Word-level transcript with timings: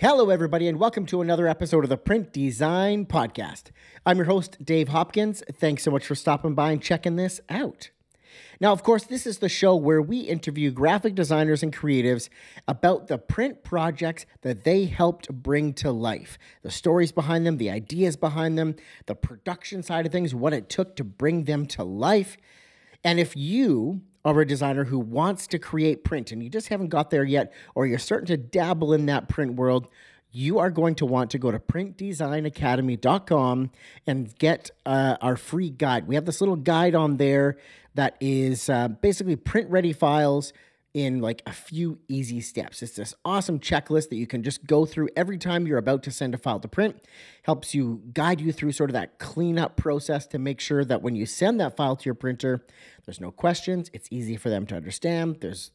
Hello, 0.00 0.30
everybody, 0.30 0.68
and 0.68 0.78
welcome 0.78 1.06
to 1.06 1.22
another 1.22 1.48
episode 1.48 1.82
of 1.82 1.90
the 1.90 1.96
Print 1.96 2.32
Design 2.32 3.04
Podcast. 3.04 3.72
I'm 4.06 4.18
your 4.18 4.26
host, 4.26 4.64
Dave 4.64 4.90
Hopkins. 4.90 5.42
Thanks 5.54 5.82
so 5.82 5.90
much 5.90 6.06
for 6.06 6.14
stopping 6.14 6.54
by 6.54 6.70
and 6.70 6.80
checking 6.80 7.16
this 7.16 7.40
out. 7.48 7.90
Now, 8.60 8.70
of 8.70 8.84
course, 8.84 9.02
this 9.02 9.26
is 9.26 9.38
the 9.38 9.48
show 9.48 9.74
where 9.74 10.00
we 10.00 10.20
interview 10.20 10.70
graphic 10.70 11.16
designers 11.16 11.64
and 11.64 11.76
creatives 11.76 12.28
about 12.68 13.08
the 13.08 13.18
print 13.18 13.64
projects 13.64 14.24
that 14.42 14.62
they 14.62 14.84
helped 14.84 15.32
bring 15.32 15.72
to 15.74 15.90
life 15.90 16.38
the 16.62 16.70
stories 16.70 17.10
behind 17.10 17.44
them, 17.44 17.56
the 17.56 17.70
ideas 17.70 18.14
behind 18.14 18.56
them, 18.56 18.76
the 19.06 19.16
production 19.16 19.82
side 19.82 20.06
of 20.06 20.12
things, 20.12 20.32
what 20.32 20.52
it 20.52 20.68
took 20.68 20.94
to 20.94 21.02
bring 21.02 21.42
them 21.42 21.66
to 21.66 21.82
life. 21.82 22.36
And 23.02 23.18
if 23.18 23.36
you 23.36 24.02
are 24.36 24.42
a 24.42 24.46
designer 24.46 24.84
who 24.84 24.98
wants 24.98 25.46
to 25.48 25.58
create 25.58 26.04
print 26.04 26.30
and 26.32 26.42
you 26.42 26.50
just 26.50 26.68
haven't 26.68 26.88
got 26.88 27.10
there 27.10 27.24
yet, 27.24 27.52
or 27.74 27.86
you're 27.86 27.98
starting 27.98 28.26
to 28.26 28.36
dabble 28.36 28.92
in 28.92 29.06
that 29.06 29.28
print 29.28 29.54
world, 29.54 29.88
you 30.30 30.58
are 30.58 30.70
going 30.70 30.94
to 30.96 31.06
want 31.06 31.30
to 31.30 31.38
go 31.38 31.50
to 31.50 31.58
printdesignacademy.com 31.58 33.70
and 34.06 34.38
get 34.38 34.70
uh, 34.84 35.16
our 35.20 35.36
free 35.36 35.70
guide. 35.70 36.06
We 36.06 36.14
have 36.14 36.26
this 36.26 36.40
little 36.40 36.56
guide 36.56 36.94
on 36.94 37.16
there 37.16 37.56
that 37.94 38.16
is 38.20 38.68
uh, 38.68 38.88
basically 38.88 39.36
print 39.36 39.70
ready 39.70 39.92
files 39.92 40.52
in 40.94 41.20
like 41.20 41.42
a 41.46 41.52
few 41.52 41.98
easy 42.08 42.40
steps. 42.40 42.82
It's 42.82 42.96
this 42.96 43.14
awesome 43.24 43.60
checklist 43.60 44.08
that 44.08 44.16
you 44.16 44.26
can 44.26 44.42
just 44.42 44.66
go 44.66 44.86
through 44.86 45.10
every 45.16 45.36
time 45.38 45.66
you're 45.66 45.78
about 45.78 46.02
to 46.04 46.10
send 46.10 46.34
a 46.34 46.38
file 46.38 46.60
to 46.60 46.68
print. 46.68 47.02
Helps 47.42 47.74
you 47.74 48.02
guide 48.14 48.40
you 48.40 48.52
through 48.52 48.72
sort 48.72 48.90
of 48.90 48.94
that 48.94 49.18
cleanup 49.18 49.76
process 49.76 50.26
to 50.28 50.38
make 50.38 50.60
sure 50.60 50.84
that 50.84 51.02
when 51.02 51.14
you 51.14 51.26
send 51.26 51.60
that 51.60 51.76
file 51.76 51.94
to 51.94 52.04
your 52.04 52.14
printer, 52.14 52.64
there's 53.04 53.20
no 53.20 53.30
questions. 53.30 53.90
It's 53.92 54.08
easy 54.10 54.36
for 54.36 54.48
them 54.48 54.66
to 54.66 54.76
understand. 54.76 55.38
There's 55.40 55.70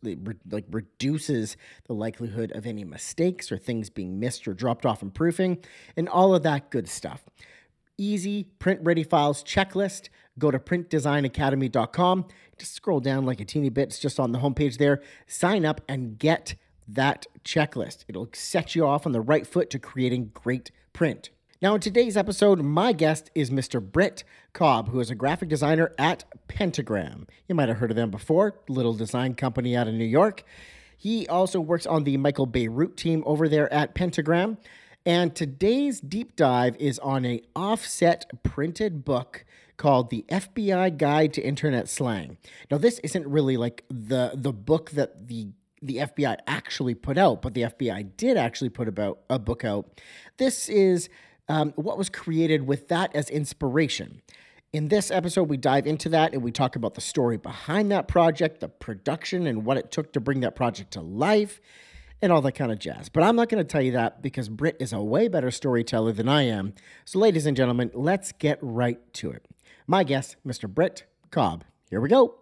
like 0.49 0.65
reduces 0.69 1.57
the 1.85 1.93
likelihood 1.93 2.51
of 2.51 2.65
any 2.65 2.83
mistakes 2.83 3.51
or 3.51 3.57
things 3.57 3.89
being 3.89 4.19
missed 4.19 4.47
or 4.47 4.53
dropped 4.53 4.85
off 4.85 5.01
in 5.01 5.11
proofing, 5.11 5.63
and 5.95 6.09
all 6.09 6.35
of 6.35 6.43
that 6.43 6.69
good 6.69 6.87
stuff. 6.87 7.23
Easy 7.97 8.45
print 8.57 8.79
ready 8.83 9.03
files 9.03 9.43
checklist. 9.43 10.09
Go 10.39 10.51
to 10.51 10.59
printdesignacademy.com. 10.59 12.25
Just 12.57 12.73
scroll 12.73 12.99
down 12.99 13.25
like 13.25 13.39
a 13.39 13.45
teeny 13.45 13.69
bit. 13.69 13.89
It's 13.89 13.99
just 13.99 14.19
on 14.19 14.31
the 14.31 14.39
homepage 14.39 14.77
there. 14.77 15.01
Sign 15.27 15.65
up 15.65 15.81
and 15.87 16.17
get 16.17 16.55
that 16.87 17.25
checklist. 17.43 18.05
It'll 18.07 18.29
set 18.33 18.75
you 18.75 18.85
off 18.85 19.05
on 19.05 19.11
the 19.11 19.21
right 19.21 19.45
foot 19.45 19.69
to 19.71 19.79
creating 19.79 20.31
great 20.33 20.71
print. 20.91 21.29
Now, 21.61 21.75
in 21.75 21.81
today's 21.81 22.17
episode, 22.17 22.61
my 22.61 22.91
guest 22.91 23.31
is 23.33 23.49
Mr. 23.49 23.81
Britt 23.81 24.25
Cobb, 24.51 24.89
who 24.89 24.99
is 24.99 25.09
a 25.09 25.15
graphic 25.15 25.47
designer 25.47 25.93
at 25.97 26.25
Pentagram. 26.49 27.25
You 27.47 27.55
might 27.55 27.69
have 27.69 27.77
heard 27.77 27.91
of 27.91 27.95
them 27.95 28.11
before, 28.11 28.59
little 28.67 28.93
design 28.93 29.35
company 29.35 29.75
out 29.75 29.87
of 29.87 29.93
New 29.93 30.03
York. 30.03 30.43
He 30.97 31.25
also 31.27 31.61
works 31.61 31.85
on 31.85 32.03
the 32.03 32.17
Michael 32.17 32.47
Bierut 32.47 32.97
team 32.97 33.23
over 33.25 33.47
there 33.47 33.71
at 33.71 33.95
Pentagram. 33.95 34.57
And 35.05 35.35
today's 35.35 35.99
deep 35.99 36.35
dive 36.35 36.75
is 36.77 36.99
on 36.99 37.25
a 37.25 37.41
offset 37.55 38.25
printed 38.43 39.03
book 39.03 39.45
called 39.77 40.09
The 40.09 40.25
FBI 40.29 40.97
Guide 40.97 41.33
to 41.33 41.41
Internet 41.41 41.89
Slang. 41.89 42.37
Now, 42.69 42.77
this 42.77 42.99
isn't 42.99 43.27
really 43.27 43.57
like 43.57 43.83
the 43.89 44.31
the 44.33 44.53
book 44.53 44.91
that 44.91 45.27
the 45.27 45.49
the 45.81 45.97
FBI 45.97 46.37
actually 46.47 46.95
put 46.95 47.17
out, 47.17 47.41
but 47.41 47.53
the 47.53 47.63
FBI 47.63 48.15
did 48.15 48.37
actually 48.37 48.69
put 48.69 48.87
about 48.87 49.19
a 49.29 49.37
book 49.37 49.65
out. 49.65 50.01
This 50.37 50.69
is 50.69 51.09
um, 51.49 51.73
what 51.75 51.97
was 51.97 52.09
created 52.09 52.65
with 52.65 52.87
that 52.87 53.13
as 53.15 53.29
inspiration. 53.29 54.21
In 54.71 54.87
this 54.87 55.11
episode, 55.11 55.49
we 55.49 55.57
dive 55.57 55.85
into 55.85 56.09
that 56.09 56.33
and 56.33 56.41
we 56.41 56.51
talk 56.51 56.75
about 56.75 56.95
the 56.95 57.01
story 57.01 57.37
behind 57.37 57.91
that 57.91 58.07
project, 58.07 58.59
the 58.59 58.69
production, 58.69 59.45
and 59.45 59.65
what 59.65 59.77
it 59.77 59.91
took 59.91 60.13
to 60.13 60.19
bring 60.19 60.39
that 60.39 60.55
project 60.55 60.91
to 60.91 61.01
life, 61.01 61.61
and 62.23 62.31
all 62.31 62.41
that 62.41 62.53
kind 62.53 62.71
of 62.71 62.79
jazz. 62.79 63.09
But 63.09 63.23
I'm 63.23 63.35
not 63.35 63.49
going 63.49 63.63
to 63.63 63.69
tell 63.69 63.81
you 63.81 63.91
that 63.91 64.21
because 64.21 64.49
Britt 64.49 64.77
is 64.79 64.93
a 64.93 65.01
way 65.01 65.27
better 65.27 65.51
storyteller 65.51 66.13
than 66.13 66.29
I 66.29 66.43
am. 66.43 66.73
So, 67.05 67.19
ladies 67.19 67.45
and 67.45 67.55
gentlemen, 67.55 67.91
let's 67.93 68.31
get 68.31 68.57
right 68.61 68.97
to 69.15 69.29
it. 69.31 69.45
My 69.85 70.05
guest, 70.05 70.37
Mr. 70.47 70.69
Britt 70.69 71.03
Cobb. 71.29 71.65
Here 71.89 71.99
we 71.99 72.07
go. 72.07 72.35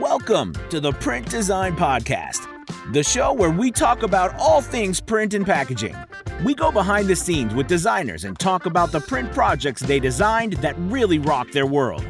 Welcome 0.00 0.54
to 0.70 0.78
the 0.78 0.92
Print 1.00 1.28
Design 1.28 1.74
Podcast, 1.74 2.46
the 2.92 3.02
show 3.02 3.32
where 3.32 3.50
we 3.50 3.72
talk 3.72 4.04
about 4.04 4.32
all 4.38 4.60
things 4.60 5.00
print 5.00 5.34
and 5.34 5.44
packaging. 5.44 5.96
We 6.44 6.54
go 6.54 6.70
behind 6.70 7.08
the 7.08 7.16
scenes 7.16 7.52
with 7.52 7.66
designers 7.66 8.22
and 8.22 8.38
talk 8.38 8.66
about 8.66 8.92
the 8.92 9.00
print 9.00 9.32
projects 9.32 9.80
they 9.82 9.98
designed 9.98 10.52
that 10.54 10.76
really 10.78 11.18
rock 11.18 11.50
their 11.50 11.66
world. 11.66 12.04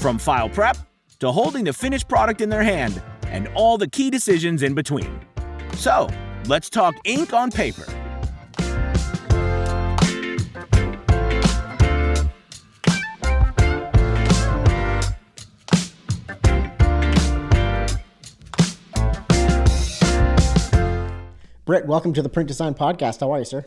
From 0.00 0.16
file 0.16 0.48
prep 0.48 0.78
to 1.18 1.30
holding 1.30 1.64
the 1.64 1.74
finished 1.74 2.08
product 2.08 2.40
in 2.40 2.48
their 2.48 2.62
hand 2.62 3.02
and 3.24 3.48
all 3.48 3.76
the 3.76 3.86
key 3.86 4.08
decisions 4.08 4.62
in 4.62 4.74
between. 4.74 5.20
So, 5.74 6.08
let's 6.46 6.70
talk 6.70 6.94
ink 7.04 7.34
on 7.34 7.50
paper. 7.50 7.84
Britt, 21.66 21.84
welcome 21.84 22.14
to 22.14 22.22
the 22.22 22.30
Print 22.30 22.48
Design 22.48 22.72
Podcast. 22.72 23.20
How 23.20 23.30
are 23.32 23.40
you, 23.40 23.44
sir? 23.44 23.66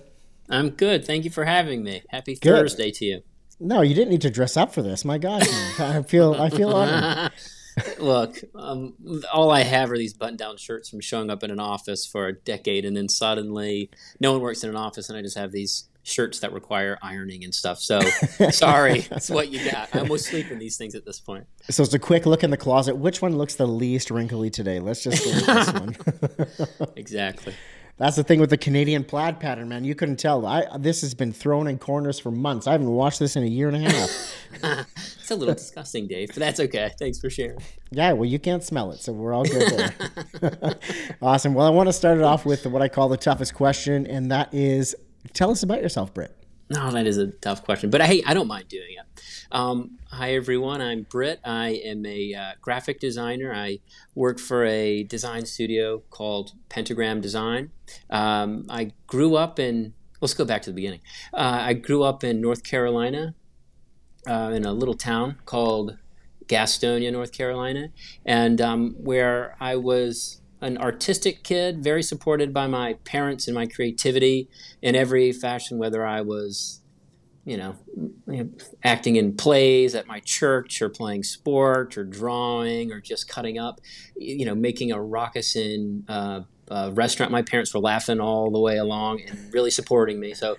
I'm 0.50 0.72
good. 0.72 1.06
Thank 1.06 1.26
you 1.26 1.30
for 1.30 1.46
having 1.46 1.84
me. 1.84 2.02
Happy 2.10 2.34
Good. 2.34 2.58
Thursday 2.58 2.90
to 2.90 3.06
you. 3.06 3.22
No, 3.60 3.82
you 3.82 3.94
didn't 3.94 4.10
need 4.10 4.22
to 4.22 4.30
dress 4.30 4.58
up 4.58 4.74
for 4.74 4.82
this. 4.82 5.06
My 5.06 5.18
God, 5.18 5.44
I 5.80 6.02
feel 6.04 6.34
I 6.34 6.50
feel 6.50 6.74
honored. 6.74 7.32
Look, 8.00 8.38
um, 8.54 8.94
all 9.34 9.50
I 9.52 9.64
have 9.64 9.92
are 9.92 9.98
these 9.98 10.14
button-down 10.14 10.58
shirts 10.58 10.90
from 10.90 11.00
showing 11.00 11.32
up 11.32 11.44
in 11.44 11.50
an 11.50 11.60
office 11.60 12.06
for 12.06 12.28
a 12.28 12.34
decade, 12.34 12.86
and 12.86 12.96
then 12.96 13.10
suddenly 13.10 13.90
no 14.20 14.32
one 14.32 14.42
works 14.42 14.64
in 14.64 14.70
an 14.70 14.76
office, 14.76 15.10
and 15.10 15.18
I 15.18 15.22
just 15.22 15.38
have 15.38 15.52
these 15.52 15.86
shirts 16.04 16.40
that 16.40 16.52
require 16.52 17.00
ironing 17.02 17.44
and 17.44 17.56
stuff. 17.56 17.80
So 17.80 18.00
sorry, 18.52 19.02
that's 19.02 19.30
what 19.30 19.50
you 19.50 19.72
got. 19.72 19.96
I 19.96 20.00
almost 20.00 20.26
sleep 20.26 20.52
in 20.52 20.60
these 20.60 20.78
things 20.78 20.96
at 20.96 21.06
this 21.06 21.20
point. 21.20 21.48
So 21.70 21.82
it's 21.84 21.94
a 21.94 22.00
quick 22.00 22.26
look 22.26 22.44
in 22.44 22.52
the 22.52 22.58
closet. 22.58 22.98
Which 22.98 23.22
one 23.22 23.38
looks 23.38 23.56
the 23.56 23.68
least 23.68 24.12
wrinkly 24.12 24.50
today? 24.50 24.80
Let's 24.80 25.02
just 25.02 25.24
go 25.24 25.32
with 25.32 25.46
this 26.58 26.78
one. 26.80 26.90
Exactly. 26.96 27.56
That's 27.98 28.16
the 28.16 28.24
thing 28.24 28.40
with 28.40 28.50
the 28.50 28.58
Canadian 28.58 29.04
plaid 29.04 29.40
pattern, 29.40 29.70
man. 29.70 29.84
You 29.84 29.94
couldn't 29.94 30.18
tell. 30.18 30.46
I 30.46 30.66
this 30.78 31.02
has 31.02 31.14
been 31.14 31.32
thrown 31.32 31.68
in 31.68 31.78
corners 31.78 32.20
for 32.20 32.32
months. 32.32 32.66
I 32.66 32.72
haven't 32.72 32.90
washed 32.90 33.20
this 33.20 33.36
in 33.36 33.44
a 33.44 33.48
year 33.48 33.70
and 33.70 33.78
a 33.86 33.90
half. 33.90 34.88
It's 35.24 35.32
a 35.32 35.36
little 35.36 35.54
disgusting, 35.56 36.06
Dave, 36.08 36.28
but 36.28 36.38
that's 36.38 36.60
okay. 36.60 36.92
Thanks 37.00 37.18
for 37.18 37.30
sharing. 37.30 37.58
yeah, 37.92 38.12
well, 38.12 38.26
you 38.26 38.40
can't 38.40 38.62
smell 38.62 38.92
it, 38.92 39.00
so 39.00 39.14
we're 39.14 39.34
all 39.34 39.46
good 39.46 39.72
there. 40.42 40.76
awesome. 41.22 41.54
Well, 41.54 41.66
I 41.66 41.70
want 41.70 41.88
to 41.88 41.94
start 41.94 42.18
it 42.18 42.26
off 42.26 42.46
with 42.46 42.66
what 42.66 42.82
I 42.82 42.90
call 42.90 43.08
the 43.08 43.16
toughest 43.16 43.54
question, 43.54 44.06
and 44.06 44.30
that 44.32 44.54
is, 44.54 44.98
tell 45.32 45.50
us 45.50 45.64
about 45.64 45.82
yourself, 45.82 46.14
Britt. 46.14 46.36
No, 46.74 46.90
that 46.90 47.06
is 47.06 47.20
a 47.20 47.28
tough 47.28 47.64
question, 47.64 47.92
but 47.92 48.02
hey, 48.02 48.24
I 48.26 48.34
don't 48.34 48.48
mind 48.48 48.68
doing 48.68 48.96
it. 48.98 49.22
Um, 49.52 50.00
hi, 50.10 50.34
everyone. 50.34 50.82
I'm 50.82 51.04
Britt. 51.04 51.40
I 51.46 51.82
am 51.86 52.04
a 52.04 52.34
uh, 52.34 52.52
graphic 52.62 53.00
designer. 53.00 53.54
I 53.54 53.78
work 54.16 54.40
for 54.40 54.66
a 54.66 55.04
design 55.04 55.46
studio 55.46 56.02
called 56.10 56.54
Pentagram 56.70 57.22
Design. 57.22 57.70
Um, 58.10 58.66
I 58.72 58.94
grew 59.06 59.36
up 59.36 59.60
in, 59.60 59.94
let's 60.20 60.34
go 60.34 60.46
back 60.46 60.64
to 60.64 60.72
the 60.72 60.76
beginning. 60.76 61.02
Uh, 61.32 61.60
I 61.62 61.74
grew 61.74 62.02
up 62.02 62.24
in 62.24 62.42
North 62.42 62.64
Carolina, 62.64 63.36
uh, 64.26 64.52
in 64.56 64.66
a 64.66 64.74
little 64.74 64.96
town 64.96 65.36
called 65.46 66.00
Gastonia, 66.48 67.12
North 67.12 67.34
Carolina, 67.34 67.90
and 68.26 68.60
um, 68.60 68.96
where 68.98 69.56
I 69.60 69.76
was 69.76 70.42
an 70.64 70.78
artistic 70.78 71.44
kid, 71.44 71.84
very 71.84 72.02
supported 72.02 72.54
by 72.54 72.68
my 72.68 72.94
parents 73.04 73.48
and 73.48 73.54
my 73.54 73.68
creativity 73.68 74.48
in 74.82 74.96
every 74.96 75.32
fashion, 75.34 75.78
whether 75.78 76.06
I 76.06 76.22
was, 76.22 76.82
you 77.46 77.58
know, 77.58 77.76
acting 78.84 79.18
in 79.18 79.36
plays 79.36 79.94
at 79.94 80.08
my 80.08 80.22
church 80.22 80.82
or 80.82 80.88
playing 80.88 81.24
sport 81.24 81.98
or 81.98 82.06
drawing 82.06 82.94
or 82.94 83.02
just 83.02 83.28
cutting 83.28 83.60
up, 83.60 83.82
you 84.16 84.46
know, 84.46 84.56
making 84.56 84.94
a 84.94 85.02
raucous 85.02 85.56
in 85.58 86.06
uh, 86.08 86.42
uh, 86.70 86.92
restaurant. 86.94 87.32
My 87.32 87.42
parents 87.42 87.74
were 87.74 87.82
laughing 87.82 88.22
all 88.22 88.50
the 88.50 88.60
way 88.60 88.78
along 88.78 89.22
and 89.28 89.54
really 89.54 89.72
supporting 89.72 90.20
me. 90.20 90.34
So, 90.34 90.56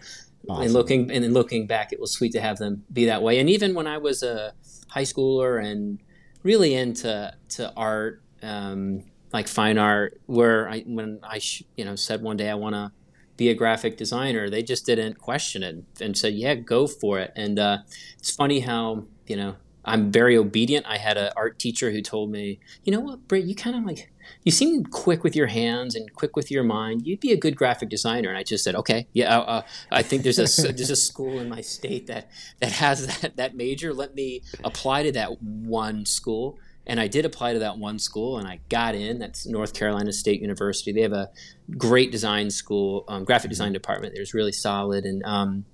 Awesome. 0.46 0.64
and 0.64 0.72
looking 0.74 1.10
and 1.10 1.24
then 1.24 1.32
looking 1.32 1.66
back, 1.66 1.90
it 1.94 1.98
was 1.98 2.12
sweet 2.12 2.32
to 2.32 2.40
have 2.42 2.58
them 2.58 2.84
be 2.92 3.06
that 3.06 3.22
way. 3.22 3.38
And 3.38 3.48
even 3.48 3.74
when 3.74 3.86
I 3.86 3.96
was 3.96 4.22
a 4.22 4.52
high 4.88 5.04
schooler 5.04 5.64
and 5.64 5.98
really 6.42 6.74
into 6.74 7.32
to 7.56 7.72
art, 7.74 8.22
um, 8.42 9.04
like 9.34 9.48
fine 9.48 9.78
art, 9.78 10.20
where 10.26 10.70
I 10.70 10.80
when 10.86 11.18
I 11.24 11.40
you 11.76 11.84
know 11.84 11.96
said 11.96 12.22
one 12.22 12.36
day 12.36 12.48
I 12.48 12.54
want 12.54 12.76
to 12.76 12.92
be 13.36 13.50
a 13.50 13.54
graphic 13.54 13.96
designer, 13.96 14.48
they 14.48 14.62
just 14.62 14.86
didn't 14.86 15.18
question 15.18 15.64
it 15.64 15.84
and 16.00 16.16
said, 16.16 16.34
"Yeah, 16.34 16.54
go 16.54 16.86
for 16.86 17.18
it." 17.18 17.32
And 17.34 17.58
uh, 17.58 17.78
it's 18.16 18.30
funny 18.30 18.60
how 18.60 19.04
you 19.26 19.36
know 19.36 19.56
I'm 19.84 20.12
very 20.12 20.36
obedient. 20.36 20.86
I 20.86 20.98
had 20.98 21.18
an 21.18 21.32
art 21.36 21.58
teacher 21.58 21.90
who 21.90 22.00
told 22.00 22.30
me, 22.30 22.60
"You 22.84 22.92
know 22.92 23.00
what, 23.00 23.26
Britt, 23.26 23.44
you 23.44 23.56
kind 23.56 23.74
of 23.74 23.84
like 23.84 24.12
you 24.44 24.52
seem 24.52 24.84
quick 24.84 25.24
with 25.24 25.34
your 25.34 25.48
hands 25.48 25.96
and 25.96 26.14
quick 26.14 26.36
with 26.36 26.48
your 26.48 26.62
mind. 26.62 27.04
You'd 27.04 27.18
be 27.18 27.32
a 27.32 27.36
good 27.36 27.56
graphic 27.56 27.88
designer." 27.88 28.28
And 28.28 28.38
I 28.38 28.44
just 28.44 28.62
said, 28.62 28.76
"Okay, 28.76 29.08
yeah, 29.12 29.36
uh, 29.36 29.42
uh 29.42 29.62
I 29.90 30.02
think 30.02 30.22
there's 30.22 30.38
a 30.38 30.72
there's 30.72 30.90
a 30.90 30.96
school 31.10 31.40
in 31.40 31.48
my 31.48 31.60
state 31.60 32.06
that 32.06 32.30
that 32.60 32.70
has 32.70 33.20
that 33.20 33.36
that 33.36 33.56
major. 33.56 33.92
Let 33.92 34.14
me 34.14 34.42
apply 34.62 35.02
to 35.02 35.10
that 35.10 35.42
one 35.42 36.06
school." 36.06 36.56
And 36.86 37.00
I 37.00 37.06
did 37.06 37.24
apply 37.24 37.54
to 37.54 37.58
that 37.60 37.78
one 37.78 37.98
school, 37.98 38.38
and 38.38 38.46
I 38.46 38.60
got 38.68 38.94
in. 38.94 39.18
That's 39.18 39.46
North 39.46 39.72
Carolina 39.72 40.12
State 40.12 40.40
University. 40.40 40.92
They 40.92 41.00
have 41.00 41.12
a 41.12 41.30
great 41.78 42.12
design 42.12 42.50
school, 42.50 43.04
um, 43.08 43.24
graphic 43.24 43.50
design 43.50 43.72
department. 43.72 44.14
There's 44.14 44.34
really 44.34 44.52
solid, 44.52 45.04
and 45.04 45.24
um, 45.24 45.64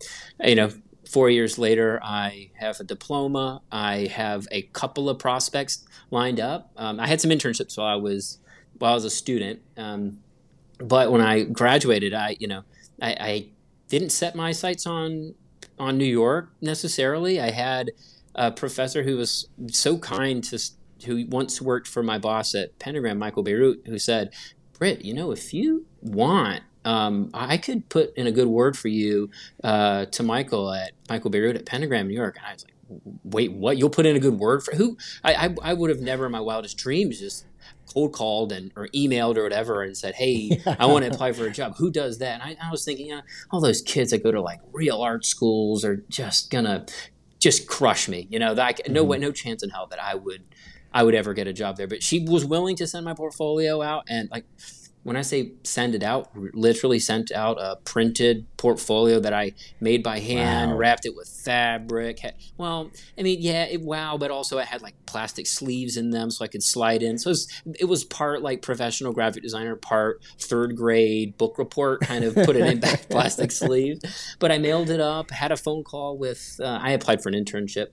you 0.45 0.55
know, 0.55 0.71
four 1.09 1.29
years 1.29 1.59
later, 1.59 2.01
I 2.03 2.51
have 2.55 2.79
a 2.81 2.85
diploma. 2.85 3.62
I 3.73 4.07
have 4.07 4.47
a 4.53 4.62
couple 4.62 5.09
of 5.09 5.19
prospects 5.19 5.85
lined 6.11 6.41
up. 6.41 6.71
Um, 6.77 7.01
I 7.01 7.07
had 7.07 7.21
some 7.21 7.31
internships 7.31 7.77
while 7.77 7.89
I 7.89 7.97
was 7.97 8.39
while 8.79 8.93
I 8.93 8.95
was 8.95 9.05
a 9.05 9.11
student, 9.11 9.61
um, 9.77 10.19
but 10.79 11.11
when 11.11 11.21
I 11.21 11.43
graduated, 11.45 12.15
I 12.15 12.37
you 12.39 12.49
know 12.49 12.63
I, 13.03 13.17
I, 13.21 13.47
didn't 13.89 14.11
set 14.11 14.37
my 14.37 14.53
sights 14.53 14.87
on 14.87 15.35
on 15.77 15.99
New 15.99 16.05
York 16.05 16.51
necessarily. 16.61 17.41
I 17.41 17.51
had 17.51 17.91
a 18.37 18.53
professor 18.53 19.03
who 19.03 19.17
was 19.17 19.49
so 19.69 19.99
kind 19.99 20.45
to 20.45 20.61
who 21.05 21.26
once 21.26 21.61
worked 21.61 21.88
for 21.88 22.02
my 22.02 22.19
boss 22.19 22.55
at 22.55 22.79
Pentagram, 22.79 23.19
Michael 23.19 23.44
Bierut, 23.44 23.87
who 23.87 23.99
said, 23.99 24.32
"Britt, 24.79 25.05
you 25.05 25.14
know, 25.14 25.31
if 25.31 25.52
you 25.55 25.87
want." 26.00 26.62
um, 26.85 27.31
I 27.35 27.58
could 27.58 27.88
put 27.88 28.17
in 28.17 28.26
a 28.26 28.32
good 28.32 28.49
word 28.49 28.76
for 28.76 28.88
you 28.88 29.31
uh, 29.62 30.06
to 30.06 30.23
Michael 30.23 30.73
at 30.73 30.93
Michael 31.08 31.31
Bierut 31.31 31.56
at 31.56 31.67
Pentagram, 31.67 32.08
New 32.08 32.14
York. 32.14 32.37
And 32.37 32.47
I 32.47 32.52
was 32.55 32.64
like, 32.64 32.75
wait, 33.25 33.52
what? 33.52 33.76
You'll 33.76 33.91
put 33.91 34.06
in 34.06 34.17
a 34.17 34.20
good 34.20 34.38
word 34.38 34.62
for 34.62 34.75
who? 34.75 34.97
I, 35.23 35.35
I, 35.35 35.56
I 35.62 35.75
would 35.75 35.91
have 35.91 36.00
never 36.00 36.26
in 36.26 36.32
my 36.32 36.41
wildest 36.41 36.79
dreams 36.79 37.20
just 37.20 37.46
cold 37.93 38.12
called 38.12 38.53
and 38.53 38.73
or 38.76 38.88
emailed 38.88 39.37
or 39.37 39.43
whatever 39.43 39.82
and 39.82 39.96
said, 39.96 40.14
hey, 40.14 40.62
I 40.79 40.87
want 40.87 41.05
to 41.05 41.11
apply 41.12 41.32
for 41.32 41.46
a 41.46 41.50
job. 41.50 41.76
Who 41.76 41.91
does 41.91 42.19
that? 42.19 42.41
And 42.41 42.43
I, 42.43 42.69
I 42.69 42.70
was 42.70 42.85
thinking, 42.85 43.08
yeah, 43.08 43.20
all 43.50 43.61
those 43.61 43.82
kids 43.82 44.12
that 44.12 44.23
go 44.23 44.32
to 44.32 44.41
like 44.41 44.61
real 44.73 45.03
art 45.03 45.25
schools 45.26 45.85
are 45.85 45.96
just 46.08 46.50
gonna 46.50 46.87
just 47.38 47.67
crush 47.67 48.08
me. 48.08 48.26
You 48.31 48.38
know, 48.38 48.55
that 48.55 48.88
no 48.88 49.03
mm-hmm. 49.03 49.11
way, 49.11 49.19
no 49.19 49.32
chance 49.32 49.62
in 49.62 49.70
hell 49.70 49.87
that 49.88 50.03
I 50.03 50.14
would 50.14 50.44
I 50.93 51.03
would 51.03 51.15
ever 51.15 51.35
get 51.35 51.47
a 51.47 51.53
job 51.53 51.77
there. 51.77 51.87
But 51.87 52.03
she 52.03 52.21
was 52.21 52.45
willing 52.45 52.77
to 52.77 52.87
send 52.87 53.05
my 53.05 53.15
portfolio 53.15 53.83
out 53.83 54.05
and 54.09 54.29
like 54.31 54.45
when 55.03 55.17
I 55.17 55.23
say 55.23 55.53
send 55.65 55.95
it 55.95 56.03
out, 56.03 56.29
literally 56.35 56.99
sent 56.99 57.33
out 57.33 57.57
a 57.59 57.77
printed 57.85 58.47
portfolio 58.59 59.19
that 59.21 59.33
I 59.33 59.53
made 59.81 60.03
by 60.03 60.19
hand, 60.19 60.73
wow. 60.73 60.77
wrapped 60.77 61.07
it 61.07 61.17
with 61.17 61.29
fabric. 61.29 62.21
Well, 62.59 62.91
I 63.19 63.23
mean, 63.23 63.39
yeah, 63.41 63.65
it 63.65 63.81
wow, 63.81 64.19
but 64.19 64.31
also 64.31 64.59
it 64.59 64.67
had 64.67 64.83
like 64.83 64.95
plastic 65.07 65.47
sleeves 65.47 65.97
in 65.97 66.11
them 66.11 66.31
so 66.31 66.45
I 66.45 66.49
could 66.49 66.63
slide 66.63 67.03
in. 67.03 67.19
So 67.19 67.31
it 67.31 67.33
was, 67.33 67.63
it 67.81 67.85
was 67.87 68.05
part 68.05 68.43
like 68.43 68.61
professional 68.61 69.13
graphic 69.13 69.43
designer, 69.43 69.75
part 69.75 70.23
third 70.39 70.77
grade 70.77 71.39
book 71.39 71.57
report, 71.59 72.03
kind 72.03 72.25
of 72.25 72.35
put 72.35 72.57
it 72.57 72.67
in 72.67 72.81
back 72.81 73.09
plastic 73.09 73.53
sleeves. 73.53 74.01
But 74.39 74.53
I 74.53 74.59
mailed 74.59 74.91
it 74.91 75.01
up, 75.01 75.31
had 75.31 75.51
a 75.51 75.57
phone 75.57 75.83
call 75.83 76.19
with, 76.19 76.61
uh, 76.63 76.79
I 76.81 76.91
applied 76.91 77.23
for 77.23 77.31
an 77.31 77.35
internship 77.35 77.89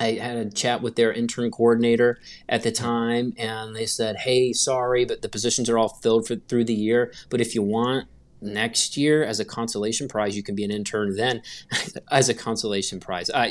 I 0.00 0.12
had 0.12 0.36
a 0.36 0.50
chat 0.50 0.82
with 0.82 0.96
their 0.96 1.12
intern 1.12 1.50
coordinator 1.50 2.18
at 2.48 2.62
the 2.62 2.72
time, 2.72 3.34
and 3.36 3.74
they 3.74 3.86
said, 3.86 4.16
"Hey, 4.16 4.52
sorry, 4.52 5.04
but 5.04 5.22
the 5.22 5.28
positions 5.28 5.68
are 5.68 5.78
all 5.78 5.88
filled 5.88 6.26
for, 6.26 6.36
through 6.36 6.64
the 6.64 6.74
year. 6.74 7.12
But 7.30 7.40
if 7.40 7.54
you 7.54 7.62
want 7.62 8.08
next 8.44 8.96
year 8.96 9.24
as 9.24 9.40
a 9.40 9.44
consolation 9.44 10.06
prize, 10.08 10.36
you 10.36 10.42
can 10.42 10.54
be 10.54 10.64
an 10.64 10.70
intern 10.70 11.16
then 11.16 11.42
as 12.10 12.28
a 12.28 12.34
consolation 12.34 13.00
prize. 13.00 13.30
Uh, 13.30 13.48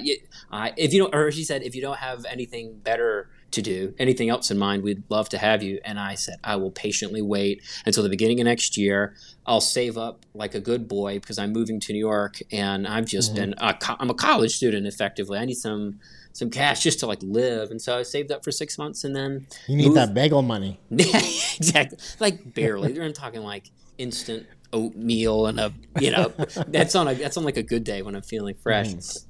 if 0.78 0.94
you 0.94 1.00
don't, 1.00 1.14
or 1.14 1.32
she 1.32 1.44
said, 1.44 1.64
if 1.64 1.76
you 1.76 1.82
don't 1.82 1.98
have 1.98 2.26
anything 2.26 2.78
better 2.78 3.30
to 3.52 3.62
do, 3.62 3.94
anything 4.00 4.30
else 4.30 4.50
in 4.50 4.58
mind, 4.58 4.84
we'd 4.84 5.04
love 5.10 5.30
to 5.30 5.38
have 5.38 5.62
you. 5.62 5.80
And 5.84 6.00
I 6.00 6.16
said, 6.16 6.38
I 6.44 6.56
will 6.56 6.72
patiently 6.72 7.22
wait 7.22 7.62
until 7.86 8.04
the 8.04 8.10
beginning 8.10 8.40
of 8.40 8.46
next 8.46 8.78
year. 8.78 9.16
I'll 9.46 9.62
save 9.62 9.98
up 9.98 10.26
like 10.34 10.56
a 10.56 10.60
good 10.60 10.88
boy 10.88 11.20
because 11.20 11.38
I'm 11.38 11.52
moving 11.52 11.80
to 11.82 11.94
New 11.94 12.00
York, 12.00 12.40
and 12.52 12.88
I've 12.88 13.06
just 13.06 13.34
mm-hmm. 13.34 13.52
been, 13.52 13.56
a, 13.58 13.78
I'm 14.00 14.10
a 14.10 14.16
college 14.16 14.56
student 14.56 14.88
effectively. 14.88 15.38
I 15.38 15.46
need 15.46 15.56
some 15.56 16.00
some 16.34 16.50
cash 16.50 16.84
just 16.84 17.00
to 17.00 17.08
like 17.08 17.20
live. 17.22 17.72
And 17.72 17.82
so 17.82 17.98
I 17.98 18.04
saved 18.04 18.32
up 18.32 18.44
for 18.44 18.52
six 18.52 18.78
months 18.78 19.04
and 19.04 19.16
then 19.16 19.48
you 19.68 19.78
need 19.78 19.86
moved. 19.86 19.98
that 19.98 20.14
bagel 20.14 20.42
money. 20.42 20.80
yeah, 20.90 21.18
exactly. 21.58 21.98
Like 22.20 22.54
barely. 22.54 22.92
They're 22.92 23.12
talking 23.12 23.42
like 23.42 23.72
instant 23.98 24.48
oatmeal 24.74 25.46
and 25.46 25.60
a 25.60 25.72
you 26.02 26.10
know 26.10 26.34
that's 26.68 26.96
on 26.96 27.08
a 27.08 27.14
that's 27.14 27.38
on 27.38 27.44
like 27.44 27.58
a 27.58 27.64
good 27.64 27.84
day 27.84 28.02
when 28.02 28.16
I'm 28.16 28.24
feeling 28.24 28.56
fresh. 28.56 28.88
Mm. 28.88 29.26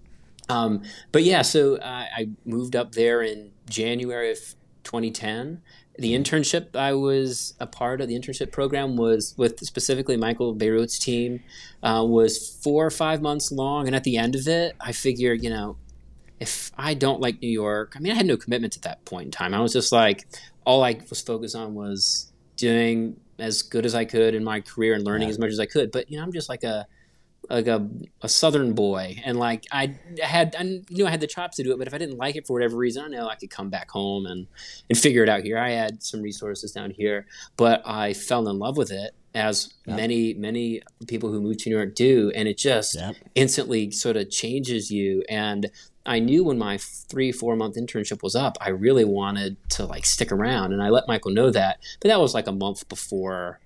Um, 0.50 0.84
but 1.12 1.24
yeah, 1.24 1.42
so 1.42 1.80
I, 1.82 2.08
I 2.16 2.30
moved 2.46 2.76
up 2.76 2.94
there 2.94 3.22
in 3.22 3.52
January 3.70 4.32
of 4.32 4.40
2010 4.84 5.62
the 5.98 6.14
internship 6.14 6.76
I 6.76 6.94
was 6.94 7.54
a 7.60 7.68
part 7.68 8.02
of, 8.02 8.08
the 8.08 8.18
internship 8.18 8.52
program 8.52 8.96
was 8.96 9.36
with 9.38 9.60
specifically 9.60 10.18
Michael 10.18 10.54
Bierut's 10.54 10.98
team, 10.98 11.42
uh, 11.84 12.04
was 12.08 12.50
four 12.64 12.86
or 12.86 12.92
five 12.92 13.22
months 13.22 13.52
long. 13.52 13.86
And 13.86 13.96
at 13.96 14.04
the 14.04 14.18
end 14.18 14.36
of 14.36 14.48
it, 14.48 14.76
I 14.80 14.92
figured, 14.92 15.44
you 15.44 15.50
know, 15.50 15.78
if 16.44 16.72
I 16.78 16.94
don't 16.94 17.22
like 17.22 17.42
New 17.42 17.50
York, 17.50 17.94
I 17.96 18.00
mean, 18.00 18.12
I 18.12 18.16
had 18.16 18.26
no 18.26 18.36
commitment 18.36 18.76
at 18.76 18.82
that 18.82 19.06
point 19.06 19.26
in 19.26 19.32
time. 19.32 19.54
I 19.54 19.62
was 19.62 19.72
just 19.72 19.94
like, 19.94 20.28
all 20.66 20.84
I 20.84 21.00
was 21.10 21.22
focused 21.22 21.56
on 21.56 21.74
was 21.74 22.34
doing 22.58 23.16
as 23.40 23.62
good 23.62 23.86
as 23.86 23.96
I 23.96 24.04
could 24.04 24.36
in 24.36 24.44
my 24.44 24.60
career 24.60 24.94
and 24.94 25.06
learning 25.06 25.30
yeah. 25.30 25.36
as 25.36 25.40
much 25.40 25.52
as 25.52 25.60
I 25.62 25.66
could. 25.66 25.90
But 25.90 26.12
you 26.12 26.18
know, 26.18 26.24
I'm 26.24 26.34
just 26.34 26.50
like 26.50 26.64
a 26.64 26.86
like 27.50 27.68
a, 27.68 27.90
a 28.22 28.30
southern 28.30 28.74
boy 28.74 29.22
and 29.26 29.38
like 29.38 29.66
I 29.72 29.98
had 30.22 30.56
I 30.58 30.82
knew 30.90 31.06
I 31.06 31.10
had 31.10 31.20
the 31.20 31.28
chops 31.28 31.58
to 31.58 31.64
do 31.64 31.74
it 31.74 31.78
but 31.78 31.88
if 31.88 31.94
I 31.94 31.98
didn't 31.98 32.18
like 32.18 32.38
it 32.38 32.48
for 32.48 32.54
whatever 32.54 32.78
reason 32.78 33.04
I 33.04 33.08
know 33.10 33.28
I 33.28 33.36
could 33.36 33.50
come 33.50 33.70
back 33.70 33.92
home 33.92 34.26
and 34.26 34.48
and 34.90 34.98
figure 34.98 35.24
it 35.24 35.30
out 35.30 35.44
here 35.44 35.58
I 35.58 35.72
had 35.72 36.02
some 36.02 36.22
resources 36.22 36.72
down 36.72 36.92
here 36.92 37.26
but 37.58 37.86
I 37.86 38.14
fell 38.14 38.48
in 38.48 38.60
love 38.60 38.78
with 38.78 38.92
it 38.92 39.14
as 39.34 39.74
yep. 39.86 39.98
many 39.98 40.34
many 40.36 40.82
people 41.08 41.32
who 41.32 41.42
move 41.42 41.58
to 41.58 41.70
New 41.70 41.76
York 41.76 41.96
do 41.96 42.32
and 42.36 42.48
it 42.48 42.58
just 42.58 42.96
yep. 42.96 43.16
instantly 43.36 43.90
sort 43.92 44.16
of 44.16 44.30
changes 44.30 44.92
you 44.92 45.24
and 45.30 45.72
I 46.06 46.20
knew 46.20 46.44
when 46.44 46.58
my 46.58 46.78
three 46.78 47.32
four 47.32 47.56
month 47.56 47.76
internship 47.76 48.24
was 48.24 48.36
up, 48.36 48.58
I 48.60 48.70
really 48.70 49.06
wanted 49.06 49.58
to 49.72 49.86
like 49.86 50.06
stick 50.06 50.32
around, 50.32 50.74
and 50.74 50.84
I 50.84 50.90
let 50.90 51.08
Michael 51.08 51.32
know 51.32 51.50
that. 51.52 51.80
But 52.02 52.10
that 52.10 52.20
was 52.20 52.34
like 52.34 52.48
a 52.48 52.52
month 52.52 52.90
before 52.90 53.62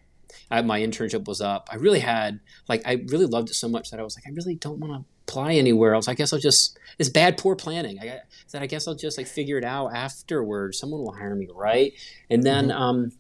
I, 0.52 0.62
my 0.62 0.80
internship 0.80 1.28
was 1.28 1.42
up. 1.42 1.70
I 1.72 1.76
really 1.76 2.00
had 2.00 2.40
like 2.68 2.84
I 2.86 3.04
really 3.08 3.26
loved 3.26 3.50
it 3.50 3.56
so 3.56 3.68
much 3.68 3.90
that 3.92 4.00
I 4.00 4.04
was 4.04 4.16
like 4.16 4.28
I 4.28 4.32
really 4.32 4.56
don't 4.56 4.80
want 4.80 4.94
to 4.94 5.06
apply 5.28 5.54
anywhere 5.54 5.94
else. 5.94 6.08
I 6.08 6.14
guess 6.14 6.32
I'll 6.32 6.40
just 6.40 6.78
it's 7.00 7.10
bad 7.10 7.38
poor 7.38 7.56
planning. 7.56 8.00
I 8.00 8.22
said 8.46 8.62
I 8.62 8.68
guess 8.68 8.88
I'll 8.88 8.96
just 8.96 9.18
like 9.18 9.28
figure 9.28 9.58
it 9.58 9.66
out 9.66 9.96
afterwards. 9.96 10.78
Someone 10.78 11.02
will 11.02 11.14
hire 11.14 11.36
me, 11.36 11.48
right? 11.54 11.94
And 12.30 12.44
then 12.44 12.68
mm-hmm. 12.68 12.82
um, 12.82 13.12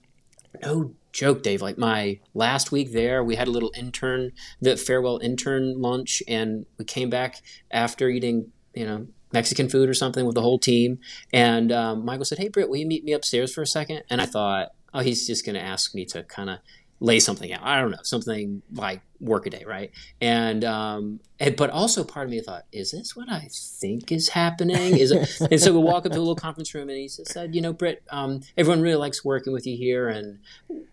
no 0.61 0.94
joke, 1.17 1.41
Dave. 1.41 1.61
Like 1.61 1.77
my 1.77 2.19
last 2.33 2.71
week 2.71 2.93
there, 2.93 3.23
we 3.23 3.35
had 3.35 3.47
a 3.47 3.51
little 3.51 3.71
intern, 3.75 4.31
the 4.61 4.77
farewell 4.77 5.17
intern 5.17 5.81
lunch, 5.81 6.21
and 6.27 6.65
we 6.77 6.85
came 6.85 7.09
back 7.09 7.41
after 7.71 8.07
eating 8.07 8.51
you 8.77 8.85
know, 8.85 9.07
Mexican 9.33 9.68
food 9.68 9.89
or 9.89 9.95
something 9.95 10.25
with 10.25 10.35
the 10.35 10.42
whole 10.42 10.59
team. 10.59 10.99
And 11.33 11.71
um, 11.71 12.06
Michael 12.06 12.25
said, 12.25 12.37
Hey, 12.37 12.47
Britt, 12.47 12.69
will 12.69 12.77
you 12.77 12.85
meet 12.85 13.03
me 13.03 13.13
upstairs 13.13 13.51
for 13.51 13.63
a 13.63 13.68
second? 13.68 14.03
And 14.09 14.21
I 14.21 14.27
thought, 14.27 14.69
oh, 14.94 14.99
he's 14.99 15.25
just 15.25 15.44
going 15.45 15.56
to 15.56 15.61
ask 15.61 15.95
me 15.95 16.06
to 16.06 16.21
kind 16.23 16.51
of 16.51 16.59
lay 16.99 17.19
something 17.19 17.51
out. 17.51 17.61
I 17.63 17.81
don't 17.81 17.92
know, 17.92 17.97
something 18.03 18.61
like 18.71 19.01
workaday, 19.21 19.66
right? 19.66 19.92
And 20.21 20.64
um, 20.64 21.19
and 21.40 21.56
but 21.56 21.69
also 21.69 22.04
part 22.04 22.26
of 22.26 22.31
me 22.31 22.40
thought, 22.40 22.66
is 22.71 22.92
this 22.92 23.16
what 23.16 23.30
I 23.30 23.47
think 23.52 24.12
is 24.12 24.30
happening? 24.30 24.97
Is 24.97 25.12
it? 25.12 25.30
and 25.52 25.62
so 25.62 25.71
we 25.71 25.80
walk 25.80 26.06
up 26.06 26.12
to 26.12 26.18
a 26.18 26.19
little 26.19 26.36
conference 26.36 26.74
room, 26.74 26.90
and 26.90 26.97
he 26.97 27.07
said, 27.07 27.54
you 27.54 27.62
know, 27.62 27.74
Britt, 27.74 28.04
um, 28.09 28.42
everyone 28.57 28.81
really 28.81 28.95
likes 28.95 29.24
working 29.24 29.54
with 29.54 29.68
you 29.68 29.78
here, 29.78 30.09
and 30.09 30.40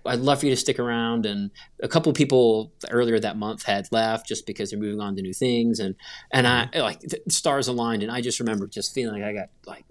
I'd 0.04 0.21
love 0.21 0.40
for 0.40 0.47
you 0.47 0.52
to 0.52 0.57
stick 0.57 0.78
around. 0.78 1.25
And 1.25 1.50
a 1.83 1.88
couple 1.88 2.11
of 2.11 2.16
people 2.16 2.73
earlier 2.90 3.19
that 3.19 3.38
month 3.38 3.64
had 3.64 3.88
left 3.90 4.26
just 4.26 4.47
because 4.47 4.71
they're 4.71 4.78
moving 4.78 5.00
on 5.00 5.16
to 5.16 5.23
new 5.23 5.33
things, 5.33 5.81
and 5.81 5.95
and 6.31 6.47
I 6.47 6.66
mm-hmm. 6.66 6.81
like 6.81 7.00
stars 7.28 7.69
aligned, 7.69 8.02
and 8.02 8.12
I 8.12 8.21
just 8.21 8.38
remember 8.38 8.66
just 8.66 8.95
feeling 8.95 9.21
like 9.21 9.28
I 9.28 9.33
got 9.33 9.49
like 9.66 9.85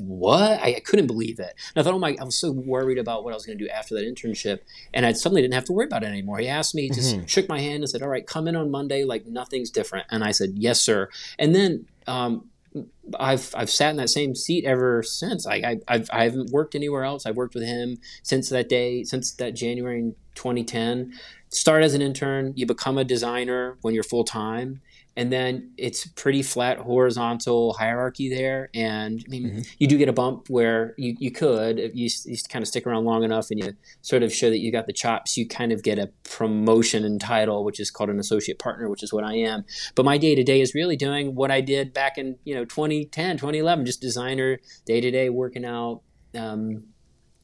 what 0.00 0.60
I, 0.62 0.76
I 0.76 0.80
couldn't 0.80 1.08
believe 1.08 1.40
it. 1.40 1.54
And 1.74 1.80
I 1.80 1.82
thought, 1.82 1.94
oh 1.94 1.98
my, 1.98 2.16
I 2.20 2.24
was 2.24 2.38
so 2.38 2.52
worried 2.52 2.98
about 2.98 3.24
what 3.24 3.32
I 3.32 3.34
was 3.34 3.46
going 3.46 3.58
to 3.58 3.64
do 3.64 3.70
after 3.70 3.94
that 3.96 4.04
internship, 4.04 4.60
and 4.94 5.04
I 5.04 5.12
suddenly 5.12 5.42
didn't 5.42 5.54
have 5.54 5.64
to 5.64 5.72
worry 5.72 5.86
about 5.86 6.04
it 6.04 6.06
anymore. 6.06 6.38
He 6.38 6.48
asked 6.48 6.74
me, 6.74 6.88
just 6.88 7.16
mm-hmm. 7.16 7.26
shook 7.26 7.48
my 7.48 7.58
hand 7.58 7.67
and 7.76 7.88
said, 7.88 8.02
all 8.02 8.08
right, 8.08 8.26
come 8.26 8.48
in 8.48 8.56
on 8.56 8.70
Monday 8.70 9.04
like 9.04 9.26
nothing's 9.26 9.70
different? 9.70 10.06
And 10.10 10.24
I 10.24 10.30
said, 10.30 10.52
yes, 10.54 10.80
sir. 10.80 11.08
And 11.38 11.54
then 11.54 11.86
um, 12.06 12.48
I've 13.18 13.54
I've 13.56 13.70
sat 13.70 13.90
in 13.90 13.96
that 13.96 14.10
same 14.10 14.34
seat 14.34 14.64
ever 14.64 15.02
since. 15.02 15.46
I, 15.46 15.54
I 15.54 15.80
I've 15.88 16.10
I 16.12 16.24
haven't 16.24 16.50
worked 16.50 16.74
anywhere 16.74 17.04
else. 17.04 17.26
I've 17.26 17.36
worked 17.36 17.54
with 17.54 17.64
him 17.64 17.98
since 18.22 18.48
that 18.50 18.68
day, 18.68 19.04
since 19.04 19.32
that 19.34 19.54
January 19.54 20.00
in 20.00 20.14
2010. 20.34 21.12
Start 21.50 21.82
as 21.82 21.94
an 21.94 22.02
intern, 22.02 22.52
you 22.56 22.66
become 22.66 22.98
a 22.98 23.04
designer 23.04 23.78
when 23.80 23.94
you're 23.94 24.02
full 24.02 24.24
time, 24.24 24.82
and 25.18 25.30
then 25.30 25.72
it's 25.76 26.06
pretty 26.06 26.42
flat 26.42 26.78
horizontal 26.78 27.74
hierarchy 27.74 28.30
there 28.30 28.70
and 28.72 29.22
i 29.26 29.30
mean 29.30 29.44
mm-hmm. 29.44 29.60
you 29.78 29.86
do 29.86 29.98
get 29.98 30.08
a 30.08 30.12
bump 30.12 30.48
where 30.48 30.94
you, 30.96 31.14
you 31.18 31.30
could 31.30 31.78
if 31.78 31.94
you, 31.94 32.08
you 32.24 32.36
kind 32.48 32.62
of 32.62 32.68
stick 32.68 32.86
around 32.86 33.04
long 33.04 33.22
enough 33.22 33.50
and 33.50 33.62
you 33.62 33.72
sort 34.00 34.22
of 34.22 34.32
show 34.32 34.48
that 34.48 34.58
you 34.58 34.72
got 34.72 34.86
the 34.86 34.92
chops 34.92 35.36
you 35.36 35.46
kind 35.46 35.72
of 35.72 35.82
get 35.82 35.98
a 35.98 36.06
promotion 36.24 37.04
and 37.04 37.20
title 37.20 37.64
which 37.64 37.78
is 37.78 37.90
called 37.90 38.08
an 38.08 38.18
associate 38.18 38.58
partner 38.58 38.88
which 38.88 39.02
is 39.02 39.12
what 39.12 39.24
i 39.24 39.34
am 39.34 39.64
but 39.94 40.04
my 40.06 40.16
day-to-day 40.16 40.60
is 40.60 40.74
really 40.74 40.96
doing 40.96 41.34
what 41.34 41.50
i 41.50 41.60
did 41.60 41.92
back 41.92 42.16
in 42.16 42.38
you 42.44 42.54
know 42.54 42.64
2010 42.64 43.36
2011 43.36 43.84
just 43.84 44.00
designer 44.00 44.58
day-to-day 44.86 45.28
working 45.28 45.66
out 45.66 46.00
um, 46.34 46.84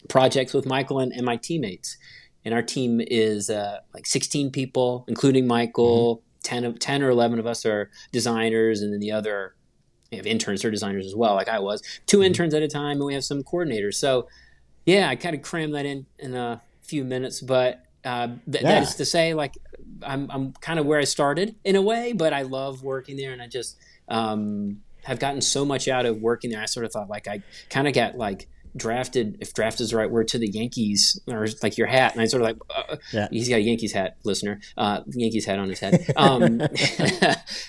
projects 0.09 0.54
with 0.54 0.66
Michael 0.66 1.00
and, 1.00 1.12
and 1.12 1.25
my 1.25 1.37
teammates. 1.37 1.97
And 2.45 2.52
our 2.52 2.62
team 2.62 3.00
is 3.00 3.49
uh, 3.49 3.78
like 3.95 4.07
16 4.07 4.50
people, 4.50 5.04
including 5.09 5.47
Michael. 5.47 6.23
Mm-hmm. 6.44 6.54
10, 6.56 6.64
of, 6.64 6.78
10 6.78 7.02
or 7.02 7.10
11 7.10 7.38
of 7.38 7.46
us 7.46 7.64
are 7.66 7.90
designers, 8.12 8.82
and 8.82 8.92
then 8.92 9.00
the 9.00 9.12
other 9.12 9.54
we 10.10 10.18
have 10.18 10.26
interns 10.26 10.64
or 10.64 10.70
designers 10.70 11.06
as 11.06 11.16
well, 11.16 11.34
like 11.34 11.48
I 11.48 11.58
was. 11.58 11.82
2 12.06 12.18
mm-hmm. 12.18 12.24
interns 12.24 12.54
at 12.54 12.62
a 12.62 12.68
time, 12.68 12.98
and 12.98 13.04
we 13.04 13.14
have 13.14 13.24
some 13.24 13.42
coordinators. 13.42 13.94
So, 13.94 14.28
yeah, 14.86 15.08
I 15.08 15.16
kind 15.16 15.34
of 15.34 15.42
crammed 15.42 15.74
that 15.74 15.86
in 15.86 16.06
in 16.18 16.34
a 16.34 16.62
few 16.82 17.04
minutes, 17.04 17.40
but 17.40 17.84
uh, 18.04 18.26
th- 18.26 18.62
yeah. 18.62 18.62
that 18.62 18.82
is 18.82 18.94
to 18.96 19.04
say, 19.04 19.34
like 19.34 19.56
I'm 20.02 20.30
I'm 20.30 20.52
kind 20.54 20.78
of 20.78 20.86
where 20.86 20.98
I 20.98 21.04
started 21.04 21.56
in 21.64 21.76
a 21.76 21.82
way, 21.82 22.12
but 22.12 22.32
I 22.32 22.42
love 22.42 22.82
working 22.82 23.16
there, 23.16 23.32
and 23.32 23.40
I 23.40 23.46
just 23.46 23.78
um, 24.08 24.82
have 25.04 25.18
gotten 25.18 25.40
so 25.40 25.64
much 25.64 25.88
out 25.88 26.06
of 26.06 26.20
working 26.20 26.50
there. 26.50 26.60
I 26.60 26.66
sort 26.66 26.86
of 26.86 26.92
thought 26.92 27.08
like 27.08 27.26
I 27.26 27.42
kind 27.70 27.88
of 27.88 27.94
got 27.94 28.16
like 28.16 28.48
drafted, 28.76 29.38
if 29.40 29.54
draft 29.54 29.81
is 29.81 29.90
the 29.90 29.97
right 29.97 30.11
word, 30.11 30.28
to 30.28 30.38
the 30.38 30.49
Yankees 30.49 31.21
or 31.26 31.47
like 31.62 31.78
your 31.78 31.87
hat. 31.87 32.12
And 32.12 32.23
I 32.23 32.26
sort 32.26 32.43
of 32.43 32.49
like, 32.49 32.57
uh, 32.75 32.97
yeah. 33.12 33.28
he's 33.31 33.49
got 33.49 33.57
a 33.57 33.61
Yankees 33.61 33.93
hat, 33.93 34.16
listener, 34.25 34.61
uh, 34.76 35.00
Yankees 35.07 35.45
hat 35.45 35.59
on 35.59 35.69
his 35.69 35.81
head. 35.81 36.12
Um, 36.16 36.43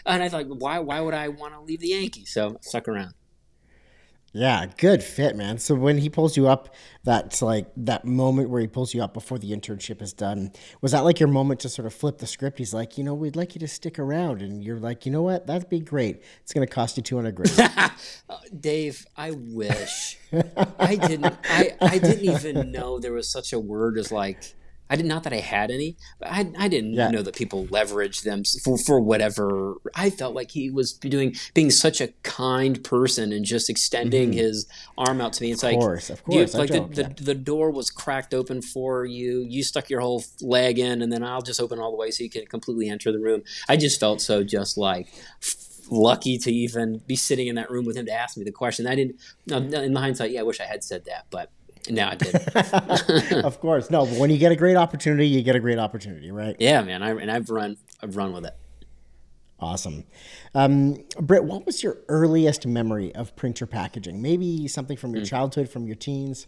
and 0.05 0.23
I 0.23 0.29
thought, 0.29 0.47
why, 0.47 0.79
why 0.79 0.99
would 0.99 1.13
I 1.13 1.27
want 1.29 1.53
to 1.53 1.61
leave 1.61 1.79
the 1.79 1.89
Yankees? 1.89 2.31
So 2.31 2.57
stuck 2.61 2.87
around. 2.87 3.13
Yeah, 4.35 4.65
good 4.77 5.01
fit, 5.01 5.37
man. 5.37 5.59
So 5.59 5.75
when 5.75 5.97
he 5.97 6.09
pulls 6.09 6.35
you 6.35 6.49
up, 6.49 6.75
that's 7.05 7.41
like 7.41 7.67
that 7.77 8.03
moment 8.03 8.49
where 8.49 8.59
he 8.59 8.67
pulls 8.67 8.93
you 8.93 9.01
up 9.01 9.13
before 9.13 9.39
the 9.39 9.51
internship 9.51 10.01
is 10.01 10.11
done. 10.11 10.51
Was 10.81 10.91
that 10.91 11.05
like 11.05 11.21
your 11.21 11.29
moment 11.29 11.61
to 11.61 11.69
sort 11.69 11.85
of 11.85 11.93
flip 11.93 12.17
the 12.17 12.27
script? 12.27 12.57
He's 12.57 12.73
like, 12.73 12.97
you 12.97 13.05
know, 13.05 13.13
we'd 13.13 13.37
like 13.37 13.55
you 13.55 13.59
to 13.59 13.67
stick 13.69 13.97
around, 13.97 14.41
and 14.41 14.61
you're 14.61 14.77
like, 14.77 15.05
you 15.05 15.11
know 15.13 15.21
what? 15.21 15.47
That'd 15.47 15.69
be 15.69 15.79
great. 15.79 16.21
It's 16.41 16.51
to 16.51 16.67
cost 16.67 16.97
you 16.97 17.03
two 17.03 17.15
hundred 17.15 17.35
grand. 17.35 17.71
Dave, 18.59 19.05
I 19.15 19.31
wish 19.31 20.17
I 20.79 20.97
didn't. 20.97 21.33
I 21.45 21.73
I 21.79 21.97
didn't 21.97 22.25
even 22.25 22.73
know 22.73 22.99
there 22.99 23.13
was 23.13 23.31
such 23.31 23.53
a 23.53 23.59
word 23.59 23.97
as 23.97 24.11
like 24.11 24.53
I 24.89 24.95
did 24.95 25.05
not 25.05 25.23
that 25.23 25.33
I 25.33 25.39
had 25.39 25.71
any, 25.71 25.97
but 26.19 26.29
I, 26.29 26.51
I 26.57 26.67
didn't 26.67 26.93
yeah. 26.93 27.09
know 27.09 27.21
that 27.23 27.35
people 27.35 27.65
leveraged 27.67 28.23
them 28.23 28.43
for, 28.63 28.77
for 28.77 28.99
whatever. 28.99 29.75
I 29.95 30.09
felt 30.09 30.35
like 30.35 30.51
he 30.51 30.69
was 30.69 30.93
doing 30.93 31.35
being 31.53 31.71
such 31.71 32.01
a 32.01 32.09
kind 32.23 32.83
person 32.83 33.33
and 33.33 33.45
just 33.45 33.69
extending 33.69 34.29
mm-hmm. 34.29 34.39
his 34.39 34.67
arm 34.97 35.21
out 35.21 35.33
to 35.33 35.43
me. 35.43 35.51
It's 35.51 35.63
of 35.63 35.71
like, 35.71 35.79
course, 35.79 36.09
of 36.09 36.23
course, 36.23 36.53
like 36.53 36.69
the, 36.69 36.81
the, 36.81 37.23
the, 37.23 37.35
door 37.35 37.71
was 37.71 37.89
cracked 37.89 38.33
open 38.33 38.61
for 38.61 39.05
you. 39.05 39.45
You 39.47 39.63
stuck 39.63 39.89
your 39.89 40.01
whole 40.01 40.23
leg 40.41 40.77
in, 40.77 41.01
and 41.01 41.11
then 41.11 41.23
I'll 41.23 41.41
just 41.41 41.59
open 41.59 41.79
all 41.79 41.91
the 41.91 41.97
way 41.97 42.11
so 42.11 42.23
you 42.23 42.29
can 42.29 42.45
completely 42.45 42.89
enter 42.89 43.11
the 43.11 43.19
room. 43.19 43.41
I 43.67 43.77
just 43.77 43.99
felt 43.99 44.21
so 44.21 44.43
just 44.43 44.77
like 44.77 45.07
lucky 45.89 46.37
to 46.39 46.51
even 46.51 47.01
be 47.05 47.15
sitting 47.15 47.47
in 47.47 47.55
that 47.55 47.69
room 47.69 47.85
with 47.85 47.95
him 47.95 48.05
to 48.05 48.11
ask 48.11 48.37
me 48.37 48.43
the 48.43 48.51
question. 48.51 48.87
I 48.87 48.95
didn't. 48.95 49.19
In 49.49 49.95
hindsight, 49.95 50.31
yeah, 50.31 50.41
I 50.41 50.43
wish 50.43 50.59
I 50.59 50.65
had 50.65 50.83
said 50.83 51.05
that, 51.05 51.25
but 51.29 51.51
no, 51.89 52.07
I 52.07 52.15
did. 52.15 52.35
of 53.45 53.59
course, 53.59 53.89
no. 53.89 54.05
But 54.05 54.17
when 54.17 54.29
you 54.29 54.37
get 54.37 54.51
a 54.51 54.55
great 54.55 54.75
opportunity, 54.75 55.27
you 55.27 55.41
get 55.41 55.55
a 55.55 55.59
great 55.59 55.79
opportunity, 55.79 56.31
right? 56.31 56.55
Yeah, 56.59 56.81
man. 56.81 57.03
I, 57.03 57.11
and 57.11 57.31
I've 57.31 57.49
run, 57.49 57.77
I've 58.01 58.15
run 58.15 58.33
with 58.33 58.45
it. 58.45 58.55
Awesome, 59.59 60.03
um, 60.53 60.97
Britt. 61.19 61.45
What 61.45 61.65
was 61.65 61.81
your 61.81 61.97
earliest 62.09 62.67
memory 62.67 63.15
of 63.15 63.35
printer 63.35 63.65
packaging? 63.65 64.21
Maybe 64.21 64.67
something 64.67 64.97
from 64.97 65.15
your 65.15 65.23
mm. 65.23 65.29
childhood, 65.29 65.69
from 65.69 65.85
your 65.87 65.95
teens. 65.95 66.47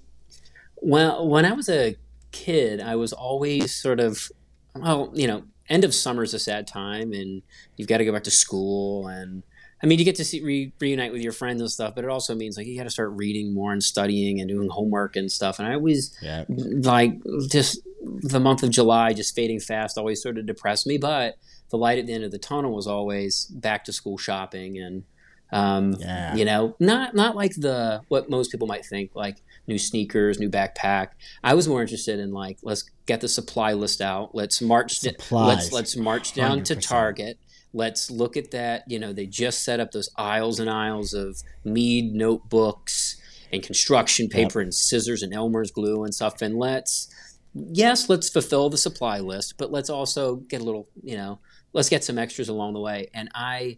Well, 0.76 1.28
when 1.28 1.46
I 1.46 1.54
was 1.54 1.70
a 1.70 1.96
kid, 2.32 2.82
I 2.82 2.96
was 2.96 3.14
always 3.14 3.74
sort 3.74 4.00
of, 4.00 4.30
well, 4.76 5.12
you 5.14 5.26
know, 5.26 5.44
end 5.70 5.84
of 5.84 5.94
summer 5.94 6.24
is 6.24 6.34
a 6.34 6.40
sad 6.40 6.68
time, 6.68 7.14
and 7.14 7.42
you've 7.78 7.88
got 7.88 7.98
to 7.98 8.06
go 8.06 8.12
back 8.12 8.24
to 8.26 8.32
school 8.32 9.08
and 9.08 9.44
I 9.82 9.86
mean, 9.86 10.00
you 10.00 10.06
get 10.06 10.16
to 10.16 10.26
see, 10.26 10.44
re- 10.44 10.74
reunite 10.80 11.12
with 11.12 11.22
your 11.22 11.32
friends 11.32 11.62
and 11.62 11.70
stuff, 11.70 11.94
but 11.94 12.04
it 12.04 12.10
also 12.10 12.34
means 12.34 12.58
like 12.58 12.66
you 12.66 12.76
got 12.78 12.86
to 12.86 12.90
start 12.90 13.12
reading 13.12 13.54
more 13.54 13.72
and 13.72 13.84
studying 13.84 14.40
and 14.40 14.50
doing 14.50 14.70
homework 14.70 15.16
and 15.16 15.32
stuff. 15.32 15.60
And 15.60 15.68
I 15.68 15.76
always 15.76 16.18
yeah. 16.22 16.46
like 16.50 17.14
just 17.50 17.80
the 18.02 18.40
month 18.40 18.64
of 18.64 18.72
July 18.72 19.14
just 19.14 19.36
fading 19.36 19.60
fast 19.60 19.98
always 19.98 20.22
sort 20.22 20.38
of 20.38 20.46
depressed 20.46 20.88
me. 20.88 20.98
But 20.98 21.36
the 21.70 21.78
light 21.78 22.00
at 22.00 22.08
the 22.08 22.14
end 22.14 22.24
of 22.24 22.32
the 22.32 22.40
tunnel 22.40 22.74
was 22.74 22.88
always 22.88 23.46
back 23.46 23.84
to 23.86 23.94
school 23.94 24.18
shopping 24.18 24.80
and 24.80 25.04
um, 25.50 25.94
yeah. 26.00 26.36
you 26.36 26.44
know 26.44 26.76
not 26.78 27.16
not 27.16 27.36
like 27.36 27.56
the 27.56 28.02
what 28.10 28.30
most 28.30 28.52
people 28.52 28.68
might 28.68 28.86
think 28.86 29.12
like 29.14 29.38
new 29.66 29.78
sneakers, 29.78 30.40
new 30.40 30.50
backpack. 30.50 31.10
I 31.44 31.54
was 31.54 31.68
more 31.68 31.82
interested 31.82 32.20
in 32.20 32.34
like 32.34 32.58
let's 32.64 32.90
get 33.06 33.22
the 33.22 33.30
supply 33.30 33.74
list 33.74 34.02
out. 34.02 34.36
Let's 34.36 34.62
march. 34.62 35.06
let's 35.32 35.72
let's 35.72 35.96
march 35.96 36.34
down 36.34 36.62
100%. 36.62 36.64
to 36.66 36.76
Target 36.76 37.40
Let's 37.78 38.10
look 38.10 38.36
at 38.38 38.50
that. 38.52 38.84
You 38.88 39.00
know, 39.00 39.14
they 39.14 39.28
just 39.28 39.64
set 39.64 39.80
up 39.80 39.92
those 39.92 40.10
aisles 40.18 40.60
and 40.60 40.70
aisles 40.70 41.14
of 41.14 41.44
Mead 41.64 42.14
notebooks 42.14 43.22
and 43.54 43.62
construction 43.62 44.28
paper 44.28 44.60
yep. 44.60 44.66
and 44.66 44.74
scissors 44.74 45.22
and 45.24 45.34
Elmer's 45.34 45.72
glue 45.72 46.04
and 46.04 46.14
stuff. 46.14 46.42
And 46.42 46.58
let's, 46.58 47.08
yes, 47.54 48.10
let's 48.10 48.30
fulfill 48.30 48.70
the 48.70 48.78
supply 48.78 49.20
list, 49.20 49.58
but 49.58 49.72
let's 49.72 49.90
also 49.90 50.38
get 50.52 50.62
a 50.62 50.64
little, 50.64 50.88
you 51.04 51.16
know, 51.16 51.40
let's 51.74 51.90
get 51.90 52.04
some 52.04 52.18
extras 52.18 52.50
along 52.50 52.74
the 52.74 52.80
way. 52.80 53.10
And 53.14 53.30
I, 53.36 53.78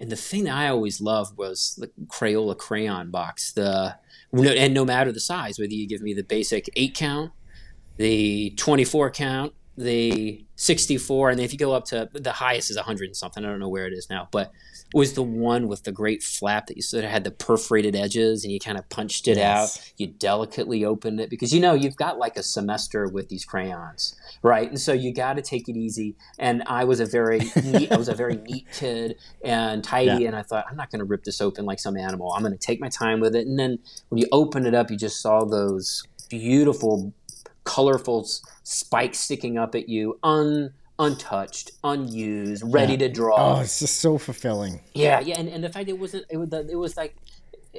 and 0.00 0.10
the 0.10 0.16
thing 0.16 0.44
that 0.44 0.54
I 0.54 0.68
always 0.68 1.00
loved 1.00 1.36
was 1.36 1.74
the 1.76 1.90
Crayola 2.06 2.56
crayon 2.56 3.10
box. 3.10 3.52
The 3.52 3.96
and 4.32 4.74
no 4.74 4.84
matter 4.84 5.10
the 5.10 5.20
size, 5.20 5.58
whether 5.58 5.72
you 5.72 5.88
give 5.88 6.02
me 6.02 6.14
the 6.14 6.22
basic 6.22 6.68
eight 6.76 6.94
count, 6.94 7.32
the 7.96 8.50
twenty-four 8.56 9.10
count, 9.10 9.54
the 9.78 10.44
64 10.56 11.30
and 11.30 11.40
if 11.40 11.52
you 11.52 11.58
go 11.58 11.72
up 11.72 11.84
to 11.84 12.08
the 12.12 12.32
highest 12.32 12.70
is 12.70 12.76
100 12.76 13.04
and 13.06 13.16
something 13.16 13.44
i 13.44 13.48
don't 13.48 13.60
know 13.60 13.68
where 13.68 13.86
it 13.86 13.92
is 13.92 14.10
now 14.10 14.28
but 14.32 14.50
it 14.92 14.96
was 14.96 15.12
the 15.12 15.22
one 15.22 15.68
with 15.68 15.84
the 15.84 15.92
great 15.92 16.22
flap 16.22 16.66
that 16.66 16.76
you 16.76 16.82
sort 16.82 17.04
of 17.04 17.10
had 17.10 17.22
the 17.22 17.30
perforated 17.30 17.94
edges 17.94 18.42
and 18.42 18.52
you 18.52 18.58
kind 18.58 18.76
of 18.76 18.88
punched 18.88 19.28
it 19.28 19.36
yes. 19.36 19.78
out 19.78 19.92
you 19.96 20.06
delicately 20.06 20.84
opened 20.84 21.20
it 21.20 21.30
because 21.30 21.52
you 21.52 21.60
know 21.60 21.74
you've 21.74 21.96
got 21.96 22.18
like 22.18 22.36
a 22.36 22.42
semester 22.42 23.06
with 23.06 23.28
these 23.28 23.44
crayons 23.44 24.16
right? 24.42 24.68
And 24.68 24.80
so 24.80 24.92
you 24.92 25.12
got 25.12 25.34
to 25.34 25.42
take 25.42 25.68
it 25.68 25.76
easy. 25.76 26.16
And 26.38 26.62
i 26.66 26.84
was 26.84 27.00
a 27.00 27.06
very 27.06 27.40
neat 27.62 27.92
i 27.92 27.96
was 27.96 28.08
a 28.08 28.14
very 28.14 28.36
neat 28.36 28.66
kid 28.72 29.16
and 29.44 29.82
tidy 29.82 30.22
yeah. 30.22 30.28
and 30.28 30.36
i 30.36 30.42
thought 30.42 30.64
i'm 30.70 30.76
not 30.76 30.90
going 30.90 31.00
to 31.00 31.04
rip 31.04 31.24
this 31.24 31.40
open 31.40 31.64
like 31.64 31.78
some 31.78 31.96
animal. 31.96 32.32
I'm 32.32 32.42
going 32.42 32.52
to 32.52 32.58
take 32.58 32.80
my 32.80 32.88
time 32.88 33.20
with 33.20 33.34
it. 33.34 33.46
And 33.46 33.58
then 33.58 33.78
when 34.08 34.18
you 34.18 34.26
open 34.32 34.66
it 34.66 34.74
up 34.74 34.90
you 34.90 34.96
just 34.96 35.20
saw 35.20 35.44
those 35.44 36.04
beautiful 36.28 37.12
colorful 37.64 38.26
spikes 38.68 39.18
sticking 39.18 39.58
up 39.58 39.74
at 39.74 39.88
you, 39.88 40.18
un 40.22 40.72
untouched, 40.98 41.70
unused, 41.84 42.62
ready 42.66 42.92
yeah. 42.92 42.98
to 42.98 43.08
draw. 43.08 43.58
Oh, 43.58 43.60
it's 43.60 43.78
just 43.78 44.00
so 44.00 44.18
fulfilling. 44.18 44.80
Yeah, 44.94 45.20
yeah, 45.20 45.38
and, 45.38 45.48
and 45.48 45.64
the 45.64 45.68
fact 45.68 45.88
it 45.88 45.98
wasn't 45.98 46.26
it 46.30 46.36
was 46.36 46.52
it 46.52 46.76
was 46.76 46.96
like 46.96 47.16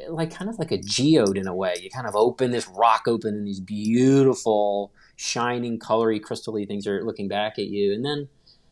like 0.07 0.33
kind 0.33 0.49
of 0.49 0.57
like 0.57 0.71
a 0.71 0.77
geode 0.77 1.37
in 1.37 1.47
a 1.47 1.53
way. 1.53 1.75
You 1.81 1.89
kind 1.89 2.07
of 2.07 2.15
open 2.15 2.51
this 2.51 2.67
rock 2.67 3.03
open 3.07 3.35
and 3.35 3.45
these 3.45 3.59
beautiful 3.59 4.91
shining 5.15 5.77
colory 5.79 6.19
crystally 6.21 6.67
things 6.67 6.87
are 6.87 7.03
looking 7.03 7.27
back 7.27 7.59
at 7.59 7.65
you 7.65 7.93
and 7.93 8.05
then 8.05 8.29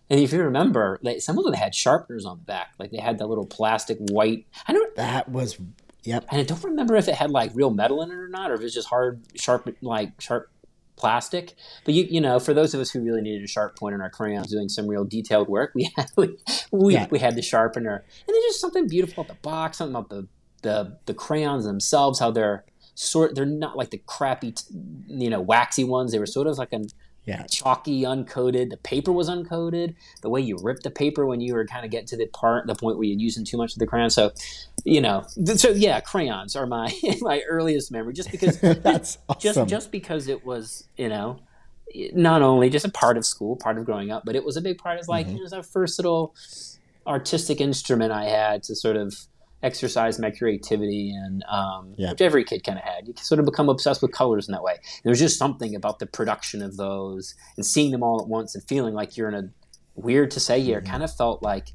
and 0.10 0.22
if 0.22 0.32
you 0.32 0.42
remember, 0.42 1.00
like 1.02 1.20
some 1.20 1.38
of 1.38 1.44
them 1.44 1.54
had 1.54 1.76
sharpeners 1.76 2.26
on 2.26 2.38
the 2.38 2.44
back, 2.44 2.74
like 2.80 2.92
they 2.92 2.98
had 2.98 3.18
that 3.18 3.28
little 3.28 3.46
plastic 3.46 3.98
white. 4.00 4.46
I 4.66 4.72
don't. 4.72 4.96
That 4.96 5.28
was, 5.28 5.58
yep. 6.04 6.26
And 6.32 6.40
I 6.40 6.46
don't 6.46 6.64
remember 6.64 6.96
if 6.96 7.10
it 7.10 7.16
had 7.16 7.30
like 7.30 7.52
real 7.54 7.72
metal 7.72 8.02
in 8.02 8.12
it 8.12 8.16
or 8.16 8.30
not, 8.30 8.50
or 8.50 8.54
if 8.54 8.62
it's 8.62 8.74
just 8.74 8.88
hard, 8.88 9.22
sharp, 9.36 9.68
like 9.82 10.22
sharp 10.22 10.50
plastic. 10.98 11.54
But 11.86 11.94
you 11.94 12.04
you 12.10 12.20
know, 12.20 12.40
for 12.40 12.54
those 12.54 12.74
of 12.74 12.82
us 12.82 12.92
who 12.92 13.02
really 13.02 13.22
needed 13.22 13.44
a 13.44 13.48
sharp 13.48 13.78
point 13.78 13.96
on 13.96 14.02
our 14.02 14.10
crayons, 14.10 14.52
doing 14.52 14.68
some 14.68 14.88
real 14.88 15.06
detailed 15.06 15.48
work, 15.48 15.72
we 15.74 15.90
had 15.96 16.12
we 16.18 16.38
we, 16.72 16.94
yeah. 16.94 17.08
we 17.10 17.20
had 17.20 17.36
the 17.36 17.42
sharpener, 17.42 18.04
and 18.28 18.34
there's 18.34 18.44
just 18.46 18.62
something 18.62 18.88
beautiful 18.88 19.24
about 19.24 19.34
the 19.34 19.42
box, 19.42 19.78
something 19.78 19.96
about 19.96 20.10
the 20.10 20.28
the 20.64 20.98
the 21.06 21.14
crayons 21.14 21.64
themselves, 21.64 22.20
how 22.20 22.32
they're 22.32 22.66
sort 22.96 23.36
they're 23.36 23.46
not 23.46 23.78
like 23.78 23.92
the 23.92 24.02
crappy 24.08 24.54
you 25.08 25.30
know 25.30 25.40
waxy 25.40 25.84
ones. 25.84 26.12
They 26.12 26.20
were 26.20 26.26
sort 26.26 26.48
of 26.48 26.58
like 26.58 26.74
an 26.74 26.88
yeah. 27.28 27.44
chalky, 27.44 28.04
uncoated. 28.04 28.70
The 28.70 28.78
paper 28.78 29.12
was 29.12 29.30
uncoated. 29.30 29.96
The 30.22 30.30
way 30.30 30.42
you 30.42 30.58
ripped 30.62 30.84
the 30.84 30.90
paper 30.90 31.26
when 31.26 31.42
you 31.42 31.54
were 31.54 31.66
kind 31.66 31.84
of 31.84 31.92
getting 31.92 32.08
to 32.08 32.18
the 32.18 32.28
part, 32.28 32.66
the 32.68 32.76
point 32.76 32.98
where 32.98 33.06
you're 33.06 33.20
using 33.20 33.44
too 33.44 33.58
much 33.58 33.74
of 33.74 33.80
the 33.80 33.86
crayon. 33.86 34.10
So, 34.10 34.32
you 34.86 35.02
know, 35.02 35.26
so 35.56 35.70
yeah, 35.70 36.00
crayons 36.00 36.56
are 36.56 36.66
my 36.66 36.92
my 37.20 37.42
earliest 37.48 37.92
memory. 37.92 38.14
Just 38.14 38.32
because 38.32 38.60
that's 38.62 39.18
awesome. 39.30 39.42
just 39.42 39.70
just 39.70 39.92
because 39.92 40.28
it 40.28 40.46
was, 40.46 40.88
you 40.96 41.10
know, 41.10 41.40
not 42.14 42.42
only 42.42 42.70
just 42.70 42.86
a 42.86 42.92
part 42.92 43.18
of 43.18 43.26
school, 43.26 43.58
part 43.58 43.78
of 43.78 43.86
growing 43.86 44.10
up, 44.10 44.24
but 44.26 44.36
it 44.36 44.46
was 44.46 44.58
a 44.58 44.62
big 44.62 44.78
part 44.78 45.00
of 45.00 45.08
like 45.08 45.28
mm-hmm. 45.28 45.38
it 45.38 45.42
was 45.42 45.54
our 45.54 45.64
first 45.64 46.00
little 46.00 46.34
artistic 47.06 47.62
instrument 47.62 48.12
I 48.12 48.26
had 48.26 48.64
to 48.64 48.76
sort 48.76 48.96
of 48.96 49.16
exercise 49.64 50.20
my 50.20 50.32
creativity 50.32 51.12
and 51.12 51.44
um, 51.50 51.94
yeah. 51.98 52.12
which 52.12 52.22
every 52.22 52.44
kid 52.44 52.64
kind 52.64 52.78
of 52.78 52.84
had. 52.84 53.08
You 53.08 53.14
sort 53.18 53.40
of 53.40 53.46
become 53.46 53.70
obsessed 53.70 54.02
with 54.02 54.12
colors 54.12 54.48
in 54.48 54.52
that 54.54 54.64
way. 54.64 54.78
There's 55.04 55.20
just 55.20 55.40
something 55.40 55.76
about 55.76 56.00
the 56.00 56.06
production 56.06 56.62
of 56.62 56.78
those 56.78 57.36
and 57.56 57.66
seeing 57.66 57.92
them 57.92 58.04
all 58.04 58.22
at 58.22 58.28
once 58.28 58.56
and 58.56 58.64
feeling 58.64 58.94
like 58.94 59.18
you're 59.18 59.30
in 59.30 59.36
a 59.36 59.50
weird 59.96 60.32
to 60.32 60.40
say 60.40 60.62
here. 60.62 60.80
Mm-hmm. 60.80 60.92
Kind 60.92 61.04
of 61.04 61.16
felt 61.16 61.42
like 61.42 61.70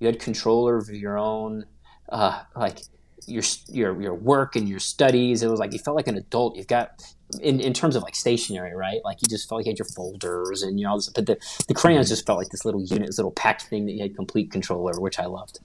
you 0.00 0.06
had 0.06 0.20
control 0.20 0.66
over 0.66 0.92
your 0.92 1.18
own 1.18 1.66
uh, 2.08 2.42
like 2.56 2.78
your 3.26 3.42
your 3.68 4.00
your 4.00 4.14
work 4.14 4.56
and 4.56 4.68
your 4.68 4.78
studies. 4.78 5.42
It 5.42 5.48
was 5.48 5.60
like 5.60 5.72
you 5.72 5.78
felt 5.78 5.96
like 5.96 6.08
an 6.08 6.16
adult. 6.16 6.56
You've 6.56 6.66
got 6.66 7.02
in, 7.40 7.60
in 7.60 7.74
terms 7.74 7.94
of 7.96 8.02
like 8.02 8.14
stationery, 8.14 8.74
right? 8.74 9.00
Like 9.04 9.18
you 9.20 9.28
just 9.28 9.48
felt 9.48 9.58
like 9.60 9.66
you 9.66 9.70
had 9.72 9.78
your 9.78 9.88
folders 9.94 10.62
and 10.62 10.78
you 10.78 10.84
know, 10.84 10.92
all 10.92 10.96
this, 10.96 11.10
but 11.10 11.26
the, 11.26 11.36
the 11.66 11.74
crayons 11.74 12.06
mm-hmm. 12.06 12.12
just 12.12 12.26
felt 12.26 12.38
like 12.38 12.48
this 12.48 12.64
little 12.64 12.82
unit, 12.82 13.06
this 13.08 13.18
little 13.18 13.32
packed 13.32 13.62
thing 13.62 13.86
that 13.86 13.92
you 13.92 14.02
had 14.02 14.16
complete 14.16 14.50
control 14.50 14.88
over, 14.88 15.00
which 15.00 15.18
I 15.18 15.26
loved. 15.26 15.60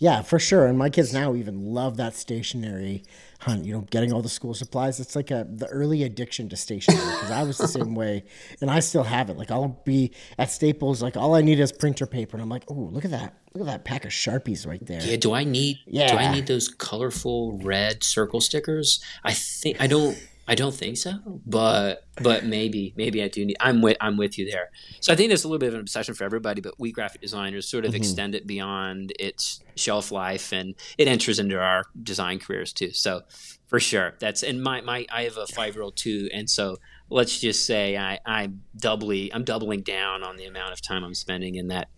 Yeah, 0.00 0.22
for 0.22 0.38
sure. 0.38 0.66
And 0.66 0.78
my 0.78 0.88
kids 0.88 1.12
now 1.12 1.34
even 1.34 1.60
love 1.60 1.98
that 1.98 2.14
stationery 2.14 3.02
hunt. 3.40 3.66
You 3.66 3.74
know, 3.74 3.80
getting 3.90 4.14
all 4.14 4.22
the 4.22 4.30
school 4.30 4.54
supplies. 4.54 4.98
It's 4.98 5.14
like 5.14 5.30
a 5.30 5.46
the 5.48 5.66
early 5.66 6.04
addiction 6.04 6.48
to 6.48 6.56
stationery 6.56 7.04
because 7.04 7.30
I 7.30 7.42
was 7.42 7.58
the 7.58 7.68
same 7.68 7.94
way, 7.94 8.24
and 8.62 8.70
I 8.70 8.80
still 8.80 9.02
have 9.02 9.28
it. 9.28 9.36
Like 9.36 9.50
I'll 9.50 9.78
be 9.84 10.12
at 10.38 10.50
Staples, 10.50 11.02
like 11.02 11.18
all 11.18 11.34
I 11.34 11.42
need 11.42 11.60
is 11.60 11.70
printer 11.70 12.06
paper, 12.06 12.36
and 12.36 12.42
I'm 12.42 12.48
like, 12.48 12.64
oh, 12.68 12.74
look 12.74 13.04
at 13.04 13.10
that, 13.10 13.36
look 13.52 13.68
at 13.68 13.70
that 13.70 13.84
pack 13.84 14.06
of 14.06 14.10
sharpies 14.10 14.66
right 14.66 14.84
there. 14.86 15.02
Yeah. 15.02 15.16
Do 15.16 15.34
I 15.34 15.44
need? 15.44 15.80
Yeah. 15.86 16.12
Do 16.12 16.16
I 16.16 16.32
need 16.32 16.46
those 16.46 16.68
colorful 16.68 17.58
red 17.58 18.02
circle 18.02 18.40
stickers? 18.40 19.04
I 19.22 19.34
think 19.34 19.82
I 19.82 19.86
don't. 19.86 20.16
I 20.48 20.54
don't 20.56 20.74
think 20.74 20.96
so, 20.96 21.12
but 21.46 22.06
but 22.20 22.44
maybe 22.56 22.92
maybe 22.96 23.22
I 23.22 23.28
do 23.28 23.44
need. 23.44 23.56
I'm 23.60 23.82
with 23.82 23.96
I'm 24.00 24.16
with 24.16 24.36
you 24.38 24.50
there. 24.50 24.70
So 25.00 25.12
I 25.12 25.16
think 25.16 25.28
there's 25.30 25.44
a 25.44 25.48
little 25.48 25.60
bit 25.60 25.68
of 25.68 25.74
an 25.74 25.80
obsession 25.80 26.14
for 26.14 26.24
everybody, 26.24 26.60
but 26.60 26.74
we 26.78 26.90
graphic 26.90 27.20
designers 27.20 27.68
sort 27.70 27.84
of 27.84 27.92
Mhm. 27.92 27.96
extend 27.96 28.34
it 28.34 28.46
beyond 28.46 29.12
its 29.20 29.62
shelf 29.76 30.10
life, 30.10 30.52
and 30.52 30.74
it 30.98 31.06
enters 31.06 31.38
into 31.38 31.56
our 31.58 31.84
design 32.02 32.38
careers 32.40 32.72
too. 32.72 32.90
So 32.92 33.22
for 33.68 33.78
sure, 33.78 34.14
that's 34.18 34.42
and 34.42 34.60
my 34.62 34.80
my 34.80 35.06
I 35.12 35.22
have 35.24 35.36
a 35.36 35.46
five 35.46 35.74
year 35.74 35.82
old 35.84 35.96
too, 35.96 36.28
and 36.32 36.50
so 36.50 36.78
let's 37.10 37.38
just 37.40 37.64
say 37.64 37.96
I 37.96 38.18
I'm 38.26 38.62
doubly 38.76 39.32
I'm 39.32 39.44
doubling 39.44 39.82
down 39.82 40.24
on 40.24 40.36
the 40.36 40.46
amount 40.46 40.72
of 40.72 40.80
time 40.82 41.04
I'm 41.04 41.14
spending 41.14 41.54
in 41.54 41.68
that 41.68 41.88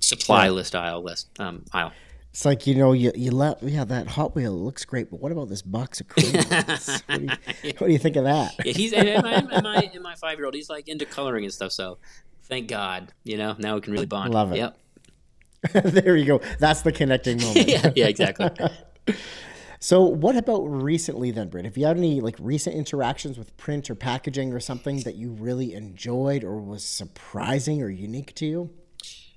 supply 0.00 0.44
Yeah. 0.46 0.50
list 0.52 0.74
aisle 0.74 1.02
list 1.02 1.28
um, 1.38 1.64
aisle. 1.72 1.92
It's 2.34 2.44
like 2.44 2.66
you 2.66 2.74
know, 2.74 2.90
you 2.90 3.12
you 3.14 3.30
let 3.30 3.62
yeah 3.62 3.84
that 3.84 4.08
Hot 4.08 4.34
Wheel 4.34 4.50
looks 4.50 4.84
great, 4.84 5.08
but 5.08 5.20
what 5.20 5.30
about 5.30 5.48
this 5.48 5.62
box 5.62 6.00
of 6.00 6.08
crayons? 6.08 7.00
what, 7.06 7.20
do 7.20 7.22
you, 7.22 7.72
what 7.78 7.86
do 7.86 7.92
you 7.92 7.98
think 7.98 8.16
of 8.16 8.24
that? 8.24 8.54
Yeah, 8.64 8.72
he's 8.72 8.92
and, 8.92 9.08
and 9.08 9.22
my 9.22 9.34
and 9.34 9.62
my, 9.62 9.90
and 9.94 10.02
my 10.02 10.16
five 10.16 10.36
year 10.36 10.46
old. 10.46 10.54
He's 10.54 10.68
like 10.68 10.88
into 10.88 11.06
coloring 11.06 11.44
and 11.44 11.54
stuff. 11.54 11.70
So 11.70 11.98
thank 12.42 12.66
God, 12.66 13.12
you 13.22 13.36
know, 13.36 13.54
now 13.60 13.76
we 13.76 13.82
can 13.82 13.92
really 13.92 14.06
bond. 14.06 14.34
Love 14.34 14.50
it. 14.50 14.56
Yep. 14.56 14.78
there 15.84 16.16
you 16.16 16.24
go. 16.24 16.40
That's 16.58 16.82
the 16.82 16.90
connecting 16.90 17.38
moment. 17.40 17.68
yeah, 17.68 17.92
yeah, 17.94 18.06
exactly. 18.08 18.50
So, 19.78 20.02
what 20.02 20.36
about 20.36 20.64
recently 20.64 21.30
then, 21.30 21.50
Britt? 21.50 21.66
Have 21.66 21.76
you 21.76 21.86
had 21.86 21.96
any 21.96 22.20
like 22.20 22.34
recent 22.40 22.74
interactions 22.74 23.38
with 23.38 23.56
print 23.56 23.88
or 23.88 23.94
packaging 23.94 24.52
or 24.52 24.58
something 24.58 25.02
that 25.02 25.14
you 25.14 25.30
really 25.30 25.72
enjoyed 25.72 26.42
or 26.42 26.58
was 26.58 26.84
surprising 26.84 27.80
or 27.80 27.90
unique 27.90 28.34
to 28.34 28.46
you? 28.46 28.70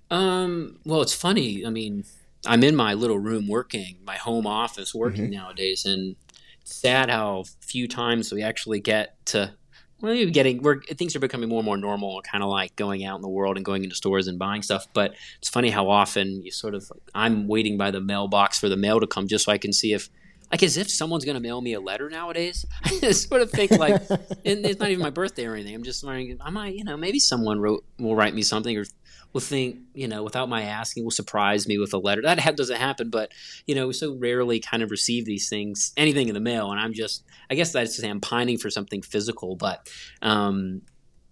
Um, 0.10 0.80
well, 0.84 1.04
it's 1.04 1.14
funny. 1.14 1.64
I 1.64 1.70
mean, 1.70 2.06
I'm 2.48 2.64
in 2.64 2.76
my 2.76 2.94
little 2.94 3.20
room 3.20 3.48
working, 3.48 3.98
my 4.06 4.16
home 4.16 4.48
office 4.48 4.94
working 4.94 5.26
mm-hmm. 5.26 5.34
nowadays, 5.34 5.86
and 5.86 6.16
it's 6.62 6.76
sad 6.76 7.10
how 7.10 7.46
few 7.62 7.88
times 7.88 8.32
we 8.32 8.42
actually 8.42 8.80
get 8.80 9.24
to. 9.28 9.54
Well, 10.00 10.14
you're 10.14 10.30
getting 10.30 10.62
we're 10.62 10.82
things 10.82 11.16
are 11.16 11.20
becoming 11.20 11.50
more 11.50 11.60
and 11.60 11.66
more 11.66 11.78
normal, 11.78 12.22
kind 12.22 12.44
of 12.44 12.50
like 12.50 12.76
going 12.76 13.04
out 13.04 13.16
in 13.16 13.22
the 13.22 13.30
world 13.30 13.58
and 13.58 13.66
going 13.66 13.84
into 13.84 13.96
stores 13.96 14.28
and 14.28 14.38
buying 14.38 14.62
stuff. 14.62 14.86
But 14.94 15.16
it's 15.40 15.50
funny 15.50 15.70
how 15.70 15.90
often 15.90 16.44
you 16.44 16.52
sort 16.52 16.76
of 16.76 16.92
I'm 17.16 17.48
waiting 17.48 17.78
by 17.78 17.92
the 17.92 18.02
mailbox 18.02 18.60
for 18.60 18.70
the 18.70 18.78
mail 18.78 19.00
to 19.00 19.08
come 19.08 19.28
just 19.28 19.46
so 19.46 19.52
I 19.52 19.58
can 19.58 19.74
see 19.74 19.94
if 19.94 20.10
like 20.52 20.64
as 20.64 20.78
if 20.78 20.90
someone's 20.90 21.26
going 21.26 21.36
to 21.36 21.42
mail 21.42 21.62
me 21.62 21.74
a 21.74 21.80
letter 21.80 22.10
nowadays. 22.10 22.66
I 22.84 23.00
just 23.02 23.28
sort 23.28 23.42
of 23.42 23.52
think 23.52 23.72
like, 23.72 24.02
and 24.10 24.66
it's 24.66 24.80
not 24.80 24.90
even 24.90 25.04
my 25.04 25.10
birthday 25.10 25.46
or 25.46 25.56
anything. 25.56 25.76
I'm 25.76 25.84
just 25.84 26.04
wondering, 26.04 26.38
I 26.42 26.50
might, 26.50 26.76
you 26.76 26.84
know, 26.84 26.96
maybe 26.96 27.20
someone 27.20 27.60
wrote 27.60 27.84
will 28.00 28.16
write 28.16 28.34
me 28.34 28.42
something 28.42 28.78
or 28.78 28.86
will 29.34 29.42
think, 29.42 29.78
you 29.94 30.08
know, 30.08 30.24
without 30.24 30.50
my 30.50 30.64
asking, 30.64 31.04
will 31.04 31.12
surprise 31.12 31.68
me 31.68 31.78
with 31.78 31.94
a 31.94 31.98
letter. 31.98 32.22
That 32.22 32.56
doesn't 32.58 32.78
happen, 32.78 33.10
but 33.10 33.32
you 33.66 33.76
know, 33.76 33.88
we 33.88 33.94
so 33.94 34.16
rarely 34.16 34.60
kind 34.60 34.82
of 34.84 34.90
receive 34.92 35.26
these 35.26 35.50
things, 35.50 35.94
anything 35.98 36.28
in 36.28 36.34
the 36.34 36.40
mail, 36.40 36.72
and 36.72 36.80
I'm 36.80 36.94
just, 36.94 37.24
I 37.50 37.56
guess 37.56 37.72
that's 37.72 37.96
to 37.96 38.02
say 38.02 38.10
I'm 38.10 38.22
pining 38.22 38.58
for 38.58 38.70
something 38.70 39.02
physical, 39.02 39.56
but. 39.56 39.88
um 40.22 40.82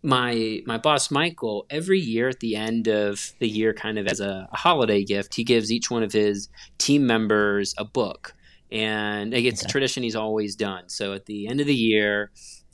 my 0.04 0.62
my 0.68 0.78
boss 0.78 1.10
Michael 1.10 1.66
every 1.72 2.00
year 2.00 2.30
at 2.30 2.40
the 2.40 2.56
end 2.56 2.88
of 2.88 3.32
the 3.40 3.48
year 3.50 3.74
kind 3.74 3.98
of 3.98 4.06
as 4.06 4.20
a, 4.20 4.48
a 4.52 4.56
holiday 4.56 5.04
gift 5.04 5.34
he 5.34 5.44
gives 5.44 5.72
each 5.72 5.90
one 5.90 6.04
of 6.04 6.12
his 6.12 6.48
team 6.78 7.08
members 7.08 7.74
a 7.80 7.84
book 7.86 8.36
and 8.72 9.34
it's 9.34 9.64
a 9.64 9.68
tradition 9.68 10.04
he's 10.04 10.16
always 10.16 10.56
done 10.56 10.84
so 10.90 11.14
at 11.14 11.26
the 11.26 11.48
end 11.48 11.60
of 11.60 11.66
the 11.66 11.74
year 11.74 12.30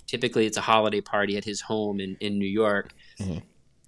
typically 0.08 0.46
it's 0.46 0.58
a 0.58 0.62
holiday 0.62 1.00
party 1.00 1.38
at 1.38 1.46
his 1.46 1.62
home 1.62 2.02
in, 2.02 2.18
in 2.20 2.38
New 2.38 2.50
York 2.50 2.92
Mhm. 3.18 3.42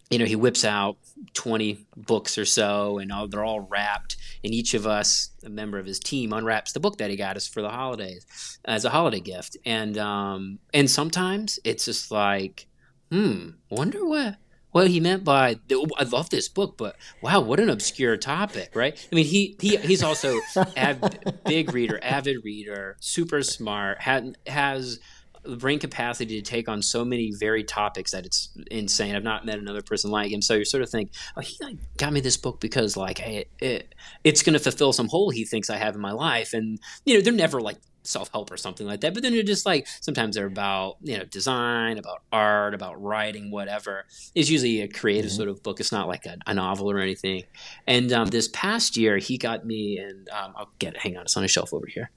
You 0.09 0.19
know 0.19 0.25
he 0.25 0.35
whips 0.35 0.63
out 0.63 0.97
20 1.33 1.85
books 1.95 2.37
or 2.37 2.45
so 2.45 2.97
and 2.99 3.11
all, 3.11 3.27
they're 3.27 3.43
all 3.43 3.61
wrapped 3.61 4.17
and 4.43 4.53
each 4.53 4.73
of 4.73 4.85
us 4.85 5.29
a 5.43 5.49
member 5.49 5.77
of 5.79 5.85
his 5.85 5.99
team 5.99 6.33
unwraps 6.33 6.73
the 6.73 6.79
book 6.79 6.97
that 6.97 7.09
he 7.09 7.15
got 7.15 7.37
us 7.37 7.47
for 7.47 7.61
the 7.61 7.69
holidays 7.69 8.57
as 8.65 8.85
a 8.85 8.89
holiday 8.89 9.19
gift 9.19 9.57
and 9.65 9.97
um 9.97 10.59
and 10.73 10.89
sometimes 10.89 11.59
it's 11.63 11.85
just 11.85 12.11
like 12.11 12.67
hmm 13.11 13.49
wonder 13.69 14.05
what 14.05 14.35
what 14.73 14.87
he 14.89 14.99
meant 14.99 15.23
by 15.23 15.55
oh, 15.71 15.87
I 15.97 16.03
love 16.03 16.31
this 16.31 16.49
book, 16.49 16.77
but 16.77 16.97
wow, 17.21 17.39
what 17.39 17.59
an 17.59 17.69
obscure 17.69 18.17
topic, 18.17 18.71
right? 18.75 19.07
I 19.11 19.15
mean, 19.15 19.25
he, 19.25 19.55
he 19.61 19.77
he's 19.77 20.03
also 20.03 20.39
av- 20.77 21.03
big 21.45 21.73
reader, 21.73 21.99
avid 22.03 22.37
reader, 22.43 22.97
super 22.99 23.43
smart, 23.43 24.01
had, 24.01 24.35
has 24.47 24.99
the 25.43 25.57
brain 25.57 25.79
capacity 25.79 26.41
to 26.41 26.41
take 26.41 26.69
on 26.69 26.81
so 26.81 27.03
many 27.03 27.31
varied 27.37 27.67
topics 27.67 28.11
that 28.11 28.25
it's 28.25 28.49
insane. 28.71 29.15
I've 29.15 29.23
not 29.23 29.45
met 29.45 29.59
another 29.59 29.81
person 29.81 30.11
like 30.11 30.31
him. 30.31 30.41
So 30.41 30.55
you 30.55 30.65
sort 30.65 30.83
of 30.83 30.89
think, 30.89 31.11
oh, 31.35 31.41
he 31.41 31.57
like 31.61 31.77
got 31.97 32.13
me 32.13 32.21
this 32.21 32.37
book 32.37 32.59
because 32.59 32.95
like 32.95 33.19
it, 33.19 33.49
it 33.59 33.95
it's 34.23 34.43
going 34.43 34.53
to 34.53 34.59
fulfill 34.59 34.93
some 34.93 35.07
hole 35.07 35.29
he 35.29 35.45
thinks 35.45 35.69
I 35.69 35.77
have 35.77 35.95
in 35.95 36.01
my 36.01 36.11
life, 36.11 36.53
and 36.53 36.79
you 37.05 37.15
know 37.15 37.21
they're 37.21 37.33
never 37.33 37.61
like 37.61 37.77
self 38.03 38.29
help 38.31 38.51
or 38.51 38.57
something 38.57 38.85
like 38.85 39.01
that. 39.01 39.13
But 39.13 39.23
then 39.23 39.33
they're 39.33 39.43
just 39.43 39.65
like 39.65 39.87
sometimes 40.01 40.35
they're 40.35 40.45
about 40.45 40.97
you 41.01 41.17
know 41.17 41.23
design, 41.25 41.97
about 41.97 42.21
art, 42.31 42.73
about 42.73 43.01
writing, 43.01 43.49
whatever. 43.51 44.05
It's 44.35 44.49
usually 44.49 44.81
a 44.81 44.87
creative 44.87 45.31
Mhm. 45.31 45.35
sort 45.35 45.49
of 45.49 45.63
book. 45.63 45.79
It's 45.79 45.91
not 45.91 46.07
like 46.07 46.25
a, 46.25 46.37
a 46.45 46.53
novel 46.53 46.91
or 46.91 46.99
anything. 46.99 47.43
And 47.87 48.11
um, 48.11 48.27
this 48.27 48.49
past 48.49 48.97
year, 48.97 49.17
he 49.17 49.37
got 49.37 49.65
me, 49.65 49.97
and 49.97 50.27
um, 50.29 50.53
I'll 50.55 50.71
get 50.79 50.95
it. 50.95 51.01
Hang 51.01 51.15
on, 51.17 51.23
it's 51.23 51.37
on 51.37 51.43
a 51.43 51.47
shelf 51.47 51.73
over 51.73 51.87
here. 51.87 52.11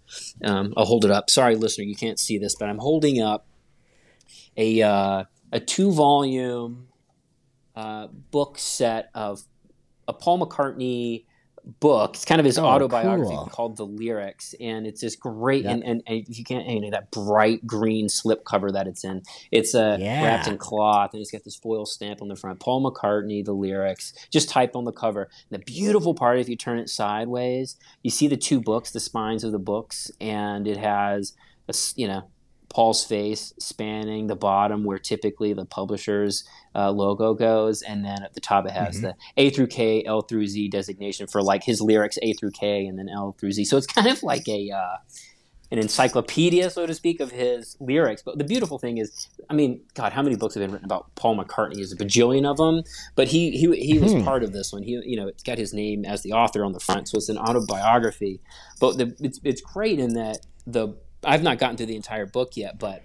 Um, 0.44 0.74
I'll 0.76 0.84
hold 0.86 1.04
it 1.04 1.10
up. 1.10 1.30
Sorry, 1.30 1.56
listener, 1.56 1.84
you 1.84 1.96
can't 1.96 2.18
see 2.18 2.38
this, 2.38 2.54
but 2.58 2.68
I'm 2.68 2.78
holding 2.78 3.20
up 3.22 3.46
a 4.56 4.82
uh, 4.82 5.24
a 5.52 5.60
two 5.60 5.92
volume 5.92 6.88
uh, 7.74 8.08
book 8.30 8.58
set 8.58 9.10
of 9.14 9.42
a 10.08 10.12
Paul 10.12 10.40
McCartney 10.40 11.24
book. 11.80 12.14
It's 12.14 12.24
kind 12.24 12.40
of 12.40 12.44
his 12.44 12.58
Oh, 12.58 12.64
autobiography 12.64 13.34
cool. 13.34 13.46
called 13.52 13.76
The 13.76 13.86
Lyrics, 13.86 14.54
and 14.60 14.86
it's 14.86 15.00
this 15.00 15.16
great 15.16 15.64
Yeah. 15.64 15.72
and, 15.72 15.84
and, 15.84 16.02
and 16.06 16.24
you 16.28 16.44
can't 16.44 16.66
you 16.66 16.80
know 16.80 16.90
that 16.90 17.10
bright 17.10 17.66
green 17.66 18.08
slip 18.08 18.44
cover 18.44 18.70
that 18.72 18.86
it's 18.86 19.04
in. 19.04 19.22
It's 19.50 19.74
uh, 19.74 19.96
Yeah. 20.00 20.24
wrapped 20.24 20.46
in 20.48 20.58
cloth, 20.58 21.10
and 21.12 21.20
it's 21.20 21.30
got 21.30 21.44
this 21.44 21.56
foil 21.56 21.84
stamp 21.86 22.22
on 22.22 22.28
the 22.28 22.36
front. 22.36 22.60
Paul 22.60 22.82
McCartney, 22.88 23.44
The 23.44 23.52
Lyrics. 23.52 24.12
Just 24.30 24.48
type 24.48 24.76
on 24.76 24.84
the 24.84 24.92
cover. 24.92 25.28
And 25.50 25.60
the 25.60 25.64
beautiful 25.64 26.14
part, 26.14 26.38
if 26.38 26.48
you 26.48 26.56
turn 26.56 26.78
it 26.78 26.88
sideways, 26.88 27.76
you 28.02 28.10
see 28.10 28.28
the 28.28 28.36
two 28.36 28.60
books, 28.60 28.90
the 28.92 29.00
spines 29.00 29.42
of 29.44 29.52
the 29.52 29.58
books, 29.58 30.10
and 30.20 30.66
it 30.68 30.76
has 30.76 31.32
a, 31.68 31.74
you 31.96 32.06
know 32.06 32.30
Paul's 32.68 33.04
face 33.04 33.52
spanning 33.58 34.26
the 34.26 34.36
bottom 34.36 34.84
where 34.84 34.98
typically 34.98 35.52
the 35.52 35.64
publisher's 35.64 36.44
uh, 36.74 36.90
logo 36.90 37.32
goes, 37.34 37.80
and 37.82 38.04
then 38.04 38.22
at 38.22 38.34
the 38.34 38.40
top 38.40 38.66
it 38.66 38.72
has 38.72 38.98
Mhm. 38.98 39.02
the 39.02 39.14
A 39.36 39.50
through 39.50 39.68
K, 39.68 40.04
L 40.04 40.22
through 40.22 40.46
Z 40.46 40.68
designation 40.68 41.26
for 41.26 41.42
like 41.42 41.64
his 41.64 41.80
lyrics 41.80 42.18
A 42.22 42.32
through 42.34 42.50
K, 42.50 42.86
and 42.86 42.98
then 42.98 43.08
L 43.08 43.34
through 43.38 43.52
Z. 43.52 43.64
So 43.64 43.76
it's 43.76 43.86
kind 43.86 44.08
of 44.08 44.22
like 44.22 44.46
a 44.48 44.70
uh, 44.70 44.96
an 45.72 45.78
encyclopedia, 45.78 46.70
so 46.70 46.86
to 46.86 46.94
speak, 46.94 47.18
of 47.18 47.32
his 47.32 47.76
lyrics. 47.80 48.22
But 48.22 48.38
the 48.38 48.44
beautiful 48.44 48.78
thing 48.78 48.98
is, 48.98 49.28
I 49.50 49.54
mean, 49.54 49.80
God, 49.94 50.12
how 50.12 50.22
many 50.22 50.36
books 50.36 50.54
have 50.54 50.60
been 50.62 50.70
written 50.70 50.84
about 50.84 51.12
Paul 51.16 51.36
McCartney? 51.36 51.74
There's 51.74 51.90
a 51.92 51.96
bajillion 51.96 52.48
of 52.48 52.56
them, 52.58 52.82
but 53.16 53.26
he 53.28 53.50
he, 53.52 53.74
he 53.74 53.98
was 53.98 54.12
Hmm. 54.12 54.22
part 54.22 54.44
of 54.44 54.52
this 54.52 54.72
one. 54.72 54.82
He 54.82 54.92
you 55.04 55.16
know 55.16 55.26
it's 55.28 55.42
got 55.42 55.58
his 55.58 55.72
name 55.74 56.04
as 56.04 56.22
the 56.22 56.32
author 56.32 56.64
on 56.64 56.72
the 56.72 56.78
front, 56.80 57.08
so 57.08 57.16
it's 57.16 57.28
an 57.28 57.38
autobiography. 57.38 58.40
But 58.80 58.98
the, 58.98 59.16
it's 59.18 59.40
it's 59.44 59.60
great 59.60 59.98
in 59.98 60.14
that 60.14 60.38
the 60.66 60.94
I've 61.26 61.42
not 61.42 61.58
gotten 61.58 61.76
through 61.76 61.86
the 61.86 61.96
entire 61.96 62.26
book 62.26 62.56
yet, 62.56 62.78
but 62.78 63.02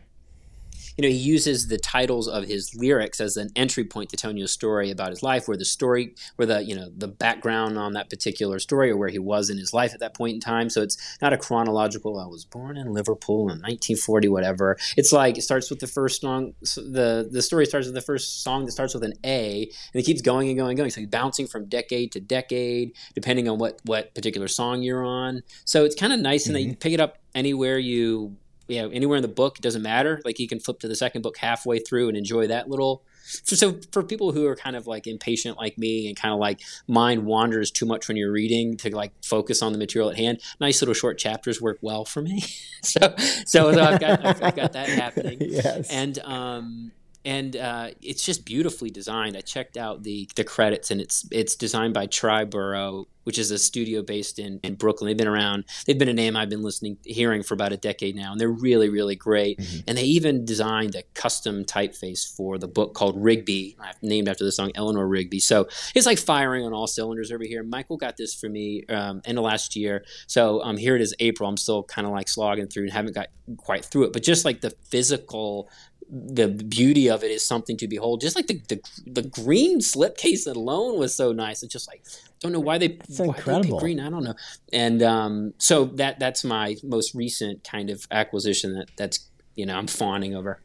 you 0.98 1.04
know, 1.04 1.08
he 1.08 1.16
uses 1.16 1.68
the 1.68 1.78
titles 1.78 2.28
of 2.28 2.46
his 2.46 2.76
lyrics 2.76 3.20
as 3.20 3.38
an 3.38 3.50
entry 3.56 3.84
point 3.84 4.10
to 4.10 4.18
telling 4.18 4.38
you 4.38 4.46
a 4.46 4.50
story 4.50 4.92
about 4.92 5.10
his 5.10 5.24
life, 5.24 5.48
where 5.48 5.58
the 5.58 5.66
story, 5.66 6.16
where 6.36 6.46
the 6.46 6.64
you 6.64 6.76
know 6.76 6.90
the 6.96 7.08
background 7.08 7.78
on 7.78 7.94
that 7.94 8.10
particular 8.10 8.60
story, 8.60 8.92
or 8.92 8.98
where 8.98 9.10
he 9.10 9.20
was 9.20 9.50
in 9.50 9.58
his 9.58 9.74
life 9.74 9.94
at 9.94 10.00
that 10.00 10.16
point 10.16 10.36
in 10.36 10.40
time. 10.40 10.70
So 10.70 10.82
it's 10.82 10.98
not 11.22 11.34
a 11.34 11.38
chronological. 11.38 12.20
I 12.20 12.26
was 12.26 12.46
born 12.46 12.78
in 12.78 12.94
Liverpool 12.94 13.44
in 13.44 13.60
1940, 13.60 14.28
whatever. 14.30 14.78
It's 14.98 15.12
like 15.12 15.38
it 15.38 15.42
starts 15.42 15.70
with 15.70 15.80
the 15.80 15.88
first 15.88 16.22
song. 16.22 16.54
so 16.64 16.82
The 16.82 17.28
the 17.32 17.42
story 17.42 17.66
starts 17.66 17.88
with 17.88 17.96
the 17.96 18.02
first 18.02 18.44
song 18.44 18.66
that 18.66 18.72
starts 18.72 18.94
with 18.94 19.04
an 19.04 19.14
A, 19.26 19.64
and 19.94 20.02
it 20.02 20.04
keeps 20.04 20.22
going 20.22 20.50
and 20.50 20.58
going 20.58 20.72
and 20.72 20.78
going. 20.78 20.90
So 20.90 21.02
he's 21.02 21.10
bouncing 21.10 21.48
from 21.48 21.68
decade 21.68 22.12
to 22.14 22.20
decade, 22.20 22.96
depending 23.16 23.48
on 23.48 23.58
what 23.60 23.80
what 23.86 24.14
particular 24.14 24.48
song 24.48 24.82
you're 24.82 25.04
on. 25.04 25.44
So 25.66 25.86
it's 25.86 25.96
kind 25.96 26.14
of 26.14 26.20
nice, 26.20 26.48
and 26.48 26.56
that 26.56 26.62
you 26.62 26.72
mm-hmm. 26.72 26.80
pick 26.80 26.94
it 26.94 27.00
up 27.00 27.18
anywhere 27.34 27.78
you 27.78 28.36
you 28.72 28.82
know 28.82 28.90
anywhere 28.90 29.18
in 29.18 29.22
the 29.22 29.28
book 29.28 29.58
it 29.58 29.62
doesn't 29.62 29.82
matter. 29.82 30.22
Like 30.26 30.40
you 30.40 30.48
can 30.48 30.60
flip 30.60 30.80
to 30.80 30.88
the 30.88 30.96
second 30.96 31.22
book 31.22 31.38
halfway 31.38 31.80
through 31.80 32.08
and 32.08 32.18
enjoy 32.18 32.48
that 32.48 32.70
little 32.70 33.04
so, 33.24 33.56
so 33.56 33.80
for 33.92 34.04
people 34.04 34.32
who 34.32 34.46
are 34.48 34.56
kind 34.56 34.76
of 34.76 34.88
like 34.88 35.08
impatient 35.08 35.58
like 35.58 35.78
me 35.78 36.08
and 36.08 36.18
kind 36.18 36.34
of 36.34 36.40
like 36.40 36.62
mind 36.88 37.26
wanders 37.26 37.72
too 37.72 37.86
much 37.86 38.08
when 38.08 38.18
you're 38.18 38.32
reading 38.32 38.78
to 38.78 38.96
like 38.96 39.12
focus 39.24 39.62
on 39.62 39.72
the 39.72 39.78
material 39.78 40.10
at 40.10 40.18
hand 40.18 40.40
nice 40.60 40.82
little 40.82 40.94
short 40.94 41.18
chapters 41.18 41.62
work 41.62 41.78
well 41.82 42.06
for 42.06 42.22
me. 42.22 42.44
So 42.84 43.14
so, 43.46 43.72
so 43.74 43.80
I've 43.80 44.00
got 44.00 44.26
I've, 44.26 44.42
I've 44.42 44.56
got 44.56 44.74
that 44.74 44.90
happening. 44.90 45.38
Yes. 45.52 45.92
and 45.92 46.18
um 46.20 46.92
and 47.24 47.56
uh, 47.56 47.90
it's 48.02 48.24
just 48.24 48.46
beautifully 48.46 48.90
designed. 48.90 49.38
I 49.38 49.42
checked 49.42 49.78
out 49.78 50.04
the 50.04 50.30
the 50.36 50.44
credits, 50.44 50.92
and 50.92 51.00
it's 51.00 51.28
it's 51.32 51.56
designed 51.56 51.94
by 51.94 52.08
Triboro, 52.08 53.06
which 53.24 53.38
is 53.38 53.52
a 53.52 53.60
studio 53.60 54.02
based 54.02 54.40
in, 54.40 54.60
in 54.64 54.76
Brooklyn. 54.76 55.08
They've 55.08 55.18
been 55.18 55.28
around. 55.28 55.66
They've 55.86 55.98
been 55.98 56.10
a 56.10 56.14
name 56.14 56.36
I've 56.36 56.50
been 56.50 56.64
listening, 56.64 56.98
hearing 57.06 57.44
for 57.44 57.54
about 57.54 57.72
a 57.72 57.78
decade 57.78 58.16
now, 58.16 58.32
and 58.32 58.42
they're 58.42 58.50
really, 58.50 58.90
really 58.90 59.16
great. 59.16 59.60
Mm-hmm. 59.60 59.80
And 59.88 59.98
they 59.98 60.04
even 60.04 60.46
designed 60.46 60.96
a 60.96 61.04
custom 61.14 61.64
typeface 61.64 62.36
for 62.36 62.58
the 62.58 62.68
book 62.68 62.94
called 62.94 63.22
Rigby, 63.22 63.78
named 64.02 64.28
after 64.28 64.44
the 64.44 64.52
song 64.52 64.72
Eleanor 64.76 65.08
Rigby. 65.08 65.40
So 65.40 65.68
it's 65.94 66.06
like 66.06 66.18
firing 66.18 66.66
on 66.66 66.74
all 66.74 66.88
cylinders 66.88 67.32
over 67.32 67.44
here. 67.44 67.64
Michael 67.64 67.98
got 67.98 68.18
this 68.18 68.34
for 68.34 68.50
me 68.50 68.84
um, 68.90 69.22
end 69.26 69.38
of 69.38 69.44
last 69.44 69.76
year. 69.76 70.04
So 70.28 70.64
um, 70.64 70.78
here 70.78 70.96
it 70.96 71.02
is, 71.02 71.14
April. 71.20 71.48
I'm 71.48 71.58
still 71.58 71.84
kind 71.84 72.08
of 72.08 72.14
like 72.14 72.28
slogging 72.28 72.68
through 72.68 72.84
and 72.84 72.92
haven't 72.92 73.14
got 73.14 73.28
quite 73.58 73.86
through 73.86 74.06
it, 74.06 74.14
but 74.14 74.24
just 74.24 74.46
like 74.46 74.62
the 74.62 74.72
physical 74.90 75.70
the 76.12 76.50
beauty 76.50 77.10
of 77.10 77.24
it 77.24 77.32
is 77.32 77.44
something 77.46 77.78
to 77.78 77.88
behold. 77.88 78.22
Just 78.22 78.36
like 78.36 78.48
the 78.48 78.62
the, 78.68 78.82
the 79.08 79.22
green 79.24 79.80
slipcase 79.80 80.46
alone 80.46 81.00
was 81.00 81.16
so 81.16 81.32
nice. 81.32 81.64
It's 81.64 81.72
just 81.72 81.88
like 81.88 82.04
don't 82.42 82.52
know 82.52 82.60
why 82.60 82.78
they 82.78 82.88
it's 82.88 83.20
incredible 83.20 83.80
green. 83.80 84.00
I 84.00 84.10
don't 84.10 84.24
know. 84.24 84.36
And 84.74 85.02
um, 85.02 85.54
so 85.58 85.86
that 85.86 86.20
that's 86.20 86.44
my 86.44 86.76
most 86.84 87.16
recent 87.16 87.64
kind 87.64 87.90
of 87.90 88.08
acquisition 88.12 88.74
that 88.74 88.92
that's 88.98 89.30
you 89.56 89.66
know 89.66 89.78
I'm 89.78 89.88
fawning 89.88 90.36
over. 90.36 90.60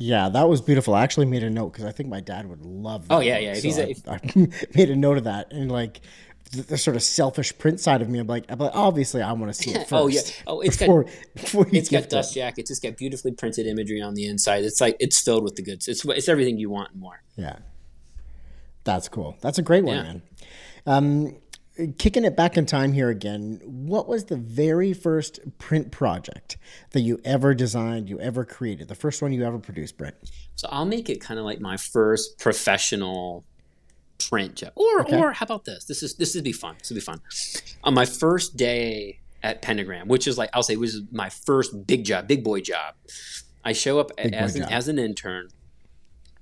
Yeah, 0.00 0.28
that 0.28 0.48
was 0.48 0.60
beautiful. 0.60 0.94
I 0.94 1.02
actually 1.02 1.26
made 1.26 1.42
a 1.42 1.50
note 1.50 1.72
because 1.72 1.84
I 1.84 1.90
think 1.90 2.08
my 2.08 2.20
dad 2.20 2.48
would 2.48 2.64
love. 2.64 3.08
That 3.08 3.14
oh 3.14 3.20
yeah, 3.20 3.38
yeah. 3.38 3.54
So 3.54 3.82
I, 3.82 4.20
if... 4.22 4.74
Made 4.76 4.90
a 4.90 4.96
note 4.96 5.18
of 5.18 5.24
that 5.24 5.52
and 5.52 5.70
like 5.70 6.00
the, 6.50 6.62
the, 6.62 6.78
sort 6.78 6.96
of 6.96 7.02
selfish 7.02 7.56
print 7.58 7.80
side 7.80 8.02
of 8.02 8.08
me. 8.08 8.18
I'm 8.18 8.26
like, 8.26 8.44
I'm 8.48 8.58
like 8.58 8.74
obviously 8.74 9.22
I 9.22 9.32
want 9.32 9.52
to 9.52 9.62
see 9.62 9.70
it 9.70 9.78
first. 9.88 9.92
oh 9.92 10.06
yeah. 10.08 10.20
Oh, 10.46 10.60
it's 10.60 10.76
before, 10.76 11.04
got 11.04 11.12
before 11.34 11.66
it's 11.72 11.88
got 11.88 12.08
dust 12.08 12.32
it. 12.32 12.40
jackets. 12.40 12.70
It's 12.70 12.80
got 12.80 12.96
beautifully 12.96 13.32
printed 13.32 13.66
imagery 13.66 14.00
on 14.00 14.14
the 14.14 14.26
inside. 14.26 14.64
It's 14.64 14.80
like 14.80 14.96
it's 15.00 15.20
filled 15.20 15.44
with 15.44 15.56
the 15.56 15.62
goods. 15.62 15.88
It's 15.88 16.04
it's 16.04 16.28
everything 16.28 16.58
you 16.58 16.70
want 16.70 16.92
and 16.92 17.00
more. 17.00 17.22
Yeah, 17.36 17.56
that's 18.84 19.08
cool. 19.08 19.36
That's 19.40 19.58
a 19.58 19.62
great 19.62 19.84
one, 19.84 19.96
yeah. 19.96 20.02
man. 20.02 20.22
Um, 20.86 21.36
kicking 21.98 22.24
it 22.24 22.36
back 22.36 22.56
in 22.56 22.66
time 22.66 22.92
here 22.92 23.08
again, 23.08 23.60
what 23.64 24.08
was 24.08 24.24
the 24.24 24.36
very 24.36 24.92
first 24.92 25.38
print 25.58 25.92
project 25.92 26.56
that 26.90 27.00
you 27.00 27.20
ever 27.24 27.54
designed, 27.54 28.08
you 28.08 28.18
ever 28.20 28.44
created? 28.44 28.88
The 28.88 28.94
first 28.94 29.22
one 29.22 29.32
you 29.32 29.44
ever 29.44 29.58
produced, 29.58 29.96
Brent? 29.96 30.16
So 30.56 30.68
I'll 30.70 30.86
make 30.86 31.08
it 31.08 31.20
kind 31.20 31.38
of 31.38 31.46
like 31.46 31.60
my 31.60 31.76
first 31.76 32.38
professional 32.38 33.44
print 34.18 34.56
job. 34.56 34.72
Or 34.74 35.02
okay. 35.02 35.16
or 35.16 35.32
how 35.32 35.44
about 35.44 35.64
this? 35.64 35.84
This 35.84 36.02
is 36.02 36.14
this 36.16 36.34
would 36.34 36.44
be 36.44 36.52
fun. 36.52 36.76
This 36.78 36.90
would 36.90 36.96
be 36.96 37.00
fun. 37.00 37.20
On 37.84 37.94
my 37.94 38.04
first 38.04 38.56
day 38.56 39.20
at 39.42 39.62
Pentagram, 39.62 40.08
which 40.08 40.26
is 40.26 40.36
like 40.36 40.50
I'll 40.52 40.62
say 40.62 40.76
was 40.76 41.02
my 41.12 41.28
first 41.28 41.86
big 41.86 42.04
job, 42.04 42.28
big 42.28 42.44
boy 42.44 42.60
job. 42.60 42.94
I 43.64 43.72
show 43.72 43.98
up 43.98 44.16
big 44.16 44.34
as 44.34 44.56
an, 44.56 44.62
as 44.64 44.88
an 44.88 44.98
intern. 44.98 45.48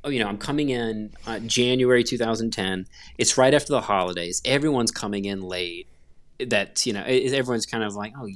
Oh, 0.05 0.11
you 0.11 0.21
know, 0.21 0.29
I'm 0.29 0.39
coming 0.39 0.69
in 0.69 1.13
uh, 1.27 1.41
January 1.41 2.05
2010. 2.05 2.87
It's 3.19 3.37
right 3.37 3.53
after 3.53 3.73
the 3.73 3.81
holidays. 3.81 4.41
Everyone's 4.45 4.93
coming 4.93 5.25
in 5.25 5.43
late. 5.43 5.89
That 6.39 6.85
you 6.85 6.93
know, 6.93 7.03
everyone's 7.03 7.65
kind 7.65 7.83
of 7.83 7.95
like, 7.95 8.13
oh, 8.21 8.29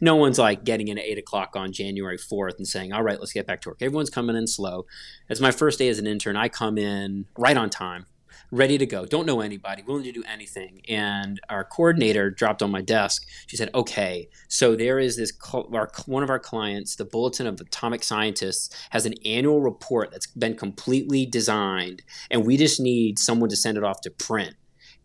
no 0.00 0.16
one's 0.16 0.38
like 0.38 0.64
getting 0.64 0.88
in 0.88 0.96
at 0.96 1.04
eight 1.04 1.18
o'clock 1.18 1.56
on 1.56 1.72
January 1.72 2.16
4th 2.16 2.56
and 2.56 2.66
saying, 2.66 2.94
all 2.94 3.02
right, 3.02 3.20
let's 3.20 3.34
get 3.34 3.46
back 3.46 3.60
to 3.62 3.68
work. 3.68 3.82
Everyone's 3.82 4.08
coming 4.08 4.34
in 4.34 4.46
slow. 4.46 4.86
It's 5.28 5.42
my 5.42 5.50
first 5.50 5.78
day 5.78 5.88
as 5.88 5.98
an 5.98 6.06
intern. 6.06 6.38
I 6.38 6.48
come 6.48 6.78
in 6.78 7.26
right 7.36 7.56
on 7.56 7.68
time 7.68 8.06
ready 8.54 8.78
to 8.78 8.86
go, 8.86 9.04
don't 9.04 9.26
know 9.26 9.40
anybody, 9.40 9.82
willing 9.82 10.04
to 10.04 10.12
do 10.12 10.22
anything. 10.30 10.80
And 10.88 11.40
our 11.48 11.64
coordinator 11.64 12.30
dropped 12.30 12.62
on 12.62 12.70
my 12.70 12.80
desk. 12.80 13.26
She 13.46 13.56
said, 13.56 13.70
"Okay, 13.74 14.28
so 14.48 14.76
there 14.76 14.98
is 14.98 15.16
this 15.16 15.32
our, 15.52 15.90
one 16.06 16.22
of 16.22 16.30
our 16.30 16.38
clients, 16.38 16.96
the 16.96 17.04
Bulletin 17.04 17.46
of 17.46 17.60
Atomic 17.60 18.02
Scientists, 18.02 18.74
has 18.90 19.06
an 19.06 19.14
annual 19.24 19.60
report 19.60 20.10
that's 20.10 20.26
been 20.28 20.56
completely 20.56 21.26
designed, 21.26 22.02
and 22.30 22.46
we 22.46 22.56
just 22.56 22.80
need 22.80 23.18
someone 23.18 23.50
to 23.50 23.56
send 23.56 23.76
it 23.76 23.84
off 23.84 24.00
to 24.02 24.10
print." 24.10 24.54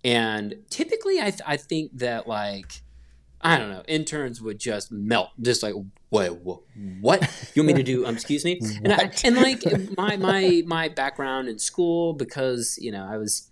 And 0.04 0.56
typically, 0.70 1.20
I, 1.20 1.32
th- 1.32 1.42
I 1.46 1.58
think 1.58 1.98
that 1.98 2.28
like 2.28 2.82
I 3.42 3.58
don't 3.58 3.72
know, 3.72 3.84
interns 3.88 4.42
would 4.42 4.60
just 4.60 4.92
melt, 4.92 5.30
just 5.42 5.64
like, 5.64 5.74
what, 6.10 6.42
what, 6.42 6.62
what? 7.02 7.52
you 7.54 7.64
want 7.64 7.68
me 7.68 7.74
to 7.74 7.84
do? 7.84 8.06
Um, 8.06 8.16
excuse 8.16 8.44
me. 8.44 8.60
And, 8.84 8.94
I, 8.94 9.12
and 9.24 9.36
like 9.36 9.64
my 9.98 10.18
my 10.18 10.64
my 10.66 10.90
background 10.90 11.48
in 11.48 11.60
school, 11.60 12.14
because 12.14 12.78
you 12.82 12.92
know 12.92 13.08
I 13.10 13.18
was 13.18 13.50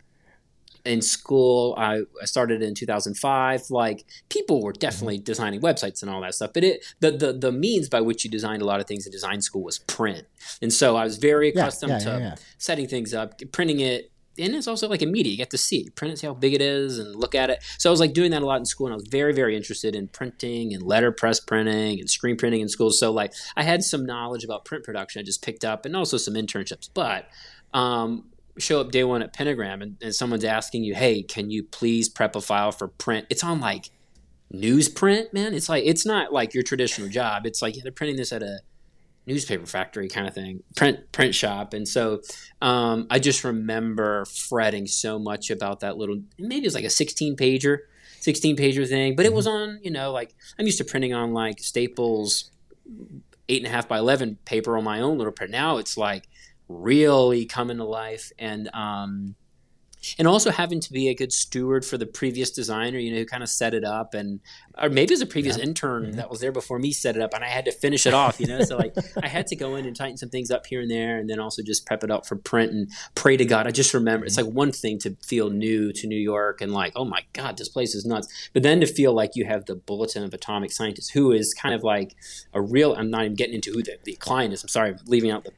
in 0.87 1.01
school. 1.01 1.75
I, 1.77 2.03
I 2.21 2.25
started 2.25 2.61
in 2.63 2.73
2005. 2.73 3.69
Like 3.69 4.05
people 4.29 4.63
were 4.63 4.73
definitely 4.73 5.17
mm-hmm. 5.17 5.25
designing 5.25 5.61
websites 5.61 6.01
and 6.01 6.09
all 6.09 6.21
that 6.21 6.33
stuff, 6.33 6.51
but 6.53 6.63
it 6.63 6.83
the, 6.99 7.11
the 7.11 7.33
the 7.33 7.51
means 7.51 7.89
by 7.89 8.01
which 8.01 8.23
you 8.23 8.31
designed 8.31 8.61
a 8.61 8.65
lot 8.65 8.79
of 8.79 8.87
things 8.87 9.05
in 9.05 9.11
design 9.11 9.41
school 9.41 9.63
was 9.63 9.79
print, 9.79 10.25
and 10.61 10.71
so 10.73 10.95
I 10.95 11.03
was 11.03 11.17
very 11.17 11.49
accustomed 11.49 11.91
yeah, 11.91 11.99
yeah, 11.99 12.17
yeah, 12.17 12.35
to 12.35 12.41
setting 12.57 12.87
things 12.87 13.13
up, 13.13 13.39
printing 13.51 13.81
it 13.81 14.11
and 14.39 14.55
it's 14.55 14.67
also 14.67 14.87
like 14.87 15.01
a 15.01 15.05
media. 15.05 15.31
You 15.31 15.37
get 15.37 15.49
to 15.51 15.57
see, 15.57 15.89
print 15.91 16.13
it, 16.13 16.17
see 16.19 16.27
how 16.27 16.33
big 16.33 16.53
it 16.53 16.61
is, 16.61 16.99
and 16.99 17.15
look 17.15 17.35
at 17.35 17.49
it. 17.49 17.63
So 17.77 17.89
I 17.89 17.91
was 17.91 17.99
like 17.99 18.13
doing 18.13 18.31
that 18.31 18.41
a 18.41 18.45
lot 18.45 18.59
in 18.59 18.65
school, 18.65 18.87
and 18.87 18.93
I 18.93 18.97
was 18.97 19.07
very, 19.07 19.33
very 19.33 19.55
interested 19.55 19.95
in 19.95 20.07
printing 20.07 20.73
and 20.73 20.83
letterpress 20.83 21.39
printing 21.39 21.99
and 21.99 22.09
screen 22.09 22.37
printing 22.37 22.61
in 22.61 22.69
school. 22.69 22.91
So 22.91 23.11
like 23.11 23.33
I 23.55 23.63
had 23.63 23.83
some 23.83 24.05
knowledge 24.05 24.43
about 24.43 24.65
print 24.65 24.83
production 24.83 25.19
I 25.19 25.23
just 25.23 25.43
picked 25.43 25.65
up, 25.65 25.85
and 25.85 25.95
also 25.95 26.17
some 26.17 26.33
internships. 26.33 26.89
But 26.93 27.27
um, 27.73 28.25
show 28.57 28.81
up 28.81 28.91
day 28.91 29.03
one 29.03 29.21
at 29.21 29.33
Pentagram, 29.33 29.81
and, 29.81 29.97
and 30.01 30.13
someone's 30.13 30.45
asking 30.45 30.83
you, 30.83 30.95
"Hey, 30.95 31.23
can 31.23 31.49
you 31.49 31.63
please 31.63 32.09
prep 32.09 32.35
a 32.35 32.41
file 32.41 32.71
for 32.71 32.87
print?" 32.87 33.27
It's 33.29 33.43
on 33.43 33.59
like 33.59 33.89
newsprint, 34.53 35.33
man. 35.33 35.53
It's 35.53 35.69
like 35.69 35.83
it's 35.85 36.05
not 36.05 36.31
like 36.31 36.53
your 36.53 36.63
traditional 36.63 37.09
job. 37.09 37.45
It's 37.45 37.61
like 37.61 37.75
yeah, 37.75 37.83
they're 37.83 37.91
printing 37.91 38.17
this 38.17 38.31
at 38.31 38.43
a 38.43 38.59
newspaper 39.27 39.65
factory 39.65 40.07
kind 40.07 40.27
of 40.27 40.33
thing, 40.33 40.63
print 40.75 41.11
print 41.11 41.35
shop. 41.35 41.73
And 41.73 41.87
so 41.87 42.21
um, 42.61 43.05
I 43.11 43.19
just 43.19 43.43
remember 43.43 44.25
fretting 44.25 44.87
so 44.87 45.19
much 45.19 45.49
about 45.51 45.81
that 45.81 45.97
little. 45.97 46.21
Maybe 46.39 46.63
it 46.63 46.67
was 46.67 46.75
like 46.75 46.85
a 46.85 46.89
16 46.89 47.35
pager, 47.35 47.79
16 48.21 48.55
pager 48.55 48.87
thing, 48.87 49.15
but 49.15 49.25
it 49.25 49.33
was 49.33 49.45
mm-hmm. 49.45 49.71
on. 49.71 49.79
You 49.83 49.91
know, 49.91 50.11
like 50.11 50.33
I'm 50.57 50.65
used 50.65 50.79
to 50.79 50.85
printing 50.85 51.13
on 51.13 51.33
like 51.33 51.59
Staples 51.59 52.51
eight 53.49 53.63
and 53.63 53.67
a 53.67 53.69
half 53.69 53.87
by 53.87 53.97
11 53.97 54.39
paper 54.45 54.77
on 54.77 54.83
my 54.83 55.01
own 55.01 55.17
little 55.17 55.33
print. 55.33 55.51
Now 55.51 55.77
it's 55.77 55.97
like 55.97 56.27
really 56.67 57.45
coming 57.45 57.77
to 57.77 57.85
life 57.85 58.31
and. 58.39 58.69
Um, 58.73 59.35
and 60.17 60.27
also 60.27 60.51
having 60.51 60.79
to 60.79 60.91
be 60.91 61.09
a 61.09 61.15
good 61.15 61.33
steward 61.33 61.85
for 61.85 61.97
the 61.97 62.05
previous 62.05 62.51
designer, 62.51 62.97
you 62.97 63.11
know, 63.11 63.17
who 63.17 63.25
kind 63.25 63.43
of 63.43 63.49
set 63.49 63.73
it 63.73 63.83
up, 63.83 64.13
and 64.13 64.39
or 64.81 64.89
maybe 64.89 65.05
it 65.05 65.11
was 65.11 65.21
a 65.21 65.25
previous 65.25 65.57
yeah. 65.57 65.63
intern 65.63 66.03
mm-hmm. 66.03 66.17
that 66.17 66.29
was 66.29 66.39
there 66.39 66.51
before 66.51 66.79
me 66.79 66.91
set 66.91 67.15
it 67.15 67.21
up, 67.21 67.33
and 67.33 67.43
I 67.43 67.47
had 67.47 67.65
to 67.65 67.71
finish 67.71 68.05
it 68.05 68.13
off, 68.13 68.39
you 68.39 68.47
know. 68.47 68.61
so 68.61 68.77
like 68.77 68.95
I 69.23 69.27
had 69.27 69.47
to 69.47 69.55
go 69.55 69.75
in 69.75 69.85
and 69.85 69.95
tighten 69.95 70.17
some 70.17 70.29
things 70.29 70.51
up 70.51 70.65
here 70.65 70.81
and 70.81 70.91
there, 70.91 71.17
and 71.17 71.29
then 71.29 71.39
also 71.39 71.61
just 71.63 71.85
prep 71.85 72.03
it 72.03 72.11
up 72.11 72.25
for 72.25 72.35
print 72.35 72.71
and 72.71 72.91
pray 73.15 73.37
to 73.37 73.45
God. 73.45 73.67
I 73.67 73.71
just 73.71 73.93
remember 73.93 74.25
mm-hmm. 74.25 74.27
it's 74.27 74.37
like 74.37 74.47
one 74.47 74.71
thing 74.71 74.99
to 74.99 75.15
feel 75.23 75.49
new 75.49 75.91
to 75.93 76.07
New 76.07 76.19
York 76.19 76.61
and 76.61 76.71
like, 76.71 76.93
oh 76.95 77.05
my 77.05 77.23
God, 77.33 77.57
this 77.57 77.69
place 77.69 77.95
is 77.95 78.05
nuts, 78.05 78.49
but 78.53 78.63
then 78.63 78.79
to 78.79 78.87
feel 78.87 79.13
like 79.13 79.31
you 79.35 79.45
have 79.45 79.65
the 79.65 79.75
Bulletin 79.75 80.23
of 80.23 80.33
Atomic 80.33 80.71
Scientists, 80.71 81.09
who 81.09 81.31
is 81.31 81.53
kind 81.53 81.73
of 81.73 81.83
like 81.83 82.15
a 82.53 82.61
real. 82.61 82.93
I'm 82.93 83.09
not 83.09 83.25
even 83.25 83.35
getting 83.35 83.55
into 83.55 83.71
who 83.71 83.83
the, 83.83 83.97
the 84.03 84.15
client 84.15 84.53
is. 84.53 84.63
I'm 84.63 84.69
sorry, 84.69 84.91
I'm 84.91 84.99
leaving 85.05 85.31
out 85.31 85.43
the 85.43 85.51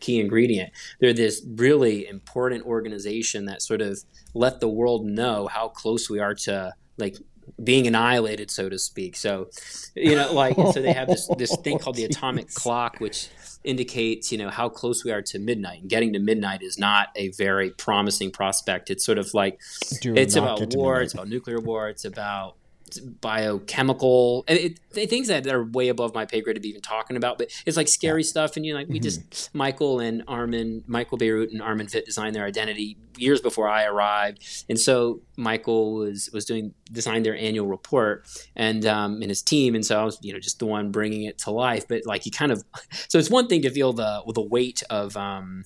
key 0.00 0.20
ingredient. 0.20 0.72
They're 1.00 1.12
this 1.12 1.42
really 1.46 2.06
important 2.06 2.64
organization 2.64 3.46
that 3.46 3.62
sort 3.62 3.80
of 3.80 3.98
let 4.34 4.60
the 4.60 4.68
world 4.68 5.04
know 5.04 5.48
how 5.48 5.68
close 5.68 6.08
we 6.08 6.20
are 6.20 6.34
to 6.34 6.74
like 6.98 7.16
being 7.62 7.86
annihilated, 7.86 8.50
so 8.50 8.68
to 8.68 8.78
speak. 8.78 9.16
So, 9.16 9.48
you 9.94 10.14
know, 10.14 10.32
like 10.32 10.56
so 10.56 10.80
they 10.80 10.92
have 10.92 11.08
this 11.08 11.28
this 11.38 11.56
thing 11.58 11.78
called 11.78 11.96
the 11.96 12.04
atomic 12.10 12.52
clock, 12.54 12.98
which 12.98 13.28
indicates 13.64 14.32
you 14.32 14.38
know 14.38 14.50
how 14.50 14.68
close 14.68 15.04
we 15.04 15.12
are 15.12 15.22
to 15.22 15.38
midnight. 15.38 15.82
And 15.82 15.90
getting 15.90 16.12
to 16.14 16.18
midnight 16.18 16.62
is 16.62 16.78
not 16.78 17.08
a 17.16 17.30
very 17.30 17.70
promising 17.70 18.30
prospect. 18.30 18.90
It's 18.90 19.04
sort 19.04 19.18
of 19.18 19.32
like 19.34 19.60
Do 20.00 20.14
it's 20.14 20.36
about 20.36 20.74
war, 20.74 21.00
it's 21.00 21.14
about 21.14 21.28
nuclear 21.28 21.60
war, 21.60 21.88
it's 21.88 22.04
about 22.04 22.56
biochemical 23.00 24.44
and 24.48 24.58
it, 24.58 24.80
things 24.90 25.28
that 25.28 25.46
are 25.46 25.64
way 25.64 25.88
above 25.88 26.14
my 26.14 26.24
pay 26.24 26.40
grade 26.40 26.56
to 26.56 26.60
be 26.60 26.68
even 26.68 26.82
talking 26.82 27.16
about. 27.16 27.38
But 27.38 27.50
it's 27.66 27.76
like 27.76 27.88
scary 27.88 28.22
yeah. 28.22 28.28
stuff, 28.28 28.56
and 28.56 28.64
you 28.64 28.72
know, 28.72 28.78
like 28.78 28.88
we 28.88 28.96
mm-hmm. 28.96 29.02
just 29.02 29.54
Michael 29.54 30.00
and 30.00 30.22
Armin, 30.28 30.84
Michael 30.86 31.18
Bierut 31.18 31.50
and 31.50 31.62
Armin 31.62 31.88
Vit 31.88 32.06
designed 32.06 32.34
their 32.34 32.44
identity 32.44 32.96
years 33.16 33.40
before 33.40 33.68
I 33.68 33.84
arrived, 33.84 34.64
and 34.68 34.78
so 34.78 35.20
Michael 35.36 35.94
was 35.94 36.30
was 36.32 36.44
doing 36.44 36.74
designed 36.90 37.24
their 37.24 37.36
annual 37.36 37.66
report 37.66 38.26
and 38.56 38.84
um, 38.86 39.20
and 39.22 39.30
his 39.30 39.42
team, 39.42 39.74
and 39.74 39.84
so 39.84 40.00
I 40.00 40.04
was 40.04 40.18
you 40.22 40.32
know 40.32 40.38
just 40.38 40.58
the 40.58 40.66
one 40.66 40.90
bringing 40.90 41.24
it 41.24 41.38
to 41.38 41.50
life. 41.50 41.86
But 41.88 42.02
like 42.06 42.26
you 42.26 42.32
kind 42.32 42.52
of 42.52 42.64
so 43.08 43.18
it's 43.18 43.30
one 43.30 43.48
thing 43.48 43.62
to 43.62 43.70
feel 43.70 43.92
the 43.92 44.22
the 44.34 44.42
weight 44.42 44.82
of 44.90 45.16
um, 45.16 45.64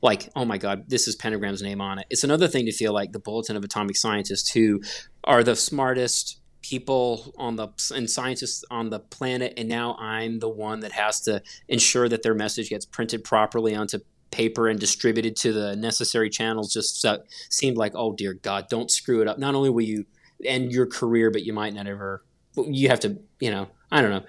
like, 0.00 0.28
oh 0.36 0.44
my 0.44 0.58
God, 0.58 0.88
this 0.88 1.08
is 1.08 1.16
Pentagram's 1.16 1.62
name 1.62 1.80
on 1.80 1.98
it. 1.98 2.06
It's 2.10 2.24
another 2.24 2.48
thing 2.48 2.66
to 2.66 2.72
feel 2.72 2.92
like 2.92 3.12
the 3.12 3.18
Bulletin 3.18 3.56
of 3.56 3.64
Atomic 3.64 3.96
Scientists, 3.96 4.50
who 4.50 4.80
are 5.24 5.42
the 5.42 5.56
smartest 5.56 6.40
people 6.62 7.32
on 7.38 7.56
the 7.56 7.68
and 7.94 8.08
scientists 8.08 8.64
on 8.70 8.90
the 8.90 8.98
planet, 8.98 9.54
and 9.56 9.68
now 9.68 9.96
I'm 9.98 10.38
the 10.38 10.48
one 10.48 10.80
that 10.80 10.92
has 10.92 11.20
to 11.22 11.42
ensure 11.68 12.08
that 12.08 12.22
their 12.22 12.34
message 12.34 12.70
gets 12.70 12.84
printed 12.84 13.24
properly 13.24 13.74
onto 13.74 14.00
paper 14.30 14.68
and 14.68 14.78
distributed 14.78 15.36
to 15.36 15.52
the 15.52 15.76
necessary 15.76 16.30
channels. 16.30 16.72
Just 16.72 17.00
so, 17.00 17.22
seemed 17.50 17.76
like, 17.76 17.92
oh 17.94 18.12
dear 18.12 18.34
God, 18.34 18.66
don't 18.68 18.90
screw 18.90 19.22
it 19.22 19.28
up. 19.28 19.38
Not 19.38 19.54
only 19.54 19.70
will 19.70 19.84
you 19.84 20.04
end 20.44 20.72
your 20.72 20.86
career, 20.86 21.30
but 21.30 21.42
you 21.42 21.52
might 21.52 21.74
not 21.74 21.86
ever. 21.86 22.22
You 22.56 22.88
have 22.88 23.00
to, 23.00 23.18
you 23.40 23.50
know, 23.50 23.68
I 23.90 24.02
don't 24.02 24.10
know. 24.10 24.24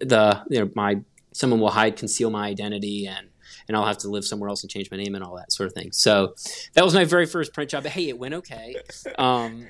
The 0.00 0.42
you 0.50 0.60
know 0.60 0.70
my 0.74 1.00
someone 1.32 1.60
will 1.60 1.70
hide, 1.70 1.96
conceal 1.96 2.30
my 2.30 2.48
identity, 2.48 3.06
and 3.06 3.28
and 3.68 3.76
I'll 3.76 3.86
have 3.86 3.98
to 3.98 4.08
live 4.08 4.24
somewhere 4.24 4.48
else 4.48 4.62
and 4.62 4.70
change 4.70 4.90
my 4.90 4.96
name 4.96 5.14
and 5.14 5.24
all 5.24 5.36
that 5.36 5.52
sort 5.52 5.66
of 5.66 5.72
thing. 5.72 5.92
So 5.92 6.34
that 6.74 6.84
was 6.84 6.94
my 6.94 7.04
very 7.04 7.26
first 7.26 7.52
print 7.52 7.70
job. 7.70 7.82
But 7.82 7.92
hey, 7.92 8.08
it 8.08 8.18
went 8.18 8.34
okay. 8.34 8.76
Um, 9.18 9.66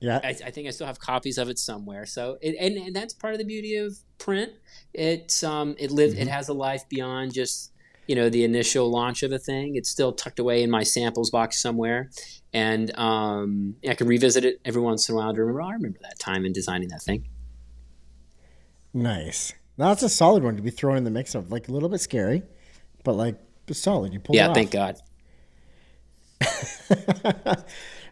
yeah, 0.00 0.20
I, 0.24 0.28
I, 0.28 0.50
think 0.50 0.66
I 0.66 0.70
still 0.70 0.86
have 0.86 0.98
copies 0.98 1.36
of 1.36 1.48
it 1.48 1.58
somewhere. 1.58 2.06
So 2.06 2.38
it, 2.40 2.56
and, 2.58 2.76
and 2.76 2.96
that's 2.96 3.12
part 3.12 3.34
of 3.34 3.38
the 3.38 3.44
beauty 3.44 3.76
of 3.76 3.94
print. 4.18 4.52
It's 4.94 5.44
um 5.44 5.76
it 5.78 5.90
lives 5.90 6.14
mm-hmm. 6.14 6.22
it 6.22 6.28
has 6.28 6.48
a 6.48 6.54
life 6.54 6.88
beyond 6.88 7.34
just 7.34 7.72
you 8.06 8.16
know 8.16 8.28
the 8.28 8.42
initial 8.42 8.90
launch 8.90 9.22
of 9.22 9.30
a 9.30 9.38
thing. 9.38 9.76
It's 9.76 9.90
still 9.90 10.12
tucked 10.12 10.38
away 10.38 10.62
in 10.62 10.70
my 10.70 10.82
samples 10.82 11.30
box 11.30 11.60
somewhere, 11.60 12.10
and 12.52 12.96
um, 12.98 13.76
I 13.88 13.94
can 13.94 14.08
revisit 14.08 14.44
it 14.44 14.60
every 14.64 14.82
once 14.82 15.08
in 15.08 15.14
a 15.14 15.18
while 15.18 15.32
to 15.34 15.40
remember. 15.40 15.62
Oh, 15.62 15.68
I 15.68 15.74
remember 15.74 15.98
that 16.02 16.18
time 16.18 16.44
in 16.44 16.52
designing 16.52 16.88
that 16.88 17.02
thing. 17.02 17.28
Nice. 18.92 19.52
Now 19.78 19.88
that's 19.88 20.02
a 20.02 20.08
solid 20.08 20.42
one 20.42 20.56
to 20.56 20.62
be 20.62 20.70
thrown 20.70 20.96
in 20.96 21.04
the 21.04 21.10
mix 21.10 21.34
of. 21.34 21.52
Like 21.52 21.68
a 21.68 21.72
little 21.72 21.88
bit 21.88 22.00
scary, 22.00 22.42
but 23.04 23.14
like 23.14 23.36
solid. 23.72 24.12
You 24.12 24.20
pulled 24.20 24.36
yeah, 24.36 24.52
thank 24.52 24.70
God. 24.70 25.00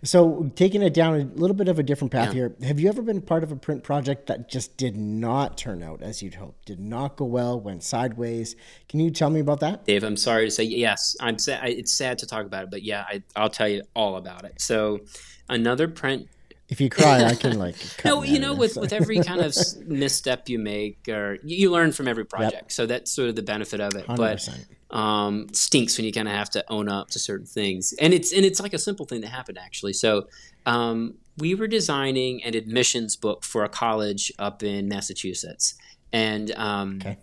so 0.02 0.50
taking 0.54 0.82
it 0.82 0.94
down 0.94 1.14
a 1.14 1.24
little 1.24 1.56
bit 1.56 1.68
of 1.68 1.78
a 1.78 1.82
different 1.82 2.12
path 2.12 2.28
yeah. 2.28 2.34
here. 2.34 2.56
Have 2.62 2.78
you 2.78 2.88
ever 2.88 3.02
been 3.02 3.20
part 3.20 3.42
of 3.42 3.50
a 3.50 3.56
print 3.56 3.82
project 3.82 4.26
that 4.26 4.48
just 4.48 4.76
did 4.76 4.96
not 4.96 5.56
turn 5.56 5.82
out 5.82 6.02
as 6.02 6.22
you'd 6.22 6.34
hoped? 6.34 6.66
Did 6.66 6.80
not 6.80 7.16
go 7.16 7.24
well, 7.24 7.58
went 7.60 7.82
sideways. 7.82 8.56
Can 8.88 9.00
you 9.00 9.10
tell 9.10 9.30
me 9.30 9.40
about 9.40 9.60
that? 9.60 9.84
Dave, 9.84 10.04
I'm 10.04 10.16
sorry 10.16 10.46
to 10.46 10.50
say 10.50 10.64
yes. 10.64 11.16
I'm 11.20 11.38
sad. 11.38 11.68
It's 11.68 11.92
sad 11.92 12.18
to 12.18 12.26
talk 12.26 12.46
about 12.46 12.64
it, 12.64 12.70
but 12.70 12.82
yeah, 12.82 13.04
I, 13.08 13.22
I'll 13.34 13.50
tell 13.50 13.68
you 13.68 13.82
all 13.94 14.16
about 14.16 14.44
it. 14.44 14.60
So 14.60 15.00
another 15.48 15.88
print 15.88 16.28
if 16.68 16.80
you 16.80 16.90
cry, 16.90 17.24
I 17.24 17.34
can 17.34 17.58
like. 17.58 17.76
no, 18.04 18.22
you 18.22 18.38
know, 18.38 18.54
with, 18.54 18.76
with 18.76 18.92
every 18.92 19.20
kind 19.20 19.40
of 19.40 19.54
misstep 19.86 20.48
you 20.48 20.58
make, 20.58 21.08
or 21.08 21.38
you 21.42 21.70
learn 21.70 21.92
from 21.92 22.08
every 22.08 22.24
project. 22.24 22.54
Yep. 22.54 22.72
So 22.72 22.86
that's 22.86 23.10
sort 23.10 23.30
of 23.30 23.36
the 23.36 23.42
benefit 23.42 23.80
of 23.80 23.94
it. 23.94 24.06
100%. 24.06 24.16
But 24.16 24.96
um, 24.96 25.46
stinks 25.52 25.96
when 25.96 26.04
you 26.04 26.12
kind 26.12 26.28
of 26.28 26.34
have 26.34 26.50
to 26.50 26.64
own 26.68 26.88
up 26.88 27.08
to 27.10 27.18
certain 27.18 27.46
things, 27.46 27.94
and 28.00 28.12
it's 28.12 28.32
and 28.32 28.44
it's 28.44 28.60
like 28.60 28.74
a 28.74 28.78
simple 28.78 29.06
thing 29.06 29.22
that 29.22 29.28
happened 29.28 29.58
actually. 29.58 29.94
So 29.94 30.28
um, 30.66 31.14
we 31.38 31.54
were 31.54 31.68
designing 31.68 32.42
an 32.44 32.54
admissions 32.54 33.16
book 33.16 33.44
for 33.44 33.64
a 33.64 33.68
college 33.68 34.32
up 34.38 34.62
in 34.62 34.88
Massachusetts, 34.88 35.74
and 36.12 36.50
um, 36.52 36.98
okay. 37.00 37.18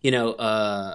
you 0.00 0.10
know, 0.10 0.32
uh, 0.32 0.94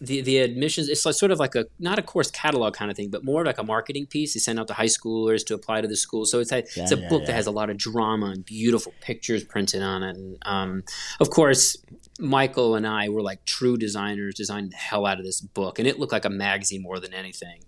the 0.00 0.22
the 0.22 0.38
admissions 0.38 0.88
it's 0.88 1.04
like 1.04 1.14
sort 1.14 1.30
of 1.30 1.38
like 1.38 1.54
a 1.54 1.66
not 1.78 1.98
a 1.98 2.02
course 2.02 2.30
catalog 2.30 2.74
kind 2.74 2.90
of 2.90 2.96
thing 2.96 3.10
but 3.10 3.22
more 3.22 3.44
like 3.44 3.58
a 3.58 3.62
marketing 3.62 4.06
piece. 4.06 4.34
They 4.34 4.40
send 4.40 4.58
out 4.58 4.68
to 4.68 4.74
high 4.74 4.86
schoolers 4.86 5.44
to 5.46 5.54
apply 5.54 5.82
to 5.82 5.88
the 5.88 5.96
school. 5.96 6.24
So 6.24 6.40
it's 6.40 6.52
a, 6.52 6.64
yeah, 6.74 6.82
it's 6.82 6.92
a 6.92 6.98
yeah, 6.98 7.08
book 7.08 7.22
yeah. 7.22 7.26
that 7.28 7.32
has 7.34 7.46
a 7.46 7.50
lot 7.50 7.68
of 7.68 7.76
drama 7.76 8.26
and 8.26 8.44
beautiful 8.44 8.94
pictures 9.00 9.44
printed 9.44 9.82
on 9.82 10.02
it. 10.02 10.16
And 10.16 10.38
um, 10.42 10.82
of 11.20 11.30
course 11.30 11.76
michael 12.18 12.74
and 12.74 12.86
i 12.86 13.08
were 13.08 13.22
like 13.22 13.42
true 13.46 13.78
designers 13.78 14.34
designed 14.34 14.70
the 14.70 14.76
hell 14.76 15.06
out 15.06 15.18
of 15.18 15.24
this 15.24 15.40
book. 15.40 15.78
And 15.78 15.86
it 15.86 15.98
looked 15.98 16.12
like 16.12 16.24
a 16.24 16.30
magazine 16.30 16.82
more 16.82 16.98
than 16.98 17.12
anything. 17.12 17.60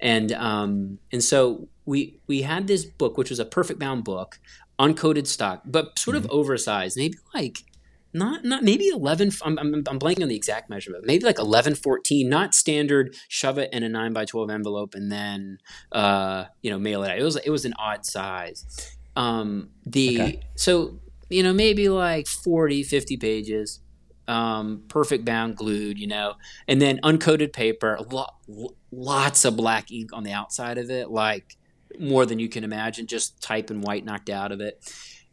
And 0.00 0.32
um, 0.32 0.98
and 1.10 1.22
so 1.22 1.68
we 1.84 2.20
we 2.28 2.42
had 2.42 2.68
this 2.68 2.84
book 2.84 3.18
which 3.18 3.30
was 3.30 3.40
a 3.40 3.44
perfect 3.44 3.80
bound 3.80 4.04
book 4.04 4.38
uncoated 4.78 5.26
stock 5.26 5.62
but 5.64 5.98
sort 5.98 6.16
mm-hmm. 6.16 6.26
of 6.26 6.30
oversized 6.30 6.96
maybe 6.96 7.18
like 7.34 7.64
not 8.12 8.44
not 8.44 8.62
maybe 8.62 8.88
11 8.88 9.30
I'm, 9.42 9.58
I'm, 9.58 9.74
I'm 9.74 9.98
blanking 9.98 10.22
on 10.22 10.28
the 10.28 10.36
exact 10.36 10.68
measurement 10.68 11.04
maybe 11.06 11.24
like 11.24 11.38
11 11.38 11.76
14 11.76 12.28
not 12.28 12.54
standard 12.54 13.16
shove 13.28 13.58
it 13.58 13.72
in 13.72 13.82
a 13.82 13.88
9 13.88 14.12
by 14.12 14.24
12 14.24 14.50
envelope 14.50 14.94
and 14.94 15.10
then 15.10 15.58
uh, 15.92 16.44
you 16.62 16.70
know 16.70 16.78
mail 16.78 17.02
it 17.04 17.10
out. 17.10 17.18
It 17.18 17.24
was 17.24 17.36
it 17.36 17.50
was 17.50 17.64
an 17.64 17.74
odd 17.78 18.04
size. 18.04 18.96
Um, 19.14 19.70
the 19.84 20.20
okay. 20.20 20.40
so 20.56 20.98
you 21.28 21.42
know 21.42 21.52
maybe 21.52 21.88
like 21.88 22.26
40 22.26 22.82
50 22.82 23.16
pages 23.16 23.80
um, 24.28 24.84
perfect 24.88 25.24
bound 25.24 25.56
glued 25.56 25.98
you 25.98 26.06
know 26.06 26.34
and 26.68 26.80
then 26.80 27.00
uncoated 27.02 27.52
paper 27.52 27.98
lo- 28.10 28.74
lots 28.90 29.44
of 29.44 29.56
black 29.56 29.90
ink 29.90 30.10
on 30.12 30.22
the 30.22 30.32
outside 30.32 30.78
of 30.78 30.90
it 30.90 31.10
like 31.10 31.56
more 31.98 32.24
than 32.24 32.38
you 32.38 32.48
can 32.48 32.64
imagine 32.64 33.06
just 33.06 33.42
type 33.42 33.68
and 33.68 33.82
white 33.82 34.04
knocked 34.04 34.30
out 34.30 34.52
of 34.52 34.60
it 34.60 34.82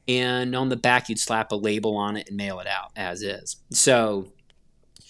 and 0.09 0.55
on 0.55 0.69
the 0.69 0.75
back 0.75 1.07
you'd 1.07 1.19
slap 1.19 1.51
a 1.51 1.55
label 1.55 1.95
on 1.95 2.17
it 2.17 2.27
and 2.29 2.35
mail 2.35 2.59
it 2.59 2.67
out 2.67 2.91
as 2.95 3.21
is. 3.21 3.57
So, 3.71 4.33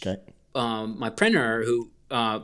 okay. 0.02 0.18
um, 0.54 1.00
my 1.00 1.10
printer 1.10 1.64
who 1.64 1.90
uh, 2.12 2.42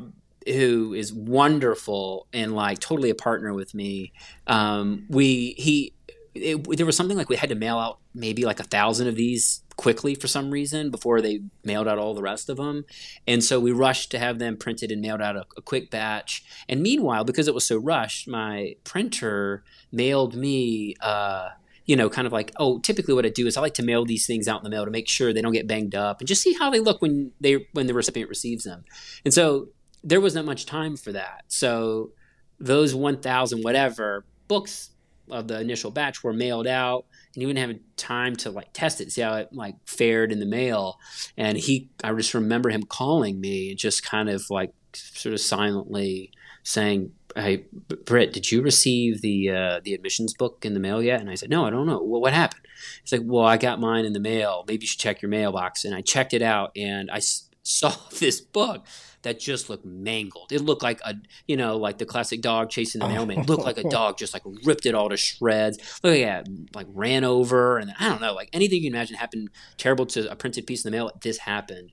who 0.48 0.94
is 0.94 1.12
wonderful 1.12 2.28
and 2.32 2.56
like 2.56 2.80
totally 2.80 3.10
a 3.10 3.16
partner 3.16 3.54
with 3.54 3.74
me, 3.74 4.14
um, 4.48 5.06
we 5.10 5.54
he 5.58 5.94
it, 6.34 6.78
there 6.78 6.86
was 6.86 6.96
something 6.96 7.18
like 7.18 7.30
we 7.30 7.36
had 7.36 7.50
to 7.50 7.56
mail 7.56 7.78
out 7.78 8.00
maybe 8.14 8.46
like 8.46 8.60
a 8.60 8.64
thousand 8.64 9.08
of 9.08 9.16
these 9.16 9.62
quickly 9.76 10.16
for 10.16 10.28
some 10.28 10.52
reason 10.52 10.90
before 10.90 11.20
they 11.20 11.42
mailed 11.66 11.88
out 11.88 11.98
all 11.98 12.14
the 12.14 12.22
rest 12.22 12.50
of 12.50 12.56
them. 12.58 12.86
And 13.28 13.44
so 13.44 13.60
we 13.60 13.74
rushed 13.74 14.12
to 14.12 14.20
have 14.20 14.40
them 14.40 14.56
printed 14.56 14.92
and 14.92 15.02
mailed 15.02 15.22
out 15.22 15.36
a, 15.36 15.46
a, 15.58 15.62
quick 15.62 15.90
batch. 15.90 16.44
And 16.70 16.82
meanwhile, 16.82 17.26
because 17.26 17.50
it 17.50 17.54
was 17.54 17.66
so 17.66 17.78
rushed, 17.78 18.28
my 18.28 18.76
printer 18.86 19.64
mailed 19.92 20.36
me 20.36 20.96
uh, 21.02 21.50
you 21.86 21.96
know, 21.96 22.10
kind 22.10 22.26
of 22.26 22.34
like, 22.34 22.52
oh, 22.58 22.80
typically 22.80 23.14
what 23.14 23.26
I 23.26 23.30
do 23.30 23.46
is 23.48 23.58
I 23.58 23.62
like 23.62 23.76
to 23.76 23.84
mail 23.84 24.06
these 24.06 24.26
things 24.26 24.48
out 24.48 24.60
in 24.60 24.64
the 24.64 24.70
mail 24.70 24.86
to 24.86 24.92
make 24.92 25.08
sure 25.08 25.34
they 25.34 25.42
don't 25.42 25.54
get 25.54 25.68
banged 25.68 25.96
up 25.96 26.20
and 26.20 26.28
just 26.28 26.42
see 26.42 26.54
how 26.54 26.70
they 26.70 26.80
look 26.80 27.02
when 27.02 27.32
they 27.40 27.68
when 27.74 27.88
the 27.88 27.94
recipient 27.94 28.30
receives 28.30 28.64
them. 28.64 28.84
And 29.24 29.34
so 29.34 29.70
there 30.04 30.22
wasn't 30.22 30.46
much 30.46 30.66
time 30.66 30.98
for 30.98 31.12
that. 31.12 31.44
So 31.48 32.12
those 32.60 32.96
1,000 32.96 33.62
whatever 33.62 34.26
books 34.48 34.92
of 35.30 35.48
the 35.48 35.60
initial 35.60 35.92
batch 35.92 36.24
were 36.24 36.34
mailed 36.34 36.68
out 36.68 37.06
and 37.34 37.42
he 37.42 37.46
wouldn't 37.46 37.68
have 37.68 37.80
time 37.98 38.36
to 38.36 38.52
like 38.52 38.70
test 38.74 39.02
it, 39.02 39.12
see 39.12 39.22
how 39.22 39.36
it 39.36 39.50
like 39.52 39.76
fared 39.86 40.32
in 40.32 40.40
the 40.40 40.46
mail. 40.46 41.00
And 41.38 41.58
he, 41.58 41.90
I 42.04 42.14
just 42.14 42.34
remember 42.34 42.70
him 42.70 42.84
calling 42.84 43.40
me 43.40 43.72
and 43.72 43.80
just 43.80 44.04
kind 44.04 44.30
of 44.30 44.50
like 44.50 44.74
sort 44.94 45.34
of 45.34 45.42
silently 45.42 46.32
saying, 46.66 47.12
"Hey, 47.36 47.66
Britt, 48.06 48.34
did 48.34 48.52
you 48.52 48.62
receive 48.62 49.22
the 49.22 49.50
uh, 49.50 49.80
the 49.84 49.94
admissions 49.94 50.34
book 50.34 50.66
in 50.66 50.74
the 50.74 50.80
mail 50.82 51.02
yet?" 51.02 51.22
And 51.22 51.30
I 51.30 51.36
said, 51.36 51.50
"No, 51.50 51.66
I 51.66 51.70
don't 51.70 51.86
know. 51.88 52.02
Well, 52.04 52.20
what 52.20 52.34
happened?" 52.34 52.66
He's 53.02 53.14
like, 53.14 53.22
"Well, 53.24 53.46
I 53.46 53.56
got 53.58 53.80
mine 53.80 54.04
in 54.04 54.12
the 54.14 54.20
mail. 54.20 54.66
Maybe 54.68 54.84
you 54.84 54.88
should 54.88 55.00
check 55.00 55.22
your 55.22 55.30
mailbox." 55.30 55.86
And 55.86 55.96
I 55.96 56.02
checked 56.02 56.34
it 56.34 56.42
out, 56.42 56.72
and 56.76 57.10
I 57.10 57.18
s- 57.18 57.50
saw 57.64 57.94
this 58.20 58.42
book 58.42 58.86
that 59.22 59.40
just 59.40 59.70
looked 59.70 59.86
mangled. 59.86 60.52
It 60.52 60.62
looked 60.62 60.84
like 60.84 61.00
a, 61.04 61.16
you 61.48 61.58
know, 61.58 61.78
like 61.78 61.98
the 61.98 62.06
classic 62.06 62.42
dog 62.42 62.70
chasing 62.70 63.00
the 63.00 63.08
mailman. 63.08 63.40
It 63.40 63.50
looked 63.50 63.64
like 63.64 63.80
a 63.80 63.90
dog 63.90 64.18
just 64.20 64.34
like 64.34 64.44
ripped 64.64 64.86
it 64.86 64.94
all 64.94 65.10
to 65.10 65.18
shreds. 65.18 66.00
Look 66.04 66.18
at 66.20 66.48
like 66.76 66.88
ran 66.94 67.24
over, 67.24 67.78
and 67.78 67.94
I 68.00 68.10
don't 68.10 68.22
know, 68.22 68.34
like 68.34 68.50
anything 68.54 68.84
you 68.84 68.90
can 68.90 68.96
imagine 68.96 69.16
happened 69.18 69.50
terrible 69.78 70.06
to 70.08 70.30
a 70.32 70.36
printed 70.36 70.66
piece 70.68 70.84
in 70.86 70.92
the 70.92 70.98
mail. 70.98 71.12
This 71.22 71.40
happened, 71.40 71.92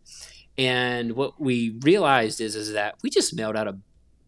and 0.59 1.13
what 1.13 1.41
we 1.41 1.79
realized 1.83 2.41
is 2.41 2.55
is 2.57 2.73
that 2.73 2.97
we 3.03 3.11
just 3.11 3.35
mailed 3.35 3.57
out 3.57 3.69
a 3.69 3.79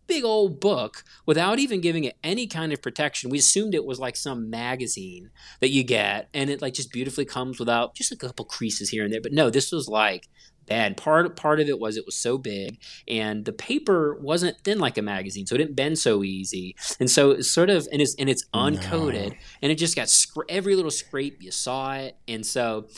big 0.06 0.24
old 0.24 0.60
book 0.60 1.04
without 1.26 1.58
even 1.58 1.80
giving 1.80 2.04
it 2.04 2.16
any 2.22 2.46
kind 2.46 2.72
of 2.72 2.82
protection. 2.82 3.30
We 3.30 3.38
assumed 3.38 3.74
it 3.74 3.84
was 3.84 3.98
like 3.98 4.16
some 4.16 4.50
magazine 4.50 5.30
that 5.60 5.70
you 5.70 5.84
get 5.84 6.28
and 6.34 6.50
it 6.50 6.62
like 6.62 6.74
just 6.74 6.92
beautifully 6.92 7.24
comes 7.24 7.58
without 7.58 7.94
just 7.94 8.12
a 8.12 8.16
couple 8.16 8.44
creases 8.44 8.90
here 8.90 9.04
and 9.04 9.12
there. 9.12 9.20
But 9.20 9.32
no, 9.32 9.50
this 9.50 9.72
was 9.72 9.88
like 9.88 10.28
bad. 10.66 10.96
Part 10.96 11.36
part 11.36 11.60
of 11.60 11.68
it 11.68 11.78
was 11.78 11.96
it 11.96 12.06
was 12.06 12.16
so 12.16 12.38
big 12.38 12.78
and 13.06 13.44
the 13.44 13.52
paper 13.52 14.18
wasn't 14.20 14.58
thin 14.64 14.78
like 14.78 14.98
a 14.98 15.02
magazine, 15.02 15.46
so 15.46 15.54
it 15.54 15.58
didn't 15.58 15.76
bend 15.76 15.98
so 15.98 16.22
easy. 16.22 16.76
And 17.00 17.10
so 17.10 17.32
it's 17.32 17.50
sort 17.50 17.70
of 17.70 17.86
and 17.92 18.00
it's 18.00 18.14
and 18.16 18.28
it's 18.28 18.44
uncoated 18.54 19.30
no. 19.30 19.36
and 19.62 19.72
it 19.72 19.76
just 19.76 19.96
got 19.96 20.06
scra- 20.06 20.44
every 20.48 20.76
little 20.76 20.90
scrape 20.90 21.42
you 21.42 21.50
saw 21.50 21.94
it. 21.94 22.16
And 22.28 22.44
so 22.44 22.88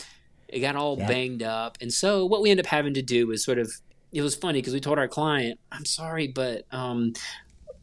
it 0.49 0.61
got 0.61 0.77
all 0.77 0.97
yeah. 0.99 1.09
banged 1.09 1.43
up. 1.43 1.79
And 1.81 1.93
so 1.93 2.25
what 2.25 2.41
we 2.41 2.51
end 2.51 2.61
up 2.61 2.67
having 2.67 2.95
to 2.95 3.03
do 3.03 3.31
is 3.31 3.45
sort 3.45 3.59
of 3.59 3.73
it 4.17 4.23
was 4.23 4.35
funny 4.35 4.61
because 4.61 4.73
we 4.73 4.81
told 4.81 4.99
our 4.99 5.09
client, 5.09 5.61
"I'm 5.71 5.85
sorry, 5.85 6.27
but 6.27 6.65
um, 6.73 7.13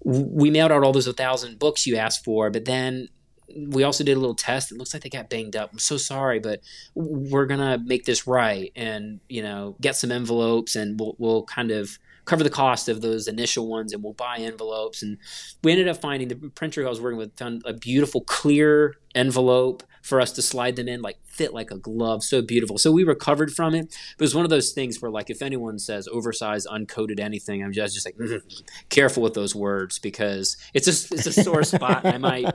we 0.04 0.50
mailed 0.50 0.72
out 0.72 0.84
all 0.84 0.92
those 0.92 1.08
thousand 1.08 1.60
books 1.60 1.86
you 1.86 1.96
asked 1.98 2.26
for, 2.26 2.50
but 2.50 2.66
then." 2.66 3.10
We 3.56 3.84
also 3.84 4.04
did 4.04 4.18
a 4.18 4.20
little 4.20 4.34
test. 4.34 4.72
It 4.72 4.80
looks 4.80 4.96
like 4.96 5.04
they 5.04 5.10
got 5.10 5.30
banged 5.30 5.56
up. 5.56 5.70
I'm 5.72 5.78
so 5.78 5.96
sorry, 5.98 6.40
but 6.40 6.62
we're 6.96 7.46
gonna 7.46 7.78
make 7.78 8.04
this 8.04 8.26
right, 8.26 8.72
and 8.76 9.20
you 9.30 9.44
know, 9.44 9.76
get 9.80 9.96
some 9.96 10.12
envelopes, 10.12 10.76
and 10.76 11.00
we'll 11.00 11.16
we'll 11.20 11.44
kind 11.44 11.70
of 11.70 12.00
cover 12.26 12.44
the 12.44 12.50
cost 12.50 12.90
of 12.90 13.02
those 13.02 13.28
initial 13.28 13.68
ones 13.68 13.94
and 13.94 14.04
we'll 14.04 14.14
buy 14.14 14.38
envelopes 14.38 15.02
and 15.04 15.18
we 15.64 15.72
ended 15.72 15.88
up 15.88 15.98
finding 15.98 16.28
the 16.28 16.36
printer 16.36 16.86
I 16.86 16.90
was 16.90 17.02
working 17.02 17.18
with 17.18 17.38
found 17.38 17.62
a 17.66 17.74
beautiful 17.74 18.22
clear 18.22 18.96
envelope 19.16 19.84
for 20.04 20.20
us 20.20 20.34
to 20.34 20.42
slide 20.42 20.76
them 20.76 20.90
in, 20.90 21.02
like 21.02 21.18
fit 21.26 21.54
like 21.54 21.72
a 21.72 21.78
glove, 21.78 22.24
so 22.24 22.42
beautiful. 22.42 22.78
So 22.78 22.92
we 22.92 23.06
recovered 23.06 23.54
from 23.54 23.74
it. 23.74 23.96
But 24.18 24.24
it 24.24 24.26
was 24.26 24.36
one 24.36 24.44
of 24.44 24.50
those 24.50 24.74
things 24.74 25.02
where, 25.02 25.10
like, 25.10 25.30
if 25.30 25.42
anyone 25.42 25.80
says 25.80 26.10
oversized, 26.10 26.68
uncoated 26.68 27.22
anything, 27.22 27.64
I'm 27.64 27.72
just, 27.72 27.94
just 27.94 28.06
like 28.06 28.18
mm-hmm. 28.18 28.46
careful 28.90 29.24
with 29.24 29.34
those 29.34 29.56
words 29.56 30.00
because 30.00 30.58
it's 30.74 30.88
a 30.88 31.16
it's 31.16 31.26
a 31.26 31.32
sore 31.34 31.64
spot. 31.64 32.06
I 32.06 32.18
might 32.18 32.54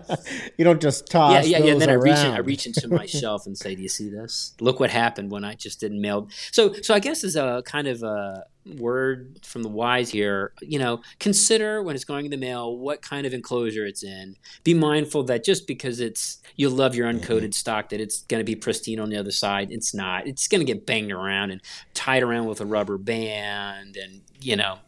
you 0.58 0.64
don't 0.64 0.80
just 0.80 1.10
toss. 1.10 1.32
Yeah, 1.32 1.58
yeah, 1.58 1.64
yeah. 1.64 1.72
And 1.72 1.80
then 1.80 1.90
around. 1.90 2.00
I 2.00 2.02
reach 2.02 2.18
in, 2.18 2.32
I 2.32 2.38
reach 2.38 2.66
into 2.66 2.88
my 2.88 3.06
shelf 3.20 3.46
and 3.46 3.56
say, 3.56 3.74
"Do 3.74 3.82
you 3.82 3.88
see 3.88 4.10
this? 4.10 4.54
Look 4.60 4.78
what 4.78 4.90
happened 4.90 5.30
when 5.30 5.44
I 5.44 5.54
just 5.54 5.80
didn't 5.80 6.02
mail." 6.02 6.28
So, 6.52 6.74
so 6.74 6.94
I 6.94 6.98
guess 6.98 7.24
as 7.24 7.34
a 7.34 7.62
kind 7.64 7.88
of 7.88 8.02
a 8.02 8.44
word 8.76 9.38
from 9.42 9.62
the 9.62 9.68
wise 9.68 10.10
here, 10.10 10.52
you 10.60 10.78
know, 10.78 11.00
consider 11.18 11.82
when 11.82 11.94
it's 11.94 12.04
going 12.04 12.24
in 12.24 12.30
the 12.30 12.36
mail 12.36 12.76
what 12.76 13.02
kind 13.02 13.26
of 13.26 13.34
enclosure 13.34 13.86
it's 13.86 14.02
in. 14.02 14.36
Be 14.64 14.74
mindful 14.74 15.24
that 15.24 15.44
just 15.44 15.66
because 15.66 16.00
it's 16.00 16.38
you 16.56 16.68
love 16.68 16.94
your 16.94 17.10
uncoated 17.10 17.42
mm-hmm. 17.42 17.50
stock 17.52 17.88
that 17.90 18.00
it's 18.00 18.22
going 18.22 18.40
to 18.40 18.44
be 18.44 18.56
pristine 18.56 19.00
on 19.00 19.10
the 19.10 19.16
other 19.16 19.30
side. 19.30 19.70
It's 19.70 19.94
not. 19.94 20.26
It's 20.26 20.48
going 20.48 20.64
to 20.64 20.72
get 20.72 20.86
banged 20.86 21.12
around 21.12 21.50
and 21.50 21.60
tied 21.94 22.22
around 22.22 22.46
with 22.46 22.60
a 22.60 22.66
rubber 22.66 22.98
band 22.98 23.96
and, 23.96 24.22
you 24.40 24.56
know, 24.56 24.78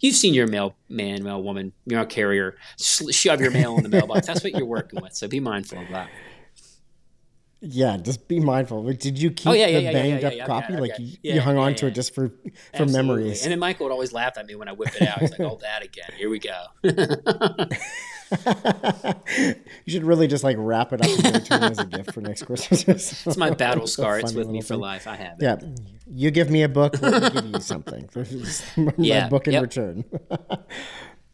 You've 0.00 0.16
seen 0.16 0.34
your 0.34 0.46
mail 0.46 0.74
man, 0.88 1.22
mail 1.22 1.42
woman, 1.42 1.72
mail 1.86 2.04
carrier 2.04 2.56
shove 2.78 3.40
your 3.40 3.50
mail 3.50 3.76
in 3.76 3.84
the 3.84 3.88
mailbox. 3.88 4.26
That's 4.26 4.44
what 4.44 4.54
you're 4.54 4.66
working 4.66 5.00
with. 5.00 5.14
So 5.14 5.28
be 5.28 5.40
mindful 5.40 5.78
of 5.78 5.88
that. 5.90 6.10
Yeah, 7.60 7.96
just 7.96 8.28
be 8.28 8.38
mindful. 8.38 8.84
Did 8.92 9.18
you 9.18 9.32
keep 9.32 9.48
oh, 9.48 9.52
yeah, 9.52 9.66
yeah, 9.66 9.78
the 9.78 9.82
yeah, 9.84 9.92
banged 9.92 10.24
up 10.24 10.46
copy? 10.46 10.74
like 10.74 10.92
you, 10.98 11.16
you 11.22 11.40
hung 11.40 11.58
on 11.58 11.74
to 11.76 11.86
it 11.88 11.90
just 11.90 12.14
for 12.14 12.28
for 12.28 12.34
Absolutely. 12.74 12.92
memories. 12.94 13.42
And 13.42 13.50
then 13.50 13.58
Michael 13.58 13.86
would 13.86 13.92
always 13.92 14.12
laugh 14.12 14.38
at 14.38 14.46
me 14.46 14.54
when 14.54 14.68
I 14.68 14.72
whip 14.72 14.94
it 14.94 15.08
out. 15.08 15.18
He's 15.18 15.32
like, 15.32 15.40
"Oh, 15.40 15.58
that 15.62 15.82
again? 15.82 16.10
Here 16.16 16.30
we 16.30 16.38
go." 16.38 16.66
you 19.86 19.92
should 19.92 20.04
really 20.04 20.28
just 20.28 20.44
like 20.44 20.56
wrap 20.58 20.92
it 20.92 21.00
up 21.00 21.08
and 21.08 21.22
give 21.22 21.34
it 21.34 21.44
to 21.46 21.58
me 21.58 21.66
as 21.66 21.78
a 21.78 21.86
gift 21.86 22.12
for 22.12 22.20
next 22.20 22.44
Christmas. 22.44 22.88
it's 23.26 23.36
my 23.36 23.50
battle 23.50 23.88
scar. 23.88 24.20
It's 24.20 24.34
with 24.34 24.48
me 24.48 24.60
for 24.60 24.76
life. 24.76 25.08
I 25.08 25.16
have 25.16 25.40
it. 25.40 25.42
Yeah, 25.42 25.56
you 26.06 26.30
give 26.30 26.50
me 26.50 26.62
a 26.62 26.68
book, 26.68 26.94
we'll 27.00 27.30
give 27.30 27.46
you 27.46 27.60
something. 27.60 28.08
my 28.76 28.92
yeah, 28.98 29.28
book 29.28 29.46
in 29.48 29.54
yep. 29.54 29.62
return. 29.62 30.04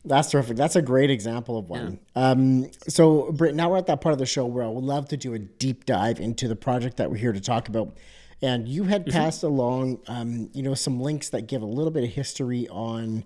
That's 0.04 0.30
terrific. 0.30 0.56
That's 0.56 0.76
a 0.76 0.82
great 0.82 1.10
example 1.10 1.56
of 1.58 1.68
one. 1.68 1.98
Yeah. 2.14 2.30
Um, 2.30 2.70
so, 2.88 3.32
Britt, 3.32 3.54
now 3.54 3.70
we're 3.70 3.78
at 3.78 3.86
that 3.86 4.00
part 4.00 4.12
of 4.12 4.18
the 4.18 4.26
show 4.26 4.44
where 4.44 4.64
I 4.64 4.68
would 4.68 4.84
love 4.84 5.08
to 5.08 5.16
do 5.16 5.32
a 5.34 5.38
deep 5.38 5.86
dive 5.86 6.20
into 6.20 6.46
the 6.46 6.56
project 6.56 6.98
that 6.98 7.10
we're 7.10 7.16
here 7.16 7.32
to 7.32 7.40
talk 7.40 7.68
about. 7.68 7.96
And 8.42 8.68
you 8.68 8.84
had 8.84 9.06
mm-hmm. 9.06 9.16
passed 9.16 9.42
along, 9.42 10.00
um, 10.06 10.50
you 10.52 10.62
know, 10.62 10.74
some 10.74 11.00
links 11.00 11.30
that 11.30 11.46
give 11.46 11.62
a 11.62 11.66
little 11.66 11.90
bit 11.90 12.04
of 12.04 12.10
history 12.10 12.68
on 12.68 13.24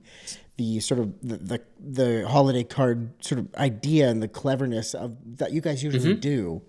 the 0.56 0.78
sort 0.80 1.00
of 1.00 1.20
the, 1.20 1.36
the, 1.38 1.62
the 1.80 2.28
holiday 2.28 2.62
card 2.62 3.12
sort 3.24 3.40
of 3.40 3.52
idea 3.56 4.08
and 4.08 4.22
the 4.22 4.28
cleverness 4.28 4.94
of 4.94 5.16
that 5.38 5.52
you 5.52 5.60
guys 5.60 5.82
usually 5.82 6.12
mm-hmm. 6.12 6.20
do. 6.20 6.62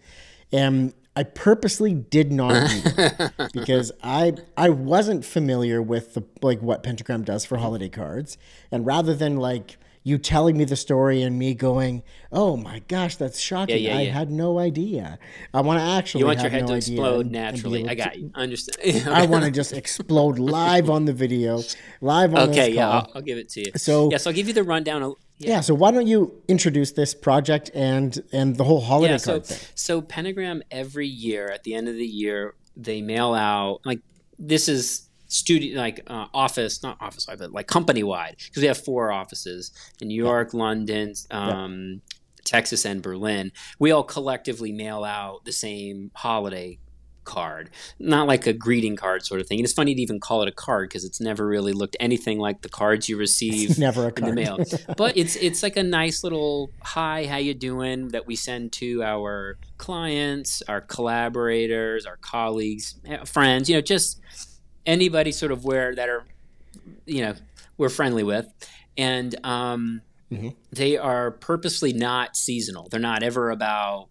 And 0.52 0.94
I 1.16 1.24
purposely 1.24 1.94
did 1.94 2.32
not 2.32 2.72
because 3.54 3.92
I 4.02 4.34
I 4.56 4.70
wasn't 4.70 5.26
familiar 5.26 5.82
with 5.82 6.14
the 6.14 6.24
like 6.42 6.62
what 6.62 6.82
Pentagram 6.82 7.24
does 7.24 7.46
for 7.46 7.58
holiday 7.58 7.90
cards, 7.90 8.38
and 8.72 8.86
rather 8.86 9.14
than 9.14 9.36
like 9.38 9.78
you 10.04 10.18
telling 10.18 10.58
me 10.58 10.66
the 10.66 10.76
story 10.76 11.22
and 11.22 11.38
me 11.38 11.54
going, 11.54 12.04
"Oh 12.32 12.56
my 12.56 12.80
gosh, 12.88 13.16
that's 13.16 13.40
shocking! 13.40 13.82
Yeah, 13.82 13.92
yeah, 13.92 14.00
yeah. 14.00 14.10
I 14.10 14.12
had 14.12 14.32
no 14.32 14.60
idea." 14.60 15.20
I 15.54 15.62
want 15.62 15.80
to 15.80 15.84
actually. 15.84 16.22
You 16.22 16.28
want 16.28 16.42
your 16.42 16.50
head 16.50 16.62
no 16.62 16.68
to 16.68 16.74
explode 16.76 17.26
and, 17.26 17.32
naturally. 17.32 17.82
And 17.82 17.90
I 17.90 17.96
got 17.96 18.18
you. 18.18 18.32
Understand? 18.34 19.08
I 19.10 19.26
want 19.26 19.44
to 19.46 19.52
just 19.52 19.74
explode 19.74 20.40
live 20.40 20.90
on 20.90 21.06
the 21.06 21.14
video, 21.14 21.62
live 22.02 22.34
on. 22.34 22.50
Okay, 22.50 22.72
yeah, 22.72 22.90
I'll, 22.90 23.12
I'll, 23.16 23.22
give 23.22 23.38
it 23.38 23.50
to 23.50 23.62
you. 23.62 23.72
So 23.76 24.10
yes, 24.12 24.26
I'll 24.26 24.34
give 24.34 24.48
you 24.48 24.54
the 24.54 24.64
rundown. 24.64 25.02
Yeah. 25.38 25.50
yeah. 25.50 25.62
So 25.62 25.74
why 25.74 25.92
don't 25.92 26.08
you 26.08 26.42
introduce 26.48 26.92
this 26.94 27.14
project 27.14 27.72
and 27.74 28.18
and 28.32 28.56
the 28.56 28.64
whole 28.64 28.82
holiday 28.82 29.14
yeah, 29.14 29.18
so, 29.18 29.32
card 29.34 29.46
thing? 29.46 29.68
So 29.76 30.02
Pentagram 30.02 30.64
every 30.72 31.08
year 31.08 31.50
at 31.50 31.64
the 31.64 31.76
end 31.76 31.88
of 31.88 31.96
the 31.96 32.08
year 32.08 32.56
they 32.76 33.02
mail 33.02 33.34
out 33.34 33.82
like 33.84 34.00
this 34.38 34.70
is 34.70 35.09
studio 35.30 35.80
like 35.80 36.02
uh, 36.08 36.26
office 36.34 36.84
not 36.84 36.98
office 37.00 37.28
wide 37.28 37.40
but 37.40 37.52
like 37.52 37.68
company 37.68 38.04
wide 38.04 38.36
because 38.38 38.62
we 38.62 38.68
have 38.68 38.78
four 38.78 39.12
offices 39.12 39.72
in 40.02 40.08
new 40.08 40.24
york 40.24 40.50
yeah. 40.54 40.60
london 40.60 41.14
um, 41.32 42.02
yeah. 42.04 42.42
texas 42.44 42.84
and 42.84 43.02
berlin. 43.02 43.52
We 43.78 43.92
all 43.92 44.04
collectively 44.04 44.72
mail 44.72 45.04
out 45.04 45.46
the 45.46 45.52
same 45.52 46.12
holiday 46.16 46.80
card 47.30 47.70
not 48.00 48.28
like 48.28 48.48
a 48.48 48.54
greeting 48.54 48.96
card 48.96 49.24
sort 49.24 49.40
of 49.40 49.48
thing. 49.48 49.60
And 49.60 49.66
it's 49.66 49.74
funny 49.74 49.94
to 49.94 50.02
even 50.02 50.20
call 50.20 50.42
it 50.42 50.48
a 50.48 50.52
card 50.52 50.90
because 50.90 51.06
it's 51.06 51.22
never 51.22 51.46
really 51.46 51.74
looked 51.74 51.96
anything 52.00 52.40
like 52.40 52.64
the 52.64 52.70
cards 52.70 53.08
you 53.08 53.18
receive 53.18 53.78
never 53.78 54.10
in 54.10 54.26
the 54.26 54.34
mail. 54.34 54.58
But 54.98 55.16
it's 55.16 55.36
it's 55.36 55.62
like 55.62 55.78
a 55.78 55.84
nice 55.84 56.24
little 56.24 56.72
hi 56.82 57.26
how 57.26 57.38
you 57.38 57.54
doing? 57.54 58.10
that 58.10 58.26
we 58.26 58.36
send 58.36 58.72
to 58.72 59.04
our 59.04 59.58
clients 59.78 60.64
our 60.68 60.82
collaborators 60.82 62.06
our 62.06 62.18
colleagues 62.18 62.96
eh, 63.06 63.24
friends 63.26 63.70
you 63.70 63.76
know 63.76 63.82
just 63.82 64.20
anybody 64.90 65.32
sort 65.32 65.52
of 65.52 65.64
where 65.64 65.94
that 65.96 66.10
are, 66.10 66.24
you 67.06 67.22
know, 67.22 67.36
we're 67.78 67.90
friendly 67.90 68.24
with, 68.24 68.52
and 68.98 69.36
um, 69.46 70.02
mm-hmm. 70.32 70.50
they 70.72 70.98
are 70.98 71.32
purposely 71.32 71.94
not 71.94 72.36
seasonal. 72.36 72.90
They're 72.90 73.00
not 73.00 73.24
ever 73.24 73.52
about 73.52 74.10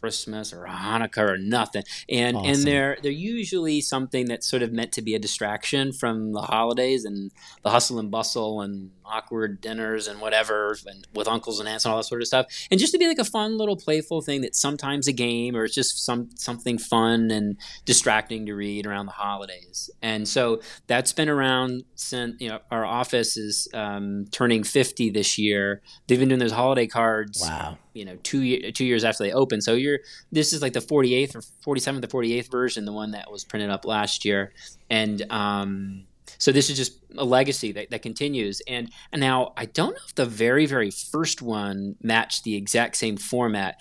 Christmas 0.00 0.52
or 0.52 0.66
Hanukkah 0.66 1.30
or 1.30 1.38
nothing. 1.38 1.84
And 2.08 2.36
awesome. 2.36 2.50
and 2.50 2.62
they're 2.64 2.98
they're 3.02 3.12
usually 3.12 3.80
something 3.80 4.26
that's 4.26 4.50
sort 4.50 4.62
of 4.62 4.72
meant 4.72 4.92
to 4.92 5.02
be 5.02 5.14
a 5.14 5.18
distraction 5.18 5.92
from 5.92 6.32
the 6.32 6.42
holidays 6.42 7.04
and 7.04 7.30
the 7.62 7.70
hustle 7.70 7.98
and 7.98 8.10
bustle 8.10 8.60
and 8.60 8.90
awkward 9.10 9.60
dinners 9.60 10.06
and 10.08 10.20
whatever 10.20 10.76
and 10.86 11.06
with 11.14 11.28
uncles 11.28 11.60
and 11.60 11.68
aunts 11.68 11.84
and 11.84 11.92
all 11.92 11.98
that 11.98 12.04
sort 12.04 12.20
of 12.20 12.26
stuff. 12.26 12.46
And 12.70 12.78
just 12.78 12.92
to 12.92 12.98
be 12.98 13.08
like 13.08 13.18
a 13.18 13.24
fun 13.24 13.58
little 13.58 13.76
playful 13.76 14.20
thing 14.22 14.40
that's 14.42 14.60
sometimes 14.60 15.08
a 15.08 15.12
game 15.12 15.56
or 15.56 15.64
it's 15.64 15.74
just 15.74 16.04
some 16.04 16.30
something 16.36 16.78
fun 16.78 17.30
and 17.30 17.56
distracting 17.84 18.46
to 18.46 18.54
read 18.54 18.86
around 18.86 19.06
the 19.06 19.12
holidays. 19.12 19.90
And 20.02 20.26
so 20.28 20.60
that's 20.86 21.12
been 21.12 21.28
around 21.28 21.84
since 21.94 22.36
you 22.40 22.48
know 22.48 22.60
our 22.70 22.84
office 22.84 23.36
is 23.36 23.68
um, 23.74 24.26
turning 24.30 24.64
50 24.64 25.10
this 25.10 25.38
year. 25.38 25.82
They've 26.06 26.18
been 26.18 26.28
doing 26.28 26.40
those 26.40 26.52
holiday 26.52 26.86
cards. 26.86 27.40
Wow 27.42 27.78
you 27.92 28.04
know 28.04 28.16
two 28.22 28.72
two 28.72 28.84
years 28.84 29.04
after 29.04 29.24
they 29.24 29.32
open. 29.32 29.60
So 29.60 29.74
you're 29.74 29.98
this 30.30 30.52
is 30.52 30.62
like 30.62 30.72
the 30.72 30.80
48th 30.80 31.36
or 31.36 31.40
47th 31.76 32.04
or 32.04 32.22
48th 32.22 32.50
version, 32.50 32.84
the 32.84 32.92
one 32.92 33.12
that 33.12 33.30
was 33.30 33.44
printed 33.44 33.70
up 33.70 33.84
last 33.84 34.24
year, 34.24 34.52
and 34.88 35.22
um, 35.30 36.04
so 36.40 36.52
this 36.52 36.70
is 36.70 36.76
just 36.76 36.98
a 37.16 37.24
legacy 37.24 37.70
that, 37.72 37.90
that 37.90 38.02
continues. 38.02 38.60
And, 38.66 38.90
and 39.12 39.20
now 39.20 39.52
I 39.56 39.66
don't 39.66 39.90
know 39.90 40.00
if 40.06 40.14
the 40.14 40.26
very 40.26 40.66
very 40.66 40.90
first 40.90 41.42
one 41.42 41.96
matched 42.02 42.44
the 42.44 42.56
exact 42.56 42.96
same 42.96 43.16
format. 43.16 43.76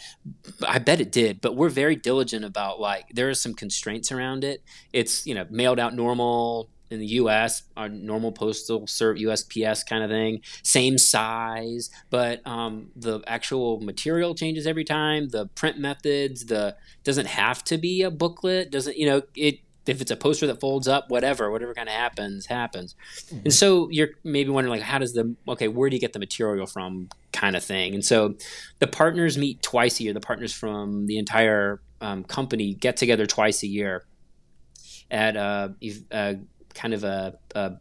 I 0.67 0.77
bet 0.79 1.01
it 1.01 1.11
did, 1.11 1.41
but 1.41 1.55
we're 1.55 1.69
very 1.69 1.95
diligent 1.95 2.45
about 2.45 2.79
like 2.79 3.05
there 3.13 3.29
are 3.29 3.33
some 3.33 3.53
constraints 3.53 4.11
around 4.11 4.43
it. 4.43 4.61
It's 4.93 5.25
you 5.25 5.33
know 5.33 5.45
mailed 5.49 5.79
out 5.79 5.95
normal 5.95 6.69
in 6.91 6.99
the 6.99 7.05
U.S. 7.05 7.63
Our 7.77 7.87
normal 7.87 8.31
postal 8.31 8.87
service, 8.87 9.21
USPS 9.21 9.85
kind 9.87 10.03
of 10.03 10.09
thing, 10.09 10.41
same 10.63 10.97
size, 10.97 11.89
but 12.09 12.45
um, 12.45 12.89
the 12.95 13.21
actual 13.27 13.79
material 13.79 14.35
changes 14.35 14.65
every 14.65 14.83
time. 14.83 15.29
The 15.29 15.47
print 15.47 15.77
methods, 15.77 16.45
the 16.45 16.75
doesn't 17.03 17.27
have 17.27 17.63
to 17.65 17.77
be 17.77 18.01
a 18.01 18.11
booklet. 18.11 18.71
Doesn't 18.71 18.97
you 18.97 19.05
know 19.05 19.21
it? 19.35 19.59
If 19.89 20.01
it's 20.01 20.11
a 20.11 20.15
poster 20.15 20.47
that 20.47 20.59
folds 20.59 20.87
up, 20.87 21.09
whatever, 21.09 21.51
whatever 21.51 21.73
kind 21.73 21.89
of 21.89 21.95
happens, 21.95 22.45
happens. 22.45 22.95
Mm-hmm. 23.27 23.39
And 23.45 23.53
so 23.53 23.89
you're 23.89 24.09
maybe 24.23 24.49
wondering, 24.49 24.71
like, 24.71 24.81
how 24.81 24.99
does 24.99 25.13
the 25.13 25.35
okay? 25.47 25.67
Where 25.67 25.89
do 25.89 25.95
you 25.95 25.99
get 25.99 26.13
the 26.13 26.19
material 26.19 26.65
from? 26.65 27.09
Kind 27.31 27.55
of 27.55 27.63
thing. 27.63 27.93
And 27.93 28.03
so 28.03 28.35
the 28.79 28.87
partners 28.87 29.37
meet 29.37 29.61
twice 29.61 29.99
a 29.99 30.03
year. 30.03 30.13
The 30.13 30.19
partners 30.19 30.53
from 30.53 31.05
the 31.05 31.17
entire 31.17 31.81
um, 32.01 32.23
company 32.23 32.73
get 32.73 32.97
together 32.97 33.25
twice 33.25 33.63
a 33.63 33.67
year 33.67 34.05
at 35.11 35.35
a, 35.35 35.75
uh, 36.11 36.33
kind 36.73 36.93
of 36.93 37.03
a, 37.03 37.37
a, 37.55 37.73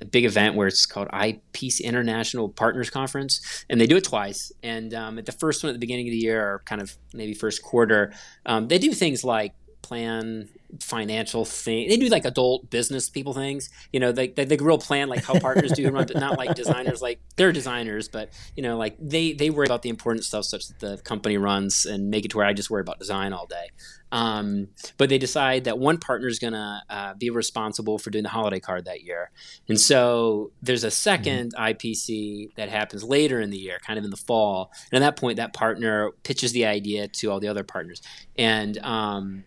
a 0.00 0.04
big 0.04 0.24
event 0.24 0.54
where 0.54 0.66
it's 0.66 0.86
called 0.86 1.08
IPC 1.08 1.82
International 1.82 2.48
Partners 2.48 2.90
Conference, 2.90 3.64
and 3.68 3.80
they 3.80 3.86
do 3.86 3.96
it 3.96 4.04
twice. 4.04 4.52
And 4.62 4.94
um, 4.94 5.18
at 5.18 5.26
the 5.26 5.32
first 5.32 5.62
one 5.62 5.70
at 5.70 5.74
the 5.74 5.78
beginning 5.78 6.08
of 6.08 6.12
the 6.12 6.18
year, 6.18 6.42
or 6.42 6.62
kind 6.64 6.80
of 6.80 6.96
maybe 7.12 7.34
first 7.34 7.62
quarter, 7.62 8.12
um, 8.46 8.68
they 8.68 8.78
do 8.78 8.92
things 8.92 9.24
like 9.24 9.54
plan 9.84 10.48
financial 10.80 11.44
thing. 11.44 11.88
They 11.88 11.96
do 11.96 12.08
like 12.08 12.24
adult 12.24 12.70
business 12.70 13.10
people 13.10 13.34
things. 13.34 13.68
You 13.92 14.00
know, 14.00 14.12
they 14.12 14.28
they, 14.28 14.44
they 14.44 14.56
real 14.56 14.78
plan 14.78 15.08
like 15.08 15.24
how 15.24 15.38
partners 15.38 15.72
do 15.72 15.88
run, 15.90 16.06
but 16.06 16.16
not 16.16 16.38
like 16.38 16.54
designers. 16.54 17.02
Like 17.02 17.20
they're 17.36 17.52
designers, 17.52 18.08
but 18.08 18.30
you 18.56 18.62
know, 18.62 18.76
like 18.78 18.96
they 18.98 19.32
they 19.32 19.50
worry 19.50 19.66
about 19.66 19.82
the 19.82 19.90
important 19.90 20.24
stuff 20.24 20.46
such 20.46 20.68
that 20.68 20.80
the 20.80 20.96
company 21.02 21.36
runs 21.36 21.84
and 21.84 22.10
make 22.10 22.24
it 22.24 22.30
to 22.30 22.38
where 22.38 22.46
I 22.46 22.54
just 22.54 22.70
worry 22.70 22.80
about 22.80 22.98
design 22.98 23.32
all 23.32 23.46
day. 23.46 23.68
Um, 24.14 24.68
but 24.96 25.08
they 25.08 25.18
decide 25.18 25.64
that 25.64 25.80
one 25.80 25.98
partner 25.98 26.28
is 26.28 26.38
going 26.38 26.52
to 26.52 26.82
uh, 26.88 27.14
be 27.14 27.30
responsible 27.30 27.98
for 27.98 28.10
doing 28.10 28.22
the 28.22 28.30
holiday 28.30 28.60
card 28.60 28.84
that 28.84 29.02
year. 29.02 29.32
And 29.68 29.78
so 29.78 30.52
there's 30.62 30.84
a 30.84 30.88
2nd 30.88 31.50
mm-hmm. 31.50 31.60
IPC 31.60 32.54
that 32.54 32.68
happens 32.68 33.02
later 33.02 33.40
in 33.40 33.50
the 33.50 33.58
year, 33.58 33.78
kind 33.84 33.98
of 33.98 34.04
in 34.04 34.12
the 34.12 34.16
fall. 34.16 34.70
And 34.92 35.02
at 35.02 35.06
that 35.06 35.20
point, 35.20 35.38
that 35.38 35.52
partner 35.52 36.12
pitches 36.22 36.52
the 36.52 36.64
idea 36.64 37.08
to 37.08 37.32
all 37.32 37.40
the 37.40 37.48
other 37.48 37.64
partners. 37.64 38.02
And, 38.38 38.78
um, 38.78 39.44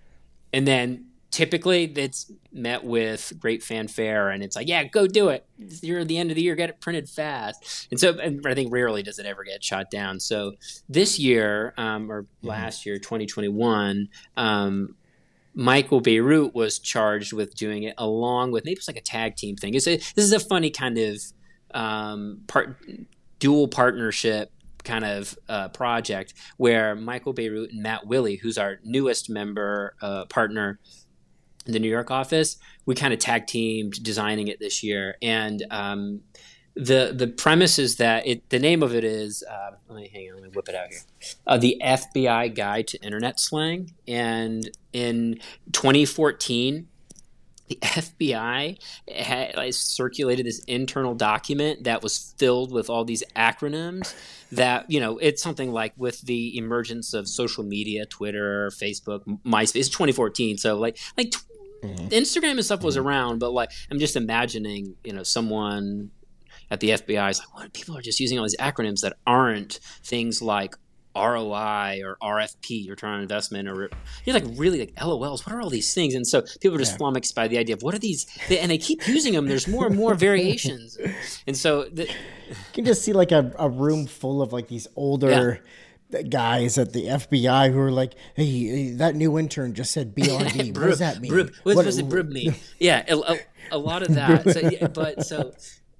and 0.57 0.67
then 0.67 1.05
typically 1.29 1.83
it's 1.83 2.31
met 2.51 2.83
with 2.83 3.31
great 3.39 3.61
fanfare 3.61 4.29
and 4.29 4.41
it's 4.41 4.55
like 4.55 4.67
yeah 4.67 4.83
go 4.85 5.05
do 5.05 5.29
it. 5.29 5.45
You're 5.81 5.99
at 5.99 6.07
the 6.07 6.17
end 6.17 6.31
of 6.31 6.35
the 6.35 6.41
year 6.41 6.55
get 6.55 6.71
it 6.71 6.81
printed 6.81 7.07
fast. 7.07 7.87
And 7.91 7.99
so 7.99 8.17
and 8.17 8.41
i 8.47 8.55
think 8.55 8.73
rarely 8.73 9.03
does 9.03 9.19
it 9.19 9.27
ever 9.27 9.43
get 9.43 9.63
shot 9.63 9.91
down. 9.91 10.19
So 10.19 10.53
this 10.89 11.19
year 11.19 11.75
um, 11.77 12.11
or 12.11 12.23
mm-hmm. 12.23 12.47
last 12.47 12.87
year 12.87 12.97
2021 12.97 14.09
um, 14.35 14.95
michael 15.53 16.01
Bierut 16.01 16.55
was 16.55 16.79
charged 16.79 17.33
with 17.33 17.53
doing 17.53 17.83
it 17.83 17.93
along 17.99 18.51
with 18.51 18.65
maybe 18.65 18.77
it's 18.77 18.87
like 18.87 18.97
a 18.97 19.01
tag 19.01 19.35
team 19.35 19.55
thing. 19.55 19.75
It's 19.75 19.87
a, 19.87 19.97
this 19.97 20.25
is 20.25 20.33
a 20.33 20.39
funny 20.39 20.71
kind 20.71 20.97
of 20.97 21.21
um, 21.71 22.41
part 22.47 22.77
dual 23.37 23.67
partnership 23.67 24.51
kind 24.87 25.05
of 25.05 25.37
uh, 25.49 25.69
project 25.69 26.33
where 26.57 26.95
Michael 26.95 27.33
Bierut 27.33 27.69
and 27.69 27.83
Matt 27.83 28.07
Willey, 28.07 28.37
who's 28.37 28.57
our 28.57 28.79
newest 28.83 29.29
member 29.29 29.95
uh, 30.01 30.25
partner, 30.25 30.79
in 31.67 31.73
the 31.73 31.79
New 31.79 31.89
York 31.89 32.09
office, 32.09 32.57
we 32.85 32.95
kind 32.95 33.13
of 33.13 33.19
tag 33.19 33.45
teamed 33.45 34.01
designing 34.01 34.47
it 34.47 34.59
this 34.59 34.81
year. 34.81 35.15
And 35.21 35.63
um, 35.69 36.21
the 36.75 37.11
the 37.13 37.27
premise 37.27 37.77
is 37.79 37.97
that 37.97 38.25
it 38.25 38.49
the 38.49 38.59
name 38.59 38.83
of 38.83 38.95
it 38.95 39.03
is 39.03 39.43
uh, 39.49 39.71
let 39.89 39.97
me 39.97 40.09
hang 40.13 40.29
on, 40.29 40.35
let 40.35 40.43
me 40.43 40.49
whip 40.49 40.69
it 40.69 40.75
out 40.75 40.87
here. 40.89 40.99
Uh, 41.45 41.57
the 41.57 41.81
FBI 41.83 42.55
Guide 42.55 42.87
to 42.87 43.03
Internet 43.03 43.39
Slang. 43.39 43.93
And 44.07 44.69
in 44.93 45.39
2014, 45.71 46.87
the 47.67 47.77
FBI 47.81 48.77
had 49.13 49.55
like, 49.55 49.73
circulated 49.73 50.45
this 50.45 50.59
internal 50.65 51.13
document 51.13 51.83
that 51.83 52.01
was 52.01 52.33
filled 52.37 52.71
with 52.71 52.89
all 52.89 53.03
these 53.03 53.23
acronyms 53.35 54.15
that 54.51 54.89
you 54.89 54.99
know 54.99 55.17
it's 55.17 55.41
something 55.41 55.71
like 55.71 55.93
with 55.97 56.21
the 56.21 56.57
emergence 56.57 57.13
of 57.13 57.27
social 57.27 57.63
media 57.63 58.05
twitter 58.05 58.69
facebook 58.69 59.21
myspace 59.45 59.75
it's 59.75 59.89
2014 59.89 60.57
so 60.57 60.77
like 60.77 60.97
like 61.17 61.31
mm-hmm. 61.83 62.07
instagram 62.07 62.51
and 62.51 62.63
stuff 62.63 62.81
was 62.81 62.95
mm-hmm. 62.95 63.07
around 63.07 63.39
but 63.39 63.51
like 63.51 63.69
i'm 63.91 63.99
just 63.99 64.15
imagining 64.15 64.95
you 65.03 65.11
know 65.11 65.23
someone 65.23 66.11
at 66.71 66.79
the 66.79 66.91
fbi 66.91 67.29
is 67.29 67.39
like 67.39 67.53
what 67.53 67.73
people 67.73 67.97
are 67.97 68.01
just 68.01 68.19
using 68.21 68.39
all 68.39 68.45
these 68.45 68.55
acronyms 68.57 69.01
that 69.01 69.17
aren't 69.25 69.79
things 70.01 70.41
like 70.41 70.77
ROI 71.17 72.01
or 72.03 72.17
RFP, 72.21 72.89
return 72.89 73.13
on 73.13 73.21
investment, 73.21 73.67
or 73.67 73.89
you're 74.25 74.33
like 74.33 74.45
really 74.55 74.79
like 74.79 74.95
LOLs. 74.95 75.45
What 75.45 75.53
are 75.53 75.61
all 75.61 75.69
these 75.69 75.93
things? 75.93 76.15
And 76.15 76.25
so 76.25 76.43
people 76.61 76.75
are 76.75 76.79
just 76.79 76.93
yeah. 76.93 76.97
flummoxed 76.97 77.35
by 77.35 77.47
the 77.47 77.57
idea 77.57 77.75
of 77.75 77.83
what 77.83 77.93
are 77.93 77.99
these, 77.99 78.27
and 78.49 78.71
they 78.71 78.77
keep 78.77 79.07
using 79.07 79.33
them. 79.33 79.47
There's 79.47 79.67
more 79.67 79.87
and 79.87 79.95
more 79.95 80.15
variations, 80.27 80.97
and 81.45 81.55
so 81.55 81.83
the, 81.85 82.03
you 82.03 82.55
can 82.73 82.85
just 82.85 83.03
see 83.03 83.13
like 83.13 83.31
a, 83.31 83.53
a 83.57 83.69
room 83.69 84.07
full 84.07 84.41
of 84.41 84.53
like 84.53 84.67
these 84.67 84.87
older. 84.95 85.29
Yeah 85.63 85.71
guys 86.29 86.77
at 86.77 86.93
the 86.93 87.03
FBI 87.03 87.71
who 87.71 87.79
are 87.79 87.91
like, 87.91 88.13
"Hey, 88.35 88.91
that 88.91 89.15
new 89.15 89.37
intern 89.37 89.73
just 89.73 89.91
said 89.91 90.15
BRD. 90.15 90.77
what 90.77 90.87
does 90.87 90.99
that 90.99 91.19
mean? 91.19 91.31
Brib. 91.31 91.53
What, 91.63 91.75
what 91.75 91.85
does 91.85 91.97
it 91.97 92.07
brib 92.09 92.29
mean? 92.29 92.55
yeah, 92.79 93.03
a, 93.07 93.17
a, 93.17 93.37
a, 93.71 93.77
lot 93.77 94.03
of 94.03 94.13
that. 94.15 94.49
So, 94.49 94.59
yeah, 94.59 94.87
but 94.87 95.25
so 95.25 95.53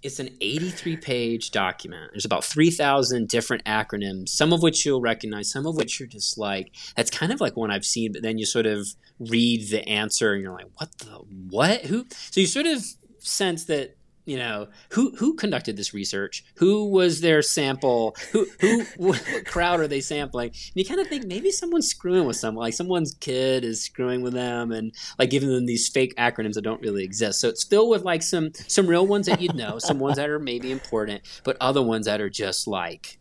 it's 0.03 0.19
an 0.19 0.29
83 0.41 0.97
page 0.97 1.51
document. 1.51 2.11
There's 2.13 2.25
about 2.25 2.45
3,000 2.45 3.27
different 3.27 3.65
acronyms, 3.65 4.29
some 4.29 4.53
of 4.53 4.61
which 4.61 4.85
you'll 4.85 5.01
recognize, 5.01 5.51
some 5.51 5.65
of 5.65 5.75
which 5.75 5.99
you're 5.99 6.07
just 6.07 6.37
like, 6.37 6.71
that's 6.95 7.09
kind 7.09 7.31
of 7.31 7.41
like 7.41 7.57
one 7.57 7.71
I've 7.71 7.85
seen, 7.85 8.11
but 8.13 8.21
then 8.21 8.37
you 8.37 8.45
sort 8.45 8.65
of 8.65 8.87
read 9.19 9.69
the 9.69 9.87
answer 9.87 10.33
and 10.33 10.43
you're 10.43 10.53
like, 10.53 10.67
what 10.75 10.97
the, 10.99 11.21
what? 11.49 11.81
Who? 11.85 12.05
So 12.11 12.41
you 12.41 12.47
sort 12.47 12.67
of 12.67 12.83
sense 13.19 13.65
that 13.65 13.97
you 14.27 14.37
know 14.37 14.67
who 14.89 15.15
who 15.15 15.33
conducted 15.33 15.77
this 15.77 15.93
research 15.93 16.43
who 16.57 16.85
was 16.89 17.21
their 17.21 17.41
sample 17.41 18.15
who 18.33 18.45
who 18.59 18.83
what 18.97 19.23
crowd 19.45 19.79
are 19.79 19.87
they 19.87 20.01
sampling 20.01 20.49
and 20.49 20.71
you 20.75 20.85
kind 20.85 20.99
of 20.99 21.07
think 21.07 21.25
maybe 21.25 21.49
someone's 21.49 21.87
screwing 21.87 22.25
with 22.25 22.35
someone 22.35 22.63
like 22.65 22.73
someone's 22.73 23.15
kid 23.21 23.63
is 23.63 23.81
screwing 23.81 24.21
with 24.21 24.33
them 24.33 24.71
and 24.71 24.93
like 25.17 25.29
giving 25.29 25.49
them 25.49 25.65
these 25.65 25.87
fake 25.87 26.13
acronyms 26.17 26.53
that 26.53 26.61
don't 26.61 26.81
really 26.81 27.03
exist 27.03 27.39
so 27.39 27.47
it's 27.47 27.63
filled 27.63 27.89
with 27.89 28.03
like 28.03 28.21
some 28.21 28.51
some 28.67 28.85
real 28.85 29.07
ones 29.07 29.25
that 29.25 29.41
you'd 29.41 29.55
know 29.55 29.79
some 29.79 29.97
ones 29.97 30.17
that 30.17 30.29
are 30.29 30.39
maybe 30.39 30.71
important 30.71 31.21
but 31.45 31.55
other 31.61 31.81
ones 31.81 32.05
that 32.05 32.21
are 32.21 32.29
just 32.29 32.67
like 32.67 33.17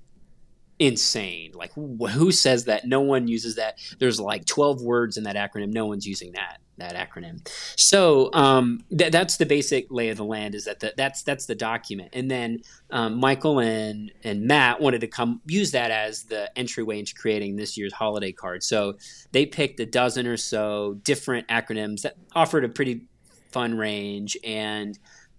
insane. 0.78 1.52
Like, 1.54 1.72
who 1.72 2.30
says 2.30 2.66
that? 2.66 2.86
No 2.86 3.00
one 3.00 3.28
uses 3.28 3.56
that. 3.56 3.78
There's 3.98 4.20
like 4.20 4.44
12 4.44 4.82
words 4.82 5.16
in 5.16 5.24
that 5.24 5.34
acronym. 5.34 5.72
No 5.72 5.86
one's 5.86 6.06
using 6.06 6.32
that 6.32 6.58
that 6.78 6.94
acronym. 6.94 7.46
So 7.76 8.30
um, 8.32 8.84
th- 8.96 9.12
that's 9.12 9.36
the 9.36 9.46
basic 9.46 9.86
lay 9.90 10.10
of 10.10 10.16
the 10.16 10.24
land. 10.24 10.54
Is 10.54 10.64
that 10.64 10.80
the, 10.80 10.92
that's 10.96 11.22
that's 11.22 11.46
the 11.46 11.54
document, 11.54 12.10
and 12.12 12.30
then 12.30 12.60
um, 12.90 13.18
Michael 13.18 13.60
and 13.60 14.12
and 14.24 14.42
Matt 14.44 14.80
wanted 14.80 15.00
to 15.00 15.06
come 15.06 15.40
use 15.46 15.70
that 15.72 15.90
as 15.90 16.24
the 16.24 16.50
entryway 16.56 16.98
into 16.98 17.14
creating 17.14 17.56
this 17.56 17.76
year's 17.76 17.92
holiday 17.92 18.32
card. 18.32 18.62
So 18.62 18.96
they 19.32 19.46
picked 19.46 19.80
a 19.80 19.86
dozen 19.86 20.26
or 20.26 20.36
so 20.36 20.94
different 21.02 21.48
acronyms 21.48 22.02
that 22.02 22.16
offered 22.34 22.64
a 22.64 22.68
pretty 22.68 23.06
fun 23.50 23.76
range, 23.78 24.36
and 24.44 24.98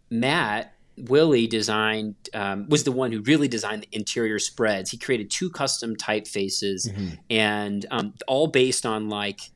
Matt 0.10 0.74
Willey 0.98 1.46
designed 1.46 2.16
um, 2.34 2.68
was 2.70 2.84
the 2.84 2.92
one 2.92 3.12
who 3.12 3.22
really 3.22 3.48
designed 3.48 3.84
the 3.84 3.90
interior 3.92 4.40
spreads. 4.40 4.90
He 4.90 4.98
created 4.98 5.30
two 5.30 5.52
custom 5.52 5.96
typefaces, 5.96 6.90
mm-hmm. 6.90 7.10
and 7.30 7.86
um, 7.92 8.14
all 8.28 8.48
based 8.48 8.86
on 8.86 9.08
like, 9.08 9.52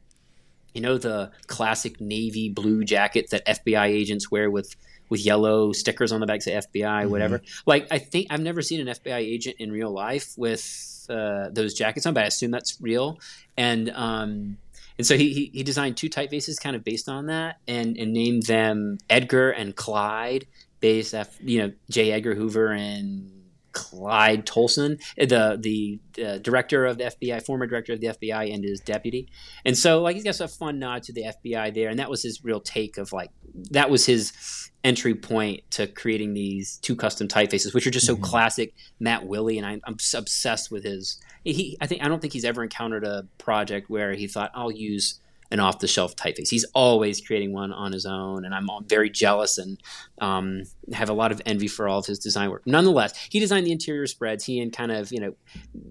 you 0.73 0.81
know, 0.81 0.97
the 0.97 1.31
classic 1.47 1.99
navy 1.99 2.49
blue 2.49 2.83
jackets 2.83 3.31
that 3.31 3.45
FBI 3.45 3.87
agents 3.87 4.31
wear 4.31 4.49
with 4.49 4.75
with 5.09 5.25
yellow 5.25 5.73
stickers 5.73 6.13
on 6.13 6.21
the 6.21 6.25
backs 6.25 6.47
of 6.47 6.53
FBI, 6.53 7.01
mm-hmm. 7.01 7.11
whatever. 7.11 7.41
Like, 7.65 7.87
I 7.91 7.97
think 7.97 8.27
I've 8.29 8.39
never 8.39 8.61
seen 8.61 8.87
an 8.87 8.95
FBI 8.95 9.17
agent 9.17 9.57
in 9.59 9.69
real 9.69 9.91
life 9.91 10.33
with 10.37 11.05
uh, 11.09 11.49
those 11.51 11.73
jackets 11.73 12.05
on, 12.05 12.13
but 12.13 12.23
I 12.23 12.27
assume 12.27 12.49
that's 12.49 12.79
real. 12.79 13.19
And 13.57 13.89
um, 13.89 14.57
and 14.97 15.05
so 15.05 15.17
he, 15.17 15.33
he, 15.33 15.51
he 15.53 15.63
designed 15.63 15.97
two 15.97 16.09
typefaces 16.09 16.61
kind 16.61 16.75
of 16.75 16.83
based 16.83 17.09
on 17.09 17.25
that, 17.25 17.57
and 17.67 17.97
and 17.97 18.13
named 18.13 18.43
them 18.43 18.99
Edgar 19.09 19.51
and 19.51 19.75
Clyde 19.75 20.47
based 20.79 21.13
after 21.13 21.43
you 21.43 21.59
know 21.59 21.71
J. 21.89 22.11
Edgar 22.11 22.35
Hoover 22.35 22.71
and 22.71 23.31
Clyde 23.71 24.45
Tolson, 24.45 25.01
the 25.17 25.57
the 25.59 25.99
uh, 26.23 26.37
director 26.39 26.85
of 26.85 26.97
the 26.97 27.05
FBI, 27.05 27.45
former 27.45 27.67
director 27.67 27.93
of 27.93 28.01
the 28.01 28.07
FBI, 28.07 28.53
and 28.53 28.63
his 28.63 28.79
deputy. 28.79 29.29
And 29.65 29.77
so, 29.77 30.01
like, 30.01 30.15
he's 30.15 30.23
got 30.23 30.39
a 30.39 30.47
fun 30.47 30.79
nod 30.79 31.03
to 31.03 31.13
the 31.13 31.33
FBI 31.45 31.73
there, 31.73 31.89
and 31.89 31.99
that 31.99 32.09
was 32.09 32.23
his 32.23 32.43
real 32.43 32.59
take 32.59 32.97
of 32.97 33.13
like 33.13 33.31
that 33.71 33.89
was 33.89 34.05
his 34.05 34.69
entry 34.83 35.13
point 35.13 35.61
to 35.71 35.87
creating 35.87 36.33
these 36.33 36.77
two 36.77 36.95
custom 36.95 37.27
typefaces, 37.27 37.73
which 37.73 37.85
are 37.85 37.91
just 37.91 38.05
so 38.05 38.15
mm-hmm. 38.15 38.23
classic 38.23 38.73
Matt 38.99 39.25
Willey, 39.25 39.57
and 39.57 39.65
I, 39.65 39.79
I'm 39.85 39.97
obsessed 40.15 40.71
with 40.71 40.83
his. 40.83 41.19
He, 41.43 41.77
I 41.81 41.87
think 41.87 42.03
I 42.03 42.07
don't 42.07 42.19
think 42.19 42.33
he's 42.33 42.45
ever 42.45 42.63
encountered 42.63 43.03
a 43.03 43.25
project 43.37 43.89
where 43.89 44.13
he 44.13 44.27
thought 44.27 44.51
I'll 44.53 44.71
use 44.71 45.20
an 45.51 45.59
off 45.59 45.79
the 45.79 45.87
shelf 45.87 46.15
typeface. 46.15 46.49
He's 46.49 46.65
always 46.73 47.19
creating 47.21 47.53
one 47.53 47.73
on 47.73 47.91
his 47.91 48.05
own, 48.05 48.45
and 48.45 48.55
I'm 48.55 48.67
very 48.87 49.09
jealous 49.09 49.57
and 49.57 49.77
um, 50.19 50.63
have 50.93 51.09
a 51.09 51.13
lot 51.13 51.31
of 51.31 51.41
envy 51.45 51.67
for 51.67 51.87
all 51.87 51.99
of 51.99 52.05
his 52.05 52.19
design 52.19 52.49
work. 52.49 52.63
Nonetheless, 52.65 53.17
he 53.29 53.39
designed 53.39 53.67
the 53.67 53.71
interior 53.71 54.07
spreads. 54.07 54.45
He 54.45 54.59
and 54.59 54.71
kind 54.71 54.91
of 54.91 55.11
you 55.11 55.19
know, 55.19 55.35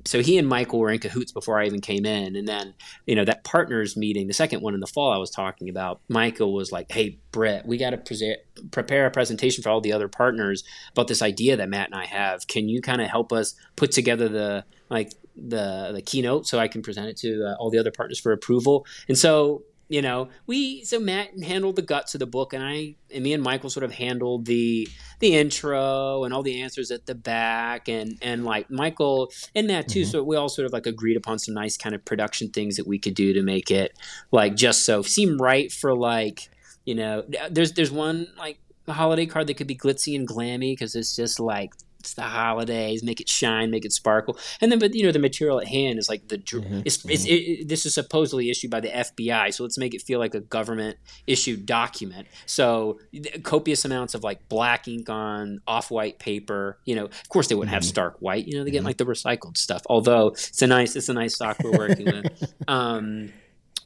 so 0.06 0.22
he 0.22 0.38
and 0.38 0.48
Michael 0.48 0.78
were 0.78 0.90
in 0.90 0.98
cahoots 0.98 1.30
before 1.30 1.60
I 1.60 1.66
even 1.66 1.80
came 1.80 2.06
in, 2.06 2.36
and 2.36 2.48
then 2.48 2.74
you 3.06 3.14
know 3.14 3.24
that 3.24 3.44
partners 3.44 3.96
meeting, 3.96 4.26
the 4.26 4.34
second 4.34 4.62
one 4.62 4.74
in 4.74 4.80
the 4.80 4.86
fall 4.86 5.12
I 5.12 5.18
was 5.18 5.30
talking 5.30 5.68
about. 5.68 6.00
Michael 6.08 6.54
was 6.54 6.72
like, 6.72 6.90
"Hey, 6.90 7.18
Britt, 7.30 7.66
we 7.66 7.76
got 7.76 7.90
to 7.90 7.98
pre- 7.98 8.38
prepare 8.70 9.06
a 9.06 9.10
presentation 9.10 9.62
for 9.62 9.68
all 9.68 9.80
the 9.80 9.92
other 9.92 10.08
partners 10.08 10.64
about 10.92 11.08
this 11.08 11.22
idea 11.22 11.56
that 11.56 11.68
Matt 11.68 11.86
and 11.86 11.94
I 11.94 12.06
have. 12.06 12.46
Can 12.46 12.68
you 12.68 12.80
kind 12.80 13.00
of 13.00 13.08
help 13.08 13.32
us 13.32 13.54
put 13.76 13.92
together 13.92 14.28
the 14.28 14.64
like 14.90 15.12
the 15.36 15.92
the 15.94 16.02
keynote 16.02 16.46
so 16.46 16.58
I 16.58 16.68
can 16.68 16.82
present 16.82 17.08
it 17.08 17.16
to 17.18 17.46
uh, 17.46 17.54
all 17.58 17.70
the 17.70 17.78
other 17.78 17.90
partners 17.90 18.18
for 18.18 18.32
approval. 18.32 18.86
And 19.08 19.16
so 19.16 19.62
you 19.88 20.02
know 20.02 20.28
we 20.46 20.84
so 20.84 21.00
Matt 21.00 21.30
handled 21.42 21.76
the 21.76 21.82
guts 21.82 22.14
of 22.14 22.18
the 22.18 22.26
book, 22.26 22.52
and 22.52 22.62
I 22.62 22.96
and 23.12 23.24
me 23.24 23.32
and 23.32 23.42
Michael 23.42 23.70
sort 23.70 23.84
of 23.84 23.92
handled 23.92 24.46
the 24.46 24.88
the 25.20 25.36
intro 25.36 26.24
and 26.24 26.34
all 26.34 26.42
the 26.42 26.60
answers 26.60 26.90
at 26.90 27.06
the 27.06 27.14
back, 27.14 27.88
and 27.88 28.18
and 28.20 28.44
like 28.44 28.70
Michael 28.70 29.32
and 29.54 29.66
Matt 29.66 29.88
too. 29.88 30.02
Mm-hmm. 30.02 30.10
So 30.10 30.22
we 30.22 30.36
all 30.36 30.48
sort 30.48 30.66
of 30.66 30.72
like 30.72 30.86
agreed 30.86 31.16
upon 31.16 31.38
some 31.38 31.54
nice 31.54 31.76
kind 31.76 31.94
of 31.94 32.04
production 32.04 32.50
things 32.50 32.76
that 32.76 32.86
we 32.86 32.98
could 32.98 33.14
do 33.14 33.32
to 33.32 33.42
make 33.42 33.70
it 33.70 33.96
like 34.30 34.54
just 34.54 34.84
so 34.84 35.02
seem 35.02 35.38
right 35.38 35.72
for 35.72 35.94
like 35.94 36.50
you 36.84 36.94
know 36.94 37.24
there's 37.50 37.72
there's 37.72 37.92
one 37.92 38.26
like 38.38 38.58
holiday 38.88 39.26
card 39.26 39.46
that 39.46 39.54
could 39.54 39.66
be 39.66 39.76
glitzy 39.76 40.16
and 40.16 40.28
glammy 40.28 40.72
because 40.72 40.94
it's 40.94 41.14
just 41.14 41.38
like 41.38 41.72
it's 42.00 42.14
the 42.14 42.22
holidays, 42.22 43.02
make 43.02 43.20
it 43.20 43.28
shine, 43.28 43.70
make 43.70 43.84
it 43.84 43.92
sparkle. 43.92 44.38
And 44.60 44.72
then, 44.72 44.78
but 44.78 44.94
you 44.94 45.04
know, 45.04 45.12
the 45.12 45.18
material 45.18 45.60
at 45.60 45.68
hand 45.68 45.98
is 45.98 46.08
like 46.08 46.28
the. 46.28 46.38
Mm-hmm. 46.38 46.82
It's, 46.84 47.04
it's 47.04 47.26
mm-hmm. 47.26 47.62
it, 47.62 47.68
this 47.68 47.86
is 47.86 47.94
supposedly 47.94 48.50
issued 48.50 48.70
by 48.70 48.80
the 48.80 48.88
FBI, 48.88 49.54
so 49.54 49.62
let's 49.62 49.78
make 49.78 49.94
it 49.94 50.02
feel 50.02 50.18
like 50.18 50.34
a 50.34 50.40
government 50.40 50.96
issued 51.26 51.66
document. 51.66 52.26
So 52.46 52.98
copious 53.42 53.84
amounts 53.84 54.14
of 54.14 54.24
like 54.24 54.48
black 54.48 54.88
ink 54.88 55.08
on 55.08 55.60
off 55.66 55.90
white 55.90 56.18
paper. 56.18 56.78
You 56.84 56.96
know, 56.96 57.04
of 57.04 57.28
course 57.28 57.48
they 57.48 57.54
wouldn't 57.54 57.72
have 57.72 57.82
mm-hmm. 57.82 57.88
stark 57.88 58.16
white. 58.20 58.46
You 58.46 58.58
know, 58.58 58.64
they 58.64 58.70
get 58.70 58.78
mm-hmm. 58.78 58.86
like 58.86 58.96
the 58.96 59.06
recycled 59.06 59.56
stuff. 59.56 59.82
Although 59.86 60.28
it's 60.28 60.62
a 60.62 60.66
nice, 60.66 60.96
it's 60.96 61.08
a 61.08 61.14
nice 61.14 61.34
stock 61.34 61.58
we're 61.62 61.76
working 61.76 62.06
with. 62.06 62.54
Um, 62.68 63.32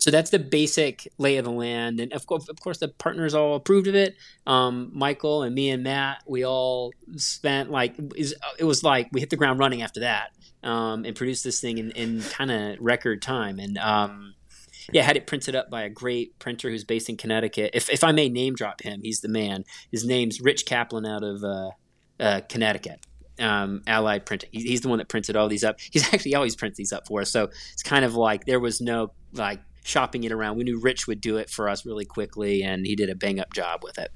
so 0.05 0.11
that's 0.11 0.29
the 0.29 0.39
basic 0.39 1.09
lay 1.17 1.39
of 1.39 1.47
the 1.47 1.51
land, 1.51 1.99
and 1.99 2.13
of 2.13 2.27
course, 2.27 2.47
of 2.51 2.61
course, 2.61 2.77
the 2.77 2.89
partners 2.89 3.35
all 3.35 3.55
approved 3.55 3.87
of 3.87 3.95
it. 3.95 4.15
Um, 4.47 4.91
Michael 4.93 5.43
and 5.43 5.55
me 5.55 5.71
and 5.71 5.83
Matt, 5.83 6.23
we 6.27 6.45
all 6.45 6.93
spent 7.17 7.71
like 7.71 7.95
it 8.59 8.65
was 8.65 8.85
like 8.85 9.09
we 9.13 9.21
hit 9.21 9.31
the 9.31 9.37
ground 9.37 9.61
running 9.61 9.81
after 9.81 10.01
that, 10.01 10.33
um, 10.63 11.07
and 11.07 11.17
produced 11.17 11.43
this 11.43 11.59
thing 11.59 11.79
in, 11.79 11.91
in 11.93 12.21
kind 12.21 12.51
of 12.51 12.77
record 12.81 13.23
time. 13.23 13.59
And 13.59 13.79
um, 13.79 14.35
yeah, 14.93 15.05
had 15.05 15.17
it 15.17 15.27
printed 15.27 15.57
up 15.57 15.71
by 15.71 15.85
a 15.85 15.89
great 15.89 16.39
printer 16.39 16.69
who's 16.69 16.85
based 16.85 17.09
in 17.09 17.17
Connecticut. 17.17 17.71
If 17.73 17.89
if 17.89 18.05
I 18.05 18.13
may 18.13 18.29
name 18.29 18.55
drop 18.57 18.83
him, 18.83 19.01
he's 19.03 19.23
the 19.23 19.29
man. 19.29 19.65
His 19.91 20.05
name's 20.05 20.39
Rich 20.39 20.67
Kaplan 20.67 21.07
out 21.07 21.25
of 21.25 21.43
uh, 21.43 21.71
uh, 22.21 22.41
Connecticut 22.47 23.01
um, 23.41 23.81
Allied 23.87 24.27
Printing. 24.27 24.51
He's 24.53 24.83
the 24.83 24.91
one 24.91 24.99
that 24.99 25.09
printed 25.09 25.35
all 25.35 25.49
these 25.49 25.65
up. 25.65 25.81
He's 25.81 26.07
actually 26.13 26.35
always 26.35 26.57
prints 26.57 26.77
these 26.77 26.93
up 26.93 27.07
for 27.07 27.23
us. 27.23 27.31
So 27.31 27.49
it's 27.73 27.83
kind 27.83 28.05
of 28.05 28.15
like 28.15 28.45
there 28.45 28.61
was 28.61 28.83
no 28.83 29.13
like 29.33 29.61
shopping 29.85 30.25
it 30.25 30.33
around. 30.33 30.57
We 30.57 30.65
knew 30.65 30.81
Rich 30.81 31.07
would 31.07 31.21
do 31.21 31.37
it 31.37 31.49
for 31.49 31.69
us 31.69 31.87
really 31.87 32.05
quickly, 32.05 32.63
and 32.65 32.85
he 32.87 32.97
did 32.97 33.11
a 33.11 33.15
bang 33.15 33.39
up 33.39 33.53
job 33.53 33.85
with 33.85 33.99
it. 33.99 34.11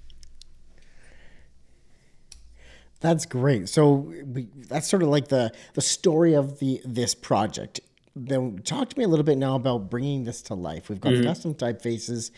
That's 3.00 3.26
great. 3.26 3.68
So 3.68 3.92
we, 3.92 4.48
that's 4.68 4.88
sort 4.88 5.04
of 5.04 5.08
like 5.08 5.28
the 5.28 5.52
the 5.74 5.80
story 5.80 6.34
of 6.34 6.58
the 6.58 6.80
this 6.84 7.14
project. 7.14 7.80
Then 8.16 8.58
talk 8.64 8.88
to 8.88 8.98
me 8.98 9.04
a 9.04 9.08
little 9.08 9.24
bit 9.24 9.38
now 9.38 9.54
about 9.54 9.88
bringing 9.90 10.24
this 10.24 10.42
to 10.42 10.54
life. 10.54 10.88
We've 10.88 11.00
got 11.00 11.12
mm-hmm. 11.12 11.24
custom 11.24 11.54
typefaces. 11.54 12.32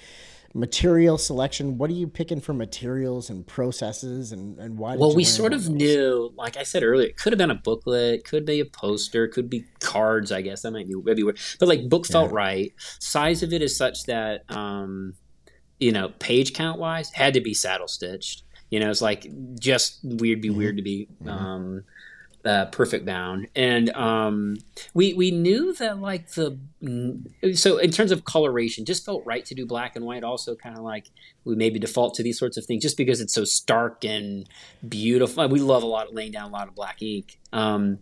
Material 0.54 1.16
selection. 1.18 1.78
What 1.78 1.90
are 1.90 1.94
you 1.94 2.08
picking 2.08 2.40
for 2.40 2.52
materials 2.52 3.30
and 3.30 3.46
processes, 3.46 4.32
and 4.32 4.58
and 4.58 4.78
why? 4.78 4.96
well, 4.96 5.14
we 5.14 5.24
sort 5.24 5.52
of 5.52 5.62
those? 5.64 5.70
knew, 5.70 6.32
like 6.36 6.56
I 6.56 6.62
said 6.62 6.82
earlier, 6.82 7.08
it 7.08 7.16
could 7.16 7.32
have 7.32 7.38
been 7.38 7.50
a 7.50 7.56
booklet, 7.56 8.24
could 8.24 8.44
be 8.44 8.60
a 8.60 8.64
poster, 8.64 9.28
could 9.28 9.48
be 9.48 9.64
cards. 9.80 10.32
I 10.32 10.42
guess 10.42 10.62
that 10.62 10.72
might 10.72 10.88
be 10.88 10.94
maybe, 10.94 11.22
but 11.22 11.68
like 11.68 11.88
book 11.88 12.06
felt 12.06 12.30
yeah. 12.30 12.36
right. 12.36 12.72
Size 12.98 13.42
of 13.42 13.52
it 13.52 13.62
is 13.62 13.76
such 13.76 14.04
that, 14.04 14.42
um, 14.48 15.14
you 15.78 15.92
know, 15.92 16.08
page 16.18 16.52
count 16.52 16.78
wise, 16.78 17.10
had 17.12 17.34
to 17.34 17.40
be 17.40 17.54
saddle 17.54 17.88
stitched. 17.88 18.42
You 18.70 18.80
know, 18.80 18.90
it's 18.90 19.02
like 19.02 19.26
just 19.58 20.00
weird, 20.02 20.40
be 20.40 20.48
mm-hmm. 20.48 20.58
weird 20.58 20.76
to 20.76 20.82
be. 20.82 21.08
Mm-hmm. 21.22 21.78
Uh, 22.42 22.64
perfect 22.66 23.04
bound. 23.04 23.48
And 23.54 23.90
um, 23.90 24.56
we 24.94 25.12
we 25.12 25.30
knew 25.30 25.74
that 25.74 26.00
like 26.00 26.30
the 26.30 26.58
so 27.54 27.76
in 27.76 27.90
terms 27.90 28.12
of 28.12 28.24
coloration 28.24 28.86
just 28.86 29.04
felt 29.04 29.26
right 29.26 29.44
to 29.44 29.54
do 29.54 29.66
black 29.66 29.94
and 29.94 30.06
white 30.06 30.24
also 30.24 30.56
kind 30.56 30.74
of 30.74 30.82
like 30.82 31.10
we 31.44 31.54
maybe 31.54 31.78
default 31.78 32.14
to 32.14 32.22
these 32.22 32.38
sorts 32.38 32.56
of 32.56 32.64
things 32.64 32.82
just 32.82 32.96
because 32.96 33.20
it's 33.20 33.34
so 33.34 33.44
stark 33.44 34.06
and 34.06 34.48
beautiful. 34.88 35.46
We 35.48 35.60
love 35.60 35.82
a 35.82 35.86
lot 35.86 36.08
of 36.08 36.14
laying 36.14 36.32
down 36.32 36.48
a 36.48 36.52
lot 36.52 36.66
of 36.66 36.74
black 36.74 37.02
ink. 37.02 37.38
Um, 37.52 37.98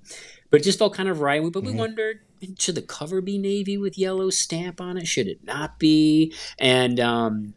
but 0.51 0.61
it 0.61 0.64
just 0.64 0.78
felt 0.78 0.95
kind 0.95 1.09
of 1.09 1.20
right. 1.20 1.43
But 1.43 1.64
we 1.64 1.70
mm-hmm. 1.70 1.78
wondered 1.78 2.20
should 2.61 2.76
the 2.76 2.82
cover 2.82 3.20
be 3.20 3.39
navy 3.39 3.76
with 3.76 3.99
yellow 3.99 4.30
stamp 4.30 4.80
on 4.80 4.97
it? 4.97 5.09
Should 5.09 5.26
it 5.26 5.43
not 5.43 5.80
be? 5.80 6.32
And 6.61 7.01
um, 7.01 7.55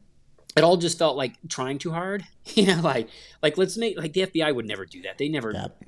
it 0.57 0.63
all 0.63 0.77
just 0.77 0.97
felt 0.97 1.15
like 1.15 1.36
trying 1.47 1.77
too 1.77 1.91
hard. 1.91 2.25
You 2.55 2.65
know 2.65 2.82
like 2.82 3.07
like 3.43 3.59
let's 3.59 3.77
make 3.77 3.99
like 3.99 4.13
the 4.13 4.21
fbi 4.21 4.53
would 4.53 4.65
never 4.65 4.84
do 4.88 5.03
that. 5.03 5.19
They 5.19 5.29
never 5.29 5.51
yep 5.51 5.79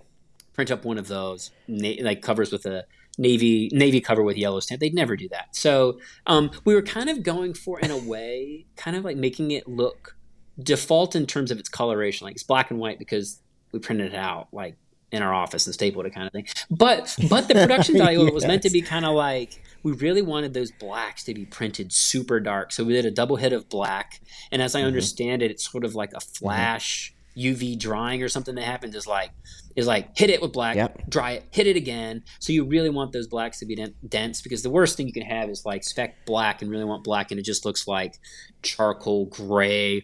print 0.53 0.71
up 0.71 0.85
one 0.85 0.97
of 0.97 1.07
those 1.07 1.51
na- 1.67 2.01
like 2.01 2.21
covers 2.21 2.51
with 2.51 2.65
a 2.65 2.85
navy 3.17 3.69
navy 3.71 4.01
cover 4.01 4.23
with 4.23 4.37
yellow 4.37 4.59
stamp. 4.59 4.79
They'd 4.81 4.93
never 4.93 5.15
do 5.15 5.29
that. 5.29 5.55
So 5.55 5.99
um, 6.27 6.51
we 6.65 6.75
were 6.75 6.81
kind 6.81 7.09
of 7.09 7.23
going 7.23 7.53
for 7.53 7.79
in 7.79 7.91
a 7.91 7.97
way, 7.97 8.65
kind 8.75 8.95
of 8.95 9.03
like 9.03 9.17
making 9.17 9.51
it 9.51 9.67
look 9.67 10.15
default 10.61 11.15
in 11.15 11.25
terms 11.25 11.51
of 11.51 11.59
its 11.59 11.69
coloration. 11.69 12.25
Like 12.25 12.35
it's 12.35 12.43
black 12.43 12.71
and 12.71 12.79
white 12.79 12.99
because 12.99 13.39
we 13.71 13.79
printed 13.79 14.13
it 14.13 14.15
out 14.15 14.47
like 14.51 14.75
in 15.11 15.21
our 15.21 15.33
office 15.33 15.67
and 15.67 15.73
stapled 15.73 16.05
it 16.05 16.13
kind 16.13 16.25
of 16.25 16.33
thing. 16.33 16.47
But 16.69 17.15
but 17.29 17.47
the 17.47 17.53
production 17.53 17.97
value 17.97 18.23
yes. 18.23 18.33
was 18.33 18.45
meant 18.45 18.63
to 18.63 18.69
be 18.69 18.81
kind 18.81 19.05
of 19.05 19.13
like 19.13 19.61
we 19.83 19.91
really 19.91 20.21
wanted 20.21 20.53
those 20.53 20.71
blacks 20.71 21.23
to 21.25 21.33
be 21.33 21.45
printed 21.45 21.91
super 21.91 22.39
dark. 22.39 22.71
So 22.71 22.83
we 22.83 22.93
did 22.93 23.05
a 23.05 23.11
double 23.11 23.35
hit 23.35 23.53
of 23.53 23.69
black. 23.69 24.21
And 24.51 24.61
as 24.61 24.75
I 24.75 24.79
mm-hmm. 24.79 24.87
understand 24.87 25.41
it, 25.41 25.51
it's 25.51 25.69
sort 25.69 25.83
of 25.85 25.93
like 25.93 26.13
a 26.13 26.19
flash 26.19 27.13
UV 27.37 27.77
drying 27.77 28.23
or 28.23 28.29
something 28.29 28.55
that 28.55 28.63
happens 28.63 28.95
is 28.95 29.07
like 29.07 29.31
is 29.75 29.87
like 29.87 30.17
hit 30.17 30.29
it 30.29 30.41
with 30.41 30.53
black, 30.53 30.75
yep. 30.75 31.09
dry 31.09 31.31
it, 31.31 31.45
hit 31.51 31.67
it 31.67 31.75
again. 31.75 32.23
So 32.39 32.53
you 32.53 32.65
really 32.65 32.89
want 32.89 33.11
those 33.11 33.27
blacks 33.27 33.59
to 33.59 33.65
be 33.65 33.75
dense 34.07 34.41
because 34.41 34.63
the 34.63 34.69
worst 34.69 34.97
thing 34.97 35.07
you 35.07 35.13
can 35.13 35.23
have 35.23 35.49
is 35.49 35.65
like 35.65 35.83
spec 35.83 36.25
black 36.25 36.61
and 36.61 36.69
really 36.69 36.83
want 36.83 37.03
black 37.03 37.31
and 37.31 37.39
it 37.39 37.43
just 37.43 37.65
looks 37.65 37.87
like 37.87 38.19
charcoal 38.61 39.25
gray. 39.25 40.01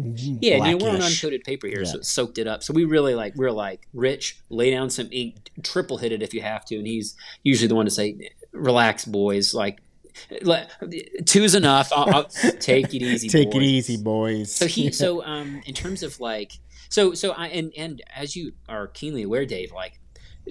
Mm-hmm. 0.00 0.36
Yeah, 0.40 0.56
you 0.66 0.76
know, 0.76 0.84
we're 0.84 0.90
on 0.90 1.00
uncoated 1.00 1.44
paper 1.44 1.66
here, 1.66 1.82
yeah. 1.82 1.90
so 1.90 1.98
it 1.98 2.04
soaked 2.04 2.38
it 2.38 2.46
up. 2.46 2.62
So 2.62 2.74
we 2.74 2.84
really 2.84 3.14
like 3.14 3.34
we're 3.34 3.50
like 3.50 3.88
Rich, 3.94 4.38
lay 4.50 4.70
down 4.70 4.90
some 4.90 5.08
ink, 5.10 5.50
triple 5.62 5.96
hit 5.96 6.12
it 6.12 6.22
if 6.22 6.34
you 6.34 6.42
have 6.42 6.64
to, 6.66 6.76
and 6.76 6.86
he's 6.86 7.16
usually 7.42 7.68
the 7.68 7.74
one 7.74 7.86
to 7.86 7.90
say, 7.90 8.30
"Relax, 8.52 9.06
boys." 9.06 9.54
Like 9.54 9.80
two's 11.24 11.54
enough. 11.54 11.92
I'll, 11.92 12.14
I'll 12.14 12.24
take 12.60 12.94
it 12.94 13.02
easy. 13.02 13.28
take 13.28 13.50
boys. 13.50 13.62
it 13.62 13.64
easy, 13.64 13.96
boys. 13.96 14.54
So 14.54 14.66
he, 14.66 14.92
so 14.92 15.24
um, 15.24 15.62
in 15.66 15.74
terms 15.74 16.02
of 16.02 16.20
like 16.20 16.52
so 16.88 17.14
so 17.14 17.32
I 17.32 17.48
and 17.48 17.72
and 17.76 18.02
as 18.14 18.36
you 18.36 18.52
are 18.68 18.88
keenly 18.88 19.22
aware, 19.22 19.46
Dave, 19.46 19.72
like 19.72 20.00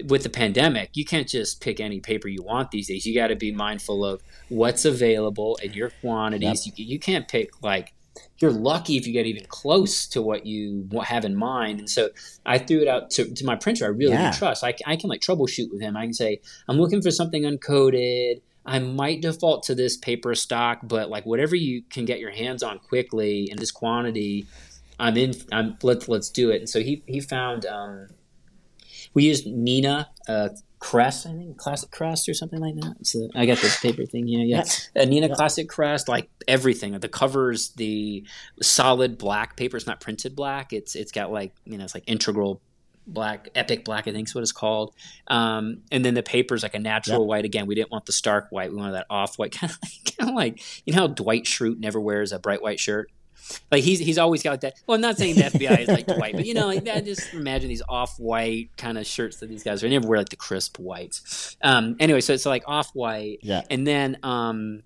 with 0.04 0.22
the 0.22 0.28
pandemic, 0.28 0.90
you 0.94 1.04
can't 1.04 1.28
just 1.28 1.60
pick 1.60 1.80
any 1.80 2.00
paper 2.00 2.28
you 2.28 2.42
want 2.42 2.70
these 2.70 2.88
days. 2.88 3.06
You 3.06 3.14
got 3.14 3.28
to 3.28 3.36
be 3.36 3.52
mindful 3.52 4.04
of 4.04 4.22
what's 4.48 4.84
available 4.84 5.58
and 5.62 5.74
your 5.74 5.90
quantities. 6.00 6.66
Yep. 6.66 6.74
You, 6.78 6.84
you 6.86 6.98
can't 6.98 7.26
pick 7.28 7.62
like 7.62 7.94
you're 8.38 8.52
lucky 8.52 8.96
if 8.96 9.06
you 9.06 9.12
get 9.12 9.26
even 9.26 9.44
close 9.48 10.06
to 10.08 10.22
what 10.22 10.46
you 10.46 10.88
have 11.04 11.24
in 11.24 11.34
mind. 11.34 11.78
And 11.78 11.90
so 11.90 12.10
I 12.44 12.58
threw 12.58 12.80
it 12.80 12.88
out 12.88 13.10
to, 13.10 13.32
to 13.34 13.44
my 13.44 13.56
printer. 13.56 13.84
I 13.86 13.88
really 13.88 14.12
yeah. 14.12 14.32
trust. 14.32 14.64
I, 14.64 14.74
I 14.86 14.96
can 14.96 15.08
like 15.08 15.20
troubleshoot 15.20 15.70
with 15.70 15.80
him. 15.80 15.96
I 15.96 16.04
can 16.04 16.14
say, 16.14 16.40
I'm 16.68 16.78
looking 16.78 17.02
for 17.02 17.10
something 17.10 17.42
uncoated. 17.42 18.40
I 18.64 18.78
might 18.78 19.22
default 19.22 19.62
to 19.64 19.74
this 19.74 19.96
paper 19.96 20.34
stock, 20.34 20.80
but 20.82 21.08
like 21.08 21.24
whatever 21.24 21.54
you 21.54 21.82
can 21.88 22.04
get 22.04 22.18
your 22.18 22.32
hands 22.32 22.62
on 22.62 22.78
quickly 22.80 23.48
in 23.50 23.58
this 23.58 23.70
quantity, 23.70 24.46
I'm 24.98 25.16
in. 25.16 25.34
I'm 25.52 25.76
let's 25.82 26.08
let's 26.08 26.30
do 26.30 26.50
it. 26.50 26.60
And 26.60 26.68
so 26.68 26.80
he 26.80 27.02
he 27.06 27.20
found 27.20 27.66
um, 27.66 28.08
we 29.14 29.24
used 29.24 29.46
Neenah 29.46 30.06
uh, 30.28 30.48
Crest, 30.78 31.26
I 31.26 31.30
think 31.30 31.56
Classic 31.56 31.90
Crest 31.90 32.28
or 32.28 32.34
something 32.34 32.60
like 32.60 32.74
that. 32.76 33.06
So 33.06 33.28
I 33.34 33.46
got 33.46 33.58
this 33.58 33.80
paper 33.80 34.04
thing. 34.04 34.28
Yeah, 34.28 34.44
yeah. 34.44 34.60
Uh, 35.00 35.06
Neenah 35.06 35.34
Classic 35.34 35.68
Crest, 35.68 36.08
like 36.08 36.28
everything. 36.46 36.98
The 36.98 37.08
covers, 37.08 37.70
the 37.70 38.26
solid 38.62 39.18
black 39.18 39.56
paper. 39.56 39.76
It's 39.76 39.86
not 39.86 40.00
printed 40.00 40.36
black. 40.36 40.72
It's 40.72 40.94
it's 40.94 41.12
got 41.12 41.32
like 41.32 41.52
you 41.64 41.78
know 41.78 41.84
it's 41.84 41.94
like 41.94 42.04
integral 42.06 42.60
black 43.08 43.48
epic 43.54 43.84
black 43.84 44.08
i 44.08 44.12
think 44.12 44.26
is 44.26 44.34
what 44.34 44.42
it's 44.42 44.50
called 44.50 44.92
um, 45.28 45.78
and 45.92 46.04
then 46.04 46.14
the 46.14 46.24
paper 46.24 46.56
is 46.56 46.64
like 46.64 46.74
a 46.74 46.78
natural 46.78 47.20
yep. 47.20 47.28
white 47.28 47.44
again 47.44 47.66
we 47.66 47.76
didn't 47.76 47.90
want 47.92 48.04
the 48.04 48.12
stark 48.12 48.48
white 48.50 48.70
we 48.70 48.76
wanted 48.76 48.94
that 48.94 49.06
off 49.08 49.38
white 49.38 49.52
kind 49.58 49.72
of 49.72 49.78
like, 49.80 50.16
kind 50.16 50.30
of 50.30 50.34
like 50.34 50.84
you 50.84 50.92
know 50.92 51.02
how 51.02 51.06
dwight 51.06 51.44
schrute 51.44 51.78
never 51.78 52.00
wears 52.00 52.32
a 52.32 52.38
bright 52.40 52.60
white 52.60 52.80
shirt 52.80 53.10
like 53.70 53.82
he's 53.82 53.98
he's 53.98 54.18
always 54.18 54.42
got 54.42 54.60
that. 54.62 54.80
Well, 54.86 54.94
I'm 54.94 55.00
not 55.00 55.16
saying 55.16 55.36
the 55.36 55.42
FBI 55.42 55.80
is 55.80 55.88
like 55.88 56.08
white, 56.08 56.34
but 56.34 56.46
you 56.46 56.54
know, 56.54 56.66
like 56.66 56.88
I 56.88 57.00
just 57.00 57.32
imagine 57.34 57.68
these 57.68 57.82
off 57.88 58.18
white 58.18 58.70
kind 58.76 58.98
of 58.98 59.06
shirts 59.06 59.38
that 59.38 59.48
these 59.48 59.62
guys 59.62 59.82
wear. 59.82 59.90
They 59.90 59.96
never 59.96 60.08
wear 60.08 60.18
like 60.18 60.28
the 60.28 60.36
crisp 60.36 60.78
whites. 60.78 61.56
Um, 61.62 61.96
anyway, 62.00 62.20
so 62.20 62.32
it's 62.32 62.46
like 62.46 62.64
off 62.66 62.90
white, 62.94 63.38
yeah, 63.42 63.62
and 63.70 63.86
then 63.86 64.18
um, 64.22 64.82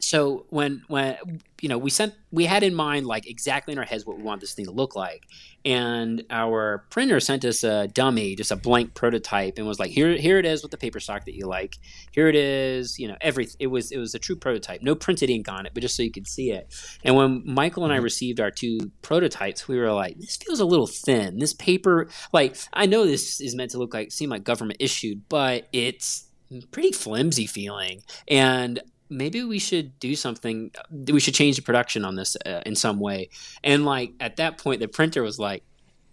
so 0.00 0.46
when 0.50 0.82
when 0.88 1.16
you 1.60 1.68
know 1.68 1.78
we 1.78 1.90
sent 1.90 2.14
we 2.30 2.44
had 2.44 2.62
in 2.62 2.74
mind 2.74 3.06
like 3.06 3.28
exactly 3.28 3.72
in 3.72 3.78
our 3.78 3.84
heads 3.84 4.06
what 4.06 4.16
we 4.16 4.22
want 4.22 4.40
this 4.40 4.54
thing 4.54 4.64
to 4.66 4.70
look 4.70 4.94
like. 4.94 5.24
And 5.64 6.22
our 6.30 6.86
printer 6.88 7.18
sent 7.20 7.44
us 7.44 7.64
a 7.64 7.88
dummy 7.88 8.36
just 8.36 8.50
a 8.50 8.56
blank 8.56 8.94
prototype 8.94 9.58
and 9.58 9.66
was 9.66 9.80
like 9.80 9.90
here 9.90 10.16
here 10.16 10.38
it 10.38 10.46
is 10.46 10.62
with 10.62 10.70
the 10.70 10.76
paper 10.76 11.00
stock 11.00 11.24
that 11.24 11.34
you 11.34 11.46
like. 11.46 11.78
Here 12.12 12.28
it 12.28 12.36
is 12.36 12.98
you 12.98 13.08
know 13.08 13.16
every 13.20 13.48
it 13.58 13.66
was 13.66 13.90
it 13.90 13.98
was 13.98 14.14
a 14.14 14.18
true 14.18 14.36
prototype. 14.36 14.82
No 14.82 14.94
printed 14.94 15.30
ink 15.30 15.48
on 15.48 15.66
it 15.66 15.72
but 15.74 15.80
just 15.80 15.96
so 15.96 16.02
you 16.02 16.12
could 16.12 16.28
see 16.28 16.52
it. 16.52 16.72
And 17.04 17.16
when 17.16 17.42
michael 17.44 17.84
and 17.84 17.92
i 17.92 17.96
mm-hmm. 17.96 18.04
received 18.04 18.40
our 18.40 18.50
two 18.50 18.78
prototypes 19.02 19.66
we 19.66 19.78
were 19.78 19.92
like 19.92 20.18
this 20.18 20.36
feels 20.36 20.60
a 20.60 20.64
little 20.64 20.86
thin. 20.86 21.38
This 21.38 21.54
paper 21.54 22.08
like 22.32 22.56
i 22.72 22.86
know 22.86 23.04
this 23.04 23.40
is 23.40 23.56
meant 23.56 23.72
to 23.72 23.78
look 23.78 23.94
like 23.94 24.12
seem 24.12 24.30
like 24.30 24.44
government 24.44 24.78
issued 24.80 25.28
but 25.28 25.68
it's 25.72 26.28
pretty 26.70 26.92
flimsy 26.92 27.46
feeling. 27.46 28.02
And 28.26 28.80
maybe 29.10 29.42
we 29.42 29.58
should 29.58 29.98
do 29.98 30.14
something 30.14 30.70
we 30.90 31.20
should 31.20 31.34
change 31.34 31.56
the 31.56 31.62
production 31.62 32.04
on 32.04 32.16
this 32.16 32.36
uh, 32.46 32.62
in 32.66 32.74
some 32.74 33.00
way. 33.00 33.30
And 33.64 33.84
like 33.84 34.12
at 34.20 34.36
that 34.36 34.58
point 34.58 34.80
the 34.80 34.88
printer 34.88 35.22
was 35.22 35.38
like 35.38 35.62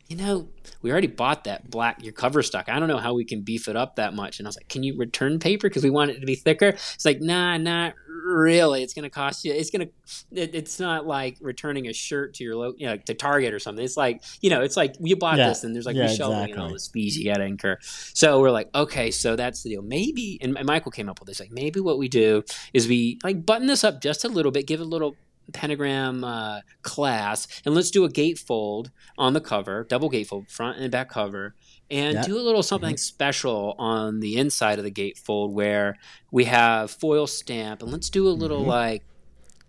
you 0.08 0.16
know 0.16 0.47
we 0.82 0.91
already 0.91 1.08
bought 1.08 1.45
that 1.45 1.70
black 1.70 2.03
your 2.03 2.14
cover 2.14 2.43
stock. 2.43 2.70
I 2.70 2.80
don't 2.80 2.88
know 2.88 2.97
how 2.97 3.14
we 3.14 3.26
can 3.26 3.41
beef 3.41 3.68
it 3.68 3.76
up 3.76 3.95
that 3.95 4.14
much. 4.14 4.39
And 4.39 4.47
i 4.47 4.49
was 4.49 4.56
like 4.56 4.68
can 4.68 4.84
you 4.84 4.97
return 4.97 5.39
paper? 5.39 5.68
Because 5.68 5.84
we 5.84 5.89
want 5.89 6.12
it 6.12 6.20
to 6.20 6.26
be 6.26 6.36
thicker. 6.36 6.70
It's 6.70 7.06
like 7.06 7.22
nah 7.22 7.58
not 7.58 7.95
really. 8.08 8.84
It's 8.84 8.93
going 8.93 9.03
to 9.03 9.10
cost 9.10 9.45
you 9.45 9.53
it's 9.53 9.70
going 9.70 9.88
to 9.88 10.41
it, 10.41 10.53
it's 10.53 10.80
not 10.80 11.08
like 11.08 11.38
returning 11.41 11.88
a 11.88 11.93
shirt 11.93 12.36
to 12.36 12.43
your 12.43 12.56
local 12.56 12.80
you 12.80 12.88
know 12.88 12.97
to 12.97 13.14
target 13.14 13.53
or 13.53 13.60
something. 13.60 13.84
It's 13.84 13.97
like 13.97 14.24
you 14.41 14.49
know 14.49 14.62
it's 14.62 14.78
like 14.78 14.95
you 14.99 15.16
bought 15.16 15.38
yeah. 15.38 15.49
this 15.49 15.64
and 15.64 15.74
there's 15.74 15.86
like 15.86 15.95
yeah, 15.95 16.06
reshelving 16.06 16.43
exactly. 16.43 16.51
and 16.53 16.62
all 16.62 16.70
this 16.70 16.88
fees 16.88 17.18
you 17.18 17.26
got 17.26 17.38
to 17.38 17.45
incur. 17.45 17.78
So 17.82 18.39
we're 18.39 18.51
like 18.51 18.70
okay 18.76 19.10
so 19.12 19.36
that's 19.36 19.64
the 19.64 19.72
deal. 19.72 19.82
Maybe 19.82 20.38
and 20.41 20.53
michael 20.66 20.91
came 20.91 21.10
up 21.10 21.20
with 21.20 21.28
this 21.28 21.39
like 21.39 21.51
maybe 21.51 21.80
what 21.80 21.97
we 21.97 22.08
do 22.08 22.43
is 22.74 22.88
we 22.88 23.20
like 23.24 23.45
button 23.45 23.68
this 23.68 23.84
up 23.84 24.01
just 24.01 24.24
a 24.24 24.28
little 24.28 24.51
bit 24.51 24.68
give 24.68 24.82
it 24.82 24.84
a 24.84 24.88
little 24.88 25.16
pentagram 25.54 26.24
uh, 26.24 26.62
class 26.82 27.48
and 27.66 27.76
let's 27.76 27.91
do 27.91 28.04
a 28.04 28.10
gatefold 28.10 28.89
on 29.18 29.34
the 29.34 29.41
cover 29.41 29.86
double 29.89 30.10
gatefold 30.10 30.50
front 30.50 30.78
and 30.78 30.91
back 30.91 31.10
cover 31.10 31.56
and 31.89 32.16
yep. 32.16 32.26
do 32.26 32.38
a 32.38 32.41
little 32.41 32.64
something 32.64 32.96
mm-hmm. 32.96 32.98
special 32.98 33.76
on 33.78 34.20
the 34.20 34.38
inside 34.38 34.80
of 34.80 34.86
the 34.86 34.91
gatefold 34.91 35.52
where 35.52 35.96
we 36.32 36.46
have 36.46 36.91
foil 36.91 37.28
stamp 37.28 37.82
and 37.82 37.91
let's 37.91 38.10
do 38.10 38.28
a 38.28 38.30
little 38.30 38.62
mm-hmm. 38.62 38.70
like 38.70 39.04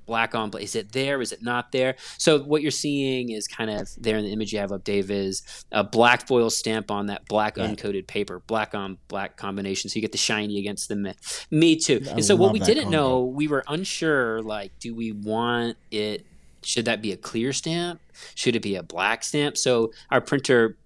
black 0.06 0.34
on 0.34 0.50
black. 0.50 0.62
Is 0.62 0.74
it 0.74 0.92
there? 0.92 1.20
Is 1.20 1.32
it 1.32 1.42
not 1.42 1.72
there? 1.72 1.96
So 2.18 2.38
what 2.38 2.62
you're 2.62 2.70
seeing 2.70 3.30
is 3.30 3.46
kind 3.46 3.70
of 3.70 3.88
there 3.98 4.16
in 4.16 4.24
the 4.24 4.32
image 4.32 4.52
you 4.52 4.58
have 4.58 4.72
up, 4.72 4.84
Dave, 4.84 5.10
is 5.10 5.42
a 5.72 5.84
black 5.84 6.26
foil 6.26 6.50
stamp 6.50 6.90
on 6.90 7.06
that 7.06 7.26
black 7.28 7.56
yeah. 7.56 7.66
uncoated 7.66 8.06
paper, 8.06 8.40
black 8.46 8.74
on 8.74 8.98
black 9.08 9.36
combination. 9.36 9.90
So 9.90 9.96
you 9.96 10.00
get 10.00 10.12
the 10.12 10.18
shiny 10.18 10.58
against 10.58 10.88
the 10.88 11.14
me 11.50 11.76
too. 11.76 12.02
I 12.08 12.12
and 12.12 12.24
so 12.24 12.36
what 12.36 12.52
we 12.52 12.58
didn't 12.58 12.84
combo. 12.84 12.98
know, 12.98 13.24
we 13.24 13.48
were 13.48 13.64
unsure. 13.68 14.42
Like, 14.42 14.72
do 14.80 14.94
we 14.94 15.12
want 15.12 15.76
it? 15.90 16.24
Should 16.62 16.86
that 16.86 17.02
be 17.02 17.12
a 17.12 17.16
clear 17.16 17.52
stamp? 17.52 18.00
Should 18.34 18.56
it 18.56 18.62
be 18.62 18.76
a 18.76 18.82
black 18.82 19.22
stamp? 19.22 19.56
So 19.56 19.92
our 20.10 20.20
printer 20.20 20.76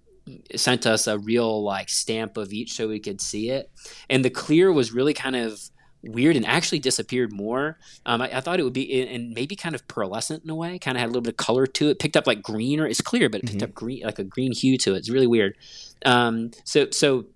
sent 0.54 0.86
us 0.86 1.06
a 1.06 1.18
real 1.18 1.62
like 1.62 1.88
stamp 1.88 2.36
of 2.36 2.52
each 2.52 2.74
so 2.74 2.88
we 2.88 3.00
could 3.00 3.20
see 3.20 3.50
it. 3.50 3.70
And 4.08 4.24
the 4.24 4.30
clear 4.30 4.72
was 4.72 4.92
really 4.92 5.14
kind 5.14 5.36
of 5.36 5.69
weird 6.02 6.36
and 6.36 6.46
actually 6.46 6.78
disappeared 6.78 7.32
more. 7.32 7.78
Um, 8.06 8.22
I, 8.22 8.38
I, 8.38 8.40
thought 8.40 8.60
it 8.60 8.62
would 8.62 8.72
be 8.72 9.02
and 9.02 9.32
maybe 9.32 9.56
kind 9.56 9.74
of 9.74 9.86
pearlescent 9.86 10.44
in 10.44 10.50
a 10.50 10.54
way, 10.54 10.78
kind 10.78 10.96
of 10.96 11.00
had 11.00 11.06
a 11.06 11.10
little 11.10 11.22
bit 11.22 11.34
of 11.34 11.36
color 11.36 11.66
to 11.66 11.88
it. 11.90 11.98
Picked 11.98 12.16
up 12.16 12.26
like 12.26 12.42
green 12.42 12.80
or 12.80 12.86
it's 12.86 13.00
clear, 13.00 13.28
but 13.28 13.40
it 13.40 13.46
picked 13.46 13.58
mm-hmm. 13.58 13.64
up 13.64 13.74
green 13.74 14.02
like 14.04 14.18
a 14.18 14.24
green 14.24 14.52
hue 14.52 14.78
to 14.78 14.94
it. 14.94 14.98
It's 14.98 15.10
really 15.10 15.26
weird. 15.26 15.56
Um, 16.04 16.52
so 16.64 16.90
so 16.90 17.26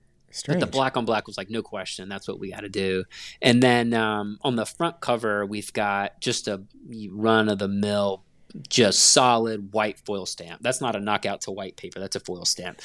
But 0.46 0.60
the 0.60 0.66
black 0.66 0.96
on 0.96 1.04
black 1.04 1.26
was 1.26 1.36
like 1.36 1.50
no 1.50 1.62
question. 1.62 2.08
That's 2.08 2.26
what 2.26 2.38
we 2.38 2.50
got 2.50 2.60
to 2.60 2.68
do. 2.68 3.04
And 3.42 3.62
then 3.62 3.92
um, 3.94 4.38
on 4.42 4.56
the 4.56 4.66
front 4.66 5.00
cover, 5.00 5.44
we've 5.46 5.72
got 5.72 6.20
just 6.20 6.48
a 6.48 6.62
run 7.10 7.48
of 7.48 7.58
the 7.58 7.68
mill, 7.68 8.24
just 8.68 9.00
solid 9.00 9.72
white 9.72 10.00
foil 10.00 10.26
stamp. 10.26 10.62
That's 10.62 10.80
not 10.80 10.96
a 10.96 11.00
knockout 11.00 11.42
to 11.42 11.50
white 11.50 11.76
paper. 11.76 12.00
That's 12.00 12.16
a 12.16 12.20
foil 12.20 12.44
stamp. 12.44 12.80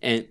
And 0.00 0.26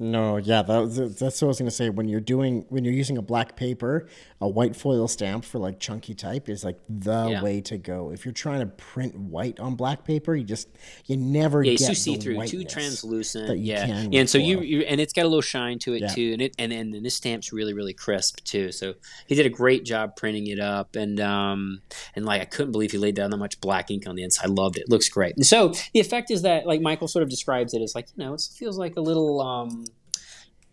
no, 0.00 0.38
yeah, 0.38 0.62
that, 0.62 1.16
that's 1.20 1.40
what 1.40 1.46
I 1.46 1.48
was 1.48 1.58
going 1.58 1.68
to 1.68 1.74
say. 1.74 1.88
When 1.88 2.08
you're 2.08 2.20
doing, 2.20 2.66
when 2.68 2.84
you're 2.84 2.94
using 2.94 3.16
a 3.16 3.22
black 3.22 3.54
paper, 3.54 4.08
a 4.40 4.48
white 4.48 4.74
foil 4.74 5.06
stamp 5.06 5.44
for 5.44 5.60
like 5.60 5.78
chunky 5.78 6.14
type 6.14 6.48
is 6.48 6.64
like 6.64 6.80
the 6.88 7.28
yeah. 7.28 7.42
way 7.42 7.60
to 7.60 7.78
go. 7.78 8.10
If 8.10 8.24
you're 8.24 8.34
trying 8.34 8.60
to 8.60 8.66
print 8.66 9.16
white 9.16 9.60
on 9.60 9.76
black 9.76 10.04
paper, 10.04 10.34
you 10.34 10.42
just 10.42 10.68
you 11.06 11.16
never 11.16 11.62
yeah, 11.62 11.76
get 11.76 11.86
too 11.86 11.94
see 11.94 12.16
through, 12.16 12.44
too 12.46 12.64
translucent. 12.64 13.56
yeah, 13.58 13.86
and 13.86 14.28
so 14.28 14.36
you, 14.36 14.60
you, 14.62 14.80
and 14.80 15.00
it's 15.00 15.12
got 15.12 15.22
a 15.22 15.28
little 15.28 15.40
shine 15.40 15.78
to 15.80 15.94
it 15.94 16.02
yeah. 16.02 16.08
too, 16.08 16.32
and 16.32 16.42
it 16.42 16.54
and 16.58 16.72
and 16.72 16.92
and 16.92 17.06
this 17.06 17.14
stamp's 17.14 17.52
really 17.52 17.72
really 17.72 17.94
crisp 17.94 18.42
too. 18.42 18.72
So 18.72 18.94
he 19.28 19.36
did 19.36 19.46
a 19.46 19.50
great 19.50 19.84
job 19.84 20.16
printing 20.16 20.48
it 20.48 20.58
up, 20.58 20.96
and 20.96 21.20
um 21.20 21.82
and 22.16 22.24
like 22.24 22.42
I 22.42 22.46
couldn't 22.46 22.72
believe 22.72 22.90
he 22.90 22.98
laid 22.98 23.14
down 23.14 23.30
that 23.30 23.36
much 23.36 23.60
black 23.60 23.92
ink 23.92 24.08
on 24.08 24.16
the 24.16 24.24
inside. 24.24 24.46
I 24.46 24.48
loved 24.48 24.76
it. 24.76 24.82
it 24.82 24.90
looks 24.90 25.08
great. 25.08 25.36
And 25.36 25.46
so 25.46 25.72
the 25.92 26.00
effect 26.00 26.32
is 26.32 26.42
that 26.42 26.66
like 26.66 26.80
Michael 26.80 27.06
sort 27.06 27.22
of 27.22 27.28
describes 27.28 27.74
it 27.74 27.80
as 27.80 27.94
like 27.94 28.08
you 28.16 28.24
know 28.24 28.34
it 28.34 28.42
feels 28.58 28.76
like 28.76 28.96
a 28.96 29.00
little 29.00 29.40
um 29.40 29.83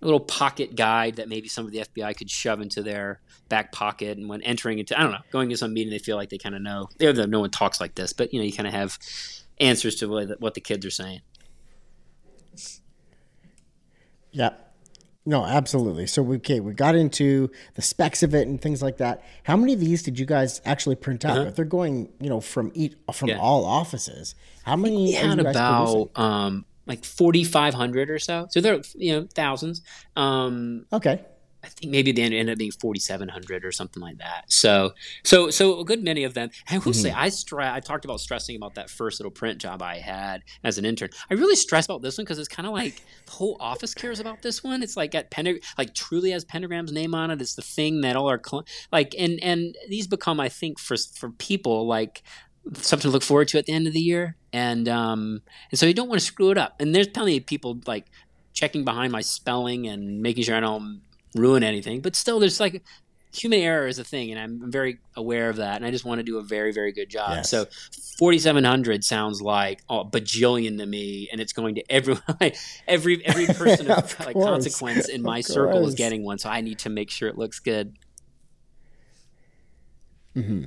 little 0.06 0.20
pocket 0.20 0.76
guide 0.76 1.18
that 1.18 1.30
maybe 1.30 1.48
some 1.48 1.66
of 1.66 1.72
the 1.72 1.80
FBI 1.80 2.18
could 2.18 2.30
shove 2.30 2.62
into 2.62 2.82
their 2.82 3.22
back 3.50 3.72
pocket. 3.72 4.18
And 4.18 4.28
when 4.28 4.42
entering 4.42 4.80
into, 4.80 4.98
I 4.98 5.04
don't 5.04 5.12
know, 5.12 5.20
going 5.32 5.50
to 5.50 5.58
some 5.58 5.74
meeting, 5.74 5.92
they 5.92 6.00
feel 6.00 6.18
like 6.18 6.30
they 6.30 6.38
kind 6.38 6.56
of 6.56 6.62
know. 6.62 6.90
No 7.00 7.40
one 7.40 7.52
talks 7.52 7.80
like 7.80 7.96
this, 7.96 8.14
but 8.14 8.34
you 8.34 8.40
know, 8.40 8.46
you 8.46 8.54
kind 8.54 8.68
of 8.68 8.74
have 8.74 8.98
answers 9.60 9.96
to 9.96 10.08
what 10.40 10.54
the 10.54 10.62
kids 10.62 10.86
are 10.86 10.92
saying. 10.92 11.22
Yeah. 14.32 14.52
No, 15.24 15.46
absolutely. 15.46 16.08
So 16.08 16.24
we 16.24 16.38
okay, 16.38 16.60
we 16.60 16.74
got 16.74 16.96
into 16.96 17.52
the 17.76 17.84
specs 17.84 18.24
of 18.24 18.34
it 18.34 18.48
and 18.48 18.60
things 18.60 18.82
like 18.82 18.98
that. 18.98 19.24
How 19.44 19.56
many 19.56 19.74
of 19.74 19.80
these 19.80 20.02
did 20.02 20.18
you 20.18 20.26
guys 20.26 20.62
actually 20.66 20.96
print 20.96 21.24
out? 21.24 21.38
Uh-huh. 21.38 21.48
If 21.50 21.56
they're 21.56 21.64
going, 21.66 22.10
you 22.20 22.28
know, 22.28 22.42
from 22.42 22.72
each 22.74 22.96
from 23.14 23.30
yeah. 23.30 23.38
all 23.38 23.64
offices, 23.64 24.34
how 24.64 24.76
many? 24.76 24.96
We 24.96 25.12
had 25.12 25.38
about 25.38 26.10
um, 26.16 26.66
like 26.92 27.06
4,500 27.06 28.10
or 28.10 28.20
so. 28.20 28.48
So 28.50 28.60
they're, 28.60 28.82
you 28.96 29.14
know, 29.14 29.28
thousands. 29.34 29.82
Um, 30.18 30.86
okay. 30.92 31.22
I 31.64 31.68
think 31.68 31.90
maybe 31.90 32.12
they 32.12 32.24
ended 32.24 32.50
up 32.50 32.58
being 32.58 32.72
4,700 32.72 33.64
or 33.64 33.72
something 33.72 34.02
like 34.02 34.18
that. 34.18 34.52
So, 34.52 34.92
so, 35.24 35.50
so 35.52 35.80
a 35.80 35.86
good 35.86 36.04
many 36.04 36.26
of 36.26 36.34
them. 36.34 36.50
I 36.70 36.80
will 36.80 36.86
mm-hmm. 36.86 36.92
say, 36.92 37.12
I 37.12 37.28
stre- 37.28 37.72
I 37.72 37.80
talked 37.80 38.04
about 38.04 38.20
stressing 38.20 38.58
about 38.58 38.76
that 38.76 38.90
first 38.90 39.22
little 39.22 39.32
print 39.32 39.62
job 39.62 39.82
I 39.82 40.00
had 40.00 40.42
as 40.66 40.78
an 40.78 40.84
intern. 40.84 41.12
I 41.30 41.36
really 41.36 41.56
stress 41.56 41.86
about 41.86 42.02
this 42.02 42.18
one 42.18 42.26
because 42.26 42.40
it's 42.40 42.50
kind 42.50 42.68
of 42.68 42.74
like 42.74 43.02
the 43.26 43.32
whole 43.32 43.56
office 43.62 43.94
cares 43.94 44.20
about 44.20 44.42
this 44.42 44.62
one. 44.66 44.84
It's 44.84 44.98
like 44.98 45.12
got 45.12 45.32
pentag- 45.32 45.64
like 45.78 45.94
truly 45.94 46.32
has 46.32 46.44
Pentagram's 46.44 46.92
name 46.92 47.16
on 47.16 47.32
it. 47.32 47.42
It's 47.42 47.56
the 47.56 47.62
thing 47.62 48.02
that 48.02 48.18
all 48.18 48.28
our 48.28 48.42
cl- 48.44 48.66
like, 48.92 49.16
and 49.18 49.40
and 49.42 49.78
these 49.88 50.08
become, 50.08 50.42
I 50.42 50.50
think, 50.50 50.78
for 50.78 50.98
for 50.98 51.30
people 51.30 51.88
like 51.88 52.22
something 52.74 53.10
to 53.10 53.14
look 53.14 53.24
forward 53.24 53.48
to 53.50 53.58
at 53.58 53.66
the 53.66 53.74
end 53.74 53.88
of 53.88 53.94
the 53.94 54.00
year, 54.00 54.36
and 54.54 54.88
um, 54.88 55.42
and 55.72 55.80
so 55.80 55.86
you 55.86 55.94
don't 55.94 56.08
want 56.08 56.20
to 56.20 56.26
screw 56.26 56.52
it 56.52 56.58
up. 56.58 56.80
And 56.80 56.94
there's 56.94 57.08
plenty 57.08 57.38
of 57.38 57.46
people 57.46 57.80
like 57.86 58.06
checking 58.54 58.84
behind 58.84 59.12
my 59.12 59.22
spelling 59.22 59.88
and 59.88 60.22
making 60.22 60.44
sure 60.44 60.56
I 60.56 60.60
don't 60.60 61.02
ruin 61.36 61.64
anything. 61.64 62.02
But 62.02 62.16
still, 62.16 62.40
there's 62.40 62.60
like 62.60 62.84
human 63.34 63.60
error 63.60 63.88
is 63.88 63.98
a 63.98 64.04
thing, 64.04 64.32
and 64.32 64.40
I'm 64.40 64.72
very 64.72 65.00
aware 65.16 65.50
of 65.50 65.58
that. 65.58 65.78
And 65.78 65.86
I 65.86 65.92
just 65.92 66.06
want 66.06 66.20
to 66.20 66.24
do 66.24 66.38
a 66.38 66.44
very 66.44 66.72
very 66.72 66.92
good 66.92 67.10
job. 67.10 67.32
Yes. 67.32 67.50
So 67.50 67.66
4,700 68.20 69.04
sounds 69.04 69.42
like 69.42 69.82
oh, 69.90 70.06
bajillion 70.06 70.78
to 70.78 70.86
me, 70.86 71.30
and 71.32 71.42
it's 71.42 71.54
going 71.54 71.76
to 71.76 71.92
everyone. 71.92 72.22
every 72.88 73.26
every 73.26 73.46
person 73.54 73.90
of, 73.90 73.98
of 74.00 74.26
like 74.26 74.36
consequence 74.36 75.10
in 75.10 75.22
my 75.22 75.42
circle 75.42 75.88
is 75.88 75.96
getting 75.96 76.24
one. 76.24 76.38
So 76.38 76.50
I 76.50 76.62
need 76.62 76.80
to 76.80 76.90
make 76.90 77.10
sure 77.10 77.28
it 77.28 77.38
looks 77.38 77.60
good. 77.60 77.98
Hmm. 80.36 80.66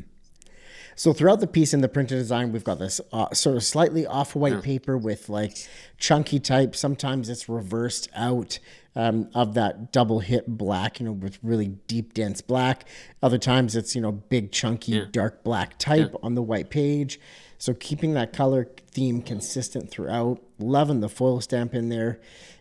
So 0.96 1.12
throughout 1.12 1.40
the 1.40 1.46
piece 1.46 1.74
in 1.74 1.80
the 1.80 1.88
printed 1.88 2.18
design, 2.18 2.52
we've 2.52 2.64
got 2.64 2.78
this 2.78 3.00
uh, 3.12 3.32
sort 3.32 3.56
of 3.56 3.64
slightly 3.64 4.06
off-white 4.06 4.54
yeah. 4.54 4.60
paper 4.60 4.96
with 4.96 5.28
like 5.28 5.56
chunky 5.98 6.38
type. 6.38 6.76
Sometimes 6.76 7.28
it's 7.28 7.48
reversed 7.48 8.08
out 8.14 8.58
um, 8.96 9.28
of 9.34 9.54
that 9.54 9.92
double 9.92 10.20
hit 10.20 10.46
black, 10.46 11.00
you 11.00 11.06
know, 11.06 11.12
with 11.12 11.38
really 11.42 11.68
deep, 11.68 12.14
dense 12.14 12.40
black. 12.40 12.86
Other 13.22 13.38
times 13.38 13.74
it's 13.74 13.94
you 13.94 14.00
know 14.00 14.12
big, 14.12 14.52
chunky, 14.52 14.92
yeah. 14.92 15.04
dark 15.10 15.42
black 15.42 15.78
type 15.78 16.10
yeah. 16.12 16.18
on 16.22 16.34
the 16.34 16.42
white 16.42 16.70
page. 16.70 17.18
So 17.58 17.72
keeping 17.72 18.14
that 18.14 18.32
color 18.32 18.68
theme 18.90 19.22
consistent 19.22 19.90
throughout. 19.90 20.40
Loving 20.58 21.00
the 21.00 21.08
foil 21.08 21.40
stamp 21.40 21.74
in 21.74 21.88
there. 21.88 22.20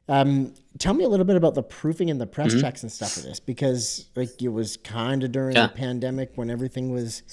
Um, 0.09 0.53
tell 0.79 0.93
me 0.93 1.03
a 1.03 1.07
little 1.07 1.25
bit 1.25 1.35
about 1.35 1.55
the 1.55 1.63
proofing 1.63 2.09
and 2.09 2.19
the 2.19 2.25
press 2.25 2.51
mm-hmm. 2.51 2.61
checks 2.61 2.83
and 2.83 2.91
stuff 2.91 3.15
of 3.17 3.23
this 3.23 3.39
because 3.39 4.07
like 4.15 4.41
it 4.41 4.49
was 4.49 4.77
kind 4.77 5.23
of 5.23 5.31
during 5.31 5.55
the 5.55 5.69
pandemic 5.69 6.31
when 6.35 6.49
everything 6.49 6.91
was 6.91 7.23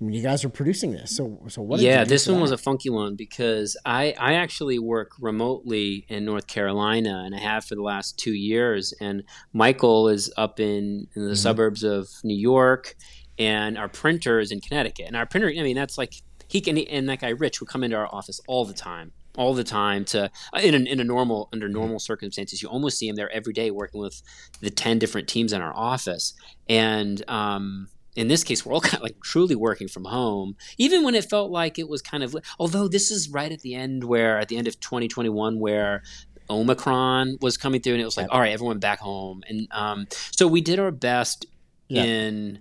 you 0.00 0.22
guys 0.22 0.44
are 0.44 0.48
producing 0.48 0.92
this. 0.92 1.14
So, 1.14 1.38
so 1.48 1.60
what? 1.60 1.80
Yeah, 1.80 2.04
this 2.04 2.26
one 2.26 2.36
that? 2.36 2.42
was 2.42 2.50
a 2.52 2.58
funky 2.58 2.88
one 2.88 3.16
because 3.16 3.76
I 3.84 4.14
I 4.18 4.34
actually 4.34 4.78
work 4.78 5.12
remotely 5.20 6.06
in 6.08 6.24
North 6.24 6.46
Carolina, 6.46 7.22
and 7.26 7.34
I 7.34 7.38
have 7.38 7.64
for 7.64 7.74
the 7.74 7.82
last 7.82 8.18
two 8.18 8.32
years. 8.32 8.94
And 9.00 9.24
Michael 9.52 10.08
is 10.08 10.32
up 10.36 10.58
in, 10.58 10.66
in 10.66 11.08
the 11.14 11.20
mm-hmm. 11.20 11.34
suburbs 11.34 11.82
of 11.82 12.08
New 12.24 12.36
York, 12.36 12.96
and 13.38 13.76
our 13.76 13.88
printer 13.88 14.40
is 14.40 14.52
in 14.52 14.60
Connecticut. 14.60 15.06
And 15.06 15.16
our 15.16 15.26
printer, 15.26 15.48
I 15.48 15.62
mean, 15.62 15.76
that's 15.76 15.98
like 15.98 16.14
he 16.48 16.60
can 16.62 16.78
and 16.78 17.08
that 17.08 17.20
guy 17.20 17.30
Rich 17.30 17.60
would 17.60 17.68
come 17.68 17.84
into 17.84 17.96
our 17.96 18.12
office 18.12 18.40
all 18.46 18.64
the 18.64 18.74
time 18.74 19.12
all 19.36 19.54
the 19.54 19.62
time 19.62 20.04
to 20.04 20.28
in 20.60 20.74
a, 20.74 20.78
in 20.90 20.98
a 20.98 21.04
normal 21.04 21.48
under 21.52 21.66
mm-hmm. 21.66 21.76
normal 21.76 22.00
circumstances 22.00 22.60
you 22.60 22.68
almost 22.68 22.98
see 22.98 23.06
him 23.06 23.14
there 23.14 23.30
every 23.30 23.52
day 23.52 23.70
working 23.70 24.00
with 24.00 24.20
the 24.60 24.70
10 24.70 24.98
different 24.98 25.28
teams 25.28 25.52
in 25.52 25.62
our 25.62 25.72
office 25.76 26.34
and 26.68 27.22
um, 27.30 27.86
in 28.16 28.28
this 28.28 28.44
case, 28.44 28.64
we're 28.64 28.72
all 28.72 28.80
kind 28.80 28.96
of 28.96 29.02
like 29.02 29.20
truly 29.22 29.54
working 29.54 29.88
from 29.88 30.04
home, 30.04 30.56
even 30.78 31.04
when 31.04 31.14
it 31.14 31.28
felt 31.28 31.50
like 31.50 31.78
it 31.78 31.88
was 31.88 32.02
kind 32.02 32.22
of. 32.22 32.36
Although 32.58 32.88
this 32.88 33.10
is 33.10 33.28
right 33.28 33.50
at 33.50 33.60
the 33.60 33.74
end, 33.74 34.04
where 34.04 34.38
at 34.38 34.48
the 34.48 34.56
end 34.56 34.66
of 34.66 34.78
2021, 34.80 35.58
where 35.58 36.02
Omicron 36.48 37.38
was 37.40 37.56
coming 37.56 37.80
through, 37.80 37.94
and 37.94 38.02
it 38.02 38.06
was 38.06 38.16
like, 38.16 38.28
all 38.30 38.40
right, 38.40 38.52
everyone 38.52 38.78
back 38.78 38.98
home, 38.98 39.42
and 39.48 39.68
um, 39.70 40.06
so 40.32 40.48
we 40.48 40.60
did 40.60 40.78
our 40.78 40.90
best 40.90 41.46
yeah. 41.88 42.02
in 42.02 42.60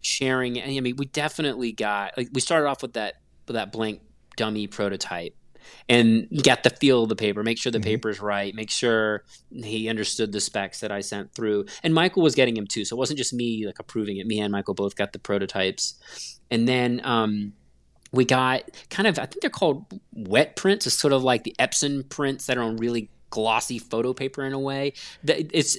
sharing. 0.00 0.60
I 0.60 0.80
mean, 0.80 0.96
we 0.96 1.06
definitely 1.06 1.72
got 1.72 2.16
like 2.16 2.28
we 2.32 2.40
started 2.40 2.68
off 2.68 2.82
with 2.82 2.94
that 2.94 3.14
with 3.46 3.54
that 3.54 3.72
blank 3.72 4.02
dummy 4.36 4.66
prototype 4.66 5.34
and 5.88 6.28
get 6.30 6.62
the 6.62 6.70
feel 6.70 7.04
of 7.04 7.08
the 7.08 7.16
paper, 7.16 7.42
make 7.42 7.58
sure 7.58 7.72
the 7.72 7.78
mm-hmm. 7.78 7.84
paper's 7.84 8.20
right, 8.20 8.54
make 8.54 8.70
sure 8.70 9.24
he 9.52 9.88
understood 9.88 10.32
the 10.32 10.40
specs 10.40 10.80
that 10.80 10.92
I 10.92 11.00
sent 11.00 11.34
through. 11.34 11.66
And 11.82 11.94
Michael 11.94 12.22
was 12.22 12.34
getting 12.34 12.56
him 12.56 12.66
too, 12.66 12.84
so 12.84 12.96
it 12.96 12.98
wasn't 12.98 13.18
just 13.18 13.32
me 13.32 13.66
like 13.66 13.78
approving 13.78 14.16
it. 14.18 14.26
Me 14.26 14.40
and 14.40 14.52
Michael 14.52 14.74
both 14.74 14.96
got 14.96 15.12
the 15.12 15.18
prototypes, 15.18 16.38
and 16.50 16.68
then 16.68 17.00
um, 17.04 17.52
we 18.12 18.24
got 18.24 18.62
kind 18.90 19.06
of 19.06 19.18
I 19.18 19.26
think 19.26 19.40
they're 19.40 19.50
called 19.50 19.84
wet 20.12 20.56
prints. 20.56 20.86
It's 20.86 20.96
sort 20.96 21.12
of 21.12 21.22
like 21.22 21.44
the 21.44 21.54
Epson 21.58 22.08
prints 22.08 22.46
that 22.46 22.58
are 22.58 22.62
on 22.62 22.76
really 22.76 23.10
glossy 23.30 23.78
photo 23.78 24.12
paper 24.12 24.44
in 24.44 24.52
a 24.52 24.60
way. 24.60 24.92
That 25.24 25.50
it's 25.56 25.78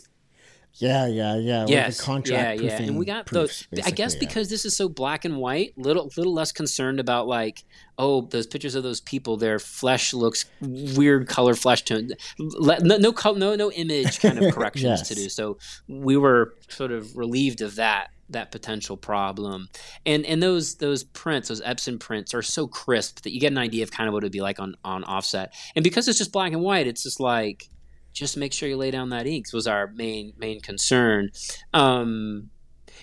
yeah, 0.75 1.05
yeah, 1.05 1.35
yeah. 1.35 1.65
Yes, 1.67 2.07
like 2.07 2.27
yeah, 2.27 2.53
yeah. 2.53 2.81
And 2.81 2.97
we 2.97 3.05
got 3.05 3.27
proofs, 3.27 3.67
those. 3.71 3.85
I 3.85 3.91
guess 3.91 4.15
yeah. 4.15 4.21
because 4.21 4.49
this 4.49 4.65
is 4.65 4.75
so 4.75 4.89
black 4.89 5.23
and 5.23 5.37
white, 5.37 5.77
little 5.77 6.11
little 6.17 6.33
less 6.33 6.51
concerned 6.51 6.99
about 6.99 7.27
like, 7.27 7.63
oh, 7.99 8.21
those 8.21 8.47
pictures 8.47 8.73
of 8.73 8.81
those 8.81 8.99
people, 8.99 9.37
their 9.37 9.59
flesh 9.59 10.13
looks 10.13 10.45
weird 10.61 11.27
color 11.27 11.53
flesh 11.53 11.83
tone. 11.83 12.09
No, 12.39 12.77
no, 12.81 13.11
no, 13.33 13.55
no 13.55 13.71
image 13.71 14.19
kind 14.19 14.43
of 14.43 14.53
corrections 14.55 14.83
yes. 14.99 15.07
to 15.09 15.15
do. 15.15 15.29
So 15.29 15.57
we 15.87 16.17
were 16.17 16.55
sort 16.69 16.91
of 16.91 17.15
relieved 17.15 17.61
of 17.61 17.75
that 17.75 18.09
that 18.29 18.51
potential 18.51 18.97
problem. 18.97 19.69
And 20.07 20.25
and 20.25 20.41
those 20.41 20.75
those 20.75 21.03
prints, 21.03 21.49
those 21.49 21.61
Epson 21.61 21.99
prints, 21.99 22.33
are 22.33 22.41
so 22.41 22.67
crisp 22.67 23.21
that 23.21 23.31
you 23.31 23.39
get 23.39 23.51
an 23.51 23.59
idea 23.59 23.83
of 23.83 23.91
kind 23.91 24.07
of 24.07 24.13
what 24.13 24.23
it'd 24.23 24.31
be 24.31 24.41
like 24.41 24.59
on 24.59 24.75
on 24.83 25.03
offset. 25.03 25.53
And 25.75 25.83
because 25.83 26.07
it's 26.07 26.17
just 26.17 26.31
black 26.31 26.51
and 26.51 26.61
white, 26.61 26.87
it's 26.87 27.03
just 27.03 27.19
like 27.19 27.69
just 28.13 28.37
make 28.37 28.53
sure 28.53 28.69
you 28.69 28.77
lay 28.77 28.91
down 28.91 29.09
that 29.09 29.27
ink 29.27 29.47
was 29.53 29.67
our 29.67 29.87
main 29.87 30.33
main 30.37 30.61
concern. 30.61 31.31
Um, 31.73 32.49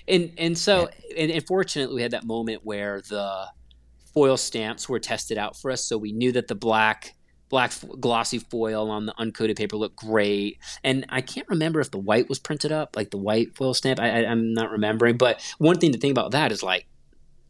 and 0.09 0.33
and 0.39 0.57
so 0.57 0.89
and, 1.17 1.31
and 1.31 1.47
fortunately 1.47 1.97
we 1.97 2.03
had 2.03 2.13
that 2.13 2.25
moment 2.25 2.61
where 2.65 3.01
the 3.03 3.47
foil 4.15 4.37
stamps 4.37 4.89
were 4.89 4.99
tested 4.99 5.39
out 5.39 5.57
for 5.57 5.71
us, 5.71 5.85
so 5.85 5.99
we 5.99 6.13
knew 6.13 6.33
that 6.33 6.49
the 6.49 6.55
black 6.55 7.15
black 7.51 7.73
glossy 7.99 8.39
foil 8.39 8.91
on 8.91 9.07
the 9.07 9.15
uncoated 9.15 9.59
paper 9.59 9.77
looked 9.77 9.97
great. 9.97 10.59
And 10.85 11.05
I 11.09 11.21
can't 11.21 11.49
remember 11.49 11.81
if 11.81 11.91
the 11.91 11.99
white 11.99 12.29
was 12.29 12.39
printed 12.39 12.71
up, 12.73 12.95
like 12.97 13.11
the 13.11 13.19
white 13.19 13.57
foil 13.57 13.75
stamp. 13.75 14.01
I, 14.01 14.07
I, 14.07 14.31
am 14.31 14.55
not 14.55 14.71
remembering. 14.71 15.17
But 15.17 15.43
one 15.59 15.79
thing 15.79 15.93
to 15.93 15.99
think 15.99 16.13
about 16.13 16.31
that 16.31 16.53
is 16.53 16.63
like, 16.63 16.87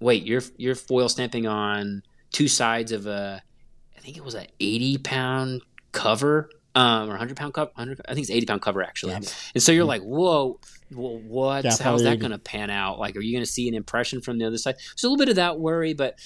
wait, 0.01 0.25
you're 0.25 0.43
you're 0.57 0.75
foil 0.75 1.09
stamping 1.09 1.47
on 1.47 2.03
two 2.33 2.49
sides 2.49 2.93
of 2.93 3.07
a, 3.07 3.43
I 3.97 4.01
think 4.01 4.17
it 4.17 4.25
was 4.25 4.35
an 4.35 4.47
80 4.59 4.99
pound 4.99 5.63
cover 5.93 6.49
um, 6.75 7.05
or 7.05 7.13
100 7.13 7.37
pound 7.37 7.55
cover. 7.55 7.71
100, 7.75 8.01
I 8.09 8.15
think 8.15 8.25
it's 8.25 8.31
80 8.31 8.47
pound 8.47 8.63
cover 8.63 8.83
actually. 8.83 9.13
Yeah. 9.13 9.21
And 9.55 9.63
so 9.63 9.73
you're 9.73 9.83
mm-hmm. 9.83 9.89
like, 9.89 10.03
whoa, 10.03 10.61
well, 10.93 11.19
what? 11.19 11.65
Yeah, 11.65 11.77
How's 11.81 12.03
that 12.03 12.19
going 12.19 12.33
to 12.33 12.39
pan 12.39 12.71
out? 12.71 12.99
Like, 12.99 13.17
are 13.17 13.21
you 13.21 13.33
going 13.33 13.45
to 13.45 13.51
see 13.51 13.69
an 13.69 13.75
impression 13.75 14.21
from 14.21 14.39
the 14.39 14.45
other 14.45 14.59
side? 14.59 14.77
So 14.97 15.07
a 15.07 15.11
little 15.11 15.25
bit 15.25 15.31
of 15.31 15.37
that 15.37 15.59
worry, 15.59 15.95
but 15.95 16.19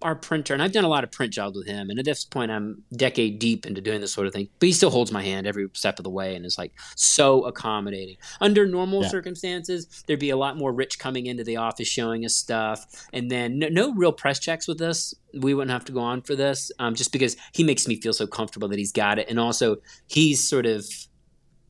our 0.00 0.14
printer, 0.14 0.54
and 0.54 0.62
I've 0.62 0.72
done 0.72 0.84
a 0.84 0.88
lot 0.88 1.04
of 1.04 1.10
print 1.10 1.32
jobs 1.32 1.56
with 1.56 1.66
him. 1.66 1.90
And 1.90 1.98
at 1.98 2.04
this 2.04 2.24
point, 2.24 2.50
I'm 2.50 2.82
decade 2.96 3.38
deep 3.38 3.66
into 3.66 3.80
doing 3.80 4.00
this 4.00 4.12
sort 4.12 4.26
of 4.26 4.32
thing. 4.32 4.48
But 4.58 4.66
he 4.66 4.72
still 4.72 4.90
holds 4.90 5.12
my 5.12 5.22
hand 5.22 5.46
every 5.46 5.68
step 5.74 5.98
of 5.98 6.04
the 6.04 6.10
way, 6.10 6.34
and 6.34 6.46
is 6.46 6.58
like 6.58 6.72
so 6.96 7.44
accommodating. 7.44 8.16
Under 8.40 8.66
normal 8.66 9.02
yeah. 9.02 9.08
circumstances, 9.08 10.04
there'd 10.06 10.18
be 10.18 10.30
a 10.30 10.36
lot 10.36 10.56
more 10.56 10.72
Rich 10.72 10.98
coming 10.98 11.26
into 11.26 11.44
the 11.44 11.56
office 11.56 11.88
showing 11.88 12.24
us 12.24 12.34
stuff, 12.34 12.86
and 13.12 13.30
then 13.30 13.58
no, 13.58 13.68
no 13.68 13.94
real 13.94 14.12
press 14.12 14.38
checks 14.38 14.66
with 14.66 14.80
us. 14.80 15.14
We 15.34 15.52
wouldn't 15.52 15.72
have 15.72 15.84
to 15.86 15.92
go 15.92 16.00
on 16.00 16.22
for 16.22 16.34
this, 16.34 16.72
um, 16.78 16.94
just 16.94 17.12
because 17.12 17.36
he 17.52 17.62
makes 17.62 17.86
me 17.86 18.00
feel 18.00 18.12
so 18.14 18.26
comfortable 18.26 18.68
that 18.68 18.78
he's 18.78 18.92
got 18.92 19.18
it, 19.18 19.28
and 19.28 19.38
also 19.38 19.76
he's 20.06 20.42
sort 20.42 20.66
of 20.66 20.86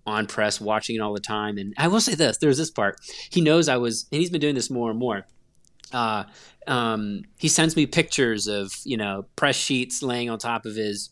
on 0.07 0.26
press 0.26 0.61
watching 0.61 0.96
it 0.96 1.01
all 1.01 1.12
the 1.12 1.20
time. 1.20 1.59
And 1.59 1.74
I 1.76 1.88
will 1.88 2.01
say 2.01 2.14
this: 2.14 2.38
there's 2.38 2.59
this 2.59 2.70
part. 2.70 3.01
He 3.30 3.40
knows 3.40 3.68
I 3.68 3.76
was, 3.76 4.07
and 4.12 4.20
he's 4.20 4.30
been 4.30 4.40
doing 4.40 4.55
this 4.55 4.70
more 4.70 4.90
and 4.90 4.99
more 4.99 5.26
uh, 5.92 6.24
um, 6.68 7.22
he 7.38 7.48
sends 7.48 7.74
me 7.76 7.86
pictures 7.86 8.46
of 8.46 8.72
you 8.84 8.96
know 8.96 9.26
press 9.36 9.56
sheets 9.56 10.02
laying 10.02 10.30
on 10.30 10.38
top 10.38 10.66
of 10.66 10.76
his 10.76 11.10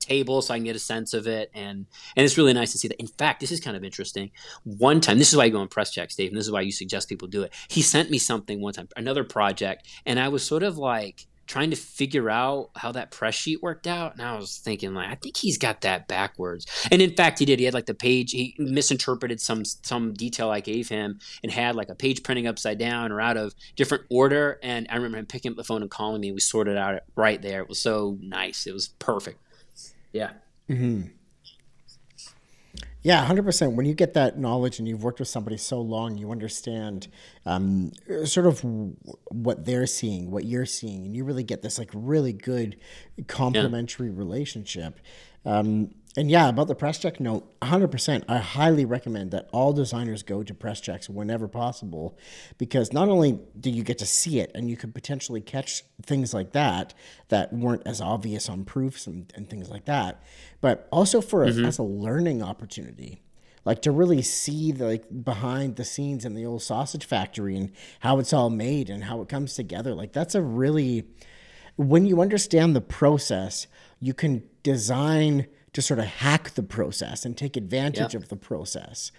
table 0.00 0.42
so 0.42 0.52
I 0.52 0.58
can 0.58 0.64
get 0.64 0.76
a 0.76 0.80
sense 0.80 1.14
of 1.14 1.26
it 1.26 1.50
and 1.54 1.86
and 2.16 2.24
it's 2.24 2.36
really 2.36 2.52
nice 2.52 2.72
to 2.72 2.78
see 2.78 2.88
that. 2.88 3.00
In 3.00 3.06
fact, 3.06 3.40
this 3.40 3.50
is 3.50 3.60
kind 3.60 3.76
of 3.76 3.84
interesting. 3.84 4.30
One 4.64 5.00
time, 5.00 5.18
this 5.18 5.30
is 5.30 5.36
why 5.36 5.44
I 5.44 5.48
go 5.48 5.58
on 5.58 5.68
press 5.68 5.90
checks, 5.90 6.14
Dave, 6.14 6.30
and 6.30 6.38
this 6.38 6.46
is 6.46 6.52
why 6.52 6.60
you 6.60 6.72
suggest 6.72 7.08
people 7.08 7.28
do 7.28 7.42
it. 7.42 7.52
He 7.68 7.82
sent 7.82 8.10
me 8.10 8.18
something 8.18 8.60
one 8.60 8.74
time, 8.74 8.88
another 8.96 9.24
project, 9.24 9.88
and 10.06 10.20
I 10.20 10.28
was 10.28 10.46
sort 10.46 10.62
of 10.62 10.78
like 10.78 11.26
trying 11.46 11.70
to 11.70 11.76
figure 11.76 12.30
out 12.30 12.70
how 12.76 12.92
that 12.92 13.10
press 13.10 13.34
sheet 13.34 13.62
worked 13.62 13.86
out. 13.86 14.14
And 14.14 14.22
I 14.22 14.36
was 14.36 14.58
thinking, 14.58 14.94
like, 14.94 15.08
I 15.08 15.14
think 15.16 15.36
he's 15.36 15.58
got 15.58 15.82
that 15.82 16.08
backwards. 16.08 16.66
And 16.90 17.02
in 17.02 17.14
fact, 17.14 17.38
he 17.38 17.44
did. 17.44 17.58
He 17.58 17.64
had 17.64 17.74
like 17.74 17.86
the 17.86 17.94
page, 17.94 18.32
he 18.32 18.54
misinterpreted 18.58 19.40
some 19.40 19.64
some 19.64 20.14
detail 20.14 20.50
I 20.50 20.60
gave 20.60 20.88
him 20.88 21.18
and 21.42 21.52
had 21.52 21.76
like 21.76 21.88
a 21.88 21.94
page 21.94 22.22
printing 22.22 22.46
upside 22.46 22.78
down 22.78 23.12
or 23.12 23.20
out 23.20 23.36
of 23.36 23.54
different 23.76 24.04
order. 24.10 24.58
And 24.62 24.86
I 24.90 24.96
remember 24.96 25.18
him 25.18 25.26
picking 25.26 25.50
up 25.52 25.56
the 25.56 25.64
phone 25.64 25.82
and 25.82 25.90
calling 25.90 26.20
me. 26.20 26.28
and 26.28 26.34
We 26.34 26.40
sorted 26.40 26.76
out 26.76 26.94
it 26.94 27.04
right 27.16 27.40
there. 27.40 27.60
It 27.60 27.68
was 27.68 27.80
so 27.80 28.18
nice. 28.20 28.66
It 28.66 28.72
was 28.72 28.88
perfect. 28.88 29.40
Yeah. 30.12 30.30
Mm-hmm. 30.70 31.08
Yeah, 33.04 33.22
hundred 33.22 33.44
percent. 33.44 33.74
When 33.74 33.84
you 33.84 33.92
get 33.92 34.14
that 34.14 34.38
knowledge 34.38 34.78
and 34.78 34.88
you've 34.88 35.04
worked 35.04 35.18
with 35.18 35.28
somebody 35.28 35.58
so 35.58 35.78
long, 35.78 36.16
you 36.16 36.32
understand 36.32 37.08
um, 37.44 37.92
sort 38.24 38.46
of 38.46 38.64
what 39.30 39.66
they're 39.66 39.86
seeing, 39.86 40.30
what 40.30 40.46
you're 40.46 40.64
seeing, 40.64 41.04
and 41.04 41.14
you 41.14 41.22
really 41.24 41.44
get 41.44 41.60
this 41.60 41.78
like 41.78 41.90
really 41.92 42.32
good 42.32 42.78
complementary 43.26 44.08
yeah. 44.08 44.14
relationship. 44.16 45.00
Um, 45.44 45.90
and 46.16 46.30
yeah, 46.30 46.48
about 46.48 46.68
the 46.68 46.76
press 46.76 46.98
check 46.98 47.18
note, 47.18 47.58
100%. 47.60 48.24
I 48.28 48.38
highly 48.38 48.84
recommend 48.84 49.32
that 49.32 49.48
all 49.52 49.72
designers 49.72 50.22
go 50.22 50.44
to 50.44 50.54
press 50.54 50.80
checks 50.80 51.08
whenever 51.08 51.48
possible 51.48 52.16
because 52.56 52.92
not 52.92 53.08
only 53.08 53.40
do 53.58 53.68
you 53.68 53.82
get 53.82 53.98
to 53.98 54.06
see 54.06 54.38
it 54.38 54.52
and 54.54 54.70
you 54.70 54.76
could 54.76 54.94
potentially 54.94 55.40
catch 55.40 55.82
things 56.02 56.32
like 56.32 56.52
that 56.52 56.94
that 57.28 57.52
weren't 57.52 57.82
as 57.84 58.00
obvious 58.00 58.48
on 58.48 58.64
proofs 58.64 59.08
and, 59.08 59.32
and 59.34 59.50
things 59.50 59.70
like 59.70 59.86
that, 59.86 60.22
but 60.60 60.86
also 60.92 61.20
for 61.20 61.44
mm-hmm. 61.44 61.64
a, 61.64 61.66
as 61.66 61.78
a 61.78 61.82
learning 61.82 62.42
opportunity. 62.42 63.20
Like 63.64 63.82
to 63.82 63.90
really 63.90 64.22
see 64.22 64.70
the 64.70 64.84
like 64.84 65.24
behind 65.24 65.76
the 65.76 65.84
scenes 65.84 66.24
in 66.24 66.34
the 66.34 66.46
old 66.46 66.62
sausage 66.62 67.06
factory 67.06 67.56
and 67.56 67.72
how 68.00 68.18
it's 68.18 68.32
all 68.32 68.50
made 68.50 68.90
and 68.90 69.04
how 69.04 69.20
it 69.22 69.28
comes 69.28 69.54
together. 69.54 69.94
Like 69.94 70.12
that's 70.12 70.34
a 70.34 70.42
really 70.42 71.08
when 71.76 72.06
you 72.06 72.20
understand 72.20 72.76
the 72.76 72.80
process, 72.80 73.66
you 74.00 74.14
can 74.14 74.44
design 74.62 75.46
to 75.74 75.82
sort 75.82 76.00
of 76.00 76.06
hack 76.06 76.50
the 76.54 76.62
process 76.62 77.24
and 77.24 77.36
take 77.36 77.56
advantage 77.56 78.14
yep. 78.14 78.22
of 78.22 78.28
the 78.28 78.36
process 78.36 79.12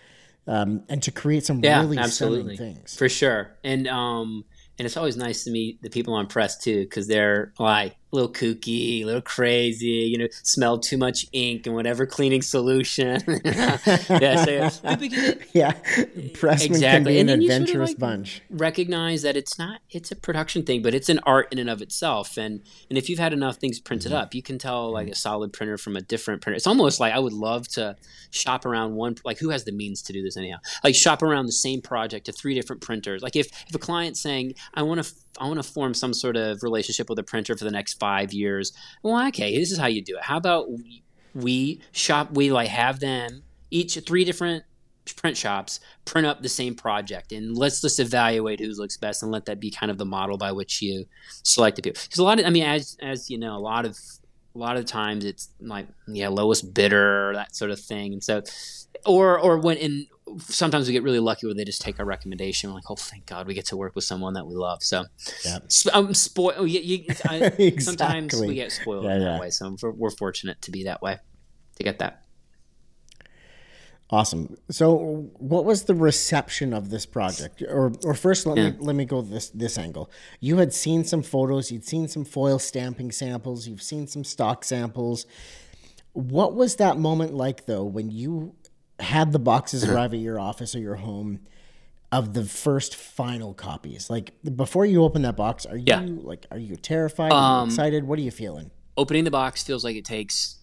um, 0.47 0.83
and 0.89 1.03
to 1.03 1.11
create 1.11 1.45
some 1.45 1.63
yeah, 1.63 1.81
really 1.81 1.97
absolutely. 1.97 2.57
things. 2.57 2.97
For 2.97 3.09
sure. 3.09 3.55
And 3.63 3.87
um, 3.87 4.45
and 4.77 4.85
it's 4.85 4.97
always 4.97 5.17
nice 5.17 5.43
to 5.45 5.51
meet 5.51 5.81
the 5.81 5.89
people 5.89 6.13
on 6.13 6.27
press 6.27 6.57
too 6.57 6.81
because 6.83 7.07
they're 7.07 7.53
like 7.59 7.95
a 8.11 8.15
little 8.15 8.31
kooky, 8.31 9.01
a 9.01 9.05
little 9.05 9.21
crazy, 9.21 9.87
you 9.87 10.17
know, 10.17 10.27
smell 10.43 10.77
too 10.77 10.97
much 10.97 11.25
ink 11.33 11.65
and 11.65 11.75
whatever 11.75 12.05
cleaning 12.05 12.41
solution. 12.41 13.21
yeah, 13.45 13.77
so, 13.77 14.51
yeah, 15.53 15.73
pressmen 16.33 16.65
exactly. 16.65 16.79
can 16.79 17.03
be 17.03 17.19
an 17.19 17.29
adventurous 17.29 17.69
sort 17.69 17.81
of 17.81 17.89
like 17.89 17.97
bunch. 17.99 18.41
Recognize 18.49 19.23
that 19.23 19.35
it's 19.35 19.57
not 19.57 19.81
it's 19.89 20.11
a 20.11 20.15
production 20.15 20.63
thing, 20.63 20.81
but 20.81 20.93
it's 20.93 21.09
an 21.09 21.19
art 21.25 21.51
in 21.51 21.59
and 21.59 21.69
of 21.69 21.81
itself. 21.81 22.37
And 22.37 22.61
and 22.89 22.97
if 22.97 23.09
you've 23.09 23.19
had 23.19 23.33
enough 23.33 23.57
things 23.57 23.79
printed 23.79 24.11
mm-hmm. 24.11 24.21
up, 24.21 24.35
you 24.35 24.43
can 24.43 24.57
tell 24.57 24.91
like 24.91 25.07
a 25.07 25.15
solid 25.15 25.51
printer 25.51 25.77
from 25.77 25.95
a 25.95 26.01
different 26.01 26.41
printer. 26.41 26.55
It's 26.55 26.67
almost 26.67 26.99
like 26.99 27.13
I 27.13 27.19
would 27.19 27.33
love 27.33 27.67
to 27.69 27.95
shop 28.31 28.65
around 28.65 28.95
one 28.95 29.15
like 29.25 29.39
who 29.39 29.49
has 29.49 29.63
the 29.63 29.71
means 29.71 30.01
to 30.03 30.13
do 30.13 30.21
this 30.23 30.37
anyhow? 30.37 30.57
Like 30.83 30.95
shop 30.95 31.23
around 31.23 31.47
the 31.47 31.51
same 31.51 31.81
project 31.81 32.27
to 32.27 32.31
three 32.31 32.53
different 32.53 32.81
printers. 32.81 33.21
Like 33.21 33.35
if 33.35 33.47
if 33.67 33.75
a 33.75 33.79
client's 33.79 34.21
saying 34.21 34.55
I 34.73 34.83
want 34.83 35.03
to 35.03 35.13
I 35.39 35.47
want 35.47 35.61
to 35.61 35.63
form 35.63 35.93
some 35.93 36.13
sort 36.13 36.37
of 36.37 36.63
relationship 36.63 37.09
with 37.09 37.19
a 37.19 37.23
printer 37.23 37.55
for 37.57 37.63
the 37.63 37.71
next 37.71 37.95
five 37.95 38.33
years. 38.33 38.71
Well, 39.03 39.27
okay, 39.27 39.57
this 39.57 39.71
is 39.71 39.77
how 39.77 39.87
you 39.87 40.01
do 40.01 40.17
it. 40.17 40.23
How 40.23 40.37
about 40.37 40.67
we 41.33 41.81
shop? 41.91 42.31
We 42.31 42.51
like 42.51 42.69
have 42.69 42.99
them 42.99 43.43
each 43.71 43.99
three 44.05 44.23
different 44.23 44.63
print 45.13 45.37
shops 45.37 45.79
print 46.05 46.25
up 46.25 46.41
the 46.41 46.49
same 46.49 46.73
project 46.73 47.31
and 47.31 47.55
let's 47.55 47.81
just 47.81 47.99
evaluate 47.99 48.59
who 48.59 48.71
looks 48.73 48.97
best 48.97 49.21
and 49.21 49.31
let 49.31 49.45
that 49.45 49.59
be 49.59 49.69
kind 49.69 49.91
of 49.91 49.99
the 49.99 50.05
model 50.05 50.37
by 50.37 50.51
which 50.51 50.81
you 50.81 51.05
select 51.43 51.75
the 51.75 51.81
people 51.83 52.01
because 52.03 52.17
a 52.17 52.23
lot 52.23 52.39
of 52.39 52.45
i 52.45 52.49
mean 52.49 52.63
as 52.63 52.97
as 53.03 53.29
you 53.29 53.37
know 53.37 53.55
a 53.55 53.59
lot 53.59 53.85
of 53.85 53.99
a 54.55 54.57
lot 54.57 54.77
of 54.77 54.85
times 54.85 55.23
it's 55.23 55.49
like 55.59 55.85
yeah 56.07 56.27
lowest 56.27 56.73
bidder 56.73 57.33
that 57.35 57.55
sort 57.55 57.69
of 57.69 57.79
thing 57.79 58.13
and 58.13 58.23
so 58.23 58.41
or 59.05 59.37
or 59.37 59.59
when 59.59 59.77
in 59.77 60.07
sometimes 60.39 60.87
we 60.87 60.93
get 60.93 61.03
really 61.03 61.19
lucky 61.19 61.45
where 61.45 61.53
they 61.53 61.65
just 61.65 61.81
take 61.81 61.99
our 61.99 62.05
recommendation. 62.05 62.69
We're 62.69 62.75
like, 62.75 62.89
oh, 62.89 62.95
thank 62.95 63.25
God, 63.25 63.47
we 63.47 63.53
get 63.53 63.65
to 63.67 63.77
work 63.77 63.95
with 63.95 64.03
someone 64.03 64.33
that 64.33 64.45
we 64.45 64.55
love. 64.55 64.83
So, 64.83 65.05
yeah. 65.45 65.59
I'm 65.93 66.07
um, 66.07 66.13
spoiled. 66.13 66.55
Oh, 66.57 66.65
you, 66.65 66.79
you, 66.79 67.05
exactly. 67.09 67.79
Sometimes 67.79 68.39
we 68.39 68.55
get 68.55 68.71
spoiled 68.71 69.05
yeah, 69.05 69.17
that 69.19 69.41
way. 69.41 69.49
So 69.49 69.75
we're 69.83 70.09
fortunate 70.09 70.61
to 70.63 70.71
be 70.71 70.83
that 70.85 71.01
way, 71.01 71.17
to 71.77 71.83
get 71.83 71.99
that. 71.99 72.21
Awesome. 74.11 74.55
So, 74.69 75.31
what 75.39 75.65
was 75.65 75.83
the 75.83 75.95
reception 75.95 76.73
of 76.73 76.91
this 76.91 77.07
project? 77.07 77.63
Or, 77.63 77.91
or 78.03 78.13
first, 78.13 78.45
let 78.45 78.57
yeah. 78.57 78.69
me 78.69 78.77
let 78.79 78.95
me 78.95 79.05
go 79.05 79.21
this 79.21 79.49
this 79.49 79.79
angle. 79.79 80.11
You 80.39 80.57
had 80.57 80.73
seen 80.73 81.03
some 81.03 81.23
photos. 81.23 81.71
You'd 81.71 81.85
seen 81.85 82.07
some 82.07 82.23
foil 82.23 82.59
stamping 82.59 83.11
samples. 83.11 83.67
You've 83.67 83.81
seen 83.81 84.05
some 84.05 84.23
stock 84.23 84.63
samples. 84.63 85.25
What 86.13 86.53
was 86.53 86.75
that 86.75 86.97
moment 86.99 87.33
like, 87.33 87.65
though, 87.65 87.83
when 87.83 88.11
you 88.11 88.53
had 88.99 89.31
the 89.31 89.39
boxes 89.39 89.83
uh-huh. 89.83 89.93
arrive 89.93 90.13
at 90.13 90.19
your 90.19 90.39
office 90.39 90.75
or 90.75 90.79
your 90.79 90.95
home 90.95 91.39
of 92.11 92.33
the 92.33 92.45
first 92.45 92.95
final 92.95 93.53
copies? 93.53 94.09
Like 94.09 94.33
before 94.55 94.85
you 94.85 95.03
open 95.03 95.23
that 95.23 95.35
box, 95.35 95.65
are 95.65 95.77
you 95.77 95.85
yeah. 95.87 96.05
like 96.05 96.45
are 96.51 96.59
you 96.59 96.75
terrified? 96.75 97.31
Are 97.31 97.35
you 97.35 97.61
um, 97.61 97.69
excited? 97.69 98.05
What 98.05 98.19
are 98.19 98.23
you 98.23 98.31
feeling? 98.31 98.71
Opening 98.97 99.25
the 99.25 99.31
box 99.31 99.63
feels 99.63 99.83
like 99.83 99.95
it 99.95 100.05
takes 100.05 100.59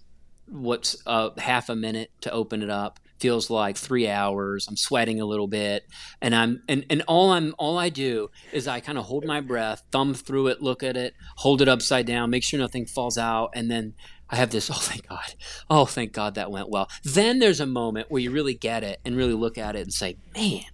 what's 0.49 0.97
uh, 1.07 1.31
half 1.39 1.69
a 1.69 1.77
minute 1.77 2.11
to 2.23 2.31
open 2.31 2.63
it 2.63 2.71
up. 2.71 2.99
Feels 3.21 3.51
like 3.51 3.77
three 3.77 4.09
hours. 4.09 4.67
I'm 4.67 4.77
sweating 4.77 5.21
a 5.21 5.25
little 5.25 5.47
bit, 5.47 5.85
and 6.21 6.35
I'm 6.35 6.63
and, 6.69 6.85
and 6.91 7.03
all 7.03 7.31
I'm 7.31 7.55
all 7.57 7.79
I 7.79 7.89
do 7.89 8.31
is 8.53 8.67
I 8.67 8.81
kind 8.81 8.99
of 8.99 9.05
hold 9.05 9.25
my 9.25 9.41
breath, 9.41 9.85
thumb 9.93 10.13
through 10.13 10.49
it, 10.49 10.61
look 10.61 10.83
at 10.83 10.97
it, 10.97 11.15
hold 11.37 11.63
it 11.63 11.69
upside 11.69 12.05
down, 12.05 12.31
make 12.31 12.43
sure 12.43 12.59
nothing 12.59 12.85
falls 12.85 13.17
out, 13.17 13.51
and 13.55 13.71
then 13.71 13.95
I 14.33 14.37
have 14.37 14.51
this, 14.51 14.71
oh, 14.73 14.75
thank 14.75 15.07
God. 15.07 15.35
Oh, 15.71 15.85
thank 15.85 16.13
God 16.13 16.35
that 16.35 16.51
went 16.51 16.71
well. 16.71 16.89
Then 17.05 17.39
there's 17.39 17.61
a 17.61 17.67
moment 17.67 18.11
where 18.11 18.21
you 18.21 18.31
really 18.31 18.55
get 18.55 18.83
it 18.83 19.01
and 19.05 19.17
really 19.17 19.35
look 19.35 19.59
at 19.59 19.77
it 19.77 19.83
and 19.83 19.93
say, 19.93 20.17
man, 20.35 20.65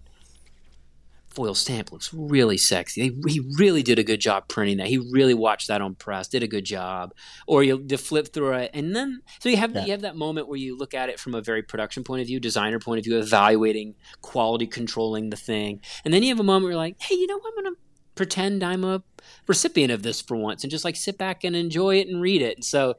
foil 1.38 1.54
stamp 1.54 1.92
looks 1.92 2.12
really 2.12 2.56
sexy. 2.56 3.16
He 3.28 3.40
really 3.58 3.84
did 3.84 3.98
a 3.98 4.02
good 4.02 4.20
job 4.20 4.48
printing 4.48 4.78
that. 4.78 4.88
He 4.88 4.98
really 4.98 5.34
watched 5.34 5.68
that 5.68 5.80
on 5.80 5.94
press, 5.94 6.26
did 6.26 6.42
a 6.42 6.48
good 6.48 6.64
job. 6.64 7.14
Or 7.46 7.62
you 7.62 7.86
flip 7.96 8.32
through 8.32 8.54
it, 8.54 8.72
and 8.74 8.94
then 8.94 9.20
so 9.38 9.48
you 9.48 9.56
have 9.56 9.72
yeah. 9.72 9.84
you 9.84 9.92
have 9.92 10.00
that 10.00 10.16
moment 10.16 10.48
where 10.48 10.58
you 10.58 10.76
look 10.76 10.94
at 10.94 11.08
it 11.08 11.20
from 11.20 11.34
a 11.34 11.40
very 11.40 11.62
production 11.62 12.02
point 12.02 12.22
of 12.22 12.26
view, 12.26 12.40
designer 12.40 12.80
point 12.80 12.98
of 12.98 13.04
view, 13.04 13.18
evaluating 13.18 13.94
quality, 14.20 14.66
controlling 14.66 15.30
the 15.30 15.36
thing, 15.36 15.80
and 16.04 16.12
then 16.12 16.24
you 16.24 16.30
have 16.30 16.40
a 16.40 16.42
moment 16.42 16.64
where 16.64 16.72
you're 16.72 16.78
like, 16.78 17.00
hey, 17.00 17.14
you 17.14 17.28
know, 17.28 17.40
I'm 17.46 17.54
gonna 17.62 17.76
pretend 18.16 18.64
I'm 18.64 18.82
a 18.82 19.04
recipient 19.46 19.92
of 19.92 20.02
this 20.02 20.20
for 20.20 20.36
once, 20.36 20.64
and 20.64 20.72
just 20.72 20.84
like 20.84 20.96
sit 20.96 21.18
back 21.18 21.44
and 21.44 21.54
enjoy 21.54 21.96
it 21.96 22.08
and 22.08 22.20
read 22.20 22.42
it. 22.42 22.56
And 22.56 22.64
so 22.64 22.96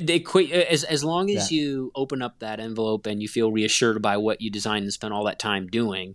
they 0.00 0.20
quit 0.20 0.50
as 0.50 0.84
as 0.84 1.04
long 1.04 1.30
as 1.30 1.50
yeah. 1.50 1.58
you 1.58 1.92
open 1.94 2.22
up 2.22 2.38
that 2.40 2.60
envelope 2.60 3.06
and 3.06 3.22
you 3.22 3.28
feel 3.28 3.50
reassured 3.50 4.00
by 4.02 4.16
what 4.16 4.40
you 4.40 4.50
designed 4.50 4.84
and 4.84 4.92
spent 4.92 5.12
all 5.12 5.24
that 5.24 5.38
time 5.38 5.66
doing, 5.66 6.14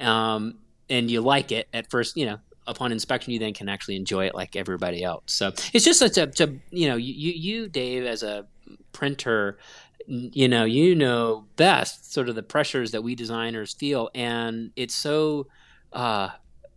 um, 0.00 0.58
and 0.88 1.10
you 1.10 1.20
like 1.20 1.52
it 1.52 1.68
at 1.72 1.90
first, 1.90 2.16
you 2.16 2.26
know, 2.26 2.38
upon 2.66 2.92
inspection, 2.92 3.32
you 3.32 3.38
then 3.38 3.54
can 3.54 3.68
actually 3.68 3.96
enjoy 3.96 4.26
it 4.26 4.34
like 4.34 4.56
everybody 4.56 5.02
else. 5.02 5.24
So 5.26 5.48
it's 5.72 5.84
just 5.84 5.98
such 5.98 6.18
a, 6.18 6.26
to, 6.26 6.58
you 6.70 6.88
know, 6.88 6.96
you 6.96 7.32
you 7.32 7.68
Dave 7.68 8.04
as 8.04 8.22
a 8.22 8.46
printer, 8.92 9.58
you 10.06 10.48
know, 10.48 10.64
you 10.64 10.94
know 10.94 11.46
best 11.56 12.12
sort 12.12 12.28
of 12.28 12.34
the 12.34 12.42
pressures 12.42 12.92
that 12.92 13.02
we 13.02 13.14
designers 13.14 13.74
feel, 13.74 14.10
and 14.14 14.72
it's 14.76 14.94
so. 14.94 15.46
Uh, 15.92 16.30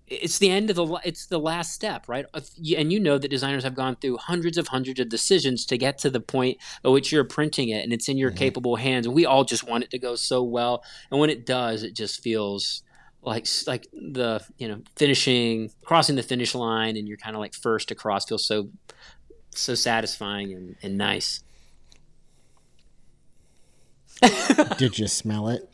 it's 0.09 0.39
the 0.39 0.49
end 0.49 0.69
of 0.69 0.75
the 0.75 0.85
it's 1.03 1.27
the 1.27 1.39
last 1.39 1.73
step 1.73 2.07
right? 2.07 2.25
And 2.33 2.91
you 2.91 2.99
know 2.99 3.17
that 3.17 3.27
designers 3.27 3.63
have 3.63 3.75
gone 3.75 3.95
through 3.95 4.17
hundreds 4.17 4.57
of 4.57 4.67
hundreds 4.67 4.99
of 4.99 5.09
decisions 5.09 5.65
to 5.67 5.77
get 5.77 5.97
to 5.99 6.09
the 6.09 6.19
point 6.19 6.57
at 6.83 6.91
which 6.91 7.11
you're 7.11 7.23
printing 7.23 7.69
it 7.69 7.83
and 7.83 7.93
it's 7.93 8.09
in 8.09 8.17
your 8.17 8.31
mm-hmm. 8.31 8.37
capable 8.37 8.75
hands. 8.75 9.05
And 9.05 9.15
we 9.15 9.25
all 9.25 9.43
just 9.43 9.67
want 9.67 9.83
it 9.83 9.91
to 9.91 9.99
go 9.99 10.15
so 10.15 10.43
well. 10.43 10.83
And 11.11 11.19
when 11.19 11.29
it 11.29 11.45
does 11.45 11.83
it 11.83 11.95
just 11.95 12.21
feels 12.21 12.83
like 13.21 13.47
like 13.67 13.87
the 13.91 14.41
you 14.57 14.67
know 14.67 14.81
finishing 14.95 15.71
crossing 15.83 16.15
the 16.15 16.23
finish 16.23 16.55
line 16.55 16.95
and 16.97 17.07
you're 17.07 17.17
kind 17.17 17.35
of 17.35 17.39
like 17.39 17.53
first 17.53 17.91
across 17.91 18.25
feels 18.25 18.45
so 18.45 18.69
so 19.51 19.75
satisfying 19.75 20.53
and, 20.53 20.75
and 20.81 20.97
nice. 20.97 21.43
Did 24.77 24.99
you 24.99 25.07
smell 25.07 25.49
it 25.49 25.73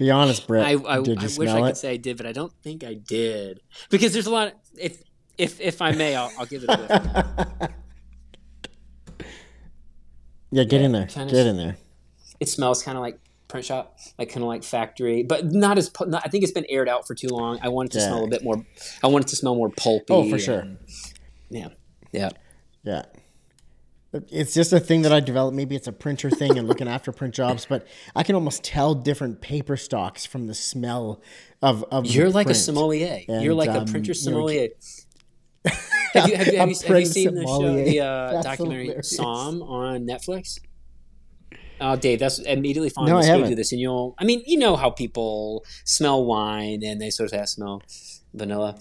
be 0.00 0.10
honest 0.10 0.46
brett 0.48 0.66
i, 0.66 0.70
I, 0.72 0.96
I 0.96 0.98
wish 0.98 1.38
i 1.38 1.58
it 1.58 1.62
could 1.62 1.76
say 1.76 1.92
i 1.92 1.96
did 1.96 2.16
but 2.16 2.26
i 2.26 2.32
don't 2.32 2.52
think 2.62 2.82
i 2.82 2.94
did 2.94 3.60
because 3.90 4.12
there's 4.12 4.26
a 4.26 4.30
lot 4.32 4.48
of, 4.48 4.54
if 4.76 5.02
if 5.38 5.60
if 5.60 5.80
i 5.80 5.92
may 5.92 6.16
i'll, 6.16 6.32
I'll 6.38 6.46
give 6.46 6.64
it 6.64 6.70
a 6.70 6.76
whiff 6.76 7.70
yeah 10.50 10.64
get 10.64 10.80
Yeah, 10.80 10.86
in 10.86 10.92
there 10.92 11.06
get 11.06 11.46
in 11.46 11.56
there 11.56 11.76
it 12.40 12.48
smells 12.48 12.82
kind 12.82 12.96
of 12.96 13.02
like 13.02 13.20
print 13.48 13.66
shop, 13.66 13.98
like 14.18 14.28
kind 14.28 14.42
of 14.44 14.48
like 14.48 14.62
factory, 14.62 15.24
but 15.24 15.44
not 15.52 15.76
as. 15.76 15.90
Not, 16.06 16.22
I 16.24 16.28
think 16.28 16.44
it's 16.44 16.52
been 16.52 16.64
aired 16.70 16.88
out 16.88 17.04
for 17.06 17.14
too 17.16 17.26
long. 17.28 17.58
I 17.62 17.68
want 17.68 17.88
it 17.90 17.92
to 17.94 17.98
Yeah. 17.98 18.06
smell 18.06 18.24
a 18.24 18.28
bit 18.28 18.44
more. 18.44 18.64
I 19.02 19.08
want 19.08 19.24
it 19.24 19.28
to 19.28 19.36
smell 19.36 19.56
more 19.56 19.68
pulpy. 19.70 20.04
Oh, 20.10 20.30
for 20.30 20.38
sure. 20.38 20.60
and- 20.60 20.78
yeah, 21.50 21.68
yeah. 22.12 22.30
Yeah. 22.84 23.02
It's 24.12 24.54
just 24.54 24.72
a 24.72 24.80
thing 24.80 25.02
that 25.02 25.12
I 25.12 25.20
developed. 25.20 25.56
Maybe 25.56 25.76
it's 25.76 25.86
a 25.86 25.92
printer 25.92 26.30
thing 26.30 26.58
and 26.58 26.66
looking 26.66 26.88
after 26.88 27.12
print 27.12 27.32
jobs, 27.32 27.64
but 27.68 27.86
I 28.16 28.24
can 28.24 28.34
almost 28.34 28.64
tell 28.64 28.94
different 28.94 29.40
paper 29.40 29.76
stocks 29.76 30.26
from 30.26 30.48
the 30.48 30.54
smell 30.54 31.22
of. 31.62 31.84
of 31.92 32.06
You're 32.06 32.28
like 32.30 32.46
a 32.46 32.48
print. 32.48 32.56
sommelier. 32.58 33.20
And, 33.28 33.44
You're 33.44 33.54
like 33.54 33.70
um, 33.70 33.76
a 33.76 33.84
printer 33.84 33.98
you 33.98 34.08
know, 34.08 34.12
sommelier. 34.14 34.68
have 35.64 36.28
you 36.28 36.36
have 36.36 36.46
you, 36.48 36.58
have 36.58 36.68
you, 36.70 36.76
have 36.86 37.00
you 37.00 37.06
seen 37.06 37.34
the 37.34 37.46
show, 37.46 37.74
the 37.74 38.00
uh, 38.00 38.42
documentary 38.42 38.86
hilarious. 38.86 39.16
Somm 39.16 39.62
on 39.62 40.06
Netflix? 40.06 40.58
Oh, 41.80 41.96
Dave, 41.96 42.18
that's 42.18 42.38
immediately 42.40 42.90
following 42.90 43.12
No, 43.12 43.18
I 43.18 43.22
this. 43.22 43.30
Go 43.30 43.46
do 43.46 43.54
this, 43.54 43.72
and 43.72 43.80
you'll. 43.80 44.14
I 44.18 44.24
mean, 44.24 44.42
you 44.44 44.58
know 44.58 44.76
how 44.76 44.90
people 44.90 45.64
smell 45.84 46.24
wine, 46.24 46.82
and 46.82 47.00
they 47.00 47.10
sort 47.10 47.32
of 47.32 47.48
smell 47.48 47.82
vanilla. 48.34 48.78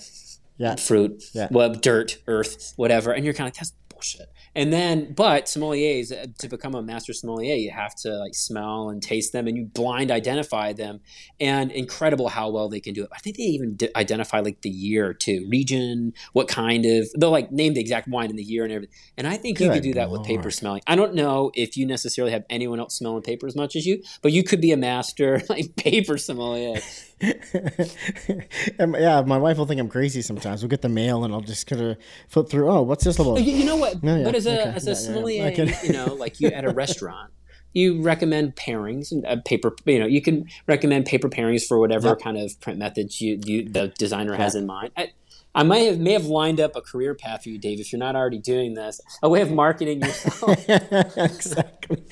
Yeah. 0.58 0.76
fruit, 0.76 1.24
Yeah. 1.34 1.48
well, 1.52 1.74
dirt, 1.74 2.18
earth, 2.28 2.74
whatever, 2.76 3.14
and 3.14 3.24
you're 3.24 3.34
kind 3.34 3.48
of 3.48 3.54
like 3.54 3.60
that's 3.60 3.74
bullshit. 3.88 4.30
And 4.60 4.74
then, 4.74 5.14
but 5.14 5.46
sommeliers 5.46 6.12
uh, 6.12 6.28
to 6.40 6.50
become 6.50 6.76
a 6.76 6.82
master 6.82 7.14
sommelier, 7.14 7.56
you 7.56 7.72
have 7.72 7.96
to 8.02 8.18
like 8.18 8.36
smell 8.36 8.90
and 8.90 9.02
taste 9.02 9.32
them, 9.32 9.48
and 9.48 9.56
you 9.56 9.64
blind 9.64 10.12
identify 10.12 10.74
them. 10.74 11.00
And 11.40 11.72
incredible 11.72 12.28
how 12.28 12.50
well 12.50 12.68
they 12.68 12.82
can 12.82 12.94
do 12.94 13.04
it. 13.04 13.10
I 13.14 13.20
think 13.20 13.38
they 13.38 13.44
even 13.44 13.78
d- 13.78 13.88
identify 13.96 14.42
like 14.42 14.60
the 14.60 14.70
year 14.70 15.14
too, 15.14 15.48
region, 15.50 16.12
what 16.34 16.50
kind 16.50 16.86
of 16.86 17.08
they'll 17.18 17.32
like 17.32 17.54
name 17.54 17.74
the 17.74 17.80
exact 17.80 18.10
wine 18.10 18.30
and 18.30 18.38
the 18.38 18.44
year 18.44 18.66
and 18.66 18.74
everything. 18.74 18.94
And 19.16 19.28
I 19.28 19.38
think 19.38 19.62
you 19.62 19.68
Good 19.68 19.76
could 19.76 19.84
do 19.84 19.94
that 19.94 20.12
with 20.12 20.26
paper 20.26 20.52
smelling. 20.52 20.82
I 20.86 20.98
don't 20.98 21.16
know 21.16 21.52
if 21.54 21.78
you 21.78 21.86
necessarily 21.86 22.34
have 22.34 22.44
anyone 22.50 22.82
else 22.82 22.98
smelling 22.98 23.24
paper 23.24 23.48
as 23.48 23.56
much 23.56 23.78
as 23.78 23.86
you, 23.86 24.04
but 24.22 24.34
you 24.34 24.44
could 24.44 24.60
be 24.60 24.74
a 24.74 24.78
master 24.78 25.42
like 25.50 25.78
paper 25.78 26.18
sommelier. 26.18 26.82
Yeah, 28.80 29.22
my 29.26 29.38
wife 29.38 29.58
will 29.58 29.66
think 29.66 29.80
I'm 29.80 29.90
crazy 29.90 30.22
sometimes. 30.22 30.62
We'll 30.62 30.70
get 30.70 30.82
the 30.82 30.90
mail 30.90 31.24
and 31.24 31.34
I'll 31.34 31.42
just 31.42 31.68
kind 31.68 31.82
of 31.82 31.98
flip 32.28 32.50
through. 32.50 32.70
Oh, 32.70 32.82
what's 32.82 33.04
this 33.04 33.20
about? 33.20 33.44
You, 33.44 33.54
you 33.54 33.66
know 33.66 33.76
what? 33.76 34.02
No, 34.04 34.18
yeah, 34.18 34.24
but 34.24 34.36
as 34.36 34.46
a 34.46 34.62
okay, 34.62 34.76
as 34.76 34.88
a 34.88 34.92
yeah, 34.92 34.96
yeah, 34.96 35.00
sommelier, 35.00 35.46
I 35.46 35.86
you 35.86 35.94
know, 35.94 36.14
like 36.14 36.40
you 36.40 36.48
at 36.50 36.66
a 36.66 36.70
restaurant, 36.74 37.32
you 37.74 38.02
recommend 38.02 38.56
pairings 38.56 39.12
and 39.12 39.26
uh, 39.26 39.38
paper. 39.46 39.76
You 39.86 40.00
know, 40.00 40.06
you 40.06 40.22
can 40.22 40.48
recommend 40.68 41.06
paper 41.06 41.30
pairings 41.30 41.66
for 41.68 41.80
whatever 41.80 42.16
kind 42.16 42.38
of 42.38 42.60
print 42.62 42.80
methods 42.80 43.22
you, 43.22 43.40
you 43.44 43.68
the 43.68 43.90
designer 43.98 44.36
has 44.36 44.56
in 44.56 44.66
mind. 44.66 44.92
I, 44.98 45.12
I 45.56 45.64
might 45.64 45.80
have 45.80 46.00
may 46.00 46.14
have 46.14 46.26
lined 46.26 46.60
up 46.60 46.76
a 46.76 46.82
career 46.82 47.16
path 47.16 47.44
for 47.44 47.50
you, 47.50 47.58
Dave, 47.58 47.80
if 47.80 47.92
you're 47.92 48.00
not 48.00 48.16
already 48.16 48.40
doing 48.40 48.76
this. 48.76 49.02
A 49.22 49.30
way 49.30 49.42
of 49.42 49.52
marketing 49.52 50.02
yourself. 50.02 50.70
exactly. 51.18 52.04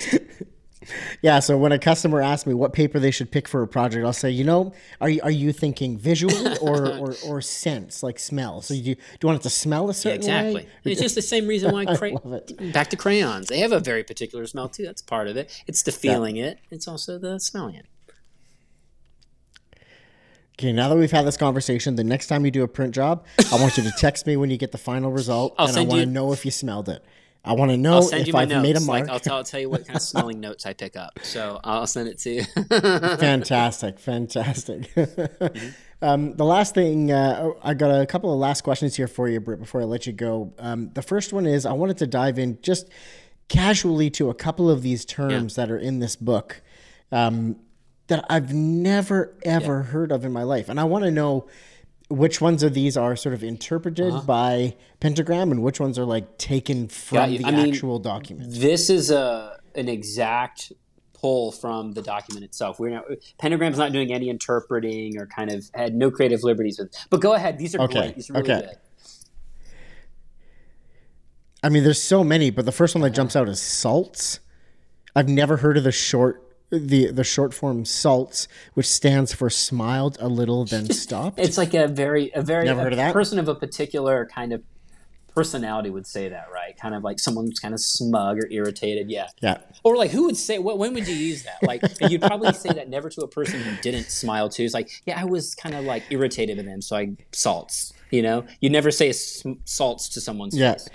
Yeah, 1.22 1.40
so 1.40 1.58
when 1.58 1.72
a 1.72 1.80
customer 1.80 2.22
asks 2.22 2.46
me 2.46 2.54
what 2.54 2.74
paper 2.74 3.00
they 3.00 3.12
should 3.12 3.32
pick 3.32 3.48
for 3.48 3.62
a 3.62 3.68
project, 3.68 4.06
I'll 4.06 4.14
say, 4.14 4.30
you 4.30 4.44
know, 4.44 4.74
are 5.02 5.10
you, 5.10 5.22
are 5.24 5.32
you 5.32 5.52
thinking 5.52 5.98
visual 5.98 6.58
or, 6.62 6.98
or, 6.98 7.16
or 7.26 7.42
sense, 7.42 8.04
like 8.04 8.20
smell? 8.20 8.62
So 8.62 8.74
you, 8.74 8.96
do 8.96 9.02
you 9.22 9.28
want 9.28 9.40
it 9.40 9.44
to 9.44 9.50
smell 9.50 9.90
a 9.90 9.94
certain 9.94 10.18
exactly. 10.18 10.54
way? 10.56 10.62
Exactly. 10.62 10.92
It's 10.92 11.02
just 11.02 11.16
the 11.16 11.22
same 11.22 11.48
reason 11.48 11.72
why 11.72 11.86
cray- 11.98 12.12
love 12.14 12.34
it. 12.34 12.74
back 12.74 12.90
to 12.92 12.96
crayons. 12.96 13.48
They 13.48 13.60
have 13.60 13.72
a 13.72 13.80
very 13.80 14.04
particular 14.04 14.46
smell 14.46 14.70
too. 14.70 14.84
That's 14.86 15.02
part 15.02 15.28
of 15.28 15.38
it. 15.38 15.64
It's 15.68 15.84
the 15.84 15.92
feeling 15.92 16.38
it. 16.38 16.60
It's 16.70 16.88
also 16.88 17.18
the 17.18 17.40
smelling 17.40 17.76
it. 17.76 17.86
Okay, 20.60 20.74
now 20.74 20.90
that 20.90 20.96
we've 20.96 21.12
had 21.12 21.26
this 21.28 21.38
conversation, 21.38 21.98
the 21.98 22.04
next 22.04 22.28
time 22.28 22.44
you 22.44 22.50
do 22.50 22.64
a 22.64 22.68
print 22.68 22.96
job, 22.96 23.26
I 23.52 23.62
want 23.62 23.78
you 23.78 23.84
to 23.84 23.92
text 23.92 24.26
me 24.26 24.38
when 24.38 24.50
you 24.50 24.58
get 24.58 24.72
the 24.72 24.80
final 24.80 25.12
result, 25.12 25.54
I'll 25.56 25.68
and 25.68 25.78
I 25.78 25.82
want 25.82 25.92
to 25.92 26.00
you- 26.00 26.06
know 26.08 26.34
if 26.34 26.46
you 26.46 26.52
smelled 26.52 26.90
it. 26.90 27.04
I 27.48 27.54
want 27.54 27.72
to 27.72 27.78
know 27.78 27.94
I'll 27.94 28.02
send 28.02 28.22
if 28.22 28.28
you 28.28 28.34
my 28.34 28.42
I've 28.42 28.50
notes. 28.50 28.64
made 28.64 28.76
a 28.76 28.80
Like 28.80 29.06
mark. 29.06 29.10
I'll 29.10 29.20
tell, 29.20 29.38
I'll 29.38 29.44
tell 29.44 29.60
you 29.60 29.70
what 29.70 29.86
kind 29.86 29.96
of 29.96 30.02
smelling 30.14 30.40
notes 30.40 30.66
I 30.66 30.74
pick 30.74 30.96
up. 30.96 31.20
So 31.24 31.60
I'll 31.64 31.88
send 31.88 32.10
it 32.10 32.18
to 32.20 32.30
you. 32.32 32.44
fantastic, 33.18 34.00
fantastic. 34.00 34.92
um, 36.02 36.36
the 36.36 36.46
last 36.46 36.74
thing, 36.76 37.12
uh, 37.12 37.52
I 37.64 37.74
got 37.74 37.90
a 38.02 38.06
couple 38.06 38.32
of 38.34 38.40
last 38.40 38.62
questions 38.62 38.96
here 38.96 39.08
for 39.08 39.28
you, 39.30 39.40
Britt, 39.40 39.60
before 39.60 39.82
I 39.82 39.86
let 39.86 40.06
you 40.06 40.14
go. 40.14 40.54
Um, 40.60 40.92
the 40.94 41.02
first 41.02 41.34
one 41.34 41.46
is 41.46 41.66
I 41.66 41.74
wanted 41.74 41.98
to 42.00 42.08
dive 42.08 42.38
in 42.38 42.60
just 42.62 42.90
casually 43.48 44.10
to 44.12 44.30
a 44.30 44.34
couple 44.34 44.70
of 44.70 44.82
these 44.82 45.06
terms 45.06 45.56
that 45.56 45.72
are 45.72 45.78
in 45.78 46.00
this 46.00 46.16
book 46.18 46.62
um, 47.12 47.56
that 48.08 48.26
I've 48.30 48.54
never 48.54 49.34
ever 49.44 49.84
heard 49.84 50.12
of 50.12 50.26
in 50.26 50.34
my 50.34 50.44
life, 50.44 50.70
and 50.70 50.80
I 50.80 50.84
want 50.84 51.06
to 51.06 51.12
know 51.12 51.48
which 52.10 52.40
ones 52.40 52.64
of 52.64 52.74
these 52.74 52.96
are 52.96 53.16
sort 53.16 53.36
of 53.36 53.44
interpreted 53.44 54.14
Uh-huh. 54.14 54.26
by 54.26 54.76
pentagram 55.00 55.52
and 55.52 55.62
which 55.62 55.80
ones 55.80 56.00
are 56.00 56.06
like 56.06 56.38
taken 56.38 56.88
from 56.88 57.30
the 57.32 57.44
I 57.46 57.52
mean, 57.52 57.70
actual 57.74 58.00
document. 58.00 58.54
this 58.54 58.90
is 58.90 59.12
a 59.12 59.58
an 59.76 59.90
exact 59.90 60.72
pull 61.14 61.52
from 61.52 61.94
the 61.94 62.02
document 62.02 62.46
itself. 62.46 62.80
We're 62.80 62.92
not 62.92 63.06
Pentagram's 63.40 63.78
not 63.78 63.92
doing 63.92 64.14
any 64.14 64.30
interpreting 64.30 65.18
or 65.20 65.26
kind 65.26 65.52
of 65.52 65.70
had 65.74 65.96
no 65.96 66.10
creative 66.12 66.44
liberties 66.44 66.80
with. 66.80 66.94
But 67.10 67.22
go 67.22 67.34
ahead. 67.34 67.58
These 67.58 67.76
are 67.76 67.82
Okay, 67.82 67.94
great. 68.00 68.16
These 68.16 68.30
are 68.30 68.34
really 68.34 68.52
okay. 68.52 68.62
good. 68.68 68.78
I 71.64 71.70
mean, 71.70 71.84
there's 71.84 72.02
so 72.02 72.24
many, 72.24 72.52
but 72.52 72.66
the 72.66 72.72
first 72.72 72.94
one 72.96 73.02
that 73.02 73.10
jumps 73.12 73.36
out 73.36 73.50
is 73.50 73.60
salts. 73.62 74.40
I've 75.16 75.28
never 75.28 75.58
heard 75.58 75.76
of 75.78 75.84
the 75.84 75.92
short 75.92 76.47
the 76.70 77.12
the 77.12 77.24
short 77.24 77.54
form 77.54 77.86
salts, 77.86 78.48
which 78.74 78.88
stands 78.88 79.34
for 79.34 79.50
smiled 79.50 80.18
a 80.20 80.28
little 80.28 80.66
then 80.66 80.90
stopped. 80.92 81.40
It's 81.40 81.58
like 81.58 81.74
a 81.74 81.88
very 81.88 82.32
a 82.34 82.42
very 82.42 82.66
Never 82.66 82.82
a 82.82 82.84
heard 82.84 82.94
of 82.94 82.98
that? 82.98 83.14
person 83.14 83.40
of 83.40 83.48
a 83.48 83.56
particular 83.56 84.26
kind 84.34 84.52
of 84.54 84.64
personality 85.34 85.92
would 85.92 86.08
say 86.08 86.30
that, 86.30 86.48
right? 86.52 86.76
Kind 86.80 86.96
of 86.96 87.04
like 87.04 87.20
someone 87.20 87.46
who's 87.46 87.60
kind 87.60 87.74
of 87.76 87.80
smug 87.80 88.40
or 88.40 88.48
irritated. 88.50 89.10
Yeah. 89.12 89.28
yeah. 89.40 89.60
Or 89.84 89.96
like, 89.96 90.10
who 90.10 90.24
would 90.26 90.36
say? 90.36 90.58
What, 90.58 90.80
when 90.80 90.96
would 90.96 91.08
you 91.08 91.14
use 91.14 91.44
that? 91.44 91.62
Like, 91.62 91.84
you'd 92.10 92.22
probably 92.22 92.54
say 92.54 92.70
that 92.70 92.90
never 92.90 93.08
to 93.12 93.22
a 93.22 93.28
person 93.28 93.60
who 93.62 93.80
didn't 93.84 94.10
smile 94.10 94.50
too. 94.50 94.64
It's 94.64 94.74
like, 94.74 94.90
yeah, 95.06 95.22
I 95.22 95.26
was 95.26 95.54
kind 95.54 95.76
of 95.76 95.86
like 95.86 96.04
irritated 96.10 96.58
with 96.58 96.66
them, 96.66 96.82
so 96.82 96.96
I 96.98 97.16
salts. 97.34 97.94
You 98.10 98.22
know, 98.24 98.46
you 98.62 98.70
never 98.72 98.90
say 98.90 99.12
salts 99.12 100.10
to 100.10 100.22
someone's 100.22 100.58
Yeah. 100.58 100.74
face. 100.74 100.88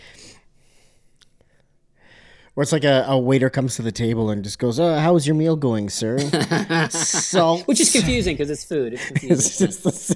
Or 2.55 2.63
it's 2.63 2.73
like 2.73 2.85
a, 2.85 3.05
a 3.09 3.19
waiter 3.19 3.49
comes 3.49 3.77
to 3.77 3.83
the 3.83 3.93
table 3.93 4.29
and 4.29 4.45
just 4.45 4.59
goes, 4.59 4.79
oh, 4.79 4.99
"How 4.99 5.17
is 5.17 5.27
your 5.27 5.35
meal 5.35 5.57
going, 5.57 5.89
sir?" 5.89 6.19
Salt, 6.91 7.67
which 7.67 7.81
is 7.81 7.91
confusing 7.91 8.35
because 8.35 8.51
it's 8.51 8.65
food. 8.65 8.95
It's 8.95 9.07
confusing. 9.59 9.69
It's 9.69 10.15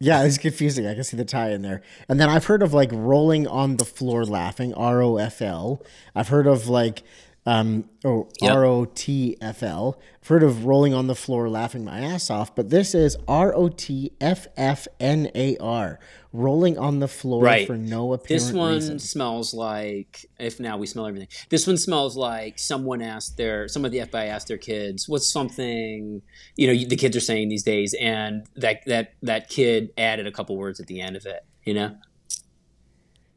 Yeah, 0.00 0.22
it's 0.22 0.38
confusing. 0.38 0.86
I 0.86 0.94
can 0.94 1.04
see 1.04 1.16
the 1.16 1.24
tie 1.24 1.50
in 1.50 1.62
there. 1.62 1.82
And 2.08 2.20
then 2.20 2.28
I've 2.30 2.44
heard 2.46 2.62
of 2.62 2.72
like 2.72 2.90
rolling 2.92 3.46
on 3.46 3.76
the 3.76 3.84
floor 3.84 4.24
laughing, 4.24 4.72
R 4.74 5.02
O 5.02 5.16
F 5.16 5.42
L. 5.42 5.82
I've 6.14 6.28
heard 6.28 6.46
of 6.46 6.68
like 6.68 7.02
um 7.44 7.84
oh 8.04 8.28
Yep. 8.40 8.52
R 8.54 8.64
O 8.64 8.84
T 8.84 9.36
F 9.40 9.62
L. 9.62 10.00
I've 10.22 10.28
heard 10.28 10.42
of 10.44 10.64
rolling 10.66 10.94
on 10.94 11.08
the 11.08 11.14
floor 11.16 11.48
laughing 11.48 11.84
my 11.84 12.00
ass 12.00 12.30
off, 12.30 12.54
but 12.54 12.70
this 12.70 12.94
is 12.94 13.16
R 13.26 13.52
O 13.54 13.68
T 13.68 14.12
F 14.20 14.46
F 14.56 14.86
N 15.00 15.30
A 15.34 15.56
R. 15.58 15.98
Rolling 16.38 16.78
on 16.78 17.00
the 17.00 17.08
floor 17.08 17.42
Right. 17.42 17.66
for 17.66 17.76
no 17.76 18.12
apparent 18.12 18.30
reason. 18.30 18.46
This 18.48 18.56
one 18.56 18.74
reason. 18.74 18.98
smells 19.00 19.52
like 19.52 20.24
if 20.38 20.60
now 20.60 20.78
we 20.78 20.86
smell 20.86 21.06
everything. 21.06 21.28
This 21.48 21.66
one 21.66 21.76
smells 21.76 22.16
like 22.16 22.58
someone 22.58 23.02
asked 23.02 23.36
their 23.36 23.66
some 23.68 23.84
of 23.84 23.90
the 23.92 23.98
FBI 23.98 24.26
asked 24.26 24.46
their 24.48 24.56
kids, 24.58 25.08
"What's 25.08 25.28
something 25.30 26.22
you 26.56 26.66
know 26.68 26.88
the 26.88 26.96
kids 26.96 27.16
are 27.16 27.20
saying 27.20 27.48
these 27.48 27.64
days?" 27.64 27.94
And 28.00 28.46
that 28.56 28.84
that 28.86 29.14
that 29.22 29.48
kid 29.48 29.90
added 29.98 30.26
a 30.26 30.32
couple 30.32 30.56
words 30.56 30.78
at 30.80 30.86
the 30.86 31.00
end 31.00 31.16
of 31.16 31.26
it. 31.26 31.44
You 31.64 31.74
know, 31.74 31.96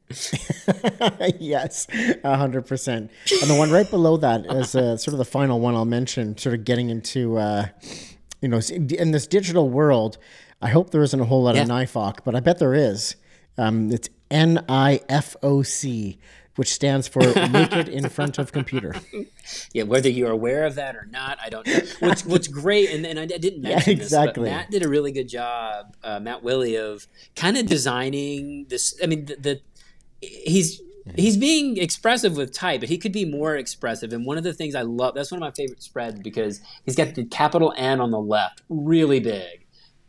yes, 1.40 1.88
a 2.24 2.38
hundred 2.38 2.66
percent. 2.66 3.12
And 3.42 3.50
the 3.50 3.56
one 3.56 3.72
right 3.72 3.90
below 3.90 4.18
that 4.18 4.46
is 4.46 4.76
uh, 4.76 4.98
sort 4.98 5.14
of 5.14 5.18
the 5.18 5.26
final 5.26 5.60
one 5.60 5.76
I'll 5.76 5.86
mention. 5.86 6.38
Sort 6.38 6.56
of 6.56 6.66
getting 6.66 6.90
into, 6.90 7.38
uh, 7.38 7.68
you 8.42 8.48
know, 8.50 8.60
in 8.70 9.12
this 9.12 9.28
digital 9.28 9.70
world. 9.70 10.18
I 10.62 10.70
hope 10.70 10.92
there 10.92 11.02
isn't 11.04 11.20
a 11.20 11.26
whole 11.26 11.44
lot 11.44 11.56
Yeah. 11.56 11.64
of 11.64 11.70
NIFOC, 11.70 12.20
but 12.24 12.36
I 12.36 12.40
bet 12.40 12.60
there 12.60 12.74
is. 12.76 13.16
Um, 13.58 13.92
it's 13.92 14.10
N 14.30 14.64
I 14.70 15.02
F 15.10 15.36
O 15.44 15.62
C, 15.64 16.18
which 16.56 16.72
stands 16.72 17.08
for 17.08 17.20
Naked 17.50 17.90
in 17.90 18.08
Front 18.10 18.38
of 18.40 18.52
Computer. 18.52 18.96
yeah. 19.74 19.84
Whether 19.84 20.10
you're 20.10 20.32
aware 20.32 20.66
of 20.66 20.76
that 20.76 20.96
or 20.96 21.06
not, 21.10 21.38
I 21.44 21.50
don't 21.50 21.66
know. 21.68 21.80
What's 22.00 22.26
what's 22.26 22.48
great, 22.48 22.92
and, 22.92 23.06
and 23.06 23.20
I 23.20 23.26
didn't 23.26 23.62
mention 23.64 23.94
exactly. 23.94 24.44
this, 24.44 24.52
but 24.54 24.58
Matt 24.58 24.72
did 24.72 24.84
a 24.84 24.90
really 24.90 25.12
good 25.12 25.28
job, 25.28 25.96
uh, 26.04 26.20
Matt 26.20 26.44
Willey, 26.44 26.76
of 26.78 27.08
kind 27.36 27.58
of 27.58 27.66
designing 27.66 28.68
this. 28.70 28.98
I 29.04 29.08
mean, 29.08 29.26
the, 29.26 29.36
the 29.36 29.62
he's 30.22 30.82
he's 31.16 31.36
being 31.36 31.78
expressive 31.78 32.38
with 32.38 32.54
type, 32.54 32.80
but 32.80 32.90
he 32.90 32.98
could 32.98 33.12
be 33.12 33.26
more 33.26 33.56
expressive. 33.58 34.14
And 34.14 34.26
one 34.26 34.38
of 34.38 34.44
the 34.44 34.54
things 34.54 34.76
I 34.76 34.84
love, 34.84 35.16
that's 35.16 35.32
one 35.32 35.40
of 35.40 35.42
my 35.42 35.52
favorite 35.52 35.82
spreads 35.84 36.20
because 36.22 36.62
he's 36.86 36.96
got 36.96 37.16
the 37.16 37.26
capital 37.26 37.74
N 37.76 38.00
on 38.00 38.12
the 38.12 38.20
left, 38.20 38.62
really 38.70 39.20
big. 39.20 39.61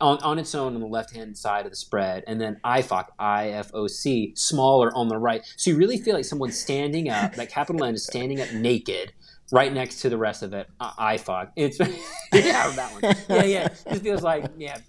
On, 0.03 0.17
on 0.17 0.37
its 0.37 0.53
own 0.53 0.75
on 0.75 0.81
the 0.81 0.87
left 0.87 1.15
hand 1.15 1.37
side 1.37 1.65
of 1.65 1.71
the 1.71 1.77
spread, 1.77 2.25
and 2.27 2.39
then 2.41 2.59
IFOC, 2.65 3.05
I 3.17 3.49
F 3.51 3.71
O 3.73 3.87
C, 3.87 4.33
smaller 4.35 4.93
on 4.93 5.07
the 5.07 5.17
right. 5.17 5.41
So 5.55 5.71
you 5.71 5.77
really 5.77 5.97
feel 5.97 6.13
like 6.13 6.25
someone's 6.25 6.59
standing 6.59 7.09
up, 7.09 7.35
that 7.35 7.49
capital 7.49 7.85
N 7.85 7.93
is 7.93 8.05
standing 8.05 8.41
up 8.41 8.51
naked, 8.51 9.13
right 9.53 9.71
next 9.71 10.01
to 10.01 10.09
the 10.09 10.17
rest 10.17 10.43
of 10.43 10.53
it. 10.53 10.67
Uh, 10.79 10.91
I 10.97 11.15
IFOC. 11.15 11.51
It's 11.55 11.79
yeah, 12.33 12.69
that 12.71 12.91
one. 12.91 13.15
Yeah, 13.29 13.43
yeah. 13.45 13.67
It 13.85 13.99
feels 13.99 14.21
like 14.21 14.51
yeah, 14.57 14.79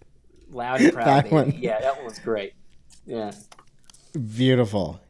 loud 0.51 0.81
and 0.81 0.93
proud. 0.95 1.31
That. 1.31 1.59
Yeah, 1.59 1.81
that 1.81 1.97
one 1.97 2.07
was 2.07 2.19
great. 2.19 2.55
Yeah. 3.07 3.31
Beautiful. 4.37 5.01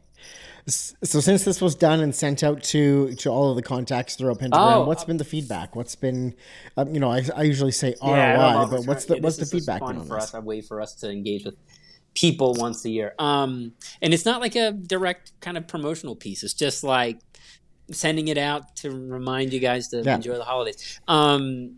So 0.66 1.20
since 1.20 1.44
this 1.44 1.60
was 1.60 1.74
done 1.74 2.00
and 2.00 2.14
sent 2.14 2.42
out 2.42 2.62
to 2.64 3.14
to 3.16 3.28
all 3.28 3.50
of 3.50 3.56
the 3.56 3.62
contacts 3.62 4.16
through 4.16 4.34
Pentagram, 4.36 4.62
oh, 4.62 4.84
what's 4.86 5.04
been 5.04 5.18
the 5.18 5.24
feedback? 5.24 5.76
What's 5.76 5.94
been, 5.94 6.34
um, 6.78 6.94
you 6.94 7.00
know, 7.00 7.10
I, 7.10 7.22
I 7.36 7.42
usually 7.42 7.72
say 7.72 7.94
ROI, 8.02 8.16
yeah, 8.16 8.66
but 8.70 8.86
what's 8.86 9.04
the 9.04 9.18
what's 9.18 9.36
the 9.36 9.44
feedback 9.44 9.80
fun 9.80 9.98
on 9.98 10.06
for 10.06 10.14
this? 10.14 10.24
us? 10.24 10.34
A 10.34 10.40
way 10.40 10.62
for 10.62 10.80
us 10.80 10.94
to 10.96 11.10
engage 11.10 11.44
with 11.44 11.56
people 12.14 12.54
once 12.54 12.82
a 12.86 12.90
year. 12.90 13.14
Um, 13.18 13.72
and 14.00 14.14
it's 14.14 14.24
not 14.24 14.40
like 14.40 14.56
a 14.56 14.72
direct 14.72 15.38
kind 15.40 15.58
of 15.58 15.68
promotional 15.68 16.16
piece. 16.16 16.42
It's 16.42 16.54
just 16.54 16.82
like 16.82 17.18
sending 17.90 18.28
it 18.28 18.38
out 18.38 18.74
to 18.76 18.90
remind 18.90 19.52
you 19.52 19.60
guys 19.60 19.88
to 19.88 20.02
yeah. 20.02 20.14
enjoy 20.14 20.36
the 20.36 20.44
holidays. 20.44 20.98
Um, 21.06 21.76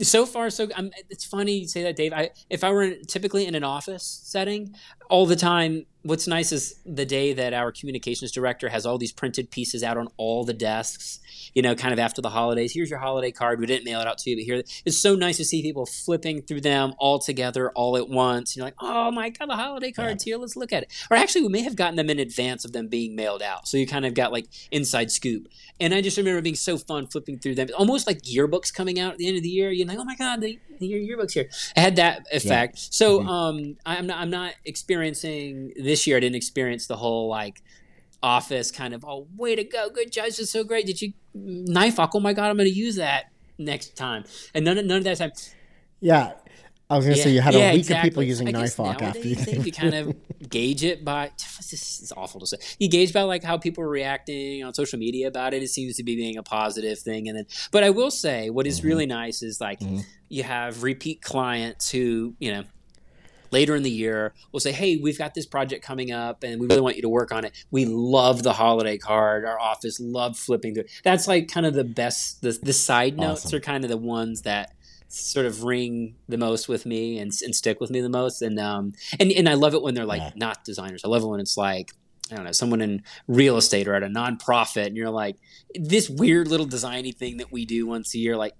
so 0.00 0.24
far, 0.26 0.50
so 0.50 0.68
I'm, 0.76 0.92
it's 1.10 1.24
funny 1.24 1.58
you 1.58 1.68
say 1.68 1.82
that, 1.84 1.96
Dave. 1.96 2.12
I 2.12 2.30
if 2.50 2.62
I 2.62 2.70
were 2.70 2.94
typically 3.08 3.46
in 3.46 3.54
an 3.54 3.64
office 3.64 4.04
setting, 4.24 4.74
all 5.08 5.26
the 5.26 5.36
time 5.36 5.86
what's 6.04 6.26
nice 6.28 6.52
is 6.52 6.76
the 6.84 7.06
day 7.06 7.32
that 7.32 7.54
our 7.54 7.72
communications 7.72 8.30
director 8.30 8.68
has 8.68 8.84
all 8.86 8.98
these 8.98 9.12
printed 9.12 9.50
pieces 9.50 9.82
out 9.82 9.96
on 9.96 10.06
all 10.18 10.44
the 10.44 10.52
desks 10.52 11.20
you 11.54 11.62
know 11.62 11.74
kind 11.74 11.92
of 11.92 11.98
after 11.98 12.20
the 12.20 12.30
holidays. 12.30 12.72
Here's 12.72 12.90
your 12.90 12.98
holiday 12.98 13.30
card. 13.30 13.58
We 13.58 13.66
didn't 13.66 13.84
mail 13.84 14.00
it 14.00 14.06
out 14.06 14.18
to 14.18 14.30
you 14.30 14.36
but 14.36 14.44
here 14.44 14.62
it's 14.84 14.98
so 14.98 15.14
nice 15.14 15.36
to 15.38 15.44
see 15.44 15.62
people 15.62 15.86
flipping 15.86 16.42
through 16.42 16.60
them 16.60 16.94
all 16.98 17.18
together 17.18 17.70
all 17.70 17.96
at 17.96 18.08
once. 18.08 18.56
You're 18.56 18.66
like 18.66 18.74
oh 18.80 19.10
my 19.10 19.30
god 19.30 19.48
the 19.48 19.56
holiday 19.56 19.92
cards 19.92 20.26
yeah. 20.26 20.32
here. 20.32 20.38
Let's 20.38 20.56
look 20.56 20.72
at 20.72 20.82
it. 20.84 21.06
Or 21.10 21.16
actually 21.16 21.42
we 21.42 21.48
may 21.48 21.62
have 21.62 21.76
gotten 21.76 21.96
them 21.96 22.10
in 22.10 22.18
advance 22.18 22.64
of 22.64 22.72
them 22.72 22.88
being 22.88 23.16
mailed 23.16 23.42
out. 23.42 23.66
So 23.66 23.76
you 23.76 23.86
kind 23.86 24.04
of 24.04 24.14
got 24.14 24.32
like 24.32 24.46
inside 24.70 25.10
scoop. 25.10 25.48
And 25.80 25.94
i 25.94 26.00
just 26.00 26.16
remember 26.16 26.40
being 26.42 26.54
so 26.54 26.76
fun 26.76 27.06
flipping 27.06 27.38
through 27.38 27.54
them 27.54 27.68
almost 27.76 28.06
like 28.06 28.22
yearbooks 28.22 28.72
coming 28.72 29.00
out 29.00 29.12
at 29.12 29.18
the 29.18 29.28
end 29.28 29.36
of 29.36 29.42
the 29.42 29.48
year. 29.48 29.70
You're 29.70 29.88
like 29.88 29.98
oh 29.98 30.04
my 30.04 30.16
god 30.16 30.40
the, 30.42 30.58
the 30.78 30.92
yearbooks 30.92 31.32
here. 31.32 31.48
I 31.76 31.80
had 31.80 31.96
that 31.96 32.26
effect. 32.32 32.76
Yeah. 32.76 32.88
so 32.90 33.20
mm-hmm. 33.20 33.28
um 33.28 33.76
i'm 33.86 34.06
not 34.06 34.18
i'm 34.18 34.30
not 34.30 34.54
experiencing 34.64 35.72
this 35.76 35.93
this 35.94 36.08
year 36.08 36.16
I 36.16 36.20
didn't 36.20 36.34
experience 36.34 36.88
the 36.88 36.96
whole 36.96 37.28
like 37.28 37.62
office 38.20 38.72
kind 38.72 38.94
of 38.94 39.04
oh 39.04 39.28
way 39.36 39.54
to 39.54 39.62
go 39.62 39.88
good 39.90 40.10
judge 40.10 40.40
is 40.40 40.50
so 40.50 40.64
great 40.64 40.86
did 40.86 41.00
you 41.00 41.12
knife 41.34 42.00
off? 42.00 42.10
oh 42.14 42.20
my 42.20 42.32
god 42.32 42.50
I'm 42.50 42.56
going 42.56 42.68
to 42.68 42.74
use 42.74 42.96
that 42.96 43.26
next 43.58 43.96
time 43.96 44.24
and 44.54 44.64
none 44.64 44.76
of, 44.78 44.86
none 44.86 44.98
of 44.98 45.04
that 45.04 45.18
time 45.18 45.30
yeah 46.00 46.32
I 46.90 46.96
was 46.96 47.06
gonna 47.06 47.16
yeah, 47.16 47.24
say 47.24 47.30
you 47.30 47.40
had 47.40 47.54
yeah, 47.54 47.70
a 47.70 47.72
week 47.72 47.80
exactly. 47.80 48.08
of 48.08 48.12
people 48.12 48.22
using 48.24 48.50
knife 48.50 48.76
Knifehawk 48.76 49.00
after 49.00 49.26
you. 49.26 49.36
Think 49.36 49.64
you 49.64 49.72
kind 49.72 49.94
of 49.94 50.14
gauge 50.50 50.84
it 50.84 51.04
by. 51.04 51.30
This 51.70 52.02
is 52.02 52.12
awful 52.14 52.40
to 52.40 52.46
say. 52.46 52.58
You 52.78 52.90
gauge 52.90 53.12
by 53.12 53.22
like 53.22 53.42
how 53.42 53.56
people 53.56 53.82
are 53.84 53.88
reacting 53.88 54.62
on 54.62 54.74
social 54.74 54.98
media 54.98 55.26
about 55.28 55.54
it. 55.54 55.62
It 55.62 55.68
seems 55.68 55.96
to 55.96 56.04
be 56.04 56.14
being 56.14 56.36
a 56.36 56.42
positive 56.42 56.98
thing, 56.98 57.26
and 57.26 57.38
then. 57.38 57.46
But 57.72 57.84
I 57.84 57.90
will 57.90 58.10
say, 58.10 58.50
what 58.50 58.66
is 58.66 58.78
mm-hmm. 58.78 58.88
really 58.88 59.06
nice 59.06 59.42
is 59.42 59.62
like 59.62 59.80
mm-hmm. 59.80 60.00
you 60.28 60.42
have 60.42 60.82
repeat 60.82 61.22
clients 61.22 61.90
who 61.90 62.34
you 62.38 62.52
know 62.52 62.64
later 63.54 63.76
in 63.76 63.84
the 63.84 63.90
year 63.90 64.34
we'll 64.52 64.60
say 64.60 64.72
hey 64.72 64.96
we've 64.96 65.16
got 65.16 65.32
this 65.32 65.46
project 65.46 65.84
coming 65.84 66.10
up 66.10 66.42
and 66.42 66.60
we 66.60 66.66
really 66.66 66.80
want 66.80 66.96
you 66.96 67.02
to 67.02 67.08
work 67.08 67.32
on 67.32 67.44
it. 67.44 67.52
We 67.70 67.84
love 67.86 68.42
the 68.42 68.52
holiday 68.52 68.98
card. 68.98 69.44
Our 69.44 69.58
office 69.58 70.00
love 70.00 70.36
flipping 70.36 70.74
through. 70.74 70.84
That's 71.04 71.28
like 71.28 71.48
kind 71.48 71.64
of 71.64 71.74
the 71.74 71.84
best 71.84 72.42
the, 72.42 72.58
the 72.62 72.72
side 72.72 73.16
notes 73.16 73.46
awesome. 73.46 73.56
are 73.56 73.60
kind 73.60 73.84
of 73.84 73.90
the 73.90 73.96
ones 73.96 74.42
that 74.42 74.74
sort 75.08 75.46
of 75.46 75.62
ring 75.62 76.16
the 76.28 76.36
most 76.36 76.68
with 76.68 76.84
me 76.84 77.18
and, 77.18 77.30
and 77.44 77.54
stick 77.54 77.80
with 77.80 77.90
me 77.90 78.00
the 78.00 78.08
most. 78.08 78.42
And 78.42 78.58
um 78.58 78.92
and, 79.20 79.30
and 79.30 79.48
i 79.48 79.54
love 79.54 79.74
it 79.74 79.82
when 79.82 79.94
they're 79.94 80.04
like 80.04 80.22
yeah. 80.22 80.32
not 80.34 80.64
designers. 80.64 81.04
I 81.04 81.08
love 81.08 81.22
it 81.22 81.26
when 81.26 81.40
it's 81.40 81.56
like 81.56 81.92
I 82.32 82.36
don't 82.36 82.46
know, 82.46 82.52
someone 82.52 82.80
in 82.80 83.02
real 83.28 83.58
estate 83.58 83.86
or 83.86 83.94
at 83.94 84.02
a 84.02 84.08
nonprofit, 84.08 84.86
and 84.86 84.96
you're 84.96 85.10
like, 85.10 85.36
this 85.74 86.08
weird 86.08 86.48
little 86.48 86.66
designy 86.66 87.14
thing 87.14 87.36
that 87.36 87.52
we 87.52 87.66
do 87.66 87.86
once 87.86 88.14
a 88.14 88.18
year, 88.18 88.34
like, 88.34 88.54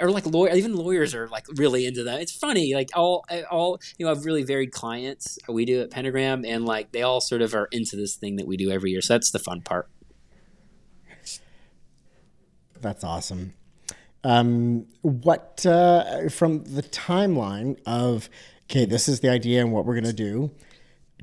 or 0.00 0.10
like 0.10 0.26
lawyer, 0.26 0.54
even 0.54 0.74
lawyers 0.74 1.14
are 1.14 1.28
like 1.28 1.46
really 1.56 1.86
into 1.86 2.04
that. 2.04 2.20
It's 2.20 2.36
funny, 2.36 2.74
like 2.74 2.90
all, 2.94 3.24
all 3.50 3.80
you 3.98 4.06
know, 4.06 4.12
I've 4.12 4.24
really 4.24 4.42
varied 4.42 4.72
clients 4.72 5.38
we 5.48 5.64
do 5.64 5.82
at 5.82 5.90
Pentagram, 5.90 6.44
and 6.44 6.64
like 6.64 6.92
they 6.92 7.02
all 7.02 7.20
sort 7.20 7.42
of 7.42 7.54
are 7.54 7.68
into 7.72 7.96
this 7.96 8.16
thing 8.16 8.36
that 8.36 8.46
we 8.46 8.56
do 8.56 8.70
every 8.70 8.90
year. 8.90 9.00
So 9.00 9.14
that's 9.14 9.30
the 9.30 9.38
fun 9.38 9.60
part. 9.60 9.88
That's 12.80 13.02
awesome. 13.02 13.54
Um, 14.24 14.86
what 15.02 15.64
uh, 15.66 16.28
from 16.28 16.64
the 16.64 16.82
timeline 16.82 17.78
of 17.86 18.28
okay, 18.70 18.84
this 18.84 19.08
is 19.08 19.20
the 19.20 19.30
idea 19.30 19.60
and 19.60 19.72
what 19.72 19.84
we're 19.86 19.94
gonna 19.94 20.12
do 20.12 20.50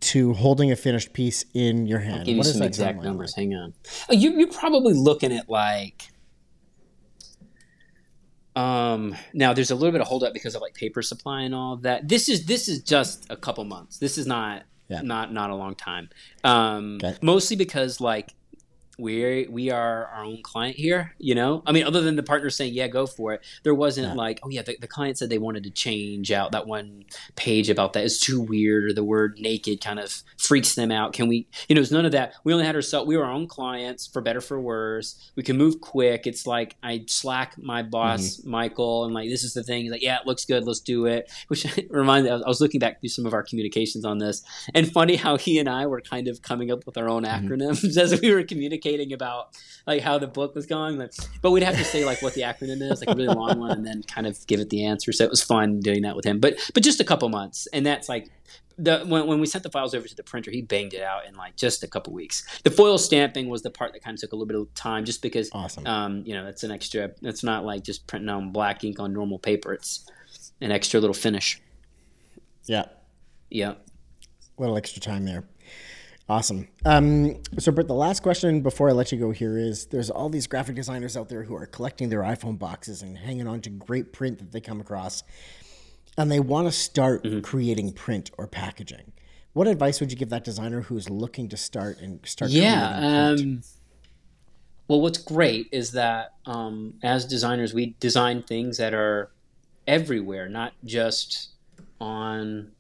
to 0.02 0.34
holding 0.34 0.72
a 0.72 0.76
finished 0.76 1.14
piece 1.14 1.46
in 1.54 1.86
your 1.86 2.00
hand. 2.00 2.20
I'll 2.20 2.26
give 2.26 2.38
you 2.38 2.44
some 2.44 2.64
exact 2.64 3.04
numbers. 3.04 3.34
Like? 3.38 3.44
Hang 3.44 3.56
on. 3.56 3.74
Oh, 4.10 4.14
you, 4.14 4.32
you're 4.32 4.52
probably 4.52 4.94
looking 4.94 5.32
at 5.32 5.50
like 5.50 6.11
um, 8.56 9.16
now 9.34 9.54
there's 9.54 9.72
a 9.72 9.76
little 9.76 9.92
bit 9.92 10.02
of 10.02 10.08
holdup 10.08 10.34
because 10.34 10.56
of 10.56 10.62
like 10.62 10.74
paper 10.74 11.02
supply 11.02 11.42
and 11.42 11.56
all 11.56 11.74
of 11.74 11.84
that. 11.84 12.08
This 12.08 12.28
is 12.28 12.46
this 12.46 12.68
is 12.68 12.82
just 12.82 13.26
a 13.30 13.36
couple 13.36 13.64
months. 13.64 13.98
This 13.98 14.18
is 14.18 14.28
not 14.28 14.64
yeah. 14.88 15.02
not 15.02 15.32
not 15.32 15.50
a 15.50 15.56
long 15.56 15.76
time. 15.76 16.10
Um, 16.44 17.00
okay. 17.02 17.18
mostly 17.22 17.56
because 17.56 18.02
like 18.02 18.34
we 19.00 19.48
we 19.50 19.70
are 19.70 20.06
our 20.08 20.24
own 20.24 20.42
client 20.44 20.76
here 20.76 21.14
you 21.18 21.34
know 21.34 21.64
i 21.66 21.72
mean 21.72 21.84
other 21.84 22.02
than 22.02 22.16
the 22.16 22.24
partner 22.24 22.50
saying 22.50 22.74
yeah 22.74 22.88
go 22.88 23.08
for 23.08 23.34
it 23.34 23.42
there 23.64 23.74
wasn't 23.74 24.06
yeah. 24.06 24.14
like 24.14 24.40
oh 24.44 24.50
yeah 24.50 24.62
the, 24.62 24.78
the, 24.82 24.88
client 24.88 25.18
said 25.18 25.30
they 25.30 25.38
wanted 25.38 25.64
to 25.64 25.70
change 25.70 26.32
out 26.32 26.52
that 26.52 26.68
one 26.68 27.04
page 27.36 27.70
about 27.70 27.94
that 27.94 28.04
is 28.04 28.20
too 28.20 28.42
weird 28.42 28.84
or 28.84 28.94
the 28.94 29.04
word 29.04 29.38
naked 29.40 29.80
kind 29.82 30.00
of 30.00 30.24
freaks 30.38 30.76
them 30.76 30.92
out 30.92 31.14
can 31.14 31.28
we 31.28 31.48
you 31.70 31.76
know 31.76 31.82
it's 31.82 31.92
none 31.92 32.06
of 32.06 32.12
that 32.12 32.34
we 32.44 32.52
only 32.52 32.66
had 32.66 32.76
ourselves 32.76 33.08
we 33.08 33.16
were 33.16 33.24
our 33.24 33.32
own 33.32 33.48
clients 33.48 34.06
for 34.06 34.22
better 34.22 34.42
for 34.42 34.60
worse 34.60 35.32
we 35.36 35.44
can 35.44 35.58
move 35.58 35.80
quick 35.80 36.28
it's 36.28 36.46
like 36.46 36.76
i 36.84 37.04
slack 37.08 37.58
my 37.58 37.82
boss 37.82 38.38
mm-hmm. 38.38 38.52
michael 38.52 39.06
and 39.06 39.14
like 39.14 39.30
this 39.30 39.44
is 39.44 39.54
the 39.54 39.64
thing 39.64 39.84
he's 39.84 39.92
like 39.92 40.02
yeah 40.02 40.20
it 40.20 40.28
looks 40.28 40.46
good 40.46 40.66
let's 40.66 40.82
do 40.82 41.06
it 41.06 41.32
which 41.48 41.66
reminded 41.90 42.32
i 42.32 42.48
was 42.48 42.60
looking 42.60 42.80
back 42.80 43.00
through 43.00 43.10
some 43.10 43.26
of 43.26 43.34
our 43.34 43.44
communications 43.44 44.04
on 44.04 44.18
this 44.18 44.44
and 44.74 44.92
funny 44.92 45.16
how 45.16 45.38
he 45.38 45.58
and 45.60 45.70
i 45.70 45.86
were 45.86 46.02
kind 46.02 46.28
of 46.28 46.42
coming 46.42 46.72
up 46.72 46.86
with 46.86 46.98
our 46.98 47.08
own 47.08 47.24
mm-hmm. 47.24 47.48
acronyms 47.48 47.84
mm-hmm. 47.86 48.00
as 48.00 48.20
we 48.20 48.34
were 48.34 48.44
communicating 48.44 48.81
communicating 48.82 49.14
about 49.14 49.58
like 49.88 50.02
how 50.02 50.18
the 50.18 50.28
book 50.28 50.56
was 50.56 50.66
going, 50.66 50.98
but, 50.98 51.18
but 51.42 51.52
we'd 51.52 51.64
have 51.64 51.78
to 51.78 51.84
say 51.84 52.06
like 52.06 52.22
what 52.22 52.34
the 52.34 52.42
acronym 52.42 52.82
is, 52.82 53.02
like 53.06 53.16
a 53.16 53.18
really 53.18 53.34
long 53.34 53.60
one, 53.60 53.72
and 53.72 53.86
then 53.86 54.04
kind 54.04 54.28
of 54.28 54.46
give 54.48 54.60
it 54.60 54.70
the 54.70 54.86
answer. 54.86 55.12
So 55.12 55.24
it 55.24 55.30
was 55.30 55.44
fun 55.44 55.80
doing 55.80 56.02
that 56.04 56.16
with 56.16 56.26
him. 56.26 56.40
But 56.40 56.56
but 56.74 56.84
just 56.84 57.00
a 57.00 57.04
couple 57.04 57.30
months, 57.30 57.68
and 57.74 57.86
that's 57.86 58.10
like 58.10 58.30
the 58.78 59.04
when, 59.06 59.28
when 59.28 59.40
we 59.40 59.46
sent 59.46 59.64
the 59.64 59.70
files 59.70 59.94
over 59.94 60.08
to 60.08 60.16
the 60.16 60.24
printer, 60.24 60.52
he 60.52 60.62
banged 60.62 60.94
it 60.94 61.02
out 61.02 61.26
in 61.28 61.36
like 61.36 61.56
just 61.56 61.84
a 61.84 61.88
couple 61.88 62.14
weeks. 62.14 62.44
The 62.64 62.72
foil 62.72 62.98
stamping 62.98 63.50
was 63.50 63.62
the 63.62 63.72
part 63.72 63.94
that 63.94 64.04
kind 64.04 64.16
of 64.16 64.22
took 64.22 64.32
a 64.32 64.36
little 64.36 64.48
bit 64.48 64.58
of 64.58 64.74
time, 64.74 65.06
just 65.06 65.22
because 65.22 65.50
awesome. 65.54 65.86
um, 65.88 66.24
you 66.26 66.34
know 66.34 66.48
it's 66.48 66.64
an 66.64 66.72
extra. 66.72 67.12
It's 67.22 67.44
not 67.44 67.66
like 67.66 67.84
just 67.84 68.08
printing 68.08 68.30
on 68.30 68.52
black 68.52 68.84
ink 68.84 69.00
on 69.00 69.14
normal 69.14 69.40
paper. 69.40 69.74
It's 69.74 70.06
an 70.62 70.72
extra 70.72 71.00
little 71.00 71.14
finish. 71.14 71.62
Yeah. 72.66 72.86
Yeah. 73.50 73.72
A 74.58 74.62
little 74.62 74.78
extra 74.78 75.02
time 75.02 75.26
there. 75.26 75.44
Awesome. 76.32 76.70
Um, 76.86 77.44
so, 77.60 77.74
Britt, 77.74 77.90
the 77.90 77.94
last 77.94 78.24
question 78.24 78.62
before 78.62 78.88
I 78.88 78.94
let 78.94 79.12
you 79.12 79.18
go 79.18 79.32
here 79.32 79.58
is 79.58 79.88
there's 79.88 80.10
all 80.10 80.30
these 80.30 80.48
graphic 80.48 80.78
designers 80.78 81.18
out 81.18 81.28
there 81.28 81.44
who 81.44 81.54
are 81.56 81.66
collecting 81.66 82.08
their 82.08 82.22
iPhone 82.22 82.58
boxes 82.58 83.02
and 83.02 83.18
hanging 83.18 83.48
on 83.48 83.60
to 83.64 83.70
great 83.70 84.14
print 84.14 84.38
that 84.38 84.54
they 84.54 84.62
come 84.62 84.80
across, 84.80 85.24
and 86.18 86.32
they 86.32 86.40
want 86.40 86.70
to 86.70 86.72
start 86.72 87.26
mm-hmm. 87.26 87.42
creating 87.42 87.92
print 87.92 88.32
or 88.38 88.48
packaging. 88.48 89.12
What 89.52 89.68
advice 89.68 90.00
would 90.00 90.10
you 90.10 90.18
give 90.18 90.30
that 90.30 90.46
designer 90.46 90.80
who's 90.80 91.10
looking 91.10 91.50
to 91.50 91.58
start 91.58 92.00
and 92.00 92.26
start? 92.26 92.52
Yeah. 92.52 93.34
Um, 93.38 93.62
well, 94.88 95.02
what's 95.02 95.18
great 95.18 95.68
is 95.74 95.92
that 95.92 96.36
um, 96.46 96.94
as 97.04 97.26
designers, 97.26 97.74
we 97.74 97.98
design 98.00 98.44
things 98.44 98.78
that 98.78 98.94
are 98.94 99.32
everywhere, 99.86 100.48
not 100.48 100.72
just 100.86 101.50
on 102.00 102.72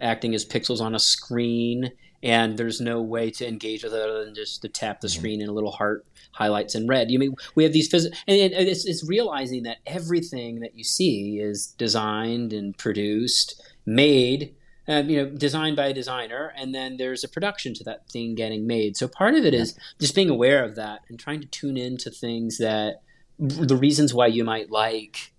acting 0.00 0.34
as 0.34 0.46
pixels 0.46 0.80
on 0.80 0.94
a 0.94 0.98
screen 0.98 1.92
and 2.22 2.56
there's 2.56 2.80
no 2.80 3.00
way 3.00 3.30
to 3.30 3.46
engage 3.46 3.84
with 3.84 3.94
it 3.94 4.00
other 4.00 4.24
than 4.24 4.34
just 4.34 4.62
to 4.62 4.68
tap 4.68 5.00
the 5.00 5.08
mm-hmm. 5.08 5.18
screen 5.18 5.40
and 5.40 5.50
a 5.50 5.52
little 5.52 5.72
heart 5.72 6.06
highlights 6.32 6.74
in 6.74 6.86
red. 6.86 7.10
You 7.10 7.18
mean 7.18 7.34
we 7.54 7.64
have 7.64 7.72
these 7.72 7.88
physical, 7.88 8.16
and 8.26 8.38
it's, 8.38 8.84
it's 8.84 9.06
realizing 9.06 9.62
that 9.64 9.78
everything 9.86 10.60
that 10.60 10.76
you 10.76 10.84
see 10.84 11.38
is 11.40 11.68
designed 11.78 12.52
and 12.52 12.76
produced, 12.76 13.62
made. 13.84 14.54
Uh, 14.88 15.02
you 15.04 15.16
know, 15.16 15.28
designed 15.28 15.74
by 15.74 15.86
a 15.86 15.92
designer, 15.92 16.52
and 16.56 16.72
then 16.72 16.96
there's 16.96 17.24
a 17.24 17.28
production 17.28 17.74
to 17.74 17.82
that 17.82 18.08
thing 18.08 18.36
getting 18.36 18.68
made. 18.68 18.96
So 18.96 19.08
part 19.08 19.34
of 19.34 19.44
it 19.44 19.52
is 19.52 19.76
just 19.98 20.14
being 20.14 20.30
aware 20.30 20.62
of 20.62 20.76
that 20.76 21.00
and 21.08 21.18
trying 21.18 21.40
to 21.40 21.48
tune 21.48 21.76
into 21.76 22.08
things 22.08 22.58
that 22.58 23.02
the 23.36 23.76
reasons 23.76 24.14
why 24.14 24.28
you 24.28 24.44
might 24.44 24.70
like 24.70 25.32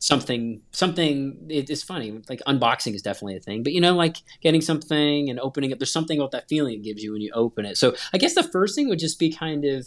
something 0.00 0.62
something 0.72 1.36
it's 1.50 1.82
funny 1.82 2.22
like 2.30 2.40
unboxing 2.48 2.94
is 2.94 3.02
definitely 3.02 3.36
a 3.36 3.40
thing 3.40 3.62
but 3.62 3.74
you 3.74 3.80
know 3.82 3.94
like 3.94 4.16
getting 4.40 4.62
something 4.62 5.28
and 5.28 5.38
opening 5.40 5.70
it 5.70 5.78
there's 5.78 5.92
something 5.92 6.18
about 6.18 6.30
that 6.30 6.48
feeling 6.48 6.76
it 6.76 6.82
gives 6.82 7.02
you 7.02 7.12
when 7.12 7.20
you 7.20 7.30
open 7.34 7.66
it. 7.66 7.76
So 7.76 7.94
i 8.14 8.18
guess 8.18 8.34
the 8.34 8.42
first 8.42 8.74
thing 8.74 8.88
would 8.88 8.98
just 8.98 9.18
be 9.18 9.30
kind 9.30 9.64
of 9.64 9.86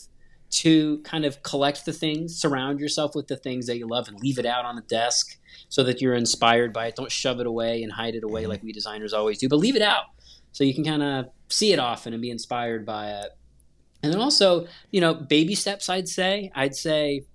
to 0.52 1.00
kind 1.00 1.26
of 1.26 1.42
collect 1.42 1.84
the 1.86 1.92
things 1.92 2.40
surround 2.40 2.80
yourself 2.80 3.16
with 3.16 3.28
the 3.28 3.36
things 3.36 3.66
that 3.66 3.80
you 3.80 3.88
love 3.88 4.08
and 4.08 4.20
leave 4.20 4.38
it 4.38 4.46
out 4.46 4.66
on 4.66 4.76
the 4.76 4.84
desk 4.84 5.40
so 5.68 5.84
that 5.84 6.00
you're 6.00 6.14
inspired 6.14 6.72
by 6.72 6.86
it. 6.86 6.96
Don't 6.96 7.12
shove 7.12 7.40
it 7.40 7.48
away 7.48 7.82
and 7.82 7.92
hide 7.92 8.14
it 8.14 8.24
away 8.24 8.42
mm-hmm. 8.44 8.52
like 8.52 8.64
we 8.64 8.72
designers 8.72 9.14
always 9.14 9.40
do 9.40 9.50
but 9.50 9.56
leave 9.56 9.76
it 9.76 9.82
out 9.82 10.04
so 10.52 10.64
you 10.64 10.76
can 10.76 10.84
kind 10.84 11.02
of 11.02 11.26
see 11.50 11.74
it 11.74 11.80
often 11.80 12.14
and 12.14 12.22
be 12.22 12.30
inspired 12.30 12.86
by 12.86 13.10
it. 13.10 13.30
And 14.04 14.14
then 14.14 14.22
also 14.22 14.68
you 14.92 15.02
know 15.02 15.16
baby 15.16 15.56
steps 15.56 15.90
i'd 15.90 16.08
say. 16.08 16.52
I'd 16.54 16.76
say 16.76 17.26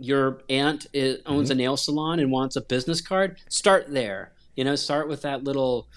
your 0.00 0.42
aunt 0.48 0.86
is, 0.92 1.20
owns 1.26 1.50
mm-hmm. 1.50 1.58
a 1.58 1.62
nail 1.62 1.76
salon 1.76 2.20
and 2.20 2.30
wants 2.30 2.56
a 2.56 2.60
business 2.60 3.00
card, 3.00 3.38
start 3.48 3.86
there. 3.88 4.32
You 4.56 4.64
know, 4.64 4.76
start 4.76 5.08
with 5.08 5.22
that 5.22 5.44
little 5.44 5.88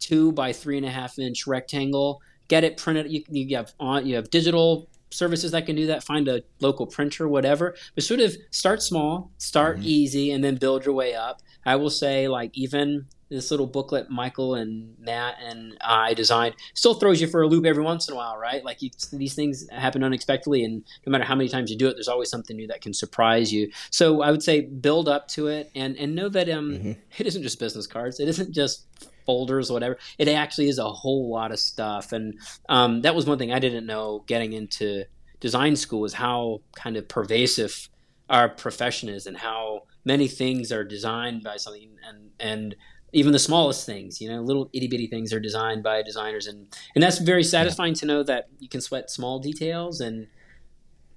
two 0.00 0.32
by 0.32 0.52
three 0.52 0.76
and 0.76 0.86
a 0.86 0.90
half 0.90 1.18
inch 1.18 1.46
rectangle. 1.46 2.20
Get 2.48 2.64
it 2.64 2.76
printed. 2.76 3.10
You, 3.10 3.24
you 3.28 3.56
have 3.56 3.72
on. 3.80 4.06
You 4.06 4.16
have 4.16 4.30
digital 4.30 4.88
services 5.10 5.50
that 5.52 5.66
can 5.66 5.76
do 5.76 5.86
that. 5.86 6.04
Find 6.04 6.28
a 6.28 6.42
local 6.60 6.86
printer, 6.86 7.28
whatever. 7.28 7.74
But 7.94 8.04
sort 8.04 8.20
of 8.20 8.36
start 8.50 8.82
small, 8.82 9.32
start 9.38 9.78
mm-hmm. 9.78 9.86
easy, 9.86 10.30
and 10.30 10.42
then 10.44 10.56
build 10.56 10.84
your 10.84 10.94
way 10.94 11.14
up. 11.14 11.42
I 11.64 11.76
will 11.76 11.90
say, 11.90 12.28
like 12.28 12.50
even 12.54 13.06
this 13.28 13.50
little 13.50 13.66
booklet 13.66 14.08
Michael 14.10 14.54
and 14.54 14.94
Matt 14.98 15.36
and 15.42 15.76
I 15.80 16.14
designed 16.14 16.54
still 16.74 16.94
throws 16.94 17.20
you 17.20 17.26
for 17.26 17.42
a 17.42 17.46
loop 17.46 17.66
every 17.66 17.82
once 17.82 18.08
in 18.08 18.14
a 18.14 18.16
while, 18.16 18.36
right? 18.36 18.64
Like 18.64 18.82
you, 18.82 18.90
these 19.12 19.34
things 19.34 19.68
happen 19.70 20.04
unexpectedly, 20.04 20.64
and 20.64 20.84
no 21.04 21.10
matter 21.10 21.24
how 21.24 21.34
many 21.34 21.48
times 21.48 21.70
you 21.70 21.76
do 21.76 21.88
it, 21.88 21.94
there's 21.94 22.08
always 22.08 22.30
something 22.30 22.56
new 22.56 22.66
that 22.68 22.80
can 22.80 22.94
surprise 22.94 23.52
you. 23.52 23.70
So 23.90 24.22
I 24.22 24.30
would 24.30 24.42
say 24.42 24.62
build 24.62 25.08
up 25.08 25.28
to 25.28 25.48
it 25.48 25.70
and 25.74 25.96
and 25.96 26.14
know 26.14 26.28
that 26.28 26.48
um, 26.48 26.70
mm-hmm. 26.70 26.92
it 27.18 27.26
isn't 27.26 27.42
just 27.42 27.58
business 27.58 27.86
cards, 27.86 28.20
it 28.20 28.28
isn't 28.28 28.52
just 28.52 28.86
folders, 29.24 29.72
whatever. 29.72 29.98
It 30.18 30.28
actually 30.28 30.68
is 30.68 30.78
a 30.78 30.88
whole 30.88 31.30
lot 31.30 31.50
of 31.50 31.58
stuff, 31.58 32.12
and 32.12 32.38
um, 32.68 33.02
that 33.02 33.14
was 33.14 33.26
one 33.26 33.38
thing 33.38 33.52
I 33.52 33.58
didn't 33.58 33.86
know 33.86 34.24
getting 34.26 34.52
into 34.52 35.04
design 35.40 35.76
school 35.76 36.04
is 36.04 36.14
how 36.14 36.60
kind 36.74 36.96
of 36.96 37.08
pervasive 37.08 37.88
our 38.28 38.48
profession 38.48 39.08
is 39.08 39.26
and 39.26 39.36
how 39.36 39.82
many 40.04 40.28
things 40.28 40.72
are 40.72 40.84
designed 40.84 41.42
by 41.42 41.56
something 41.56 41.90
and 42.08 42.30
and 42.40 42.76
even 43.16 43.32
the 43.32 43.38
smallest 43.38 43.86
things, 43.86 44.20
you 44.20 44.28
know, 44.28 44.42
little 44.42 44.68
itty 44.74 44.88
bitty 44.88 45.06
things 45.06 45.32
are 45.32 45.40
designed 45.40 45.82
by 45.82 46.02
designers, 46.02 46.46
and 46.46 46.66
and 46.94 47.02
that's 47.02 47.18
very 47.18 47.42
satisfying 47.42 47.94
yeah. 47.94 48.00
to 48.00 48.06
know 48.06 48.22
that 48.22 48.48
you 48.58 48.68
can 48.68 48.82
sweat 48.82 49.10
small 49.10 49.38
details, 49.38 50.02
and 50.02 50.26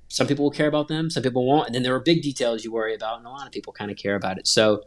some 0.07 0.25
people 0.25 0.45
will 0.45 0.51
care 0.51 0.69
about 0.69 0.87
them, 0.87 1.09
some 1.09 1.21
people 1.21 1.45
won't, 1.45 1.67
and 1.67 1.75
then 1.75 1.83
there 1.83 1.93
are 1.93 1.99
big 1.99 2.21
details 2.21 2.63
you 2.63 2.71
worry 2.71 2.95
about, 2.95 3.17
and 3.17 3.27
a 3.27 3.29
lot 3.29 3.45
of 3.45 3.51
people 3.51 3.73
kind 3.73 3.91
of 3.91 3.97
care 3.97 4.15
about 4.15 4.39
it. 4.39 4.47
So, 4.47 4.85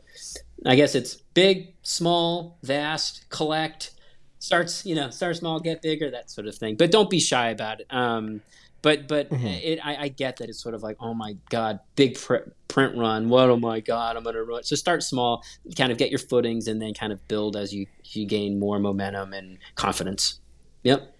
I 0.65 0.75
guess 0.75 0.95
it's 0.95 1.17
big, 1.35 1.75
small, 1.83 2.59
vast, 2.63 3.29
collect, 3.29 3.91
starts, 4.39 4.87
you 4.87 4.95
know, 4.95 5.11
start 5.11 5.37
small, 5.37 5.61
get 5.61 5.83
bigger, 5.83 6.11
that 6.11 6.31
sort 6.31 6.47
of 6.47 6.55
thing. 6.57 6.77
But 6.77 6.91
don't 6.91 7.11
be 7.11 7.21
shy 7.21 7.51
about 7.51 7.81
it. 7.81 7.87
Um, 7.91 8.41
but 8.83 9.09
but 9.09 9.30
mm-hmm. 9.30 9.47
it, 9.47 9.78
I, 9.83 9.97
I, 9.97 10.09
get 10.09 10.39
that 10.39 10.49
it's 10.49 10.61
sort 10.61 10.74
of 10.74 10.83
like 10.83 10.97
oh 11.01 11.14
my 11.14 11.37
god 11.49 11.80
big 11.97 12.18
pr- 12.18 12.49
print 12.68 12.97
run. 12.97 13.28
What 13.28 13.49
oh 13.49 13.57
my 13.57 13.80
god 13.80 14.16
i'm 14.16 14.24
gonna 14.24 14.43
run. 14.43 14.64
So 14.64 14.76
start 14.76 15.03
small 15.03 15.43
kind 15.76 15.91
of 15.91 15.99
get 15.99 16.11
your 16.11 16.18
footings 16.18 16.68
and 16.68 16.83
then 16.83 16.93
kind 16.93 17.12
of 17.12 17.26
build 17.28 17.57
as 17.57 17.72
you 17.72 17.87
you 18.05 18.26
gain 18.26 18.59
more 18.59 18.78
momentum 18.78 19.33
and 19.33 19.59
confidence. 19.76 20.41
Yep. 20.83 21.14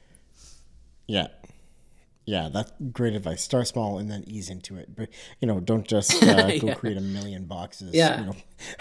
Yeah. 1.07 1.29
Yeah 2.27 2.49
that's 2.53 2.73
great 2.93 3.15
advice. 3.15 3.43
Start 3.43 3.69
small 3.69 3.99
and 3.99 4.11
then 4.11 4.25
ease 4.27 4.51
into 4.51 4.77
it. 4.77 4.95
But 4.95 5.09
you 5.41 5.47
know 5.47 5.61
don't 5.61 5.87
just 5.87 6.23
uh, 6.23 6.59
go 6.59 6.67
yeah. 6.67 6.75
create 6.75 6.97
a 6.97 7.01
million 7.01 7.47
boxes 7.47 7.95
yeah. 7.95 8.21
you 8.21 8.27
know, 8.27 8.37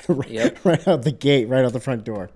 right, 0.07 0.29
yep. 0.29 0.65
right 0.65 0.87
out 0.87 1.03
the 1.03 1.11
gate 1.11 1.47
right 1.47 1.63
out 1.63 1.73
the 1.73 1.79
front 1.79 2.03
door 2.03 2.31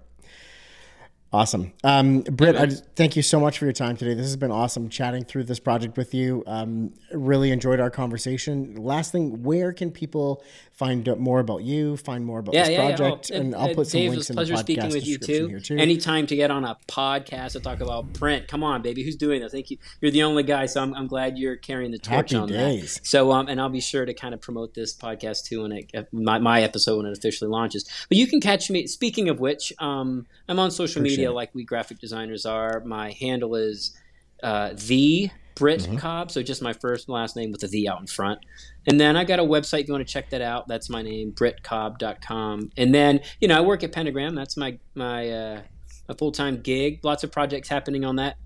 Awesome. 1.34 1.74
Um, 1.84 2.22
Britt, 2.22 2.56
I 2.56 2.68
just, 2.68 2.86
thank 2.96 3.18
you 3.18 3.22
so 3.22 3.42
much 3.42 3.58
for 3.60 3.66
your 3.66 3.74
time 3.74 3.98
today. 3.98 4.14
This 4.14 4.26
has 4.26 4.38
been 4.38 4.52
awesome 4.52 4.88
chatting 4.88 5.26
through 5.26 5.44
this 5.44 5.60
project 5.60 5.98
with 5.98 6.14
you. 6.14 6.44
Um, 6.48 6.94
really 7.12 7.52
enjoyed 7.52 7.82
our 7.82 7.90
conversation. 7.90 8.76
Last 8.76 9.12
thing, 9.12 9.44
where 9.44 9.74
can 9.74 9.92
people 9.92 10.42
find 10.72 11.06
more 11.18 11.42
about 11.42 11.64
you, 11.64 11.98
find 11.98 12.26
more 12.26 12.40
about 12.40 12.56
yeah, 12.56 12.64
this 12.64 12.72
yeah, 12.72 12.96
project? 12.96 13.30
Yeah. 13.30 13.38
Oh, 13.38 13.40
and 13.42 13.56
I'll 13.56 13.74
put 13.74 13.88
some 13.88 14.00
Dave, 14.00 14.12
links 14.12 14.30
in 14.30 14.38
the 14.38 14.44
podcast 14.44 14.60
speaking 14.60 14.90
with 14.90 15.06
you 15.06 15.18
too. 15.18 15.48
Here 15.48 15.60
too. 15.60 15.78
Anytime 15.78 16.26
to 16.28 16.38
get 16.38 16.52
on 16.52 16.64
a 16.64 16.78
podcast 16.88 17.54
to 17.54 17.60
talk 17.60 17.82
about 17.82 18.14
print. 18.14 18.48
Come 18.48 18.64
on, 18.64 18.82
baby. 18.82 19.04
Who's 19.04 19.18
doing 19.18 19.42
this? 19.42 19.52
Thank 19.52 19.72
you. 19.72 19.78
You're 20.00 20.12
the 20.12 20.24
only 20.24 20.44
guy, 20.44 20.68
so 20.68 20.82
I'm, 20.82 20.94
I'm 20.94 21.08
glad 21.08 21.38
you're 21.38 21.58
carrying 21.58 21.92
the 21.92 21.98
torch 21.98 22.32
Happy 22.32 22.36
on 22.36 22.48
days. 22.48 22.94
that. 22.94 23.08
So, 23.08 23.34
um, 23.34 23.50
and 23.50 23.60
I'll 23.60 23.68
be 23.68 23.82
sure 23.82 24.06
to 24.06 24.14
kind 24.14 24.34
of 24.34 24.40
promote 24.40 24.74
this 24.74 24.96
podcast 24.96 25.46
too 25.48 25.64
when 25.64 25.74
it, 25.74 26.08
my, 26.14 26.40
my 26.40 26.62
episode 26.62 26.98
when 26.98 27.08
it 27.08 27.18
officially 27.18 27.50
launches. 27.50 27.84
But 28.08 28.18
you 28.18 28.28
can 28.28 28.40
catch 28.40 28.70
me. 28.70 28.88
Speaking 28.88 29.28
of 29.28 29.42
which, 29.42 29.74
um, 29.80 30.28
I'm 30.48 30.60
on 30.60 30.72
social 30.72 31.02
Appreciate 31.02 31.12
media 31.15 31.15
it. 31.24 31.32
like 31.32 31.54
we 31.54 31.64
graphic 31.64 32.00
designers 32.00 32.46
are. 32.46 32.82
My 32.86 33.12
handle 33.12 33.56
is 33.56 33.98
uh, 34.44 34.72
the 34.76 35.30
Britt 35.56 35.82
mm-hmm. 35.82 35.98
Cobb, 35.98 36.32
so 36.32 36.44
just 36.44 36.62
my 36.62 36.74
first 36.74 37.08
and 37.08 37.14
last 37.14 37.36
name 37.36 37.52
with 37.52 37.64
a 37.64 37.68
V 37.68 37.88
out 37.88 38.02
in 38.02 38.08
front. 38.08 38.40
And 38.88 39.00
then 39.00 39.16
I 39.16 39.24
got 39.24 39.40
a 39.40 39.44
website 39.44 39.82
if 39.82 39.88
you 39.88 39.94
want 39.94 40.06
to 40.06 40.14
check 40.14 40.30
that 40.30 40.42
out. 40.42 40.68
That's 40.68 40.90
my 40.90 41.02
name, 41.02 41.32
brittcobb.com. 41.32 42.72
And 42.78 42.94
then, 42.94 43.22
you 43.40 43.48
know, 43.48 43.58
I 43.58 43.62
work 43.62 43.84
at 43.84 43.92
Pentagram. 43.92 44.36
That's 44.36 44.58
my 44.58 44.78
my 44.94 45.30
uh, 45.30 45.62
a 46.10 46.16
full 46.16 46.32
time 46.32 46.62
gig. 46.62 47.00
Lots 47.04 47.24
of 47.24 47.32
projects 47.32 47.70
happening 47.70 48.06
on 48.06 48.18
that, 48.18 48.38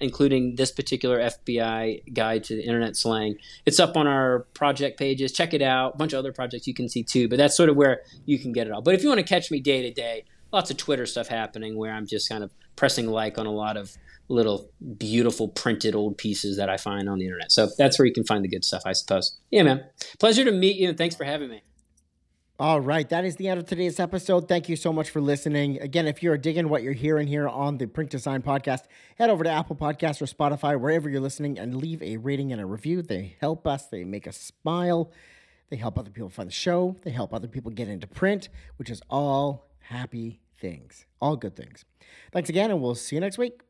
including 0.00 0.56
this 0.56 0.70
particular 0.70 1.18
FBI 1.18 2.12
guide 2.12 2.44
to 2.44 2.56
the 2.56 2.62
internet 2.62 2.96
slang. 2.96 3.36
It's 3.66 3.80
up 3.80 3.96
on 3.96 4.06
our 4.06 4.40
project 4.54 4.98
pages. 4.98 5.32
Check 5.32 5.54
it 5.54 5.62
out. 5.62 5.94
A 5.94 5.96
bunch 5.96 6.12
of 6.12 6.18
other 6.18 6.32
projects 6.32 6.66
you 6.66 6.74
can 6.74 6.88
see 6.88 7.02
too. 7.02 7.28
But 7.28 7.38
that's 7.38 7.56
sort 7.56 7.68
of 7.68 7.76
where 7.76 8.02
you 8.26 8.38
can 8.38 8.52
get 8.52 8.66
it 8.66 8.72
all. 8.72 8.82
But 8.82 8.94
if 8.94 9.02
you 9.02 9.08
want 9.08 9.20
to 9.20 9.26
catch 9.26 9.50
me 9.50 9.60
day 9.60 9.82
to 9.82 9.90
day, 9.90 10.24
lots 10.54 10.70
of 10.70 10.76
Twitter 10.76 11.04
stuff 11.04 11.26
happening 11.26 11.76
where 11.76 11.92
I'm 11.92 12.06
just 12.06 12.28
kind 12.28 12.44
of 12.44 12.50
pressing 12.76 13.08
like 13.08 13.38
on 13.38 13.46
a 13.46 13.52
lot 13.52 13.76
of 13.76 13.94
little 14.28 14.70
beautiful 14.96 15.48
printed 15.48 15.94
old 15.94 16.16
pieces 16.16 16.56
that 16.56 16.70
I 16.70 16.76
find 16.76 17.08
on 17.08 17.18
the 17.18 17.26
internet. 17.26 17.52
So 17.52 17.68
that's 17.76 17.98
where 17.98 18.06
you 18.06 18.14
can 18.14 18.24
find 18.24 18.42
the 18.42 18.48
good 18.48 18.64
stuff, 18.64 18.82
I 18.86 18.92
suppose. 18.92 19.36
Yeah, 19.50 19.64
man. 19.64 19.84
Pleasure 20.18 20.44
to 20.44 20.52
meet 20.52 20.76
you 20.76 20.88
and 20.88 20.96
thanks 20.96 21.16
for 21.16 21.24
having 21.24 21.50
me. 21.50 21.62
All 22.56 22.80
right, 22.80 23.08
that 23.08 23.24
is 23.24 23.34
the 23.34 23.48
end 23.48 23.58
of 23.58 23.66
today's 23.66 23.98
episode. 23.98 24.48
Thank 24.48 24.68
you 24.68 24.76
so 24.76 24.92
much 24.92 25.10
for 25.10 25.20
listening. 25.20 25.80
Again, 25.80 26.06
if 26.06 26.22
you're 26.22 26.38
digging 26.38 26.68
what 26.68 26.84
you're 26.84 26.92
hearing 26.92 27.26
here 27.26 27.48
on 27.48 27.78
the 27.78 27.86
Print 27.86 28.10
Design 28.10 28.42
Podcast, 28.42 28.82
head 29.18 29.28
over 29.28 29.42
to 29.42 29.50
Apple 29.50 29.74
Podcasts 29.74 30.22
or 30.22 30.26
Spotify, 30.26 30.80
wherever 30.80 31.10
you're 31.10 31.20
listening, 31.20 31.58
and 31.58 31.74
leave 31.74 32.00
a 32.00 32.16
rating 32.16 32.52
and 32.52 32.60
a 32.60 32.66
review. 32.66 33.02
They 33.02 33.34
help 33.40 33.66
us, 33.66 33.86
they 33.86 34.04
make 34.04 34.28
us 34.28 34.36
smile, 34.36 35.10
they 35.68 35.76
help 35.76 35.98
other 35.98 36.12
people 36.12 36.30
find 36.30 36.48
the 36.48 36.54
show, 36.54 36.94
they 37.02 37.10
help 37.10 37.34
other 37.34 37.48
people 37.48 37.72
get 37.72 37.88
into 37.88 38.06
print, 38.06 38.48
which 38.76 38.88
is 38.88 39.02
all 39.10 39.68
happy 39.80 40.40
things, 40.64 41.04
all 41.20 41.36
good 41.36 41.54
things. 41.54 41.84
Thanks 42.32 42.48
again, 42.48 42.70
and 42.70 42.80
we'll 42.80 42.94
see 42.94 43.16
you 43.16 43.20
next 43.20 43.36
week. 43.36 43.60